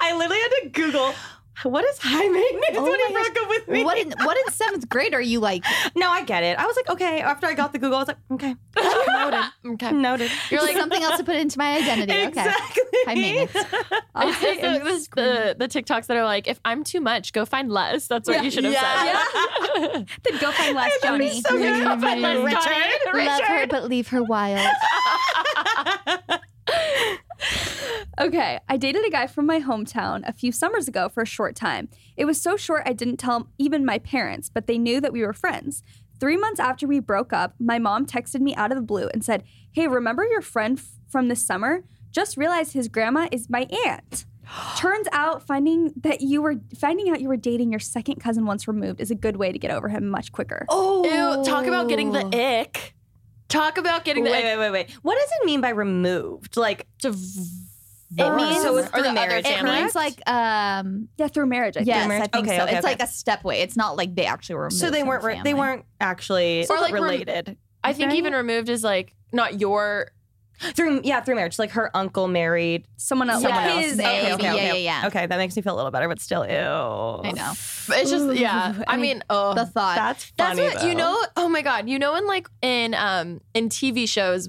I 0.01 0.17
literally 0.17 0.41
had 0.41 0.49
to 0.63 0.69
Google 0.71 1.13
what 1.63 1.85
is 1.85 1.99
high 1.99 2.29
maintenance 2.29 2.77
Oh 2.77 2.83
when 2.83 2.93
he 3.01 3.13
my 3.15 3.23
gosh. 3.23 3.33
broke 3.33 3.43
up 3.45 3.49
with 3.49 3.69
me. 3.69 3.85
what 3.85 3.99
in 3.99 4.13
what 4.23 4.37
in 4.37 4.53
seventh 4.53 4.89
grade 4.89 5.15
are 5.15 5.21
you 5.21 5.41
like? 5.41 5.65
no, 5.97 6.11
I 6.11 6.23
get 6.25 6.43
it. 6.43 6.59
I 6.59 6.67
was 6.67 6.77
like, 6.77 6.89
okay. 6.91 7.21
After 7.21 7.47
I 7.47 7.55
got 7.55 7.73
the 7.73 7.79
Google, 7.79 7.97
I 7.97 8.01
was 8.01 8.09
like, 8.09 8.19
okay, 8.33 8.55
noted, 9.09 9.45
Okay. 9.67 9.93
noted. 9.93 10.31
You're 10.51 10.63
like 10.63 10.77
something 10.77 11.03
else 11.03 11.17
to 11.19 11.25
put 11.25 11.37
into 11.37 11.59
my 11.59 11.77
identity. 11.79 12.13
Okay. 12.13 12.27
Exactly. 12.29 12.83
High 13.07 13.15
maintenance. 13.15 13.67
It's, 14.19 14.39
it's 14.43 14.65
oh, 14.65 14.79
the, 14.79 14.85
this- 14.85 15.09
the, 15.09 15.57
the 15.59 15.69
TikToks 15.69 16.07
that 16.07 16.17
are 16.17 16.25
like, 16.25 16.49
if 16.49 16.59
I'm 16.65 16.85
too 16.85 17.01
much, 17.01 17.33
go 17.35 17.45
find 17.45 17.71
less. 17.71 18.07
That's 18.07 18.27
what 18.29 18.43
you 18.43 18.51
should 18.51 18.65
have 18.65 18.73
said. 18.75 20.07
then 20.25 20.41
go 20.41 20.51
find 20.53 20.75
less 20.75 20.93
Joni. 21.03 21.43
so. 21.43 21.51
Go 21.57 22.01
find 22.01 22.23
less, 22.23 22.65
Johnny. 22.65 23.27
Love 23.27 23.43
her, 23.43 23.67
but 23.67 23.85
leave 23.85 24.09
her 24.09 24.23
wild. 24.23 24.67
Okay, 28.19 28.59
I 28.69 28.77
dated 28.79 29.05
a 29.05 29.11
guy 29.11 29.27
from 29.27 29.45
my 29.47 29.61
hometown 29.61 30.23
a 30.27 30.33
few 30.33 30.51
summers 30.51 30.89
ago 30.89 31.09
for 31.09 31.23
a 31.23 31.27
short 31.27 31.55
time. 31.55 31.89
It 32.17 32.25
was 32.25 32.41
so 32.41 32.57
short 32.57 32.83
I 32.87 32.95
didn't 32.95 33.19
tell 33.19 33.49
even 33.59 33.85
my 33.85 33.99
parents, 33.99 34.49
but 34.53 34.67
they 34.67 34.79
knew 34.79 35.01
that 35.03 35.13
we 35.13 35.23
were 35.23 35.35
friends. 35.35 35.83
Three 36.19 36.39
months 36.39 36.59
after 36.59 36.87
we 36.87 36.99
broke 36.99 37.35
up, 37.35 37.55
my 37.59 37.79
mom 37.79 38.07
texted 38.07 38.41
me 38.41 38.55
out 38.55 38.73
of 38.73 38.77
the 38.77 38.83
blue 38.83 39.09
and 39.13 39.23
said, 39.23 39.45
Hey, 39.71 39.87
remember 39.87 40.25
your 40.25 40.41
friend 40.41 40.79
f- 40.79 40.87
from 41.09 41.29
this 41.29 41.45
summer? 41.45 41.85
Just 42.11 42.39
realized 42.39 42.73
his 42.73 42.89
grandma 42.89 43.29
is 43.31 43.51
my 43.51 43.69
aunt. 43.87 44.25
Turns 44.79 45.09
out 45.13 45.47
finding 45.47 45.93
that 45.97 46.23
you 46.23 46.41
were 46.41 46.55
finding 46.79 47.11
out 47.11 47.21
you 47.21 47.29
were 47.29 47.37
dating 47.37 47.71
your 47.71 47.81
second 47.81 48.15
cousin 48.17 48.47
once 48.47 48.67
removed 48.67 48.99
is 49.03 49.11
a 49.11 49.15
good 49.15 49.37
way 49.37 49.53
to 49.53 49.59
get 49.59 49.71
over 49.71 49.91
him 49.91 50.09
much 50.09 50.33
quicker. 50.33 50.65
Oh, 50.71 51.05
Ew, 51.05 51.45
talk 51.45 51.67
about 51.67 51.91
getting 51.91 52.13
the 52.13 52.25
oh. 52.25 52.61
ick. 52.61 52.95
Talk 53.49 53.77
about 53.77 54.05
getting 54.07 54.25
Wait, 54.25 54.31
the 54.31 54.39
ick. 54.39 54.45
wait, 54.45 54.59
wait, 54.59 54.71
wait. 54.71 54.91
What 55.03 55.19
does 55.19 55.29
it 55.41 55.45
mean 55.45 55.61
by 55.61 55.69
removed? 55.69 56.57
Like, 56.57 56.87
To 57.01 57.15
it 58.17 58.35
means 58.37 58.63
so 58.63 58.77
it's 58.77 58.89
or 58.89 58.91
through 58.93 59.03
the 59.03 59.09
other 59.09 59.15
marriage. 59.15 59.47
It 59.47 59.57
family. 59.57 59.73
means 59.81 59.95
like 59.95 60.31
um 60.31 61.09
Yeah, 61.17 61.29
through 61.29 61.47
marriage, 61.47 61.77
I 61.77 61.81
yes, 61.81 61.97
think. 61.99 62.09
marriage? 62.09 62.23
I 62.33 62.37
think 62.37 62.47
Okay, 62.49 62.57
so. 62.59 62.63
okay, 62.65 62.73
it's 62.77 62.85
okay. 62.87 62.93
like 62.93 63.03
a 63.03 63.07
step 63.07 63.45
way. 63.45 63.61
It's 63.61 63.77
not 63.77 63.97
like 63.97 64.15
they 64.15 64.27
actually 64.27 64.57
were 64.57 64.71
So 64.71 64.91
they 64.91 65.03
weren't. 65.03 65.23
the 65.23 65.41
they 65.45 65.55
weren't 65.55 65.85
actually 66.01 66.67
Or 66.69 66.77
like 66.81 66.93
rem- 66.93 67.03
related. 67.03 67.57
I 67.83 67.93
think 67.93 68.11
Right? 68.11 68.19
even 68.19 68.33
removed 68.33 68.69
is 68.69 68.83
like 68.85 69.15
not 69.33 69.61
your. 69.61 70.11
through 70.75 71.03
yeah 71.05 71.21
through 71.21 71.35
marriage. 71.35 71.59
Like 71.59 71.73
her 71.73 71.91
uncle 71.95 72.29
married 72.29 72.87
Someone 72.97 73.29
else. 73.29 73.43
someone 73.43 73.61
like 73.61 73.71
else. 73.77 73.85
his 73.85 74.01
Okay, 74.01 74.23
okay, 74.23 74.33
okay. 74.35 74.57
Yeah, 74.57 74.73
yeah, 74.73 75.01
yeah. 75.03 75.07
Okay, 75.09 75.27
that 75.27 75.37
makes 75.37 75.55
me 75.55 75.61
feel 75.63 75.75
a 75.75 75.77
little 75.77 75.91
better, 75.91 76.09
but 76.09 76.19
still, 76.21 76.47
ew. 76.47 76.55
I 76.57 77.33
know. 77.33 77.53
But 77.89 77.99
it's 77.99 78.11
just 78.11 78.35
yeah. 78.37 78.83
I 78.89 78.97
mean, 78.97 79.23
oh, 79.29 79.53
The 79.55 79.67
thought. 79.67 79.97
That's 79.97 80.25
funny, 80.25 80.63
That's 80.63 80.75
funny. 80.75 80.75
what 80.87 80.89
you 80.89 80.95
know. 80.95 81.23
Oh 81.37 81.49
my 81.51 81.61
god, 81.61 81.89
you 81.91 81.99
know 81.99 82.15
in 82.17 82.27
like 82.27 82.49
in 82.63 82.95
um 82.95 83.41
in 83.53 83.69
TV 83.69 84.09
shows. 84.09 84.49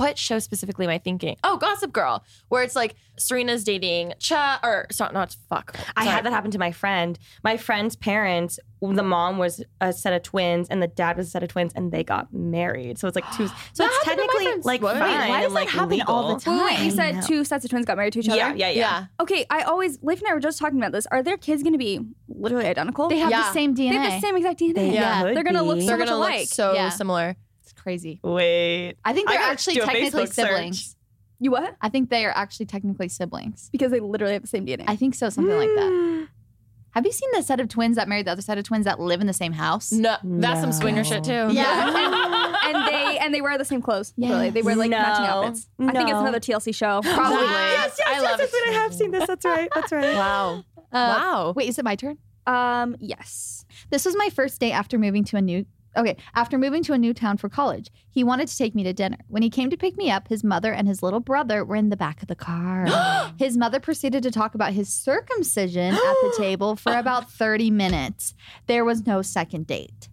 What 0.00 0.16
show 0.16 0.38
specifically 0.38 0.86
am 0.86 0.90
I 0.90 0.96
thinking? 0.96 1.36
Oh, 1.44 1.58
Gossip 1.58 1.92
Girl, 1.92 2.24
where 2.48 2.62
it's 2.62 2.74
like 2.74 2.94
Serena's 3.18 3.64
dating 3.64 4.14
Cha 4.18 4.58
or 4.64 4.86
sorry, 4.90 5.12
not 5.12 5.36
fuck. 5.50 5.76
I 5.94 6.04
had 6.06 6.24
that 6.24 6.32
happen 6.32 6.50
to 6.52 6.58
my 6.58 6.72
friend. 6.72 7.18
My 7.44 7.58
friend's 7.58 7.96
parents, 7.96 8.58
the 8.80 9.02
mom 9.02 9.36
was 9.36 9.62
a 9.82 9.92
set 9.92 10.14
of 10.14 10.22
twins 10.22 10.68
and 10.70 10.82
the 10.82 10.86
dad 10.88 11.18
was 11.18 11.26
a 11.26 11.30
set 11.30 11.42
of 11.42 11.50
twins 11.50 11.72
and 11.74 11.92
they 11.92 12.02
got 12.02 12.32
married. 12.32 12.96
So 12.98 13.08
it's 13.08 13.14
like 13.14 13.30
two. 13.36 13.46
So 13.74 13.82
That 13.84 13.92
it's 13.92 14.04
happened 14.06 14.22
to 14.22 14.26
my 14.26 14.26
technically 14.26 14.44
friends. 14.46 14.64
like 14.64 14.80
Wait, 14.80 14.96
fine 14.96 15.28
why 15.28 15.40
does 15.42 15.52
and 15.52 15.56
that 15.56 15.68
happen 15.68 15.88
legal. 15.98 16.14
all 16.14 16.36
the 16.38 16.50
Wait, 16.50 16.64
wait, 16.64 16.78
you 16.86 16.90
said 16.92 17.20
two 17.20 17.44
sets 17.44 17.64
of 17.66 17.70
twins 17.70 17.84
got 17.84 17.98
married 17.98 18.14
to 18.14 18.20
each 18.20 18.28
other? 18.30 18.38
Yeah, 18.38 18.54
yeah, 18.54 18.70
yeah. 18.70 18.80
Yeah. 18.80 19.06
Okay, 19.20 19.44
I 19.50 19.62
always, 19.64 19.98
Leif 20.02 20.20
and 20.20 20.28
I 20.30 20.32
were 20.34 20.40
just 20.40 20.58
talking 20.58 20.78
about 20.78 20.92
this. 20.92 21.04
Are 21.10 21.22
their 21.22 21.36
kids 21.36 21.62
going 21.62 21.74
to 21.74 21.78
be 21.78 22.00
literally 22.26 22.64
identical? 22.66 23.10
They 23.10 23.18
have 23.18 23.30
Yeah. 23.30 23.42
the 23.42 23.52
same 23.52 23.74
DNA. 23.74 23.90
They 23.90 23.96
have 23.96 24.12
the 24.22 24.26
same 24.26 24.36
exact 24.36 24.60
DNA. 24.60 24.74
They 24.76 24.94
yeah, 24.94 25.24
they're 25.24 25.44
gonna 25.44 25.62
look 25.62 25.78
so 25.80 25.86
They're 25.86 25.98
much 25.98 26.08
gonna 26.08 26.20
look 26.20 26.46
so 26.48 26.72
Yeah. 26.72 26.88
similar. 26.88 27.36
It's 27.80 27.82
crazy. 27.82 28.20
Wait. 28.22 28.96
I 29.04 29.14
think 29.14 29.28
they're 29.28 29.38
gotta 29.38 29.52
actually 29.52 29.76
technically 29.76 30.10
Facebook 30.26 30.32
search. 30.34 30.48
siblings. 30.48 30.96
You 31.38 31.50
what? 31.50 31.76
I 31.80 31.88
think 31.88 32.10
they 32.10 32.26
are 32.26 32.32
actually 32.36 32.66
technically 32.66 33.08
siblings. 33.08 33.70
Because 33.72 33.90
they 33.90 34.00
literally 34.00 34.34
have 34.34 34.42
the 34.42 34.48
same 34.48 34.66
DNA. 34.66 34.84
I 34.86 34.96
think 34.96 35.14
so, 35.14 35.30
something 35.30 35.56
like 35.56 35.68
that. 35.68 36.28
Have 36.90 37.06
you 37.06 37.12
seen 37.12 37.30
the 37.32 37.42
set 37.42 37.60
of 37.60 37.68
twins 37.68 37.96
that 37.96 38.08
married 38.08 38.26
the 38.26 38.32
other 38.32 38.42
set 38.42 38.58
of 38.58 38.64
twins 38.64 38.84
that 38.84 38.98
live 39.00 39.20
in 39.22 39.26
the 39.28 39.32
same 39.32 39.52
house? 39.52 39.92
No, 39.92 40.16
that's 40.24 40.60
some 40.60 40.70
No. 40.70 40.76
swinger 40.76 41.04
shit 41.04 41.22
too. 41.24 41.48
Yeah. 41.52 42.56
and 42.64 42.86
they 42.88 43.18
and 43.18 43.32
they 43.32 43.40
wear 43.40 43.56
the 43.56 43.64
same 43.64 43.80
clothes. 43.80 44.12
Literally, 44.18 44.50
they 44.50 44.60
wear 44.62 44.74
like 44.76 44.90
No. 44.90 44.98
matching 44.98 45.24
outfits. 45.26 45.68
I 45.78 45.92
think 45.92 46.08
it's 46.08 46.14
No. 46.14 46.20
another 46.20 46.40
TLC 46.40 46.74
show. 46.74 47.00
Probably. 47.04 47.38
Yes, 47.40 47.94
yes, 47.96 48.00
I 48.06 48.10
yes, 48.14 48.22
love 48.22 48.38
that's 48.38 48.52
it. 48.52 48.56
what 48.56 48.68
I 48.68 48.72
have 48.72 48.92
seen 48.94 49.10
this. 49.12 49.26
That's 49.26 49.44
right. 49.44 49.68
That's 49.74 49.92
right. 49.92 50.14
Wow. 50.16 50.64
Uh, 50.76 50.82
wow. 50.92 51.52
Wait, 51.56 51.68
is 51.68 51.78
it 51.78 51.84
my 51.84 51.94
turn? 51.94 52.18
Um, 52.46 52.96
yes. 52.98 53.64
This 53.90 54.04
was 54.04 54.16
my 54.16 54.28
first 54.28 54.60
day 54.60 54.72
after 54.72 54.98
moving 54.98 55.22
to 55.26 55.36
a 55.36 55.40
new 55.40 55.64
Okay, 55.96 56.16
after 56.34 56.56
moving 56.56 56.82
to 56.84 56.92
a 56.92 56.98
new 56.98 57.12
town 57.12 57.36
for 57.36 57.48
college, 57.48 57.90
he 58.10 58.22
wanted 58.22 58.48
to 58.48 58.56
take 58.56 58.74
me 58.74 58.84
to 58.84 58.92
dinner. 58.92 59.18
When 59.28 59.42
he 59.42 59.50
came 59.50 59.70
to 59.70 59.76
pick 59.76 59.96
me 59.96 60.10
up, 60.10 60.28
his 60.28 60.44
mother 60.44 60.72
and 60.72 60.86
his 60.86 61.02
little 61.02 61.20
brother 61.20 61.64
were 61.64 61.76
in 61.76 61.88
the 61.88 61.96
back 61.96 62.22
of 62.22 62.28
the 62.28 62.36
car. 62.36 62.86
his 63.38 63.56
mother 63.56 63.80
proceeded 63.80 64.22
to 64.22 64.30
talk 64.30 64.54
about 64.54 64.72
his 64.72 64.92
circumcision 64.92 65.94
at 65.94 66.00
the 66.00 66.34
table 66.38 66.76
for 66.76 66.96
about 66.96 67.30
30 67.30 67.70
minutes. 67.70 68.34
There 68.66 68.84
was 68.84 69.06
no 69.06 69.22
second 69.22 69.66
date. 69.66 70.08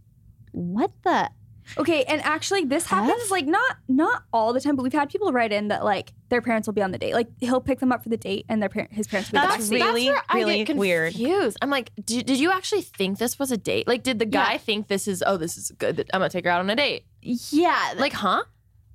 What 0.51 0.91
the? 1.03 1.29
Okay, 1.77 2.03
and 2.03 2.21
actually, 2.21 2.63
this 2.65 2.85
happens 2.85 3.23
F? 3.25 3.31
like 3.31 3.45
not 3.45 3.77
not 3.87 4.23
all 4.31 4.53
the 4.53 4.61
time, 4.61 4.75
but 4.75 4.83
we've 4.83 4.93
had 4.93 5.09
people 5.09 5.31
write 5.31 5.51
in 5.51 5.67
that 5.69 5.83
like 5.83 6.13
their 6.29 6.41
parents 6.41 6.67
will 6.67 6.73
be 6.73 6.81
on 6.81 6.91
the 6.91 6.97
date. 6.97 7.13
Like 7.13 7.27
he'll 7.39 7.59
pick 7.61 7.79
them 7.79 7.91
up 7.91 8.03
for 8.03 8.09
the 8.09 8.17
date, 8.17 8.45
and 8.49 8.61
their 8.61 8.69
par- 8.69 8.87
his 8.91 9.07
parents 9.07 9.31
will 9.31 9.41
be 9.41 9.47
That's 9.47 9.69
there. 9.69 9.79
really, 9.79 10.05
where 10.09 10.21
I 10.29 10.37
really 10.37 10.63
get 10.63 10.77
weird. 10.77 11.13
confused. 11.13 11.57
I'm 11.61 11.69
like, 11.69 11.91
did, 12.05 12.25
did 12.25 12.39
you 12.39 12.51
actually 12.51 12.83
think 12.83 13.17
this 13.19 13.37
was 13.39 13.51
a 13.51 13.57
date? 13.57 13.87
Like, 13.87 14.03
did 14.03 14.19
the 14.19 14.25
guy 14.25 14.53
Yeah. 14.53 14.57
think 14.59 14.87
this 14.87 15.07
is? 15.07 15.23
Oh, 15.25 15.37
this 15.37 15.57
is 15.57 15.71
good. 15.71 15.99
I'm 16.13 16.19
gonna 16.19 16.29
take 16.29 16.45
her 16.45 16.51
out 16.51 16.59
on 16.61 16.69
a 16.69 16.75
date. 16.75 17.05
Yeah. 17.21 17.93
Like, 17.97 18.13
huh? 18.13 18.43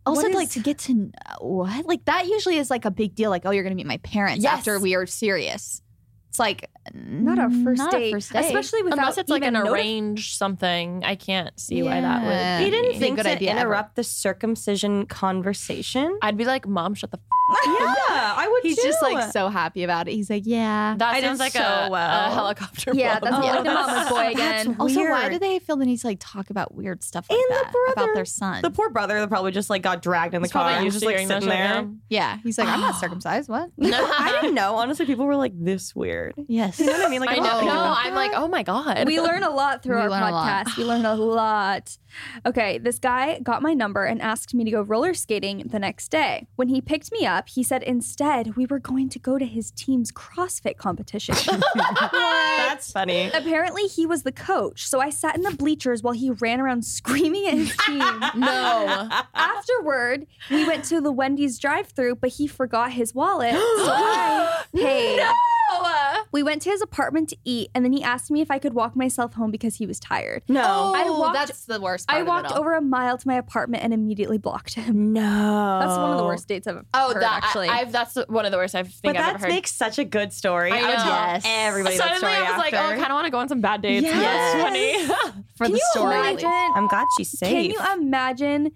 also, 0.06 0.22
what 0.22 0.32
like 0.34 0.50
to 0.50 0.60
get 0.60 0.78
to 0.78 0.94
know 0.94 1.10
what? 1.40 1.86
Like 1.86 2.04
that 2.06 2.26
usually 2.26 2.56
is 2.56 2.70
like 2.70 2.84
a 2.84 2.90
big 2.90 3.14
deal. 3.14 3.30
Like, 3.30 3.42
oh, 3.44 3.50
you're 3.50 3.62
going 3.62 3.72
to 3.72 3.76
meet 3.76 3.86
my 3.86 3.98
parents 3.98 4.42
Yes. 4.42 4.58
after 4.58 4.80
we 4.80 4.94
are 4.96 5.06
serious. 5.06 5.80
It's 6.32 6.38
like 6.38 6.70
not 6.94 7.38
a 7.38 7.50
first 7.62 7.76
not 7.78 7.90
date, 7.92 8.08
A 8.08 8.12
first 8.12 8.32
date. 8.32 8.46
especially 8.46 8.82
without 8.82 9.00
Unless 9.00 9.18
it's 9.18 9.28
like 9.28 9.42
an 9.44 9.54
even 9.54 9.66
notif- 9.68 9.72
arranged 9.74 10.34
something, 10.38 11.04
I 11.04 11.14
can't 11.14 11.52
see 11.60 11.82
why 11.82 12.00
that 12.00 12.24
would. 12.24 12.64
He 12.64 12.70
didn't 12.70 12.92
Be 12.92 12.96
a 12.96 13.00
think 13.00 13.16
good 13.16 13.24
to 13.24 13.32
idea 13.32 13.50
ever. 13.50 13.60
interrupt 13.60 13.96
the 13.96 14.02
circumcision 14.02 15.04
conversation. 15.04 16.18
I'd 16.22 16.38
be 16.38 16.46
like, 16.46 16.66
Mom, 16.66 16.94
shut 16.94 17.10
the. 17.10 17.18
F-. 17.18 17.22
Yeah, 17.66 18.34
I 18.36 18.48
would 18.50 18.62
He's 18.62 18.76
too. 18.76 18.82
just 18.88 19.02
like 19.02 19.30
so 19.32 19.48
happy 19.48 19.82
about 19.84 20.08
it. 20.08 20.12
He's 20.14 20.30
like, 20.30 20.44
yeah. 20.46 20.94
That 20.96 21.14
I 21.16 21.20
sounds 21.20 21.38
like 21.38 21.52
so 21.52 21.60
a, 21.60 21.90
well. 21.90 22.30
a 22.30 22.34
helicopter. 22.34 22.92
Yeah, 22.94 23.18
that's 23.18 23.34
Oh, 23.36 23.40
like 23.40 23.58
the 23.58 23.64
that's- 23.64 23.86
mama's 23.86 24.08
boy 24.10 24.26
again. 24.30 24.66
that's 24.68 24.80
Also, 24.80 25.00
why 25.00 25.28
do 25.28 25.38
they 25.38 25.58
feel 25.58 25.76
the 25.76 25.84
need 25.84 25.98
to 25.98 26.06
like 26.06 26.18
talk 26.20 26.48
about 26.50 26.74
weird 26.74 27.02
stuff 27.02 27.26
like 27.28 27.38
And 27.38 27.44
the 27.50 27.64
that 27.72 27.92
about 27.92 28.14
their 28.14 28.24
son? 28.24 28.62
The 28.62 28.70
poor 28.70 28.88
brother 28.90 29.20
that 29.20 29.28
probably 29.28 29.50
just 29.52 29.68
like 29.68 29.82
got 29.82 30.00
dragged 30.02 30.34
in 30.34 30.40
the 30.40 30.46
He's 30.46 30.52
car. 30.52 30.78
He 30.78 30.84
was 30.86 30.94
just 30.94 31.04
like 31.04 31.18
sitting 31.18 31.48
there. 31.48 31.58
yeah. 31.58 31.84
yeah, 32.08 32.38
he's 32.42 32.56
like, 32.58 32.68
I'm 32.68 32.80
not 32.80 32.94
circumcised. 33.00 33.48
What? 33.50 33.70
I 33.82 34.38
didn't 34.40 34.54
know. 34.54 34.76
Honestly, 34.76 35.04
people 35.04 35.26
were 35.26 35.36
like 35.36 35.52
this 35.54 35.94
weird. 35.94 36.21
Yes. 36.48 36.78
You 36.78 36.86
know 36.86 36.92
what 36.92 37.06
I 37.06 37.08
mean? 37.08 37.20
Like 37.20 37.30
I 37.30 37.34
I'm 37.36 37.42
know. 37.42 37.60
not 37.60 37.64
No, 37.64 37.94
I'm 37.96 38.14
like, 38.14 38.32
oh 38.34 38.48
my 38.48 38.62
god. 38.62 39.06
we 39.06 39.20
learn 39.20 39.42
a 39.42 39.50
lot 39.50 39.82
through 39.82 39.96
We 39.96 40.02
our 40.02 40.10
learn 40.10 40.22
a 40.22 40.30
lot. 40.30 40.66
podcast. 40.66 40.76
We 40.76 40.84
learn 40.84 41.04
a 41.04 41.14
lot. 41.14 41.96
Okay, 42.44 42.76
this 42.78 42.98
guy 42.98 43.38
got 43.40 43.62
my 43.62 43.72
number 43.72 44.04
and 44.04 44.20
asked 44.20 44.52
me 44.54 44.64
to 44.64 44.70
go 44.70 44.82
roller 44.82 45.14
skating 45.14 45.68
the 45.70 45.78
next 45.78 46.10
day. 46.10 46.46
When 46.56 46.68
he 46.68 46.80
picked 46.82 47.10
me 47.10 47.24
up, 47.26 47.48
he 47.48 47.62
said 47.62 47.82
instead 47.82 48.54
we 48.54 48.66
were 48.66 48.78
going 48.78 49.08
to 49.10 49.18
go 49.18 49.38
to 49.38 49.46
his 49.46 49.70
team's 49.70 50.12
CrossFit 50.12 50.76
competition. 50.76 51.34
That's 51.74 52.92
funny. 52.92 53.30
Apparently, 53.32 53.84
he 53.84 54.04
was 54.06 54.22
the 54.24 54.32
coach, 54.32 54.86
so 54.86 55.00
I 55.00 55.08
sat 55.10 55.36
in 55.36 55.42
the 55.42 55.50
bleachers 55.56 56.02
while 56.02 56.14
he 56.14 56.30
ran 56.30 56.60
around 56.60 56.84
screaming 56.98 57.46
at 57.46 57.54
his 57.54 57.76
team. 57.86 57.98
no. 58.36 59.08
Afterward, 59.34 60.26
we 60.50 60.66
went 60.66 60.84
to 60.86 61.00
the 61.00 61.12
Wendy's 61.12 61.58
drive-through, 61.58 62.16
but 62.16 62.30
he 62.30 62.46
forgot 62.46 62.92
his 62.92 63.14
wallet, 63.14 63.52
so 63.54 63.58
I 63.60 64.64
paid. 64.74 65.20
We 66.32 66.42
went 66.42 66.62
to 66.62 66.70
his 66.70 66.80
apartment 66.80 67.28
to 67.30 67.36
eat, 67.44 67.68
and 67.74 67.84
then 67.84 67.92
he 67.92 68.02
asked 68.02 68.30
me 68.30 68.40
if 68.40 68.50
I 68.50 68.58
could 68.58 68.72
walk 68.72 68.96
myself 68.96 69.34
home 69.34 69.50
because 69.50 69.76
he 69.76 69.86
was 69.86 70.00
tired. 70.00 70.42
No. 70.48 70.62
Oh, 70.64 70.94
I 70.94 71.04
Oh, 71.06 71.20
walked- 71.20 71.34
that's 71.34 71.66
the 71.66 71.78
worst. 71.80 72.08
Part 72.08 72.16
I 72.16 72.20
of 72.22 72.26
it 72.26 72.30
walked 72.30 72.52
all. 72.52 72.58
over 72.60 72.74
a 72.74 72.80
mile 72.80 73.18
to 73.18 73.28
my 73.28 73.34
apartment 73.34 73.84
and 73.84 73.92
immediately 73.92 74.38
blocked 74.38 74.74
him. 74.74 75.12
No. 75.12 75.20
That's 75.80 75.96
one 75.98 76.10
of 76.12 76.16
the 76.16 76.24
worst 76.24 76.48
dates 76.48 76.66
I've 76.66 76.84
Oh, 76.94 77.12
heard, 77.12 77.22
that 77.22 77.42
actually. 77.44 77.68
I, 77.68 77.76
have 77.78 77.92
that's 77.92 78.16
one 78.28 78.44
of 78.46 78.50
the 78.52 78.56
worst 78.56 78.74
I 78.74 78.82
think 78.82 78.94
But 79.02 79.10
I've 79.16 79.22
that 79.24 79.34
ever 79.34 79.38
heard. 79.44 79.48
makes 79.50 79.72
such 79.72 79.98
a 79.98 80.04
good 80.04 80.32
story. 80.32 80.72
I 80.72 80.78
I, 80.78 80.80
would 80.80 80.88
know. 80.88 80.94
tell 81.04 81.12
Yes. 81.12 81.44
everybody 81.46 81.96
that 81.98 82.02
Suddenly, 82.02 82.18
story 82.34 82.34
I 82.46 82.50
was 82.50 82.58
like, 82.58 82.74
oh, 82.74 82.78
I 82.78 82.96
kind 82.96 83.04
of 83.04 83.12
want 83.12 83.26
to 83.26 83.30
go 83.30 83.38
on 83.38 83.48
some 83.48 83.60
bad 83.60 83.82
dates. 83.82 84.04
Yes. 84.06 84.54
That's 84.54 84.62
funny. 84.64 85.06
for 85.56 85.64
Can 85.64 85.72
the 85.72 85.78
you 85.78 85.86
story. 85.92 86.14
imagine? 86.14 86.72
I'm 86.76 86.86
glad 86.88 87.06
she's 87.18 87.38
safe. 87.38 87.50
Can 87.50 87.64
you 87.64 87.92
imagine 88.02 88.72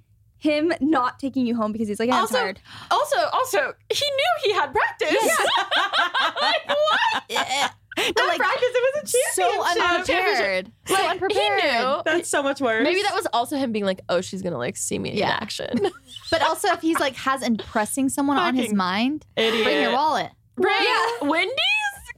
him 0.47 0.73
not 0.81 1.19
taking 1.19 1.47
you 1.47 1.55
home 1.57 1.73
because 1.73 1.89
he's 1.89 2.01
like, 2.01 2.11
I'm 2.11 2.21
also, 2.21 2.39
tired? 2.39 2.61
also, 2.91 3.17
also, 3.33 3.75
he 3.93 4.05
knew 4.05 4.33
he 4.45 4.53
had 4.53 4.73
practice. 4.73 5.11
like 6.43 6.69
what? 6.69 7.31
Not 7.99 8.29
like, 8.29 8.39
practice. 8.39 8.69
It 8.75 8.95
was 8.95 9.15
a 9.15 9.17
championship. 9.17 9.33
So 9.33 9.81
championship. 9.81 10.07
unprepared. 10.07 10.73
So 10.87 10.95
Like, 10.95 11.11
unprepared. 11.13 11.61
He 11.63 11.79
knew. 11.79 12.03
That's 12.05 12.29
so 12.29 12.43
much 12.43 12.61
worse. 12.61 12.85
Maybe 12.85 13.01
that 13.03 13.15
was 13.15 13.27
also 13.33 13.57
him 13.57 13.73
being 13.73 13.87
like, 13.87 14.03
"Oh, 14.11 14.21
she's 14.21 14.43
gonna 14.43 14.59
like 14.59 14.77
see 14.77 14.99
me 14.99 15.13
in 15.13 15.23
action." 15.23 15.71
But 16.31 16.43
also, 16.43 16.69
if 16.73 16.83
he's 16.83 16.99
like 17.01 17.15
has 17.17 17.43
impressing 17.43 18.09
someone 18.11 18.37
on 18.37 18.55
his 18.55 18.75
mind, 18.75 19.25
idiot. 19.37 19.65
bring 19.65 19.81
your 19.81 19.93
wallet. 19.93 20.31
right? 20.57 21.19
Wendy's. 21.23 21.57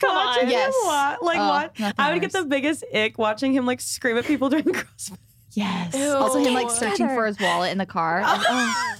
Come 0.00 0.14
watching 0.14 0.44
on. 0.44 0.50
Yes. 0.50 0.74
him 0.74 0.86
what? 0.86 1.22
Like 1.22 1.38
Oh, 1.38 1.48
what? 1.48 1.94
I 1.98 2.12
would 2.12 2.20
get 2.20 2.32
the 2.32 2.44
biggest 2.44 2.84
ick 2.94 3.18
watching 3.18 3.52
him 3.52 3.64
like 3.66 3.80
scream 3.80 4.16
at 4.16 4.24
people 4.24 4.48
during 4.48 4.64
CrossFit. 4.66 5.18
Yes. 5.58 5.94
Ew. 5.94 6.14
Also, 6.14 6.38
him 6.38 6.54
like 6.54 6.70
searching 6.70 7.06
together. 7.06 7.14
for 7.14 7.26
his 7.26 7.40
wallet 7.40 7.72
in 7.72 7.78
the 7.78 7.86
car, 7.86 8.22
oh. 8.26 8.96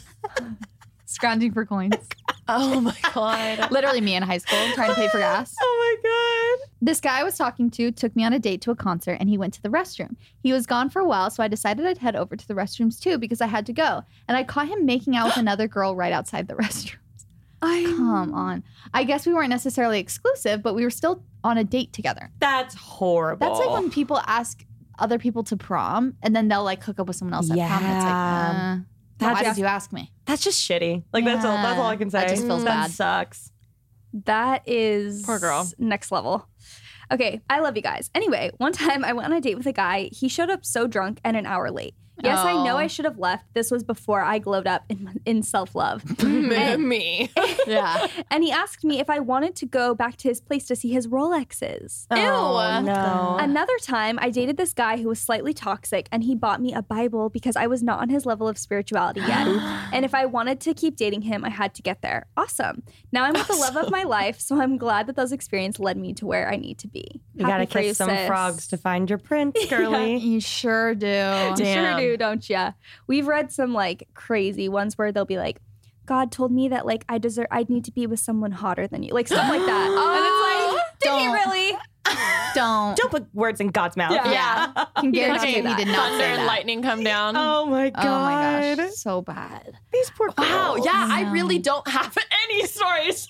scrounging 1.06 1.52
for 1.52 1.64
coins. 1.64 1.94
Oh 2.50 2.80
my 2.80 2.96
god. 3.12 3.70
Literally, 3.70 4.00
me 4.00 4.14
in 4.14 4.22
high 4.22 4.38
school 4.38 4.58
trying 4.72 4.88
to 4.88 4.94
pay 4.94 5.08
for 5.08 5.18
gas. 5.18 5.54
Oh 5.62 5.98
my 6.02 6.58
god. 6.62 6.70
This 6.80 6.98
guy 6.98 7.20
I 7.20 7.22
was 7.22 7.36
talking 7.36 7.70
to 7.72 7.92
took 7.92 8.16
me 8.16 8.24
on 8.24 8.32
a 8.32 8.38
date 8.38 8.62
to 8.62 8.70
a 8.70 8.74
concert 8.74 9.18
and 9.20 9.28
he 9.28 9.36
went 9.36 9.52
to 9.52 9.62
the 9.62 9.68
restroom. 9.68 10.16
He 10.42 10.54
was 10.54 10.64
gone 10.64 10.88
for 10.88 11.00
a 11.00 11.04
while, 11.04 11.28
so 11.28 11.42
I 11.42 11.48
decided 11.48 11.84
I'd 11.84 11.98
head 11.98 12.16
over 12.16 12.36
to 12.36 12.48
the 12.48 12.54
restrooms 12.54 12.98
too 12.98 13.18
because 13.18 13.42
I 13.42 13.48
had 13.48 13.66
to 13.66 13.74
go. 13.74 14.02
And 14.28 14.34
I 14.38 14.44
caught 14.44 14.68
him 14.68 14.86
making 14.86 15.14
out 15.14 15.26
with 15.26 15.36
another 15.44 15.68
girl 15.68 15.94
right 15.94 16.10
outside 16.10 16.48
the 16.48 16.54
restroom. 16.54 16.96
Come 17.60 18.32
on. 18.32 18.64
I 18.94 19.04
guess 19.04 19.26
we 19.26 19.34
weren't 19.34 19.50
necessarily 19.50 19.98
exclusive, 19.98 20.62
but 20.62 20.74
we 20.74 20.84
were 20.84 20.90
still 20.90 21.22
on 21.44 21.58
a 21.58 21.64
date 21.64 21.92
together. 21.92 22.30
That's 22.38 22.74
horrible. 22.74 23.46
That's 23.46 23.58
like 23.58 23.78
when 23.78 23.90
people 23.90 24.22
ask 24.26 24.64
other 24.98 25.18
people 25.18 25.42
to 25.44 25.56
prom 25.56 26.14
and 26.22 26.34
then 26.34 26.48
they'll 26.48 26.64
like 26.64 26.82
hook 26.82 26.98
up 26.98 27.06
with 27.06 27.16
someone 27.16 27.34
else 27.34 27.50
at 27.50 27.56
prom. 27.56 27.70
And 27.70 27.96
it's 27.96 28.04
like, 28.04 28.12
Yeah. 28.12 28.72
uh, 28.74 28.84
That's 29.18 29.34
why 29.34 29.42
just- 29.44 29.56
did 29.56 29.60
you 29.62 29.66
ask 29.66 29.92
me? 29.92 30.12
That's 30.26 30.42
just 30.42 30.60
shitty. 30.68 31.04
Like 31.12 31.24
that's 31.24 31.44
all. 31.44 31.56
That's 31.56 31.78
all 31.78 31.86
I 31.86 31.96
can 31.96 32.10
say. 32.10 32.20
That 32.20 32.28
just 32.28 32.44
feels 32.46 32.64
that 32.64 32.82
bad. 32.86 32.90
Sucks. 32.90 33.50
That 34.24 34.62
is 34.66 35.22
Poor 35.24 35.38
girl. 35.38 35.70
Next 35.78 36.10
level. 36.12 36.46
Okay, 37.10 37.40
I 37.48 37.60
love 37.60 37.74
you 37.76 37.82
guys. 37.82 38.10
Anyway, 38.14 38.50
one 38.58 38.72
time 38.72 39.04
I 39.04 39.12
went 39.14 39.26
on 39.30 39.32
a 39.36 39.40
date 39.40 39.56
with 39.56 39.66
a 39.66 39.72
guy. 39.72 40.10
He 40.12 40.28
showed 40.28 40.50
up 40.50 40.64
so 40.66 40.86
drunk 40.86 41.20
and 41.24 41.36
an 41.36 41.46
hour 41.46 41.70
late. 41.70 41.94
Yes, 42.22 42.38
I 42.40 42.52
know 42.64 42.74
Oh. 42.74 42.78
I 42.78 42.86
should 42.86 43.04
have 43.04 43.18
left. 43.18 43.44
This 43.54 43.70
was 43.70 43.82
before 43.82 44.22
I 44.22 44.38
glowed 44.38 44.66
up 44.66 44.84
in, 44.88 45.20
in 45.24 45.42
self 45.42 45.74
love. 45.74 46.02
me. 46.22 47.30
Yeah. 47.66 48.06
and 48.30 48.44
he 48.44 48.50
asked 48.52 48.84
me 48.84 49.00
if 49.00 49.08
I 49.10 49.18
wanted 49.18 49.56
to 49.56 49.66
go 49.66 49.94
back 49.94 50.16
to 50.18 50.28
his 50.28 50.40
place 50.40 50.66
to 50.66 50.76
see 50.76 50.90
his 50.90 51.06
Rolexes. 51.08 52.06
Oh, 52.10 52.80
no. 52.84 53.36
Another 53.40 53.76
time, 53.82 54.18
I 54.20 54.30
dated 54.30 54.56
this 54.56 54.72
guy 54.74 54.98
who 54.98 55.08
was 55.08 55.18
slightly 55.20 55.52
toxic, 55.54 56.08
and 56.12 56.22
he 56.24 56.34
bought 56.34 56.60
me 56.60 56.72
a 56.74 56.82
Bible 56.82 57.28
because 57.30 57.56
I 57.56 57.66
was 57.66 57.82
not 57.82 58.00
on 58.00 58.08
his 58.08 58.26
level 58.26 58.48
of 58.48 58.58
spirituality 58.58 59.20
yet. 59.20 59.46
and 59.92 60.04
if 60.04 60.14
I 60.14 60.26
wanted 60.26 60.60
to 60.60 60.74
keep 60.74 60.96
dating 60.96 61.22
him, 61.22 61.44
I 61.44 61.50
had 61.50 61.74
to 61.74 61.82
get 61.82 62.02
there. 62.02 62.26
Awesome. 62.36 62.82
Now 63.12 63.24
I'm 63.24 63.32
with 63.32 63.48
the 63.48 63.56
love 63.56 63.76
of 63.76 63.90
my 63.90 64.02
life, 64.04 64.40
so 64.40 64.60
I'm 64.60 64.76
glad 64.78 65.06
that 65.06 65.16
those 65.16 65.32
experiences 65.32 65.80
led 65.80 65.96
me 65.96 66.12
to 66.14 66.26
where 66.26 66.50
I 66.50 66.56
need 66.56 66.78
to 66.78 66.88
be. 66.88 67.22
You 67.34 67.46
gotta 67.46 67.52
Happy 67.64 67.72
for 67.72 67.80
kiss 67.80 67.98
some 67.98 68.10
sis. 68.10 68.26
frogs 68.26 68.68
to 68.68 68.76
find 68.76 69.08
your 69.08 69.18
prince, 69.18 69.56
girly. 69.70 70.16
You 70.16 70.40
sure 70.40 70.94
do. 70.94 71.06
Sure 71.56 71.96
do. 71.96 72.07
Do, 72.10 72.16
don't 72.16 72.48
you? 72.48 72.74
We've 73.06 73.26
read 73.26 73.52
some 73.52 73.72
like 73.74 74.08
crazy 74.14 74.68
ones 74.68 74.96
where 74.96 75.12
they'll 75.12 75.24
be 75.24 75.38
like, 75.38 75.60
God 76.06 76.32
told 76.32 76.52
me 76.52 76.68
that 76.68 76.86
like 76.86 77.04
I 77.08 77.18
deserve, 77.18 77.46
I'd 77.50 77.68
need 77.68 77.84
to 77.84 77.92
be 77.92 78.06
with 78.06 78.20
someone 78.20 78.50
hotter 78.52 78.86
than 78.86 79.02
you, 79.02 79.12
like 79.12 79.26
stuff 79.26 79.48
like 79.48 79.60
that. 79.66 79.88
and 80.16 80.24
it's 80.26 80.76
like, 80.76 80.98
did 81.00 81.18
he 81.20 81.26
Don't. 81.26 81.34
really? 81.34 81.78
Don't. 82.54 82.96
Don't 82.96 83.10
put 83.10 83.26
words 83.34 83.60
in 83.60 83.68
God's 83.68 83.94
mouth. 83.96 84.12
Yeah. 84.12 84.72
Can 84.96 85.06
He 85.06 85.10
guarantee 85.20 85.40
say 85.40 85.52
he 85.56 85.60
that. 85.60 85.76
did 85.76 85.88
not 85.88 86.08
Thunder 86.10 86.24
say 86.24 86.32
and 86.32 86.46
lightning 86.46 86.82
come 86.82 87.04
down. 87.04 87.36
Oh 87.36 87.66
my 87.66 87.90
god. 87.90 88.06
Oh 88.06 88.20
my 88.20 88.74
gosh, 88.76 88.94
so 88.94 89.20
bad. 89.20 89.78
These 89.92 90.10
poor 90.16 90.28
girls. 90.30 90.48
Wow. 90.48 90.76
Yeah, 90.82 91.06
I 91.10 91.30
really 91.30 91.58
don't 91.58 91.86
have 91.86 92.16
any 92.44 92.66
stories. 92.66 93.28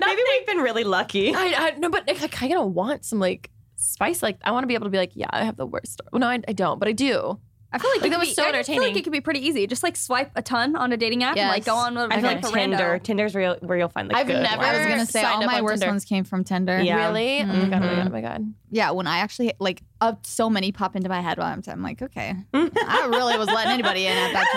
Maybe 0.00 0.22
we've 0.30 0.46
been 0.46 0.58
really 0.58 0.84
lucky. 0.84 1.34
I, 1.34 1.52
I 1.56 1.70
no, 1.78 1.90
but 1.90 2.08
like, 2.08 2.22
I 2.22 2.28
kind 2.28 2.54
of 2.54 2.72
want 2.72 3.04
some 3.04 3.18
like 3.20 3.50
spice. 3.76 4.22
Like 4.22 4.38
I 4.42 4.52
want 4.52 4.62
to 4.62 4.66
be 4.66 4.74
able 4.74 4.86
to 4.86 4.90
be 4.90 4.98
like, 4.98 5.12
yeah, 5.14 5.28
I 5.30 5.44
have 5.44 5.56
the 5.58 5.66
worst 5.66 5.92
story. 5.92 6.08
Well, 6.12 6.20
no, 6.20 6.28
I, 6.28 6.40
I 6.48 6.52
don't, 6.52 6.78
but 6.78 6.88
I 6.88 6.92
do. 6.92 7.38
I 7.70 7.76
feel 7.78 7.90
like, 7.90 8.00
Like, 8.00 8.06
it 8.06 8.10
that 8.12 8.18
was 8.20 8.28
be, 8.30 8.34
so 8.34 8.44
I 8.44 8.62
feel 8.62 8.82
like 8.82 8.96
it 8.96 9.02
could 9.04 9.12
be 9.12 9.20
pretty 9.20 9.46
easy. 9.46 9.66
Just 9.66 9.82
like 9.82 9.94
swipe 9.94 10.30
a 10.34 10.40
ton 10.40 10.74
on 10.74 10.90
a 10.90 10.96
dating 10.96 11.22
app 11.22 11.36
and 11.36 11.48
like 11.50 11.66
go 11.66 11.74
on 11.74 11.94
with 11.94 12.10
I 12.10 12.14
feel 12.16 12.24
like 12.24 12.38
a 12.38 12.50
Tinder. 12.50 12.76
rando. 12.78 13.02
Tinder's 13.02 13.34
real 13.34 13.56
where 13.60 13.76
you'll 13.76 13.90
find 13.90 14.08
the 14.08 14.16
I've 14.16 14.26
good 14.26 14.42
never- 14.42 14.62
I 14.62 14.70
was 14.72 14.78
ones. 14.80 14.88
gonna 14.90 15.06
say 15.06 15.20
Signed 15.20 15.42
all 15.42 15.46
my 15.46 15.58
on 15.58 15.64
worst 15.64 15.82
Tinder. 15.82 15.92
ones 15.92 16.04
came 16.06 16.24
from 16.24 16.44
Tinder. 16.44 16.80
Yeah. 16.80 17.06
Really? 17.08 17.40
Oh 17.42 17.46
my 17.46 17.68
god! 17.68 17.82
Oh 17.82 17.86
my 17.86 17.94
god! 17.94 18.06
Oh 18.08 18.10
my 18.10 18.20
god! 18.22 18.54
Yeah, 18.70 18.90
when 18.92 19.06
I 19.06 19.18
actually 19.18 19.52
like 19.58 19.82
uh, 20.00 20.14
so 20.22 20.48
many 20.48 20.72
pop 20.72 20.96
into 20.96 21.10
my 21.10 21.20
head 21.20 21.36
while 21.36 21.48
I'm, 21.52 21.62
I'm 21.68 21.82
like, 21.82 22.00
okay, 22.00 22.34
I 22.54 23.06
really 23.10 23.36
was 23.36 23.48
letting 23.48 23.72
anybody 23.72 24.06
in 24.06 24.16
at 24.16 24.32
that 24.32 24.48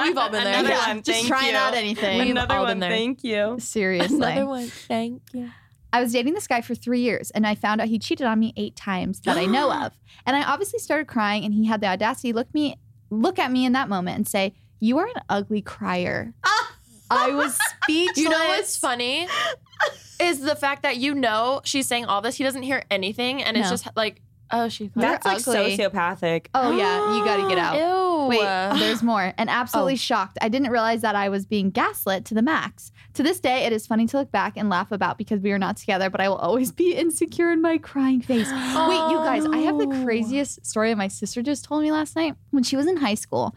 time. 0.00 0.02
We've 0.08 0.16
all 0.18 0.30
been 0.30 0.42
there. 0.44 0.54
Another 0.54 0.68
Yeah. 0.70 0.86
one. 0.88 0.96
Just 1.02 1.10
Thank 1.18 1.28
trying 1.28 1.50
you. 1.50 1.56
out 1.56 1.74
anything. 1.74 2.18
We've 2.18 2.30
Another 2.30 2.54
all 2.54 2.60
one. 2.64 2.70
been 2.72 2.78
there. 2.80 2.90
Thank 2.90 3.22
you. 3.22 3.56
Seriously. 3.60 4.16
Another 4.16 4.46
one. 4.46 4.66
Thank 4.66 5.22
you. 5.32 5.50
I 5.92 6.02
was 6.02 6.12
dating 6.12 6.34
this 6.34 6.46
guy 6.46 6.60
for 6.60 6.74
three 6.74 7.00
years 7.00 7.30
and 7.30 7.46
I 7.46 7.54
found 7.54 7.80
out 7.80 7.88
he 7.88 7.98
cheated 7.98 8.26
on 8.26 8.38
me 8.38 8.52
eight 8.56 8.76
times 8.76 9.20
that 9.20 9.36
I 9.38 9.46
know 9.46 9.72
of. 9.84 9.92
And 10.26 10.36
I 10.36 10.42
obviously 10.42 10.78
started 10.78 11.06
crying 11.08 11.44
and 11.44 11.54
he 11.54 11.66
had 11.66 11.80
the 11.80 11.86
audacity 11.86 12.32
to 12.32 12.36
look 12.36 12.52
me 12.54 12.76
look 13.10 13.38
at 13.38 13.50
me 13.50 13.64
in 13.64 13.72
that 13.72 13.88
moment 13.88 14.16
and 14.16 14.28
say, 14.28 14.54
You 14.80 14.98
are 14.98 15.06
an 15.06 15.22
ugly 15.28 15.62
crier. 15.62 16.34
I 17.10 17.30
was 17.30 17.58
speechless. 17.82 18.18
You 18.18 18.28
know 18.28 18.48
what's 18.48 18.76
funny 18.76 19.26
is 20.20 20.40
the 20.40 20.54
fact 20.54 20.82
that 20.82 20.98
you 20.98 21.14
know 21.14 21.62
she's 21.64 21.86
saying 21.86 22.04
all 22.04 22.20
this. 22.20 22.36
He 22.36 22.44
doesn't 22.44 22.64
hear 22.64 22.84
anything, 22.90 23.42
and 23.42 23.56
it's 23.56 23.64
No. 23.66 23.70
just 23.70 23.88
like, 23.96 24.20
oh, 24.50 24.68
she. 24.68 24.90
They're 24.94 25.12
That's 25.12 25.24
like 25.24 25.38
ugly. 25.48 25.78
sociopathic. 25.78 26.48
Oh 26.54 26.76
yeah, 26.76 27.16
you 27.16 27.24
gotta 27.24 27.48
get 27.48 27.56
out. 27.56 27.76
Ew. 27.78 28.07
Wait, 28.28 28.44
uh, 28.44 28.74
there's 28.78 29.02
more. 29.02 29.32
And 29.36 29.48
absolutely 29.50 29.94
oh. 29.94 29.96
shocked. 29.96 30.38
I 30.40 30.48
didn't 30.48 30.70
realize 30.70 31.02
that 31.02 31.14
I 31.14 31.28
was 31.28 31.46
being 31.46 31.70
gaslit 31.70 32.24
to 32.26 32.34
the 32.34 32.42
max. 32.42 32.92
To 33.14 33.22
this 33.22 33.40
day, 33.40 33.64
it 33.64 33.72
is 33.72 33.86
funny 33.86 34.06
to 34.06 34.18
look 34.18 34.30
back 34.30 34.56
and 34.56 34.68
laugh 34.68 34.92
about 34.92 35.18
because 35.18 35.40
we 35.40 35.50
are 35.52 35.58
not 35.58 35.76
together, 35.76 36.10
but 36.10 36.20
I 36.20 36.28
will 36.28 36.36
always 36.36 36.70
be 36.72 36.94
insecure 36.94 37.50
in 37.50 37.60
my 37.60 37.78
crying 37.78 38.20
face. 38.20 38.48
Wait, 38.48 39.10
you 39.10 39.18
guys, 39.18 39.44
I 39.46 39.58
have 39.58 39.78
the 39.78 39.88
oh. 39.88 40.04
craziest 40.04 40.64
story 40.64 40.94
my 40.94 41.08
sister 41.08 41.42
just 41.42 41.64
told 41.64 41.82
me 41.82 41.90
last 41.90 42.16
night. 42.16 42.34
When 42.50 42.62
she 42.62 42.76
was 42.76 42.86
in 42.86 42.96
high 42.96 43.14
school, 43.14 43.54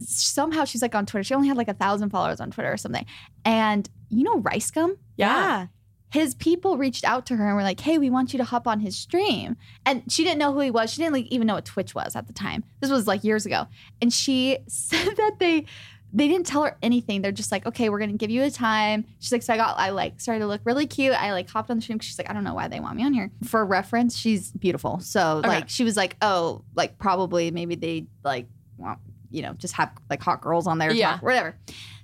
somehow 0.00 0.64
she's 0.64 0.82
like 0.82 0.94
on 0.94 1.06
Twitter. 1.06 1.24
She 1.24 1.34
only 1.34 1.48
had 1.48 1.56
like 1.56 1.68
a 1.68 1.74
thousand 1.74 2.10
followers 2.10 2.40
on 2.40 2.50
Twitter 2.50 2.72
or 2.72 2.76
something. 2.76 3.04
And 3.44 3.88
you 4.10 4.24
know 4.24 4.38
Rice 4.38 4.70
Gum? 4.70 4.96
Yeah. 5.16 5.66
His 6.14 6.36
people 6.36 6.78
reached 6.78 7.02
out 7.02 7.26
to 7.26 7.34
her 7.34 7.44
and 7.44 7.56
were 7.56 7.64
like, 7.64 7.80
"Hey, 7.80 7.98
we 7.98 8.08
want 8.08 8.32
you 8.32 8.38
to 8.38 8.44
hop 8.44 8.68
on 8.68 8.78
his 8.78 8.96
stream." 8.96 9.56
And 9.84 10.04
she 10.10 10.22
didn't 10.22 10.38
know 10.38 10.52
who 10.52 10.60
he 10.60 10.70
was. 10.70 10.92
She 10.92 11.02
didn't 11.02 11.12
like, 11.12 11.26
even 11.26 11.48
know 11.48 11.54
what 11.54 11.64
Twitch 11.64 11.92
was 11.92 12.14
at 12.14 12.28
the 12.28 12.32
time. 12.32 12.62
This 12.78 12.88
was 12.88 13.08
like 13.08 13.24
years 13.24 13.46
ago. 13.46 13.66
And 14.00 14.12
she 14.12 14.58
said 14.68 15.16
that 15.16 15.38
they 15.40 15.66
they 16.12 16.28
didn't 16.28 16.46
tell 16.46 16.62
her 16.62 16.78
anything. 16.80 17.20
They're 17.20 17.32
just 17.32 17.50
like, 17.50 17.66
"Okay, 17.66 17.88
we're 17.88 17.98
gonna 17.98 18.12
give 18.12 18.30
you 18.30 18.44
a 18.44 18.50
time." 18.50 19.06
She's 19.18 19.32
like, 19.32 19.42
"So 19.42 19.54
I 19.54 19.56
got 19.56 19.76
I 19.76 19.90
like 19.90 20.20
started 20.20 20.38
to 20.42 20.46
look 20.46 20.60
really 20.62 20.86
cute. 20.86 21.20
I 21.20 21.32
like 21.32 21.50
hopped 21.50 21.68
on 21.68 21.78
the 21.78 21.82
stream." 21.82 21.98
She's 21.98 22.16
like, 22.16 22.30
"I 22.30 22.32
don't 22.32 22.44
know 22.44 22.54
why 22.54 22.68
they 22.68 22.78
want 22.78 22.94
me 22.94 23.04
on 23.04 23.12
here." 23.12 23.32
For 23.42 23.66
reference, 23.66 24.16
she's 24.16 24.52
beautiful. 24.52 25.00
So 25.00 25.42
like 25.44 25.68
she 25.68 25.82
was 25.82 25.96
like, 25.96 26.16
"Oh, 26.22 26.62
like 26.76 26.96
probably 26.96 27.50
maybe 27.50 27.74
they 27.74 28.06
like 28.22 28.46
want." 28.78 29.00
You 29.34 29.42
know, 29.42 29.52
just 29.54 29.74
have 29.74 29.90
like 30.08 30.22
hot 30.22 30.40
girls 30.40 30.66
on 30.66 30.78
there, 30.78 30.92
Yeah. 30.92 31.12
talk, 31.12 31.22
whatever. 31.22 31.56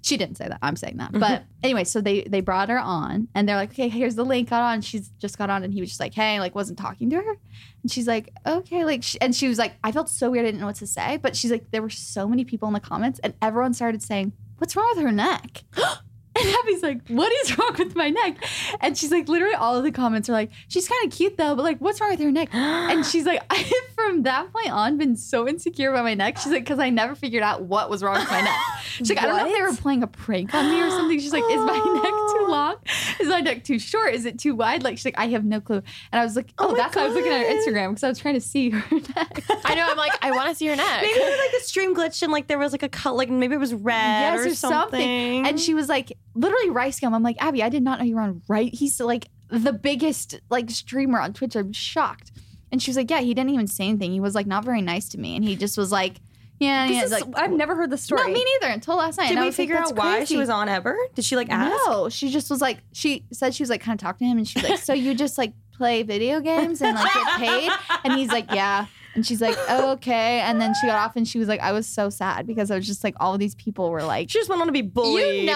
She 0.02 0.16
didn't 0.16 0.36
say 0.36 0.48
that. 0.48 0.58
I'm 0.62 0.76
saying 0.76 0.96
that. 0.96 1.10
Mm-hmm. 1.10 1.20
But 1.20 1.44
anyway, 1.62 1.84
so 1.84 2.00
they 2.00 2.22
they 2.22 2.40
brought 2.40 2.68
her 2.70 2.78
on 2.78 3.28
and 3.34 3.48
they're 3.48 3.56
like, 3.56 3.70
okay, 3.70 3.88
here's 3.88 4.14
the 4.14 4.24
link. 4.24 4.50
Got 4.50 4.62
on. 4.62 4.80
She's 4.80 5.10
just 5.18 5.38
got 5.38 5.50
on, 5.50 5.62
and 5.62 5.72
he 5.72 5.80
was 5.80 5.90
just 5.90 6.00
like, 6.00 6.14
hey, 6.14 6.40
like 6.40 6.54
wasn't 6.54 6.78
talking 6.78 7.10
to 7.10 7.16
her, 7.16 7.36
and 7.82 7.90
she's 7.90 8.08
like, 8.08 8.30
okay, 8.46 8.84
like, 8.84 9.02
she, 9.02 9.20
and 9.20 9.34
she 9.34 9.46
was 9.48 9.58
like, 9.58 9.74
I 9.84 9.92
felt 9.92 10.08
so 10.08 10.30
weird. 10.30 10.44
I 10.44 10.48
didn't 10.48 10.60
know 10.60 10.66
what 10.66 10.76
to 10.76 10.86
say, 10.86 11.18
but 11.18 11.36
she's 11.36 11.50
like, 11.50 11.70
there 11.70 11.82
were 11.82 11.90
so 11.90 12.26
many 12.26 12.44
people 12.44 12.66
in 12.68 12.74
the 12.74 12.80
comments, 12.80 13.20
and 13.20 13.34
everyone 13.40 13.74
started 13.74 14.02
saying, 14.02 14.32
what's 14.58 14.74
wrong 14.74 14.90
with 14.94 15.04
her 15.04 15.12
neck? 15.12 15.62
And 16.41 16.57
Abby's 16.62 16.82
like, 16.82 17.09
what 17.09 17.32
is 17.32 17.59
wrong 17.59 17.74
with 17.78 17.95
my 17.95 18.11
neck? 18.11 18.45
And 18.80 18.97
she's 18.97 19.11
like, 19.11 19.28
literally 19.28 19.55
all 19.55 19.76
of 19.76 19.84
the 19.84 19.93
comments 19.93 20.28
are 20.28 20.32
like, 20.32 20.51
she's 20.68 20.88
kind 20.88 21.05
of 21.07 21.16
cute 21.16 21.36
though, 21.36 21.55
but 21.55 21.62
like, 21.62 21.78
what's 21.78 22.01
wrong 22.01 22.11
with 22.11 22.20
her 22.20 22.30
neck? 22.30 22.49
And 22.55 23.05
she's 23.05 23.26
like, 23.26 23.43
I 23.51 23.57
have 23.57 23.95
from 23.95 24.22
that 24.22 24.53
point 24.53 24.70
on 24.70 24.97
been 24.99 25.16
so 25.16 25.49
insecure 25.49 25.91
about 25.91 26.05
my 26.05 26.14
neck. 26.14 26.38
She's 26.38 26.53
like, 26.53 26.64
because 26.64 26.78
I 26.78 26.91
never 26.91 27.14
figured 27.14 27.43
out 27.43 27.62
what 27.62 27.91
was 27.91 28.03
wrong 28.03 28.18
with 28.18 28.30
my 28.30 28.41
neck. 28.41 28.59
She's 28.95 29.11
like, 29.11 29.18
I 29.18 29.26
don't 29.26 29.36
know 29.36 29.47
if 29.47 29.57
they 29.57 29.62
were 29.62 29.76
playing 29.76 30.03
a 30.03 30.07
prank 30.07 30.55
on 30.55 30.70
me 30.70 30.80
or 30.80 30.91
something. 30.91 31.18
She's 31.18 31.32
like, 31.32 31.45
is 31.51 31.61
my 31.61 31.76
neck 31.76 32.12
too 32.12 32.47
long? 32.49 32.76
Is 33.20 33.28
my 33.28 33.41
neck 33.41 33.64
too 33.64 33.78
short? 33.78 34.14
Is 34.14 34.24
it 34.24 34.38
too 34.38 34.55
wide? 34.55 34.82
Like, 34.82 34.99
she's 34.99 35.05
like, 35.05 35.18
I 35.18 35.28
have 35.28 35.45
no 35.45 35.61
clue. 35.61 35.82
And 36.12 36.20
I 36.20 36.24
was 36.24 36.36
like, 36.36 36.53
oh, 36.59 36.68
oh 36.68 36.72
my 36.72 36.78
that's 36.78 36.97
why 36.97 37.03
I 37.03 37.07
was 37.07 37.14
looking 37.14 37.32
at 37.32 37.41
her 37.41 37.55
Instagram 37.55 37.91
because 37.91 38.05
I 38.05 38.09
was 38.09 38.18
trying 38.18 38.34
to 38.34 38.41
see 38.41 38.70
her 38.70 38.95
neck. 39.16 39.45
I 39.64 39.74
know. 39.74 39.86
I'm 39.88 39.97
like, 39.97 40.12
I 40.22 40.30
want 40.32 40.49
to 40.49 40.55
see 40.55 40.66
her 40.66 40.76
neck. 40.76 41.03
Maybe 41.03 41.18
it 41.18 41.30
was 41.30 41.38
like 41.38 41.61
the 41.61 41.66
stream 41.66 41.95
glitched 41.95 42.22
and 42.22 42.32
like 42.32 42.47
there 42.47 42.59
was 42.59 42.72
like 42.72 42.82
a 42.82 42.88
cut, 42.88 43.14
like 43.16 43.30
maybe 43.30 43.55
it 43.55 43.59
was 43.59 43.74
red 43.74 43.95
yes, 43.95 44.47
or, 44.47 44.51
or 44.51 44.55
something. 44.55 45.47
And 45.47 45.59
she 45.59 45.74
was 45.74 45.88
like, 45.88 46.16
literally 46.34 46.68
RiceGum. 46.68 47.12
I'm 47.12 47.22
like, 47.22 47.36
Abby, 47.40 47.62
I 47.62 47.68
did 47.68 47.82
not 47.82 47.98
know 47.98 48.04
you 48.04 48.16
were 48.16 48.22
on 48.22 48.42
right. 48.48 48.72
He's 48.74 49.00
like 49.00 49.28
the 49.48 49.72
biggest 49.72 50.40
like 50.50 50.70
streamer 50.70 51.20
on 51.20 51.32
Twitch. 51.32 51.56
I'm 51.56 51.72
shocked. 51.72 52.32
And 52.72 52.80
she 52.80 52.90
was 52.90 52.96
like, 52.96 53.10
yeah, 53.10 53.20
he 53.20 53.34
didn't 53.34 53.50
even 53.50 53.66
say 53.66 53.88
anything. 53.88 54.12
He 54.12 54.20
was 54.20 54.34
like 54.34 54.46
not 54.46 54.64
very 54.64 54.80
nice 54.82 55.08
to 55.10 55.18
me, 55.18 55.34
and 55.36 55.44
he 55.44 55.56
just 55.56 55.76
was 55.76 55.90
like, 55.90 56.20
yeah, 56.60 56.84
yeah. 56.84 57.00
This 57.00 57.12
is, 57.12 57.20
like, 57.24 57.24
I've 57.34 57.52
never 57.52 57.74
heard 57.74 57.90
the 57.90 57.96
story. 57.96 58.20
no, 58.22 58.28
me 58.28 58.44
neither 58.44 58.72
until 58.72 58.96
last 58.96 59.16
night. 59.16 59.28
Did 59.28 59.38
and 59.38 59.40
we 59.40 59.46
like, 59.46 59.54
figure 59.54 59.74
"That's 59.76 59.92
out 59.92 59.96
why 59.96 60.16
crazy." 60.18 60.34
she 60.34 60.38
was 60.38 60.50
on 60.50 60.68
ever? 60.68 60.96
Did 61.14 61.24
she 61.24 61.34
like 61.34 61.48
ask? 61.50 61.74
No, 61.86 62.08
she 62.10 62.30
just 62.30 62.50
was 62.50 62.60
like, 62.60 62.78
she 62.92 63.24
said 63.32 63.54
she 63.54 63.62
was 63.62 63.70
like 63.70 63.80
kind 63.80 63.98
of 63.98 64.02
talking 64.04 64.26
to 64.26 64.30
him, 64.30 64.38
and 64.38 64.46
she 64.46 64.60
was 64.60 64.68
like, 64.68 64.78
so 64.78 64.92
you 64.92 65.14
just 65.14 65.38
like 65.38 65.54
play 65.72 66.02
video 66.02 66.40
games 66.40 66.82
and 66.82 66.94
like 66.96 67.12
get 67.12 67.26
paid? 67.38 67.72
And 68.04 68.12
he's 68.12 68.28
like, 68.28 68.52
yeah. 68.52 68.86
And 69.14 69.26
she's 69.26 69.40
like, 69.40 69.56
oh, 69.68 69.92
okay. 69.92 70.40
And 70.40 70.61
then 70.61 70.72
she 70.80 70.86
got 70.86 70.96
off, 70.96 71.16
and 71.16 71.26
she 71.26 71.38
was 71.40 71.48
like, 71.48 71.58
I 71.61 71.72
was 71.72 71.86
so 71.86 72.11
sad 72.11 72.46
because 72.46 72.70
I 72.70 72.76
was 72.76 72.86
just 72.86 73.02
like, 73.02 73.14
all 73.18 73.34
of 73.34 73.40
these 73.40 73.56
people 73.56 73.90
were 73.90 74.04
like, 74.04 74.30
She 74.30 74.38
just 74.38 74.48
went 74.48 74.61
on 74.61 74.68
to 74.68 74.72
be 74.72 74.82
bullied. 74.82 75.40
You 75.40 75.46
know, 75.46 75.54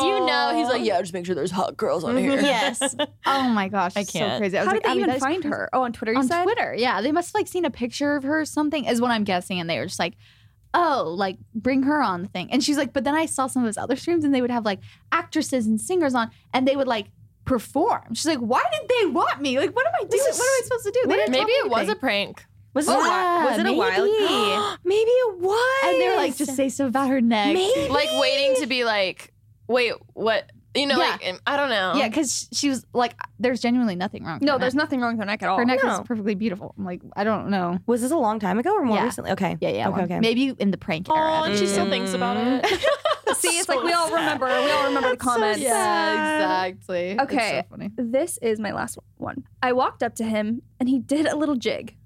he- 0.00 0.06
you 0.08 0.26
know, 0.26 0.52
he's 0.56 0.66
like, 0.68 0.84
yeah, 0.84 1.00
just 1.00 1.12
make 1.12 1.24
sure 1.24 1.34
there's 1.36 1.52
hot 1.52 1.76
girls 1.76 2.02
on 2.02 2.16
here. 2.16 2.32
yes. 2.40 2.96
Oh 3.26 3.48
my 3.48 3.68
gosh, 3.68 3.96
I 3.96 4.02
can't. 4.04 4.40
crazy. 4.40 4.58
I 4.58 4.62
was 4.62 4.66
How 4.68 4.72
like, 4.74 4.82
did 4.82 4.88
they 4.88 4.92
Abby, 4.92 5.00
that 5.00 5.04
even 5.04 5.14
is 5.16 5.22
find 5.22 5.44
her? 5.44 5.68
Oh, 5.72 5.82
on 5.82 5.92
Twitter, 5.92 6.12
you 6.12 6.18
on 6.18 6.26
said? 6.26 6.42
Twitter. 6.42 6.74
Yeah, 6.76 7.00
they 7.00 7.12
must 7.12 7.28
have 7.28 7.34
like 7.40 7.46
seen 7.48 7.64
a 7.64 7.70
picture 7.70 8.16
of 8.16 8.24
her 8.24 8.40
or 8.40 8.44
something, 8.44 8.84
is 8.84 9.00
what 9.00 9.10
I'm 9.12 9.24
guessing, 9.24 9.60
and 9.60 9.70
they 9.70 9.78
were 9.78 9.86
just 9.86 9.98
like, 10.00 10.14
"Oh, 10.74 11.14
like 11.16 11.38
bring 11.54 11.84
her 11.84 12.02
on 12.02 12.22
the 12.22 12.28
thing." 12.28 12.50
And 12.50 12.62
she's 12.62 12.76
like, 12.76 12.92
"But 12.92 13.04
then 13.04 13.14
I 13.14 13.26
saw 13.26 13.46
some 13.46 13.62
of 13.62 13.68
his 13.68 13.78
other 13.78 13.94
streams, 13.94 14.24
and 14.24 14.34
they 14.34 14.40
would 14.40 14.50
have 14.50 14.64
like 14.64 14.80
actresses 15.12 15.66
and 15.68 15.80
singers 15.80 16.14
on, 16.16 16.30
and 16.52 16.66
they 16.66 16.74
would 16.74 16.88
like 16.88 17.06
perform." 17.44 18.14
She's 18.14 18.26
like, 18.26 18.38
"Why 18.38 18.62
did 18.72 18.88
they 18.88 19.06
want 19.10 19.40
me? 19.40 19.58
Like, 19.58 19.74
what 19.76 19.86
am 19.86 19.92
I 19.94 20.04
doing? 20.04 20.22
is- 20.28 20.38
what 20.38 20.44
am 20.44 20.50
I 20.54 20.60
supposed 20.64 20.84
to 20.86 20.90
do?" 20.90 21.08
They 21.08 21.14
didn't 21.16 21.30
Maybe 21.32 21.44
me 21.46 21.52
it 21.52 21.70
was 21.70 21.88
a 21.88 21.94
prank. 21.94 22.44
Was 22.74 22.86
it, 22.88 22.92
a, 22.92 22.94
oh, 22.94 23.00
Yeah, 23.04 23.36
while, 23.36 23.50
was 23.50 23.58
it 23.58 23.66
a 23.66 23.72
while 23.72 24.04
maybe. 24.04 24.24
ago? 24.24 24.74
maybe 24.84 25.10
it 25.10 25.38
was. 25.38 25.84
and 25.86 26.00
they 26.00 26.08
were 26.08 26.16
like, 26.16 26.36
"Just 26.36 26.54
say 26.56 26.68
stuff 26.68 26.88
about 26.88 27.08
her 27.10 27.20
neck." 27.20 27.52
Maybe. 27.54 27.88
Like 27.88 28.08
waiting 28.20 28.60
to 28.60 28.66
be 28.66 28.84
like, 28.84 29.32
wait, 29.66 29.94
what? 30.14 30.50
You 30.76 30.86
know, 30.86 30.98
Yeah. 30.98 31.16
like 31.20 31.40
I 31.48 31.56
don't 31.56 31.68
know. 31.70 31.94
Yeah, 31.96 32.06
because 32.08 32.48
she 32.52 32.68
was 32.68 32.86
like, 32.94 33.14
"There's 33.40 33.60
genuinely 33.60 33.96
nothing 33.96 34.22
wrong." 34.24 34.34
with 34.38 34.42
No, 34.46 34.52
her 34.52 34.58
there's 34.60 34.74
neck. 34.76 34.84
nothing 34.84 35.00
wrong 35.00 35.14
with 35.14 35.18
her 35.20 35.26
neck 35.26 35.42
at 35.42 35.48
all. 35.48 35.58
Her 35.58 35.64
neck 35.64 35.80
No. 35.82 35.94
is 35.94 36.00
perfectly 36.06 36.36
beautiful. 36.36 36.76
I'm 36.78 36.84
like, 36.84 37.02
I 37.16 37.24
don't 37.24 37.48
know. 37.50 37.78
Was 37.86 38.02
this 38.02 38.12
a 38.12 38.16
long 38.16 38.38
time 38.38 38.56
ago 38.60 38.72
or 38.72 38.84
more 38.84 38.98
Yeah. 38.98 39.04
recently? 39.04 39.32
Okay. 39.32 39.56
Yeah, 39.60 39.70
yeah. 39.70 39.88
Okay, 39.88 39.96
well, 39.96 40.04
okay. 40.04 40.20
Maybe 40.20 40.50
in 40.60 40.70
the 40.70 40.78
prank 40.78 41.08
Oh, 41.10 41.16
era. 41.16 41.42
and 41.50 41.58
she 41.58 41.66
still 41.66 41.88
thinks 41.90 42.12
about 42.14 42.36
mm-hmm. 42.36 42.64
it. 42.72 43.36
See, 43.36 43.48
it's 43.58 43.68
like 43.68 43.82
we 43.82 43.92
all 43.92 44.10
remember. 44.10 44.46
We 44.46 44.70
all 44.70 44.84
remember 44.84 45.10
the 45.10 45.16
comments. 45.16 45.58
Yeah, 45.60 46.64
exactly. 46.66 47.10
It's 47.10 47.22
Okay. 47.24 47.64
so 47.64 47.68
funny. 47.76 47.90
This 47.96 48.38
is 48.38 48.60
my 48.60 48.70
last 48.72 48.96
one. 49.16 49.42
I 49.62 49.72
walked 49.72 50.04
up 50.04 50.14
to 50.16 50.24
him 50.24 50.62
and 50.78 50.88
he 50.88 51.00
did 51.00 51.26
a 51.26 51.34
little 51.36 51.56
jig. 51.56 51.96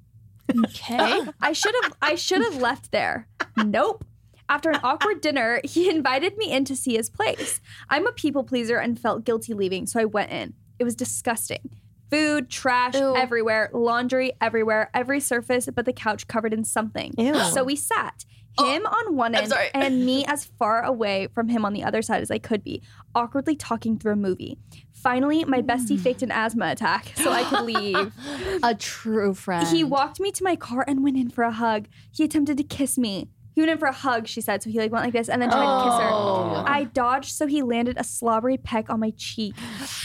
Okay. 0.51 1.23
I 1.41 1.53
should 1.53 1.75
have 1.83 1.93
I 2.03 2.15
should 2.15 2.43
have 2.43 2.57
left 2.57 2.93
there. 2.93 3.29
Nope. 3.57 4.05
After 4.49 4.71
an 4.71 4.81
awkward 4.83 5.21
dinner, 5.21 5.61
he 5.65 5.89
invited 5.95 6.37
me 6.37 6.53
in 6.53 6.65
to 6.67 6.77
see 6.77 6.97
his 6.97 7.09
place. 7.09 7.61
I'm 7.89 8.07
a 8.07 8.13
people 8.13 8.45
pleaser 8.45 8.77
and 8.77 8.99
felt 8.99 9.25
guilty 9.25 9.55
leaving, 9.55 9.87
so 9.87 10.01
I 10.01 10.05
went 10.05 10.33
in. 10.33 10.55
It 10.79 10.85
was 10.85 10.95
disgusting. 10.95 11.71
Food, 12.11 12.51
trash 12.51 12.95
Ew. 12.95 13.17
everywhere, 13.17 13.71
laundry 13.73 14.33
everywhere, 14.41 14.91
every 14.93 15.21
surface 15.21 15.69
but 15.75 15.87
the 15.87 15.93
couch 15.93 16.27
covered 16.27 16.53
in 16.53 16.65
something. 16.65 17.15
Ew. 17.17 17.35
So 17.45 17.65
we 17.65 17.77
sat. 17.77 18.25
Oh, 18.57 18.71
him 18.73 18.87
on 18.87 19.17
one 19.17 19.35
end 19.35 19.53
and 19.75 20.05
me 20.07 20.25
as 20.29 20.45
far 20.45 20.83
away 20.83 21.29
from 21.35 21.49
him 21.49 21.65
on 21.65 21.73
the 21.73 21.83
other 21.83 22.03
side 22.03 22.23
as 22.23 22.31
I 22.31 22.39
could 22.39 22.63
be, 22.63 22.83
awkwardly 23.15 23.57
talking 23.57 23.99
through 23.99 24.13
a 24.13 24.17
movie. 24.17 24.59
Finally, 24.93 25.45
my 25.45 25.61
bestie 25.61 25.99
faked 25.99 26.23
an 26.23 26.31
asthma 26.31 26.71
attack 26.71 27.13
so 27.17 27.31
I 27.31 27.45
could 27.45 27.63
leave. 27.63 28.13
A 28.63 28.75
true 28.75 29.35
friend. 29.35 29.67
He 29.69 29.85
walked 29.85 30.19
me 30.21 30.31
to 30.33 30.45
my 30.45 30.57
car 30.57 30.85
and 30.87 31.03
went 31.05 31.17
in 31.17 31.29
for 31.29 31.45
a 31.45 31.53
hug. 31.53 31.89
He 32.11 32.25
attempted 32.25 32.57
to 32.57 32.65
kiss 32.65 32.97
me. 32.97 33.29
He 33.55 33.61
went 33.61 33.71
in 33.71 33.79
for 33.79 33.87
a 33.87 33.93
hug, 33.93 34.27
she 34.27 34.41
said. 34.41 34.63
So 34.65 34.71
he 34.71 34.79
like 34.81 34.91
went 34.91 35.05
like 35.05 35.13
this 35.13 35.29
and 35.29 35.41
then 35.41 35.49
tried 35.49 35.61
to 35.61 35.85
kiss 35.85 35.95
Oh. 36.13 36.65
her. 36.65 36.69
I 36.69 36.85
dodged, 36.85 37.31
so 37.37 37.47
he 37.47 37.63
landed 37.63 37.97
a 37.99 38.03
slobbery 38.05 38.57
peck 38.57 38.91
on 38.91 38.99
my 38.99 39.11
cheek. 39.17 39.55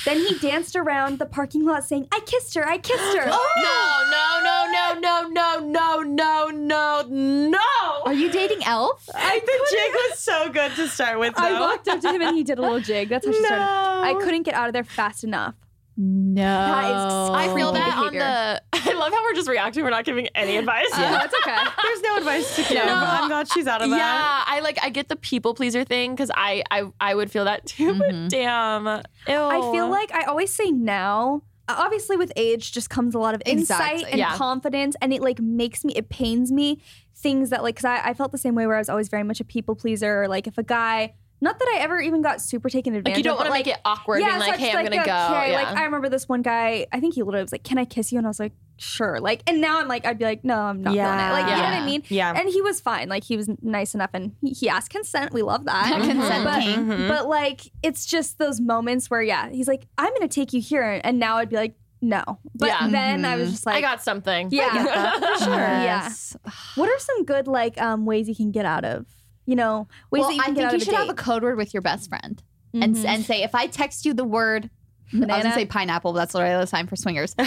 then 0.05 0.17
he 0.19 0.37
danced 0.37 0.75
around 0.75 1.17
the 1.17 1.25
parking 1.25 1.65
lot 1.65 1.83
saying, 1.83 2.07
I 2.11 2.19
kissed 2.21 2.53
her, 2.55 2.67
I 2.67 2.77
kissed 2.77 3.17
her. 3.17 3.25
Oh, 3.31 4.05
no, 4.11 4.99
no, 4.99 4.99
no, 4.99 5.29
no, 5.29 5.59
no, 5.59 6.01
no, 6.03 6.49
no, 6.49 6.49
no, 6.51 7.49
no. 7.49 8.03
Are 8.05 8.13
you 8.13 8.29
dating 8.31 8.63
Elf? 8.65 9.09
I, 9.15 9.39
the 9.39 9.67
jig 9.71 9.93
was 10.09 10.19
so 10.19 10.49
good 10.49 10.75
to 10.75 10.87
start 10.87 11.19
with. 11.19 11.33
Though. 11.35 11.43
I 11.43 11.59
walked 11.59 11.87
up 11.87 12.01
to 12.01 12.11
him 12.13 12.21
and 12.21 12.35
he 12.35 12.43
did 12.43 12.59
a 12.59 12.61
little 12.61 12.79
jig. 12.79 13.09
That's 13.09 13.25
how 13.25 13.31
she 13.31 13.43
started. 13.43 13.63
I 13.63 14.13
couldn't 14.21 14.43
get 14.43 14.53
out 14.53 14.67
of 14.67 14.73
there 14.73 14.83
fast 14.83 15.23
enough. 15.23 15.55
No. 15.97 16.43
That 16.43 16.85
is 16.85 17.29
I 17.31 17.45
feel 17.55 17.71
creepy 17.71 17.85
that 17.85 17.97
on 17.97 18.03
behavior. 18.13 18.19
the. 18.19 18.68
I 18.85 18.93
love 18.93 19.11
how 19.13 19.23
we're 19.23 19.33
just 19.33 19.49
reacting. 19.49 19.83
We're 19.83 19.89
not 19.89 20.05
giving 20.05 20.27
any 20.35 20.57
advice. 20.61 20.87
Yeah, 20.91 21.23
it's 21.23 21.33
okay. 21.41 21.57
There's 21.83 22.01
no 22.01 22.17
advice 22.17 22.55
to 22.55 22.63
give. 22.63 22.85
No. 22.85 22.93
I'm 22.95 23.27
glad 23.29 23.47
she's 23.51 23.67
out 23.67 23.81
of 23.81 23.89
that. 23.89 23.97
Yeah, 23.97 24.43
I 24.55 24.59
like 24.61 24.77
I 24.81 24.89
get 24.89 25.07
the 25.09 25.15
people 25.15 25.53
pleaser 25.53 25.83
thing 25.83 26.13
because 26.15 26.31
I, 26.35 26.63
I 26.71 26.83
I 26.99 27.15
would 27.15 27.31
feel 27.31 27.45
that 27.45 27.65
too. 27.65 27.93
But 27.95 28.29
damn, 28.29 28.85
Ew. 28.85 29.01
I 29.27 29.71
feel 29.71 29.89
like 29.89 30.13
I 30.13 30.23
always 30.23 30.53
say 30.53 30.71
now. 30.71 31.41
uh, 31.67 31.75
Obviously, 31.77 32.17
with 32.17 32.31
age 32.35 32.71
just 32.71 32.89
comes 32.89 33.15
a 33.15 33.19
lot 33.19 33.35
of 33.35 33.41
insight 33.45 33.93
Exactly. 33.93 34.11
and 34.11 34.19
Yeah. 34.19 34.35
confidence, 34.35 34.95
and 35.01 35.13
it 35.13 35.21
like 35.21 35.39
makes 35.39 35.83
me, 35.85 35.93
it 35.95 36.09
pains 36.09 36.51
me 36.51 36.81
things 37.15 37.49
that 37.49 37.63
like, 37.63 37.75
cause 37.75 37.85
I, 37.85 37.99
I 38.09 38.13
felt 38.13 38.31
the 38.31 38.37
same 38.37 38.55
way 38.55 38.65
where 38.65 38.75
I 38.75 38.79
was 38.79 38.89
always 38.89 39.09
very 39.09 39.23
much 39.23 39.39
a 39.39 39.43
people 39.43 39.75
pleaser. 39.75 40.23
Or, 40.23 40.27
like 40.27 40.47
if 40.47 40.57
a 40.57 40.63
guy, 40.63 41.13
not 41.41 41.59
that 41.59 41.67
I 41.75 41.79
ever 41.79 41.99
even 41.99 42.21
got 42.21 42.41
super 42.41 42.69
taken 42.69 42.95
advantage 42.95 43.11
like 43.13 43.17
you 43.17 43.23
don't 43.23 43.35
want 43.37 43.47
to 43.47 43.51
but, 43.51 43.57
make 43.57 43.67
it 43.67 43.77
awkward. 43.85 44.17
being 44.19 44.29
so 44.31 44.37
like, 44.39 44.57
hey, 44.59 44.69
I'm 44.69 44.75
like, 44.75 44.89
gonna 44.91 45.05
go. 45.05 45.35
okay, 45.35 45.51
Yeah. 45.51 45.57
Like 45.57 45.67
I 45.77 45.83
remember 45.85 46.09
this 46.09 46.27
one 46.29 46.41
guy. 46.41 46.87
I 46.91 46.99
think 46.99 47.13
he 47.15 47.23
literally 47.23 47.43
was 47.43 47.51
like, 47.51 47.63
"Can 47.63 47.77
I 47.77 47.85
kiss 47.85 48.11
you?" 48.11 48.17
And 48.17 48.25
I 48.27 48.29
was 48.29 48.39
like, 48.39 48.53
"Sure." 48.79 49.19
Like, 49.19 49.43
and 49.47 49.61
now 49.61 49.79
I'm 49.79 49.87
like, 49.87 50.05
I'd 50.05 50.17
be 50.17 50.25
like, 50.25 50.43
"No, 50.43 50.57
I'm 50.59 50.81
not 50.81 50.91
doing 50.93 51.05
it." 51.05 51.07
Like, 51.07 51.45
you 51.45 51.51
know 51.55 51.63
what 51.63 51.73
I 51.73 51.85
mean? 51.85 52.03
Yeah. 52.09 52.33
And 52.35 52.49
he 52.49 52.61
was 52.61 52.81
fine. 52.81 53.09
Like, 53.09 53.23
he 53.23 53.37
was 53.37 53.49
nice 53.61 53.93
enough, 53.93 54.09
and 54.13 54.35
he, 54.41 54.51
he 54.51 54.69
asked 54.69 54.89
consent. 54.91 55.33
We 55.33 55.41
love 55.41 55.65
that. 55.65 56.01
Consent 56.01 56.43
but, 56.45 56.61
king. 56.61 57.07
but 57.07 57.27
like, 57.27 57.61
it's 57.83 58.05
just 58.05 58.37
those 58.39 58.59
moments 58.59 59.09
where, 59.09 59.21
yeah, 59.21 59.49
he's 59.49 59.67
like, 59.67 59.85
"I'm 59.97 60.13
gonna 60.13 60.27
take 60.27 60.53
you 60.53 60.61
here," 60.61 60.99
and 61.03 61.19
now 61.19 61.37
I'd 61.37 61.49
be 61.49 61.55
like, 61.55 61.75
"No." 62.01 62.23
But 62.55 62.67
Yeah. 62.69 62.87
then 62.89 63.25
I 63.25 63.35
was 63.35 63.51
just 63.51 63.65
like, 63.65 63.75
I 63.75 63.81
got 63.81 64.01
something. 64.03 64.49
Yeah, 64.51 65.13
for 65.19 65.43
sure. 65.43 65.53
Yes. 65.55 66.35
Yeah. 66.45 66.51
What 66.75 66.89
are 66.89 66.99
some 66.99 67.25
good 67.25 67.47
like 67.47 67.79
um 67.81 68.05
ways 68.05 68.27
you 68.29 68.35
can 68.35 68.51
get 68.51 68.65
out 68.65 68.85
of? 68.85 69.05
You 69.45 69.55
know, 69.55 69.87
ways 70.11 70.21
well, 70.21 70.29
that 70.29 70.35
you 70.35 70.41
can 70.43 70.55
think 70.55 70.57
get 70.57 70.65
out 70.67 70.73
you 70.73 70.79
should 70.79 70.93
a 70.93 70.97
have 70.97 71.09
a 71.09 71.13
code 71.15 71.41
word 71.43 71.57
with 71.57 71.73
your 71.73 71.81
best 71.81 72.07
friend 72.09 72.41
and 72.73 72.95
Mhm. 72.95 73.05
and 73.05 73.25
say 73.25 73.41
if 73.43 73.55
I 73.55 73.65
text 73.67 74.05
you 74.05 74.13
the 74.13 74.23
word. 74.23 74.69
I 75.11 75.17
was 75.17 75.25
gonna 75.27 75.53
say 75.55 75.65
pineapple, 75.65 76.13
but 76.13 76.19
that's 76.19 76.35
literally 76.35 76.55
the 76.61 76.67
sign 76.67 76.85
for 76.85 76.95
swingers. 76.95 77.33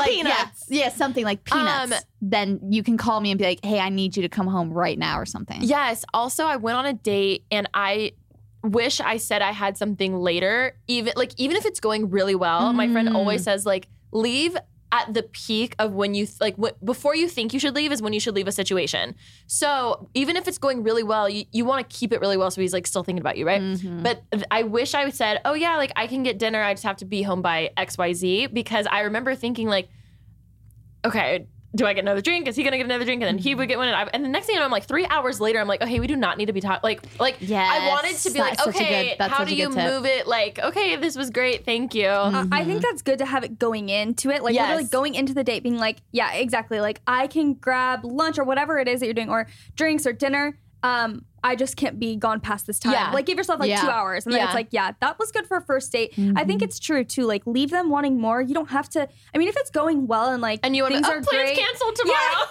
like, 0.00 0.10
Peanuts. 0.10 0.64
Yeah, 0.68 0.84
yeah, 0.84 0.88
something 0.90 1.24
like 1.24 1.44
peanuts. 1.44 1.92
Um, 1.92 1.98
then 2.20 2.60
you 2.70 2.82
can 2.82 2.96
call 2.96 3.20
me 3.20 3.30
and 3.30 3.38
be 3.38 3.44
like, 3.44 3.64
"Hey, 3.64 3.80
I 3.80 3.88
need 3.88 4.16
you 4.16 4.22
to 4.22 4.28
come 4.28 4.46
home 4.46 4.72
right 4.72 4.98
now" 4.98 5.18
or 5.18 5.26
something. 5.26 5.62
Yes. 5.62 6.04
Also, 6.12 6.44
I 6.44 6.56
went 6.56 6.76
on 6.76 6.86
a 6.86 6.92
date 6.92 7.44
and 7.50 7.68
I 7.72 8.12
wish 8.62 9.00
I 9.00 9.16
said 9.16 9.42
I 9.42 9.52
had 9.52 9.76
something 9.76 10.16
later. 10.16 10.76
Even 10.86 11.12
like 11.16 11.32
even 11.38 11.56
if 11.56 11.64
it's 11.64 11.80
going 11.80 12.10
really 12.10 12.34
well, 12.34 12.72
my 12.72 12.88
friend 12.88 13.08
always 13.16 13.44
says 13.44 13.64
like 13.64 13.88
leave 14.12 14.56
at 14.92 15.12
the 15.14 15.22
peak 15.22 15.74
of 15.78 15.92
when 15.92 16.14
you 16.14 16.26
th- 16.26 16.40
like 16.40 16.56
w- 16.56 16.74
before 16.84 17.14
you 17.14 17.28
think 17.28 17.52
you 17.54 17.60
should 17.60 17.74
leave 17.74 17.92
is 17.92 18.02
when 18.02 18.12
you 18.12 18.20
should 18.20 18.34
leave 18.34 18.48
a 18.48 18.52
situation. 18.52 19.14
So 19.46 20.08
even 20.14 20.36
if 20.36 20.48
it's 20.48 20.58
going 20.58 20.82
really 20.82 21.02
well, 21.02 21.28
you, 21.28 21.44
you 21.52 21.64
want 21.64 21.88
to 21.88 21.96
keep 21.96 22.12
it 22.12 22.20
really 22.20 22.36
well 22.36 22.50
so 22.50 22.60
he's 22.60 22.72
like 22.72 22.86
still 22.86 23.04
thinking 23.04 23.20
about 23.20 23.36
you, 23.36 23.46
right? 23.46 23.60
Mm-hmm. 23.62 24.02
But 24.02 24.22
th- 24.32 24.44
I 24.50 24.64
wish 24.64 24.94
I 24.94 25.08
said, 25.10 25.40
oh 25.44 25.54
yeah, 25.54 25.76
like 25.76 25.92
I 25.96 26.06
can 26.06 26.22
get 26.22 26.38
dinner. 26.38 26.62
I 26.62 26.74
just 26.74 26.84
have 26.84 26.96
to 26.96 27.04
be 27.04 27.22
home 27.22 27.42
by 27.42 27.70
X 27.76 27.96
Y 27.98 28.12
Z 28.12 28.46
because 28.48 28.86
I 28.90 29.00
remember 29.00 29.34
thinking 29.34 29.68
like 29.68 29.88
okay, 31.04 31.46
do 31.74 31.86
I 31.86 31.92
get 31.92 32.02
another 32.02 32.20
drink? 32.20 32.48
Is 32.48 32.56
he 32.56 32.64
gonna 32.64 32.76
get 32.78 32.86
another 32.86 33.04
drink? 33.04 33.22
And 33.22 33.28
then 33.28 33.38
he 33.38 33.54
would 33.54 33.68
get 33.68 33.78
one. 33.78 33.86
And, 33.88 33.96
I, 33.96 34.02
and 34.12 34.24
the 34.24 34.28
next 34.28 34.46
thing 34.46 34.54
you 34.54 34.58
know, 34.60 34.64
I'm 34.64 34.72
like 34.72 34.84
three 34.84 35.06
hours 35.06 35.40
later, 35.40 35.60
I'm 35.60 35.68
like, 35.68 35.80
okay, 35.82 36.00
we 36.00 36.06
do 36.08 36.16
not 36.16 36.36
need 36.36 36.46
to 36.46 36.52
be 36.52 36.60
talking. 36.60 36.80
Like, 36.82 37.00
like 37.20 37.36
I 37.48 37.88
wanted 37.88 38.16
to 38.16 38.30
be 38.30 38.38
like, 38.40 38.56
that's 38.56 38.64
such 38.64 38.74
a 38.74 38.78
okay, 38.84 39.16
good- 39.16 39.30
how 39.30 39.44
do 39.44 39.54
you 39.54 39.68
tip. 39.72 39.76
move 39.76 40.04
it? 40.04 40.26
Like, 40.26 40.58
okay, 40.58 40.96
this 40.96 41.16
was 41.16 41.30
great, 41.30 41.64
thank 41.64 41.94
you. 41.94 42.08
Uh, 42.08 42.46
I 42.50 42.64
think 42.64 42.82
that's 42.82 43.02
good 43.02 43.18
to 43.20 43.26
have 43.26 43.44
it 43.44 43.58
going 43.58 43.88
into 43.88 44.30
it. 44.30 44.42
Like 44.42 44.54
Yes. 44.54 44.68
literally 44.68 44.88
going 44.88 45.14
into 45.14 45.32
the 45.32 45.44
date 45.44 45.62
being 45.62 45.78
like, 45.78 45.98
yeah, 46.10 46.32
exactly. 46.32 46.80
Like 46.80 47.00
I 47.06 47.28
can 47.28 47.54
grab 47.54 48.04
lunch 48.04 48.38
or 48.38 48.44
whatever 48.44 48.78
it 48.78 48.88
is 48.88 48.98
that 49.00 49.06
you're 49.06 49.14
doing, 49.14 49.30
or 49.30 49.46
drinks 49.76 50.06
or 50.06 50.12
dinner. 50.12 50.58
Um, 50.82 51.24
I 51.42 51.56
just 51.56 51.76
can't 51.76 51.98
be 51.98 52.16
gone 52.16 52.40
past 52.40 52.66
this 52.66 52.78
time. 52.78 52.92
Yeah. 52.92 53.12
Like 53.12 53.24
give 53.26 53.38
yourself 53.38 53.60
like 53.60 53.70
Yeah. 53.70 53.80
two 53.80 53.88
hours. 53.88 54.26
And 54.26 54.32
then 54.34 54.40
Yeah. 54.40 54.46
it's 54.46 54.54
like, 54.54 54.68
yeah, 54.72 54.92
that 55.00 55.18
was 55.18 55.32
good 55.32 55.46
for 55.46 55.56
a 55.56 55.62
first 55.62 55.90
date. 55.90 56.12
I 56.36 56.44
think 56.44 56.60
it's 56.62 56.78
true 56.78 57.02
too. 57.04 57.24
Like 57.24 57.46
leave 57.46 57.70
them 57.70 57.88
wanting 57.90 58.20
more. 58.20 58.42
You 58.42 58.52
don't 58.54 58.70
have 58.70 58.88
to 58.90 59.08
I 59.34 59.38
mean, 59.38 59.48
if 59.48 59.56
it's 59.56 59.70
going 59.70 60.06
well 60.06 60.30
and 60.32 60.42
like 60.42 60.60
and 60.62 60.76
you 60.76 60.82
want 60.82 60.94
things 60.94 61.06
to, 61.06 61.12
are 61.14 61.18
oh, 61.18 61.22
plans 61.22 61.50
great. 61.50 61.58
canceled 61.58 61.96
tomorrow. 61.96 62.46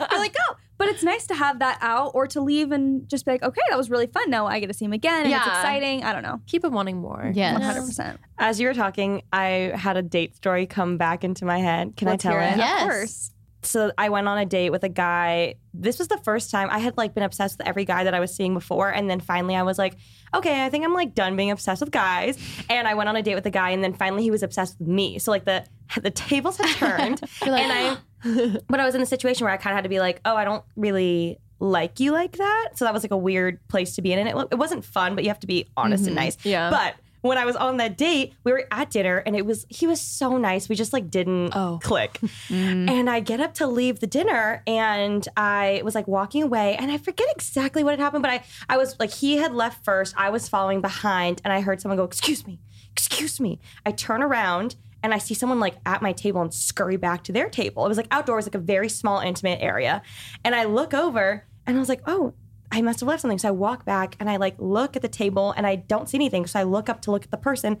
You're 0.10 0.20
like, 0.20 0.34
oh, 0.48 0.56
but 0.78 0.88
it's 0.88 1.02
nice 1.04 1.26
to 1.28 1.34
have 1.34 1.58
that 1.60 1.78
out 1.82 2.12
or 2.14 2.26
to 2.28 2.40
leave 2.40 2.72
and 2.72 3.08
just 3.08 3.24
be 3.26 3.30
like, 3.32 3.42
okay, 3.42 3.60
that 3.70 3.76
was 3.76 3.90
really 3.90 4.06
fun. 4.08 4.28
Now 4.30 4.46
I 4.46 4.58
get 4.58 4.66
to 4.68 4.74
see 4.74 4.84
him 4.86 4.92
again. 4.92 5.24
And 5.24 5.32
it's 5.32 5.46
Yeah. 5.46 5.58
exciting. 5.58 6.02
I 6.04 6.12
don't 6.12 6.22
know. 6.22 6.40
Keep 6.46 6.64
him 6.64 6.72
wanting 6.72 6.98
more. 7.00 7.30
Yes. 7.34 7.60
100%. 7.60 8.16
As 8.38 8.58
you 8.58 8.66
were 8.68 8.74
talking, 8.74 9.22
I 9.32 9.72
had 9.74 9.96
a 9.96 10.02
date 10.02 10.34
story 10.34 10.66
come 10.66 10.96
back 10.96 11.22
into 11.24 11.44
my 11.44 11.58
head. 11.58 11.96
Can 11.96 12.08
Let's 12.08 12.24
I 12.26 12.30
tell 12.30 12.40
it? 12.40 12.52
it? 12.54 12.56
Yes. 12.58 12.82
Of 12.82 12.88
course. 12.88 13.30
So 13.66 13.92
I 13.98 14.08
went 14.08 14.28
on 14.28 14.38
a 14.38 14.46
date 14.46 14.70
with 14.70 14.84
a 14.84 14.88
guy. 14.88 15.56
This 15.72 15.98
was 15.98 16.08
the 16.08 16.18
first 16.18 16.50
time 16.50 16.68
I 16.70 16.78
had 16.78 16.96
like 16.96 17.14
been 17.14 17.22
obsessed 17.22 17.58
with 17.58 17.66
every 17.66 17.84
guy 17.84 18.04
that 18.04 18.14
I 18.14 18.20
was 18.20 18.34
seeing 18.34 18.54
before, 18.54 18.90
and 18.90 19.10
then 19.10 19.20
finally 19.20 19.56
I 19.56 19.62
was 19.62 19.78
like, 19.78 19.96
okay, 20.34 20.64
I 20.64 20.70
think 20.70 20.84
I'm 20.84 20.94
like 20.94 21.14
done 21.14 21.36
being 21.36 21.50
obsessed 21.50 21.80
with 21.80 21.90
guys. 21.90 22.38
And 22.68 22.86
I 22.88 22.94
went 22.94 23.08
on 23.08 23.16
a 23.16 23.22
date 23.22 23.34
with 23.34 23.46
a 23.46 23.50
guy, 23.50 23.70
and 23.70 23.82
then 23.82 23.94
finally 23.94 24.22
he 24.22 24.30
was 24.30 24.42
obsessed 24.42 24.78
with 24.78 24.88
me. 24.88 25.18
So 25.18 25.30
like 25.30 25.44
the 25.44 25.64
the 26.00 26.10
tables 26.10 26.56
had 26.56 26.68
turned, 26.76 27.20
and 27.42 27.54
I, 27.54 27.96
but 28.68 28.80
I 28.80 28.84
was 28.84 28.94
in 28.94 29.02
a 29.02 29.06
situation 29.06 29.44
where 29.44 29.52
I 29.52 29.56
kind 29.56 29.72
of 29.72 29.76
had 29.76 29.84
to 29.84 29.90
be 29.90 30.00
like, 30.00 30.20
oh, 30.24 30.36
I 30.36 30.44
don't 30.44 30.64
really 30.76 31.38
like 31.60 32.00
you 32.00 32.12
like 32.12 32.36
that. 32.36 32.70
So 32.74 32.84
that 32.84 32.92
was 32.92 33.02
like 33.02 33.12
a 33.12 33.16
weird 33.16 33.66
place 33.68 33.94
to 33.96 34.02
be 34.02 34.12
in, 34.12 34.18
and 34.18 34.28
it, 34.28 34.48
it 34.52 34.58
wasn't 34.58 34.84
fun, 34.84 35.14
but 35.14 35.24
you 35.24 35.30
have 35.30 35.40
to 35.40 35.46
be 35.46 35.68
honest 35.76 36.06
and 36.06 36.16
mm-hmm. 36.16 36.24
nice. 36.24 36.44
Yeah. 36.44 36.70
But 36.70 36.96
when 37.28 37.38
I 37.38 37.44
was 37.46 37.56
on 37.56 37.78
that 37.78 37.96
date, 37.96 38.34
we 38.44 38.52
were 38.52 38.64
at 38.70 38.90
dinner 38.90 39.16
and 39.24 39.34
it 39.34 39.46
was 39.46 39.64
he 39.70 39.86
was 39.86 40.00
so 40.00 40.36
nice. 40.36 40.68
We 40.68 40.76
just 40.76 40.92
like 40.92 41.10
didn't 41.10 41.52
Oh. 41.56 41.78
click. 41.82 42.18
Mm. 42.48 42.90
And 42.90 43.08
I 43.08 43.20
get 43.20 43.40
up 43.40 43.54
to 43.54 43.66
leave 43.66 44.00
the 44.00 44.06
dinner 44.06 44.62
and 44.66 45.26
I 45.36 45.80
was 45.84 45.94
like 45.94 46.06
walking 46.06 46.42
away 46.42 46.76
and 46.76 46.92
I 46.92 46.98
forget 46.98 47.26
exactly 47.34 47.82
what 47.82 47.92
had 47.92 48.00
happened, 48.00 48.22
but 48.22 48.30
I 48.30 48.44
I 48.68 48.76
was 48.76 48.96
like 49.00 49.10
he 49.10 49.36
had 49.38 49.54
left 49.54 49.84
first. 49.84 50.14
I 50.18 50.28
was 50.30 50.48
following 50.48 50.80
behind 50.82 51.40
and 51.44 51.52
I 51.52 51.60
heard 51.62 51.80
someone 51.80 51.96
go, 51.96 52.04
"Excuse 52.04 52.46
me. 52.46 52.60
Excuse 52.92 53.40
me." 53.40 53.58
I 53.86 53.90
turn 53.92 54.22
around 54.22 54.76
and 55.02 55.14
I 55.14 55.18
see 55.18 55.34
someone 55.34 55.60
like 55.60 55.76
at 55.86 56.02
my 56.02 56.12
table 56.12 56.40
and 56.42 56.52
scurry 56.52 56.96
back 56.96 57.24
to 57.24 57.32
their 57.32 57.48
table. 57.48 57.84
It 57.86 57.88
was 57.88 57.96
like 57.96 58.06
outdoors, 58.10 58.46
like 58.46 58.54
a 58.54 58.58
very 58.58 58.88
small, 58.88 59.20
intimate 59.20 59.60
area. 59.62 60.02
And 60.44 60.54
I 60.54 60.64
look 60.64 60.92
over 60.94 61.44
and 61.66 61.76
I 61.76 61.80
was 61.80 61.88
like, 61.88 62.02
oh, 62.06 62.34
I 62.72 62.82
must 62.82 63.00
have 63.00 63.08
left 63.08 63.22
something. 63.22 63.38
So 63.38 63.48
I 63.48 63.52
walk 63.52 63.84
back 63.84 64.16
and 64.20 64.28
I 64.28 64.36
like 64.36 64.54
look 64.58 64.96
at 64.96 65.02
the 65.02 65.08
table 65.08 65.52
and 65.56 65.66
I 65.66 65.76
don't 65.76 66.08
see 66.08 66.16
anything. 66.18 66.46
So 66.46 66.58
I 66.58 66.62
look 66.64 66.88
up 66.88 67.00
to 67.02 67.10
look 67.10 67.24
at 67.24 67.30
the 67.30 67.36
person. 67.36 67.78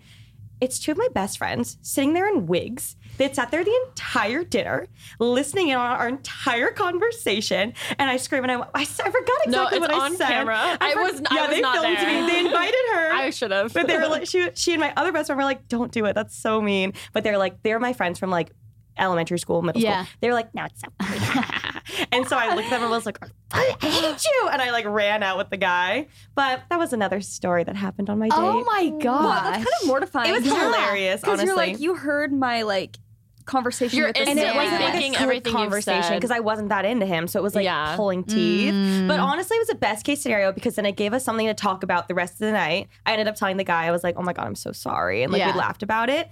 It's 0.60 0.78
two 0.78 0.92
of 0.92 0.96
my 0.98 1.08
best 1.12 1.36
friends 1.36 1.78
sitting 1.82 2.12
there 2.14 2.28
in 2.28 2.46
wigs. 2.46 2.94
They'd 3.18 3.34
sat 3.34 3.50
there 3.50 3.64
the 3.64 3.76
entire 3.88 4.44
dinner, 4.44 4.86
listening 5.18 5.68
in 5.68 5.76
on 5.76 5.90
our 5.90 6.08
entire 6.08 6.70
conversation. 6.70 7.74
And 7.98 8.08
I 8.08 8.16
scream 8.18 8.44
and 8.44 8.52
I, 8.52 8.56
I, 8.60 8.82
I 8.82 8.84
forgot 8.84 9.38
exactly 9.44 9.50
No, 9.50 9.66
it's 9.68 9.80
what 9.80 9.92
I 9.92 9.98
on 10.06 10.16
said. 10.16 10.28
camera. 10.28 10.78
I 10.80 10.92
for- 10.94 11.02
was- 11.02 11.22
I 11.28 11.34
yeah, 11.34 11.46
was 11.48 11.50
they 11.56 11.60
not 11.60 11.74
filmed 11.82 11.96
there. 11.98 12.22
me. 12.22 12.30
They 12.32 12.38
invited 12.46 12.74
her. 12.92 13.12
I 13.12 13.30
should 13.30 13.50
have. 13.50 13.74
But 13.74 13.88
they 13.88 13.98
were 13.98 14.06
like, 14.06 14.26
she, 14.28 14.48
she 14.54 14.72
and 14.72 14.80
my 14.80 14.92
other 14.96 15.10
best 15.12 15.26
friend 15.26 15.36
were 15.38 15.44
like, 15.44 15.66
don't 15.68 15.90
do 15.90 16.04
it. 16.06 16.14
That's 16.14 16.36
so 16.36 16.62
mean. 16.62 16.92
But 17.12 17.24
they're 17.24 17.36
like, 17.38 17.62
they're 17.64 17.80
my 17.80 17.92
friends 17.92 18.18
from 18.20 18.30
like 18.30 18.52
elementary 18.96 19.40
school, 19.40 19.60
middle 19.60 19.82
Yeah. 19.82 20.04
school. 20.04 20.16
They 20.20 20.28
were 20.28 20.34
like, 20.34 20.54
no, 20.54 20.66
it's 20.66 20.80
so. 20.80 21.70
and 22.12 22.26
so 22.28 22.36
I 22.36 22.54
looked 22.54 22.66
at 22.66 22.70
them 22.70 22.82
and 22.82 22.90
was 22.90 23.06
like, 23.06 23.18
I 23.52 23.76
hate 23.80 24.24
you. 24.24 24.48
And 24.50 24.60
I 24.62 24.70
like 24.70 24.84
ran 24.86 25.22
out 25.22 25.38
with 25.38 25.50
the 25.50 25.56
guy. 25.56 26.08
But 26.34 26.62
that 26.70 26.78
was 26.78 26.92
another 26.92 27.20
story 27.20 27.64
that 27.64 27.76
happened 27.76 28.10
on 28.10 28.18
my 28.18 28.28
oh 28.32 28.40
date. 28.40 28.62
Oh 28.62 28.64
my 28.64 28.88
god. 29.02 29.24
Wow, 29.24 29.40
that's 29.50 29.56
kind 29.58 29.66
of 29.82 29.86
mortifying. 29.86 30.30
It 30.30 30.32
was 30.32 30.44
hilarious, 30.44 31.20
Because 31.20 31.40
honestly. 31.40 31.46
you're 31.46 31.56
like, 31.56 31.80
you 31.80 31.94
heard 31.94 32.32
my 32.32 32.62
like 32.62 32.98
conversation 33.44 33.98
You're 33.98 34.06
with 34.08 34.16
this 34.16 34.26
and 34.26 34.38
it 34.38 34.54
wasn't 34.56 34.80
like 34.80 34.94
a 34.94 35.20
everything 35.20 35.52
you've 35.52 35.54
conversation 35.60 36.14
because 36.14 36.30
I 36.30 36.40
wasn't 36.40 36.70
that 36.70 36.86
into 36.86 37.04
him. 37.04 37.28
So 37.28 37.38
it 37.38 37.42
was 37.42 37.54
like 37.54 37.64
Yeah. 37.64 37.94
pulling 37.94 38.24
teeth. 38.24 38.72
Mm. 38.72 39.06
But 39.06 39.20
honestly, 39.20 39.56
it 39.56 39.60
was 39.60 39.68
a 39.68 39.74
best 39.74 40.06
case 40.06 40.22
scenario 40.22 40.50
because 40.50 40.76
then 40.76 40.86
it 40.86 40.96
gave 40.96 41.12
us 41.12 41.24
something 41.24 41.46
to 41.46 41.52
talk 41.52 41.82
about 41.82 42.08
the 42.08 42.14
rest 42.14 42.32
of 42.34 42.38
the 42.38 42.52
night. 42.52 42.88
I 43.04 43.12
ended 43.12 43.28
up 43.28 43.36
telling 43.36 43.58
the 43.58 43.64
guy, 43.64 43.84
I 43.84 43.90
was 43.90 44.02
like, 44.02 44.14
oh 44.16 44.22
my 44.22 44.32
God, 44.32 44.46
I'm 44.46 44.54
so 44.54 44.72
sorry. 44.72 45.22
And 45.22 45.30
like 45.30 45.40
Yeah. 45.40 45.52
we 45.52 45.58
laughed 45.58 45.82
about 45.82 46.08
it. 46.08 46.30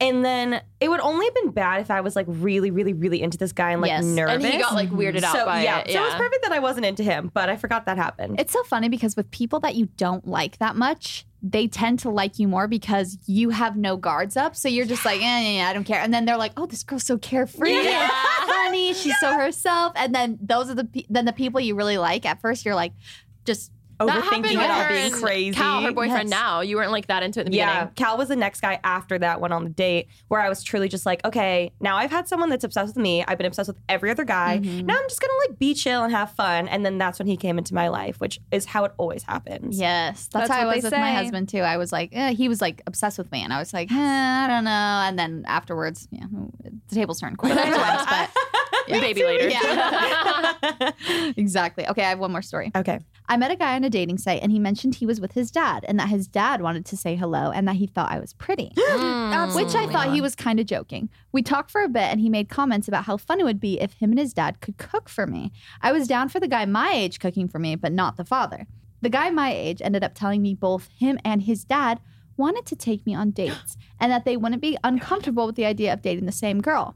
And 0.00 0.24
then 0.24 0.62
it 0.80 0.88
would 0.88 1.00
only 1.00 1.26
have 1.26 1.34
been 1.34 1.50
bad 1.50 1.80
if 1.82 1.90
I 1.90 2.00
was 2.00 2.16
like 2.16 2.24
really, 2.28 2.70
really, 2.70 2.94
really 2.94 3.20
into 3.20 3.36
this 3.36 3.52
guy 3.52 3.72
and 3.72 3.82
like 3.82 3.90
Yes. 3.90 4.04
Nervous. 4.04 4.42
and 4.42 4.54
he 4.54 4.58
got 4.58 4.72
like 4.74 4.88
weirded 4.90 5.22
out 5.22 5.34
so 5.36 5.44
by 5.44 5.62
yeah, 5.62 5.80
it. 5.80 5.90
so 5.92 5.98
it 5.98 6.06
was 6.06 6.14
perfect 6.14 6.42
that 6.44 6.52
I 6.52 6.58
wasn't 6.58 6.86
into 6.86 7.02
him, 7.02 7.30
but 7.34 7.50
I 7.50 7.56
forgot 7.56 7.84
that 7.86 7.98
happened. 7.98 8.40
It's 8.40 8.52
so 8.52 8.62
funny 8.64 8.88
because 8.88 9.14
with 9.14 9.30
people 9.30 9.60
that 9.60 9.74
you 9.74 9.86
don't 9.98 10.26
like 10.26 10.56
that 10.58 10.74
much, 10.74 11.26
they 11.42 11.66
tend 11.68 11.98
to 12.00 12.10
like 12.10 12.38
you 12.38 12.48
more 12.48 12.66
because 12.66 13.18
you 13.26 13.50
have 13.50 13.76
no 13.76 13.96
guards 13.98 14.36
up. 14.36 14.56
So 14.56 14.68
you're 14.68 14.86
just 14.86 15.04
like, 15.04 15.20
eh, 15.20 15.24
yeah, 15.24 15.50
yeah, 15.58 15.68
I 15.68 15.72
don't 15.74 15.84
care. 15.84 16.00
And 16.00 16.12
then 16.14 16.24
they're 16.24 16.36
like, 16.38 16.52
oh, 16.56 16.64
this 16.66 16.82
girl's 16.82 17.04
so 17.04 17.18
carefree, 17.18 17.72
Yeah. 17.82 18.08
funny. 18.46 18.94
She's 18.94 19.18
so 19.20 19.32
herself. 19.34 19.92
And 19.96 20.14
then 20.14 20.38
those 20.40 20.70
are 20.70 20.74
the 20.74 20.84
pe- 20.84 21.04
then 21.10 21.24
the 21.26 21.32
people 21.32 21.60
you 21.60 21.74
really 21.74 21.98
like. 21.98 22.24
At 22.26 22.40
first, 22.40 22.64
you're 22.64 22.74
like, 22.74 22.92
just 23.44 23.70
overthinking 24.00 24.52
it 24.52 24.56
with 24.58 24.70
all 24.70 24.80
her 24.82 24.88
being 24.88 25.12
crazy. 25.12 25.52
Cal, 25.54 25.82
her 25.82 25.92
boyfriend 25.92 26.28
Yes. 26.30 26.40
now. 26.40 26.60
You 26.60 26.76
weren't 26.76 26.90
like 26.92 27.06
that 27.08 27.22
into 27.22 27.40
it 27.40 27.46
in 27.46 27.52
the 27.52 27.58
Yeah, 27.58 27.72
beginning. 27.84 27.94
Cal 27.94 28.16
was 28.18 28.28
the 28.28 28.36
next 28.36 28.60
guy 28.60 28.80
after 28.82 29.18
that 29.18 29.40
went 29.40 29.52
on 29.54 29.64
the 29.64 29.70
date 29.70 30.08
where 30.28 30.40
I 30.40 30.48
was 30.48 30.62
truly 30.62 30.88
just 30.88 31.06
like, 31.06 31.24
okay, 31.24 31.72
now 31.80 31.96
I've 31.96 32.10
had 32.10 32.26
someone 32.28 32.48
that's 32.50 32.64
obsessed 32.64 32.96
with 32.96 33.02
me. 33.02 33.24
I've 33.26 33.38
been 33.38 33.46
obsessed 33.46 33.68
with 33.68 33.78
every 33.88 34.10
other 34.10 34.24
guy. 34.24 34.58
Mm-hmm. 34.62 34.86
Now 34.86 34.94
I'm 34.96 35.08
just 35.08 35.20
gonna 35.20 35.32
like 35.48 35.58
be 35.58 35.74
chill 35.74 36.02
and 36.02 36.12
have 36.12 36.32
fun. 36.32 36.66
And 36.68 36.84
then 36.84 36.98
that's 36.98 37.18
when 37.18 37.28
he 37.28 37.36
came 37.36 37.58
into 37.58 37.74
my 37.74 37.88
life, 37.88 38.18
which 38.20 38.40
is 38.50 38.64
how 38.66 38.84
it 38.84 38.92
always 38.98 39.22
happens. 39.22 39.78
Yes, 39.78 40.28
That's 40.32 40.48
that's, 40.48 40.50
how 40.50 40.68
I 40.68 40.74
was 40.74 40.82
they 40.82 40.86
with 40.88 40.92
my 40.98 41.12
husband 41.12 41.48
too. 41.48 41.60
I 41.60 41.76
was 41.76 41.92
like, 41.92 42.10
eh, 42.12 42.32
he 42.32 42.48
was 42.48 42.60
like 42.60 42.82
obsessed 42.86 43.18
with 43.18 43.30
me, 43.30 43.42
and 43.42 43.52
I 43.52 43.58
was 43.58 43.72
like, 43.72 43.90
eh, 43.92 43.94
I 43.96 44.46
don't 44.48 44.64
know. 44.64 44.70
And 44.70 45.18
then 45.18 45.44
afterwards, 45.46 46.08
yeah, 46.10 46.24
the 46.88 46.94
tables 46.94 47.20
turned 47.20 47.38
quick. 47.38 47.52
Anyways, 47.56 47.78
but 48.08 48.30
yeah. 48.94 49.00
Baby 49.00 49.24
later. 49.24 49.48
Yeah. 49.48 50.92
exactly. 51.36 51.86
Okay, 51.88 52.04
I 52.04 52.10
have 52.10 52.18
one 52.18 52.32
more 52.32 52.42
story. 52.42 52.70
Okay. 52.76 52.98
I 53.28 53.36
met 53.36 53.52
a 53.52 53.56
guy 53.56 53.76
on 53.76 53.84
a 53.84 53.90
dating 53.90 54.18
site, 54.18 54.42
and 54.42 54.50
he 54.50 54.58
mentioned 54.58 54.96
he 54.96 55.06
was 55.06 55.20
with 55.20 55.32
his 55.32 55.50
dad, 55.50 55.84
and 55.86 55.98
that 56.00 56.08
his 56.08 56.26
dad 56.26 56.62
wanted 56.62 56.84
to 56.86 56.96
say 56.96 57.14
hello, 57.14 57.52
and 57.52 57.68
that 57.68 57.76
he 57.76 57.86
thought 57.86 58.10
I 58.10 58.18
was 58.18 58.32
pretty. 58.34 58.72
Mm. 59.30 59.54
Which 59.54 59.74
I 59.74 59.86
thought 59.86 60.12
he 60.12 60.20
was 60.20 60.34
kind 60.34 60.60
of 60.60 60.66
joking. 60.66 61.08
We 61.32 61.42
talked 61.42 61.70
for 61.70 61.82
a 61.82 61.88
bit 61.88 62.02
and 62.02 62.20
he 62.20 62.28
made 62.28 62.48
comments 62.48 62.88
about 62.88 63.04
how 63.04 63.16
fun 63.16 63.40
it 63.40 63.44
would 63.44 63.60
be 63.60 63.80
if 63.80 63.94
him 63.94 64.10
and 64.10 64.18
his 64.18 64.34
dad 64.34 64.60
could 64.60 64.76
cook 64.76 65.08
for 65.08 65.26
me. 65.26 65.52
I 65.80 65.92
was 65.92 66.08
down 66.08 66.28
for 66.28 66.40
the 66.40 66.48
guy 66.48 66.66
my 66.66 66.92
age 66.92 67.20
cooking 67.20 67.48
for 67.48 67.58
me, 67.58 67.74
but 67.76 67.92
not 67.92 68.16
the 68.16 68.24
father. 68.24 68.66
The 69.00 69.08
guy 69.08 69.30
my 69.30 69.52
age 69.52 69.80
ended 69.80 70.04
up 70.04 70.14
telling 70.14 70.42
me 70.42 70.54
both 70.54 70.88
him 70.98 71.18
and 71.24 71.42
his 71.42 71.64
dad 71.64 72.00
wanted 72.36 72.66
to 72.66 72.76
take 72.76 73.06
me 73.06 73.14
on 73.14 73.30
dates 73.30 73.76
and 73.98 74.10
that 74.12 74.24
they 74.24 74.36
wouldn't 74.36 74.62
be 74.62 74.76
uncomfortable 74.84 75.46
with 75.46 75.56
the 75.56 75.64
idea 75.64 75.92
of 75.92 76.02
dating 76.02 76.26
the 76.26 76.32
same 76.32 76.60
girl. 76.60 76.94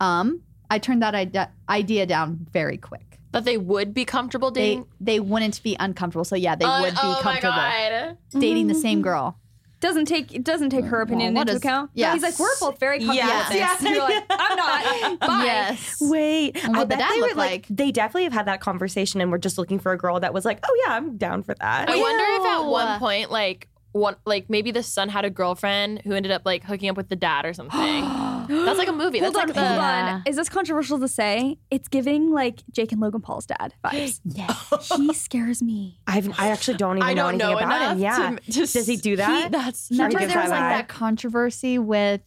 Um, 0.00 0.42
I 0.70 0.78
turned 0.78 1.02
that 1.02 1.14
ide- 1.14 1.48
idea 1.68 2.06
down 2.06 2.46
very 2.52 2.76
quick. 2.78 3.18
That 3.32 3.44
they 3.44 3.58
would 3.58 3.92
be 3.94 4.04
comfortable 4.04 4.50
dating. 4.50 4.86
they 5.00 5.20
wouldn't 5.20 5.62
be 5.62 5.76
uncomfortable. 5.78 6.24
So 6.24 6.36
yeah, 6.36 6.54
they 6.56 6.64
Uh, 6.64 6.80
would 6.82 6.94
be 6.94 7.00
oh 7.02 7.12
my 7.24 7.38
comfortable 7.38 7.56
God. 7.56 8.16
dating 8.40 8.66
the 8.68 8.74
same 8.74 9.02
girl. 9.02 9.36
Doesn't 9.80 10.04
take 10.06 10.34
it 10.34 10.44
doesn't 10.44 10.70
take 10.70 10.84
her 10.84 11.00
opinion 11.00 11.32
what 11.34 11.42
into 11.42 11.52
is- 11.52 11.58
account. 11.58 11.90
yeah. 11.94 12.12
He's 12.12 12.22
like, 12.22 12.38
we're 12.38 12.48
both 12.60 12.78
very 12.78 12.98
comfortable 12.98 13.28
Yes. 13.28 13.48
with 13.48 13.58
this. 13.58 13.82
Yeah. 13.82 13.90
You're 13.94 14.02
like, 14.02 14.24
I'm 14.28 14.56
not. 14.56 15.20
Bye. 15.20 15.42
Yes. 15.44 15.96
Wait, 16.00 16.62
And 16.64 16.74
I 16.76 16.78
what 16.80 16.88
the 16.90 16.96
bet 16.96 16.98
dad 16.98 17.12
they 17.14 17.20
were 17.22 17.28
like, 17.28 17.36
like. 17.36 17.66
they 17.70 17.90
definitely 17.90 18.24
have 18.24 18.32
had 18.34 18.46
that 18.46 18.60
conversation 18.60 19.20
and 19.22 19.30
were 19.30 19.38
just 19.38 19.56
looking 19.58 19.78
for 19.78 19.92
a 19.92 19.96
girl 19.96 20.20
that 20.20 20.34
was 20.34 20.44
like, 20.44 20.58
oh 20.68 20.82
yeah, 20.86 20.94
I'm 20.94 21.16
down 21.16 21.42
for 21.44 21.54
that. 21.54 21.88
I 21.88 21.96
wonder 21.96 22.24
if 22.24 22.46
at 22.52 22.64
one 22.66 22.98
point, 22.98 23.30
like 23.30 23.68
one, 23.92 24.16
like 24.26 24.50
maybe 24.50 24.70
the 24.70 24.82
son 24.82 25.08
had 25.08 25.24
a 25.24 25.30
girlfriend 25.30 26.02
who 26.04 26.12
ended 26.14 26.30
up 26.32 26.42
like 26.44 26.62
hooking 26.64 26.90
up 26.90 26.96
with 26.96 27.08
the 27.08 27.16
dad 27.16 27.46
or 27.46 27.54
something. 27.54 28.04
That's 28.50 28.78
like 28.78 28.88
a 28.88 28.92
movie. 28.92 29.18
Hold 29.20 29.34
That's 29.34 29.42
on, 29.42 29.48
like 29.48 29.54
the, 29.54 29.60
hold 29.64 29.76
Yeah. 29.80 30.14
on. 30.16 30.22
Is 30.26 30.36
this 30.36 30.48
controversial 30.48 30.98
to 31.00 31.08
say? 31.08 31.58
It's 31.70 31.88
giving 31.88 32.30
like 32.32 32.62
Jake 32.72 32.92
and 32.92 33.00
Logan 33.00 33.20
Paul's 33.20 33.46
dad 33.46 33.74
vibes. 33.84 34.20
Yes. 34.24 34.92
he 34.96 35.12
scares 35.14 35.62
me. 35.62 35.98
I've, 36.06 36.38
I 36.38 36.48
actually 36.48 36.76
don't 36.76 36.98
even 36.98 37.08
I 37.08 37.14
know 37.14 37.22
don't 37.30 37.40
anything 37.40 37.50
know 37.50 37.58
about 37.58 37.76
enough 37.76 37.92
him. 37.92 37.98
Yeah. 38.00 38.52
to, 38.52 38.66
to 38.66 38.72
Does 38.72 38.86
he 38.86 38.96
do 38.96 39.16
that? 39.16 39.42
He, 39.44 39.48
that's 39.50 39.90
Remember 39.90 40.18
gives 40.18 40.32
there 40.32 40.42
was 40.42 40.50
that 40.50 40.56
like 40.60 40.64
vibe. 40.74 40.78
that 40.78 40.88
controversy 40.88 41.78
with 41.78 42.20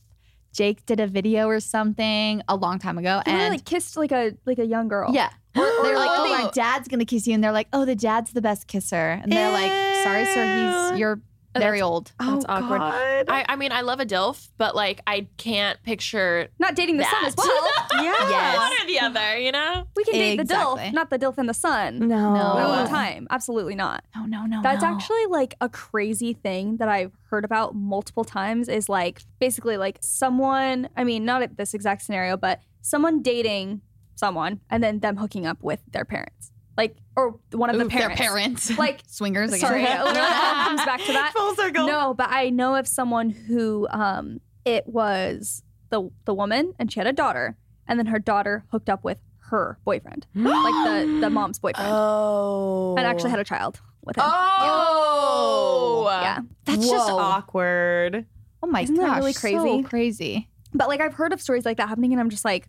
Jake 0.53 0.85
did 0.85 0.99
a 0.99 1.07
video 1.07 1.47
or 1.47 1.59
something 1.59 2.41
a 2.47 2.55
long 2.55 2.77
time 2.77 2.97
ago, 2.99 3.21
He 3.25 3.31
and 3.31 3.39
really 3.39 3.49
like 3.57 3.65
kissed 3.65 3.97
like 3.97 4.11
a 4.11 4.33
like 4.45 4.59
a 4.59 4.65
young 4.65 4.87
girl. 4.87 5.11
yeah, 5.11 5.29
they're 5.55 5.63
like, 5.63 6.09
"Oh, 6.11 6.25
Oh. 6.27 6.29
my 6.29 6.43
oh, 6.43 6.47
oh. 6.47 6.51
dad's 6.53 6.87
gonna 6.87 7.05
kiss 7.05 7.25
you," 7.25 7.33
and 7.33 7.43
they're 7.43 7.51
like, 7.51 7.67
"Oh, 7.73 7.85
the 7.85 7.95
dad's 7.95 8.33
the 8.33 8.41
best 8.41 8.67
kisser," 8.67 9.19
and 9.23 9.31
they're 9.31 9.51
like, 9.51 9.71
"Sorry, 10.03 10.25
sir, 10.25 10.91
he's 10.91 10.99
you're 10.99 11.19
very 11.55 11.81
old." 11.81 12.11
That's 12.19 12.45
oh, 12.47 12.53
awkward. 12.53 12.79
God. 12.79 13.25
I, 13.29 13.45
I 13.49 13.55
mean, 13.55 13.71
I 13.71 13.81
love 13.81 13.99
a 13.99 14.05
DILF, 14.05 14.49
but 14.57 14.75
like 14.75 15.01
I 15.07 15.27
can't 15.37 15.81
picture 15.83 16.47
Not 16.59 16.75
dating 16.75 16.97
the 16.97 17.05
son 17.05 17.25
as 17.25 17.35
well. 17.35 17.69
yeah. 17.93 18.13
Yes. 18.33 18.57
one 18.57 18.71
or 18.71 18.87
the 18.87 18.99
other. 18.99 19.37
You 19.37 19.51
know? 19.51 19.87
We 19.95 20.03
can 20.03 20.13
date 20.13 20.35
the 20.37 20.41
Exactly. 20.43 20.83
DILF, 20.83 20.93
not 20.93 21.09
the 21.09 21.19
DILF 21.19 21.37
and 21.37 21.49
the 21.49 21.53
son. 21.53 21.99
No. 21.99 22.33
No. 22.33 22.41
All 22.41 22.83
the 22.83 22.89
time. 22.89 23.27
Absolutely 23.29 23.75
not. 23.75 24.03
No, 24.15 24.25
no, 24.25 24.45
no. 24.45 24.61
That's 24.61 24.83
no. 24.83 24.89
actually 24.89 25.25
like 25.27 25.55
a 25.61 25.69
crazy 25.69 26.33
thing 26.33 26.77
that 26.77 26.87
I've 26.87 27.11
heard 27.29 27.45
about 27.45 27.75
multiple 27.75 28.23
times 28.23 28.69
is 28.69 28.89
like 28.89 29.21
basically 29.39 29.77
like 29.77 29.97
someone, 30.01 30.89
I 30.95 31.03
mean, 31.03 31.25
not 31.25 31.41
at 31.41 31.57
this 31.57 31.73
exact 31.73 32.01
scenario, 32.03 32.37
but 32.37 32.61
someone 32.81 33.21
dating 33.21 33.81
someone 34.15 34.61
and 34.69 34.83
then 34.83 34.99
them 34.99 35.17
hooking 35.17 35.45
up 35.45 35.61
with 35.61 35.81
their 35.91 36.05
parents. 36.05 36.51
Like, 36.77 36.95
or 37.15 37.39
one 37.51 37.69
of 37.69 37.77
the 37.77 37.85
parents. 37.85 38.19
Their 38.19 38.27
parents, 38.29 38.77
Like, 38.77 39.01
swingers. 39.07 39.49
Again. 39.53 39.59
Sorry, 39.61 39.83
it 39.83 39.89
literally 40.03 40.19
all 40.19 40.53
comes 40.65 40.85
back 40.85 41.01
to 41.01 41.13
that. 41.13 41.31
Full 41.33 41.55
circle. 41.55 41.85
No, 41.87 42.13
but 42.13 42.29
I 42.31 42.49
know 42.49 42.75
of 42.75 42.87
someone 42.87 43.29
who 43.29 43.87
um 43.91 44.39
it 44.65 44.87
was 44.87 45.63
the 45.89 46.09
the 46.25 46.33
woman 46.33 46.73
and 46.79 46.91
she 46.91 46.99
had 46.99 47.07
a 47.07 47.13
daughter 47.13 47.57
and 47.87 47.99
then 47.99 48.07
her 48.07 48.17
daughter 48.19 48.65
hooked 48.71 48.89
up 48.89 49.03
with 49.03 49.19
her 49.49 49.77
boyfriend. 49.85 50.25
like 50.35 51.05
the 51.05 51.19
the 51.21 51.29
mom's 51.29 51.59
boyfriend. 51.59 51.89
Oh. 51.91 52.95
and 52.97 53.05
actually 53.05 53.29
had 53.29 53.39
a 53.39 53.43
child 53.43 53.79
with 54.03 54.17
him. 54.17 54.23
Oh, 54.25 56.09
Yeah. 56.21 56.39
That's 56.65 56.89
just 56.89 57.09
awkward. 57.09 58.25
Oh 58.61 58.67
my 58.67 58.81
Isn't 58.81 58.95
that 58.95 59.17
really 59.17 59.33
crazy? 59.33 59.57
So 59.57 59.83
crazy. 59.83 60.49
But 60.73 60.87
like 60.87 61.01
I've 61.01 61.13
heard 61.13 61.33
of 61.33 61.41
stories 61.41 61.65
like 61.65 61.77
that 61.77 61.89
happening 61.89 62.13
and 62.13 62.19
I'm 62.19 62.29
just 62.29 62.45
like 62.45 62.67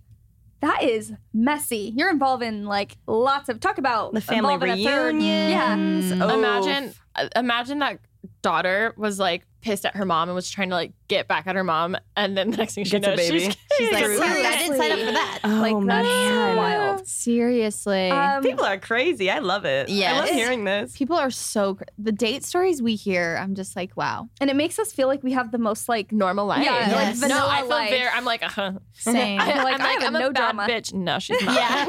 that 0.65 0.83
is 0.83 1.13
messy. 1.33 1.93
You're 1.97 2.11
involving 2.11 2.65
like 2.65 2.97
lots 3.07 3.49
of 3.49 3.61
talk 3.61 3.79
about 3.79 4.13
The 4.15 4.21
family 4.21 4.55
involving 4.55 4.71
a 4.81 4.85
third- 4.85 5.15
reunion. 5.15 5.51
Yeah. 5.51 5.77
Mm. 5.77 6.35
Imagine, 6.35 6.95
uh, 7.17 7.29
imagine 7.37 7.79
that 7.81 7.99
daughter 8.43 8.95
was 8.97 9.19
like 9.19 9.47
pissed 9.61 9.87
at 9.87 9.97
her 9.97 10.05
mom 10.05 10.29
and 10.29 10.35
was 10.37 10.51
trying 10.51 10.69
to 10.69 10.75
like 10.75 10.93
get 11.09 11.27
back 11.27 11.47
at 11.47 11.55
her 11.57 11.65
mom, 11.65 11.97
and 12.17 12.37
then 12.37 12.51
the 12.51 12.57
next 12.59 12.75
thing 12.75 12.85
she 12.85 12.91
Gets 12.99 13.07
a 13.07 13.11
knows, 13.11 13.19
baby. 13.19 13.41
she's, 13.41 13.57
She's 13.79 13.93
like, 13.93 14.05
Seriously. 14.05 14.27
I 14.47 14.59
didn't 14.59 14.77
sign 14.77 14.93
up 14.93 14.99
for 14.99 15.13
that." 15.13 15.39
Oh, 15.45 15.49
Like 15.49 15.87
that's 15.87 16.07
man. 16.09 16.57
wild. 16.57 17.09
Seriously. 17.09 18.11
Um, 18.11 18.43
People 18.43 18.65
are 18.65 18.79
crazy. 18.79 19.31
I 19.31 19.39
love 19.41 19.65
it. 19.65 19.89
Yeah. 19.89 20.13
I 20.15 20.21
love 20.21 20.29
hearing 20.29 20.65
this. 20.65 20.97
People 20.97 21.17
are 21.17 21.31
so 21.31 21.75
cr- 21.77 21.85
the 21.99 22.13
date 22.13 22.45
stories 22.45 22.81
we 22.83 22.95
hear. 22.95 23.39
I'm 23.41 23.55
just 23.55 23.75
like, 23.75 23.97
wow. 23.97 24.29
and 24.41 24.51
it 24.51 24.57
makes 24.57 24.79
us 24.79 24.93
feel 24.93 25.09
like 25.09 25.23
we 25.23 25.33
have 25.33 25.51
the 25.51 25.59
most 25.59 25.89
like 25.89 26.13
normal 26.13 26.47
life. 26.47 26.65
Yeah, 26.65 26.93
like 26.95 27.15
no, 27.15 27.21
vanilla 27.21 27.49
I 27.51 27.61
feel 27.61 27.69
life. 27.71 27.91
very. 27.91 28.09
I'm 28.09 28.25
like, 28.25 28.43
uh-huh. 28.43 28.73
Same. 28.93 29.41
I, 29.41 29.55
You're 29.55 29.65
like, 29.65 29.75
I'm 29.75 29.81
like, 29.81 30.01
have 30.01 30.09
I'm 30.09 30.17
a 30.17 30.19
no 30.21 30.31
bad 30.33 30.55
drama. 30.57 30.67
bitch. 30.73 30.93
No, 30.93 31.19
she's 31.19 31.41
not. 31.45 31.55
Yeah. 31.55 31.87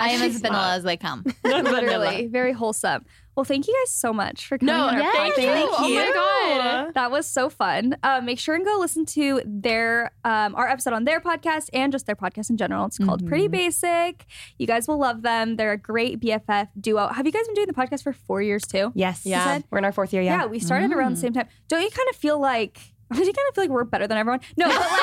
I 0.00 0.10
am 0.12 0.22
as 0.22 0.32
she's 0.32 0.40
vanilla 0.40 0.56
not. 0.62 0.76
as 0.78 0.84
they 0.84 0.96
come. 0.96 1.24
literally 1.44 2.26
very 2.28 2.52
wholesome. 2.52 3.04
Well, 3.40 3.46
thank 3.46 3.66
you 3.66 3.74
guys 3.82 3.90
so 3.90 4.12
much 4.12 4.46
for 4.46 4.58
coming 4.58 4.74
No, 4.74 4.82
on 4.84 4.94
our 4.96 5.00
yeah, 5.00 5.12
thank 5.12 5.36
you. 5.38 5.44
thank 5.44 5.70
Oh 5.72 5.88
my 5.94 6.12
god. 6.12 6.92
That 6.92 7.10
was 7.10 7.26
so 7.26 7.48
fun. 7.48 7.96
Uh, 8.02 8.20
make 8.20 8.38
sure 8.38 8.54
and 8.54 8.66
go 8.66 8.76
listen 8.78 9.06
to 9.06 9.40
their 9.46 10.10
um, 10.26 10.54
our 10.56 10.68
episode 10.68 10.92
on 10.92 11.04
their 11.04 11.22
podcast 11.22 11.70
and 11.72 11.90
just 11.90 12.04
their 12.04 12.14
podcast 12.16 12.50
in 12.50 12.58
general. 12.58 12.84
It's 12.84 12.98
called 12.98 13.26
Pretty 13.26 13.48
Basic. 13.48 14.26
You 14.58 14.66
guys 14.66 14.86
will 14.86 14.98
love 14.98 15.22
them. 15.22 15.56
They're 15.56 15.72
a 15.72 15.78
great 15.78 16.20
BFF 16.20 16.68
duo. 16.78 17.08
Have 17.08 17.24
you 17.24 17.32
guys 17.32 17.46
been 17.46 17.54
doing 17.54 17.66
the 17.66 17.72
podcast 17.72 18.02
for 18.02 18.12
four 18.12 18.42
years 18.42 18.62
too? 18.66 18.92
Yes. 18.94 19.22
Yeah. 19.24 19.42
said? 19.44 19.64
We're 19.70 19.78
in 19.78 19.86
our 19.86 19.92
fourth 19.92 20.12
year. 20.12 20.20
Yeah, 20.22 20.40
Yeah. 20.42 20.46
we 20.46 20.58
started 20.58 20.92
around 20.92 21.14
the 21.14 21.20
same 21.20 21.32
time. 21.32 21.48
Don't 21.68 21.80
you 21.82 21.88
kind 21.90 22.08
of 22.10 22.16
feel 22.16 22.38
like? 22.38 22.78
Don't 23.10 23.26
you 23.26 23.32
kind 23.32 23.48
of 23.48 23.54
feel 23.54 23.64
like 23.64 23.70
we're 23.70 23.84
better 23.84 24.06
than 24.06 24.18
everyone? 24.18 24.40
No, 24.58 24.68
but 24.68 24.76
like. 24.78 25.00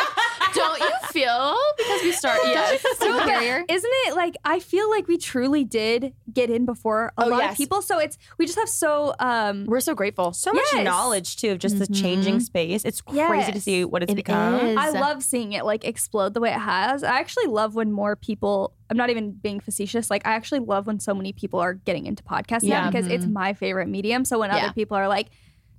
Don't 0.54 0.80
you 0.80 0.87
feel 1.22 1.58
because 1.78 2.02
we 2.04 2.12
start? 2.12 2.40
Yeah. 2.46 2.54
No, 2.72 2.78
but 2.84 2.98
Superior. 3.28 3.66
Isn't 3.70 3.92
it 4.08 4.16
like 4.16 4.36
I 4.44 4.60
feel 4.60 4.90
like 4.90 5.08
we 5.08 5.18
truly 5.18 5.64
did 5.64 6.14
get 6.32 6.50
in 6.50 6.66
before 6.66 7.12
a 7.18 7.26
Oh, 7.26 7.28
lot 7.28 7.40
yes. 7.40 7.52
of 7.54 7.58
people? 7.58 7.82
So 7.82 8.00
it's 8.00 8.18
we 8.38 8.46
just 8.46 8.58
have 8.58 8.70
so 8.70 9.14
um 9.20 9.66
We're 9.66 9.80
so 9.80 9.96
grateful. 9.96 10.34
So 10.34 10.54
much 10.54 10.66
knowledge 10.84 11.38
too 11.38 11.52
of 11.52 11.60
just 11.60 11.80
the 11.80 11.88
changing 11.88 12.40
space. 12.40 12.84
It's 12.86 13.02
crazy 13.02 13.52
to 13.52 13.62
see 13.62 13.86
what 13.86 14.04
it's 14.04 14.12
It 14.12 14.16
become. 14.16 14.56
is. 14.68 14.78
I 14.78 14.90
love 14.90 15.24
seeing 15.24 15.54
it 15.54 15.66
like 15.66 15.86
explode 15.86 16.34
the 16.34 16.40
way 16.40 16.50
it 16.50 16.60
has. 16.60 17.04
I 17.04 17.20
actually 17.20 17.48
love 17.48 17.76
when 17.76 17.92
more 17.92 18.16
people, 18.16 18.74
I'm 18.90 18.98
not 18.98 19.10
even 19.10 19.32
being 19.32 19.60
facetious, 19.60 20.10
like 20.10 20.26
I 20.26 20.32
actually 20.34 20.60
love 20.60 20.88
when 20.88 21.00
so 21.00 21.14
many 21.14 21.34
people 21.34 21.60
are 21.60 21.74
getting 21.74 22.06
into 22.06 22.24
podcasting 22.24 22.70
Yeah. 22.70 22.90
because 22.90 23.08
it's 23.08 23.26
my 23.26 23.54
favorite 23.54 23.88
medium. 23.88 24.26
So 24.26 24.40
when 24.40 24.50
Yeah. 24.50 24.58
other 24.66 24.74
people 24.74 24.96
are 24.98 25.08
like 25.08 25.28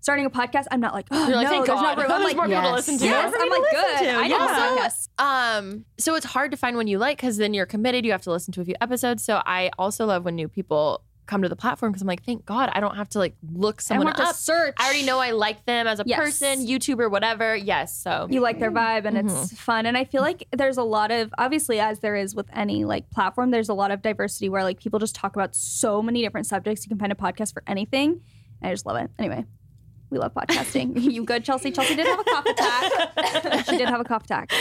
starting 0.09 0.25
a 0.27 0.31
podcast, 0.31 0.65
I'm 0.71 0.81
not 0.81 0.95
like, 0.95 1.07
oh, 1.11 1.19
You're 1.29 1.37
like, 1.37 1.45
no, 1.45 1.51
thank 1.51 1.67
there's 1.67 1.81
God. 1.81 1.97
no 1.99 2.03
room. 2.03 2.13
I'm 2.13 2.21
There's 2.23 2.25
like, 2.25 2.37
more 2.37 2.47
people 2.47 2.63
to 2.63 2.69
yes. 2.69 2.77
listen 2.77 2.99
to. 2.99 3.05
yes, 3.05 3.35
I'm 3.39 3.49
like, 3.51 3.71
good. 3.71 3.99
to. 4.05 4.11
I 4.13 4.29
know 4.29 4.37
Yeah. 4.39 4.77
podcasts. 4.89 5.09
Um, 5.19 5.85
so 5.99 6.15
it's 6.15 6.27
hard 6.27 6.51
to 6.53 6.57
find 6.57 6.77
one 6.77 6.87
you 6.87 6.99
like 6.99 7.19
because 7.19 7.37
then 7.37 7.53
you're 7.55 7.67
committed. 7.67 8.05
You 8.07 8.13
have 8.13 8.23
to 8.23 8.31
listen 8.31 8.53
to 8.55 8.61
a 8.61 8.65
few 8.65 8.75
episodes. 8.81 9.23
So 9.23 9.43
I 9.45 9.71
also 9.79 10.07
love 10.07 10.25
when 10.25 10.35
new 10.37 10.49
people 10.49 11.03
come 11.27 11.43
to 11.43 11.49
the 11.51 11.57
platform 11.57 11.93
because 11.93 12.01
I'm 12.01 12.09
like, 12.09 12.25
thank 12.25 12.47
God 12.47 12.71
I 12.73 12.81
don't 12.81 12.97
have 12.97 13.11
to 13.11 13.19
like 13.19 13.37
look 13.53 13.83
someone 13.83 14.07
I 14.07 14.11
don't 14.13 14.19
have 14.21 14.29
up. 14.31 14.35
to 14.37 14.41
search. 14.43 14.75
I 14.79 14.85
already 14.87 15.03
know 15.05 15.19
I 15.19 15.33
like 15.33 15.63
them 15.67 15.87
as 15.87 16.01
a 16.01 16.05
Yes. 16.07 16.19
person, 16.19 16.67
YouTuber, 16.67 17.11
whatever. 17.11 17.55
Yes. 17.55 17.95
So 17.95 18.29
you 18.31 18.41
like 18.41 18.59
their 18.61 18.71
vibe 18.71 19.05
and 19.05 19.19
it's 19.19 19.35
Mm-hmm. 19.35 19.57
fun 19.57 19.85
and 19.85 19.99
i 19.99 20.05
feel 20.05 20.23
like 20.23 20.47
there's 20.57 20.79
a 20.79 20.83
lot 20.83 21.11
of 21.11 21.31
obviously 21.37 21.81
as 21.81 22.01
there 22.01 22.17
is 22.17 22.35
with 22.35 22.47
any 22.55 22.87
like 22.87 23.11
platform 23.11 23.51
there's 23.51 23.69
a 23.69 23.75
lot 23.75 23.91
of 23.91 24.01
diversity 24.01 24.49
where 24.49 24.63
like 24.65 24.79
people 24.81 24.99
just 24.99 25.15
talk 25.15 25.37
about 25.37 25.55
so 25.55 26.01
many 26.01 26.23
different 26.23 26.47
subjects 26.47 26.87
you 26.87 26.89
can 26.89 26.99
find 26.99 27.13
a 27.13 27.15
podcast 27.15 27.53
for 27.53 27.63
anything 27.67 28.23
i 28.63 28.71
just 28.71 28.87
love 28.87 28.97
it 28.97 29.11
anyway 29.19 29.45
we 30.11 30.19
love 30.19 30.33
podcasting 30.35 31.01
you 31.13 31.25
good 31.25 31.45
chelsey 31.45 31.71
chelsey 31.71 31.95
did 31.95 32.07
have 32.07 32.21
a 32.21 32.25
cough 32.25 32.47
attack 32.47 33.65
she 33.67 33.77
did 33.79 33.89
have 33.89 34.01
a 34.01 34.05
cough 34.05 34.25
attack 34.25 34.53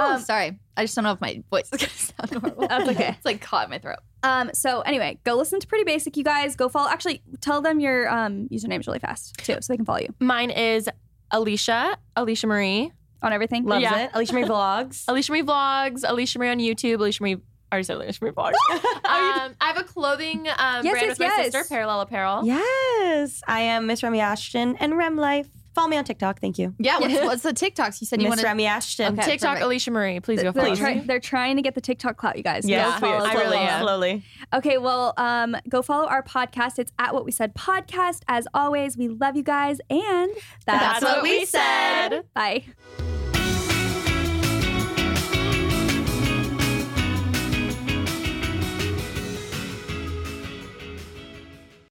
Ooh, 0.00 0.18
sorry. 0.20 0.56
I 0.76 0.84
just 0.84 0.94
don't 0.94 1.02
know 1.02 1.10
if 1.10 1.20
my 1.20 1.42
voice 1.50 1.68
is 1.72 1.80
gonna 1.80 2.30
sound 2.30 2.42
normal. 2.56 2.68
That's 2.68 2.88
okay. 2.90 3.08
it's 3.08 3.24
like 3.24 3.40
caught 3.40 3.64
in 3.64 3.70
my 3.70 3.78
throat. 3.78 3.98
um 4.22 4.50
so 4.54 4.82
anyway 4.82 5.18
go 5.24 5.34
listen 5.34 5.58
to 5.60 5.66
pretty 5.66 5.82
basic 5.84 6.16
you 6.16 6.22
guys 6.24 6.54
go 6.54 6.68
follow 6.68 6.88
actually 6.88 7.22
tell 7.40 7.60
them 7.60 7.80
your 7.80 8.08
um 8.08 8.48
usernames 8.52 8.86
really 8.86 9.00
fast 9.00 9.34
too 9.38 9.56
so 9.60 9.72
they 9.72 9.76
can 9.76 9.84
follow 9.84 9.98
you 9.98 10.14
mine 10.20 10.50
is 10.50 10.88
Alisha, 11.32 11.96
Alisha 12.16 12.46
Marie, 12.46 12.92
on 13.22 13.32
everything 13.32 13.64
Loves 13.64 13.82
Yeah. 13.82 14.04
it. 14.06 14.12
Alisha 14.12 14.32
Marie 14.32 14.44
vlogs. 14.44 15.04
Alisha 15.06 15.30
Marie 15.30 15.42
vlogs, 15.42 16.02
Alisha 16.02 16.38
Marie 16.38 16.50
on 16.50 16.58
YouTube, 16.58 16.96
Alisha 16.96 17.20
Marie. 17.20 17.36
I 17.72 17.76
already 17.76 17.84
said 17.84 17.98
Alisha 17.98 18.20
Marie 18.22 18.32
vlogs. 18.32 18.52
um, 18.72 19.54
I 19.60 19.66
have 19.68 19.76
a 19.78 19.84
clothing 19.84 20.10
clothing 20.10 20.48
um, 20.58 20.84
Yes, 20.84 20.92
brand 20.92 21.06
yes, 21.06 21.08
with 21.10 21.18
my 21.20 21.24
yes. 21.26 21.52
sister, 21.52 21.64
Parallel 21.68 22.00
Apparel. 22.00 22.44
Yes, 22.44 23.42
I 23.46 23.60
am 23.60 23.86
Miss 23.86 24.02
Remi 24.02 24.20
Ashton 24.20 24.76
and 24.80 24.96
Rem 24.96 25.16
Life. 25.16 25.46
Follow 25.74 25.86
me 25.88 25.96
on 25.96 26.04
TikTok. 26.04 26.40
Thank 26.40 26.58
you. 26.58 26.74
Yeah, 26.78 26.98
what's, 26.98 27.14
what's 27.22 27.42
the 27.42 27.52
TikToks? 27.52 28.00
You 28.00 28.06
said 28.06 28.20
you 28.20 28.24
Miss 28.24 28.30
want 28.30 28.40
to. 28.40 28.46
Remi 28.46 28.66
Ashton. 28.66 29.12
Okay. 29.18 29.30
TikTok, 29.32 29.58
perfect. 29.58 29.70
Alisha 29.86 29.92
Marie. 29.92 30.18
Please 30.20 30.42
go 30.42 30.50
They're, 30.50 30.74
try- 30.74 31.00
they're 31.00 31.20
trying 31.20 31.56
to 31.56 31.62
get 31.62 31.74
the 31.76 31.80
TikTok 31.80 32.16
clout, 32.16 32.36
you 32.36 32.42
guys. 32.42 32.68
Yeah, 32.68 32.92
Go 32.94 33.06
follow, 33.06 33.24
I 33.24 33.32
go 33.34 33.38
really 33.38 33.56
follow. 33.56 33.68
am. 33.68 33.82
Slowly. 33.82 34.24
Okay, 34.52 34.78
well, 34.78 35.14
um, 35.16 35.56
go 35.68 35.80
follow 35.82 36.06
our 36.08 36.22
podcast. 36.24 36.78
It's 36.80 36.92
at 36.98 37.14
What 37.14 37.24
We 37.24 37.30
Said 37.30 37.54
Podcast. 37.54 38.22
As 38.26 38.48
always, 38.52 38.96
we 38.96 39.08
love 39.08 39.36
you 39.36 39.44
guys, 39.44 39.80
and 39.88 40.32
That's 40.66 41.02
what 41.02 41.22
we 41.22 41.44
said. 41.44 42.24
Bye. 42.34 42.64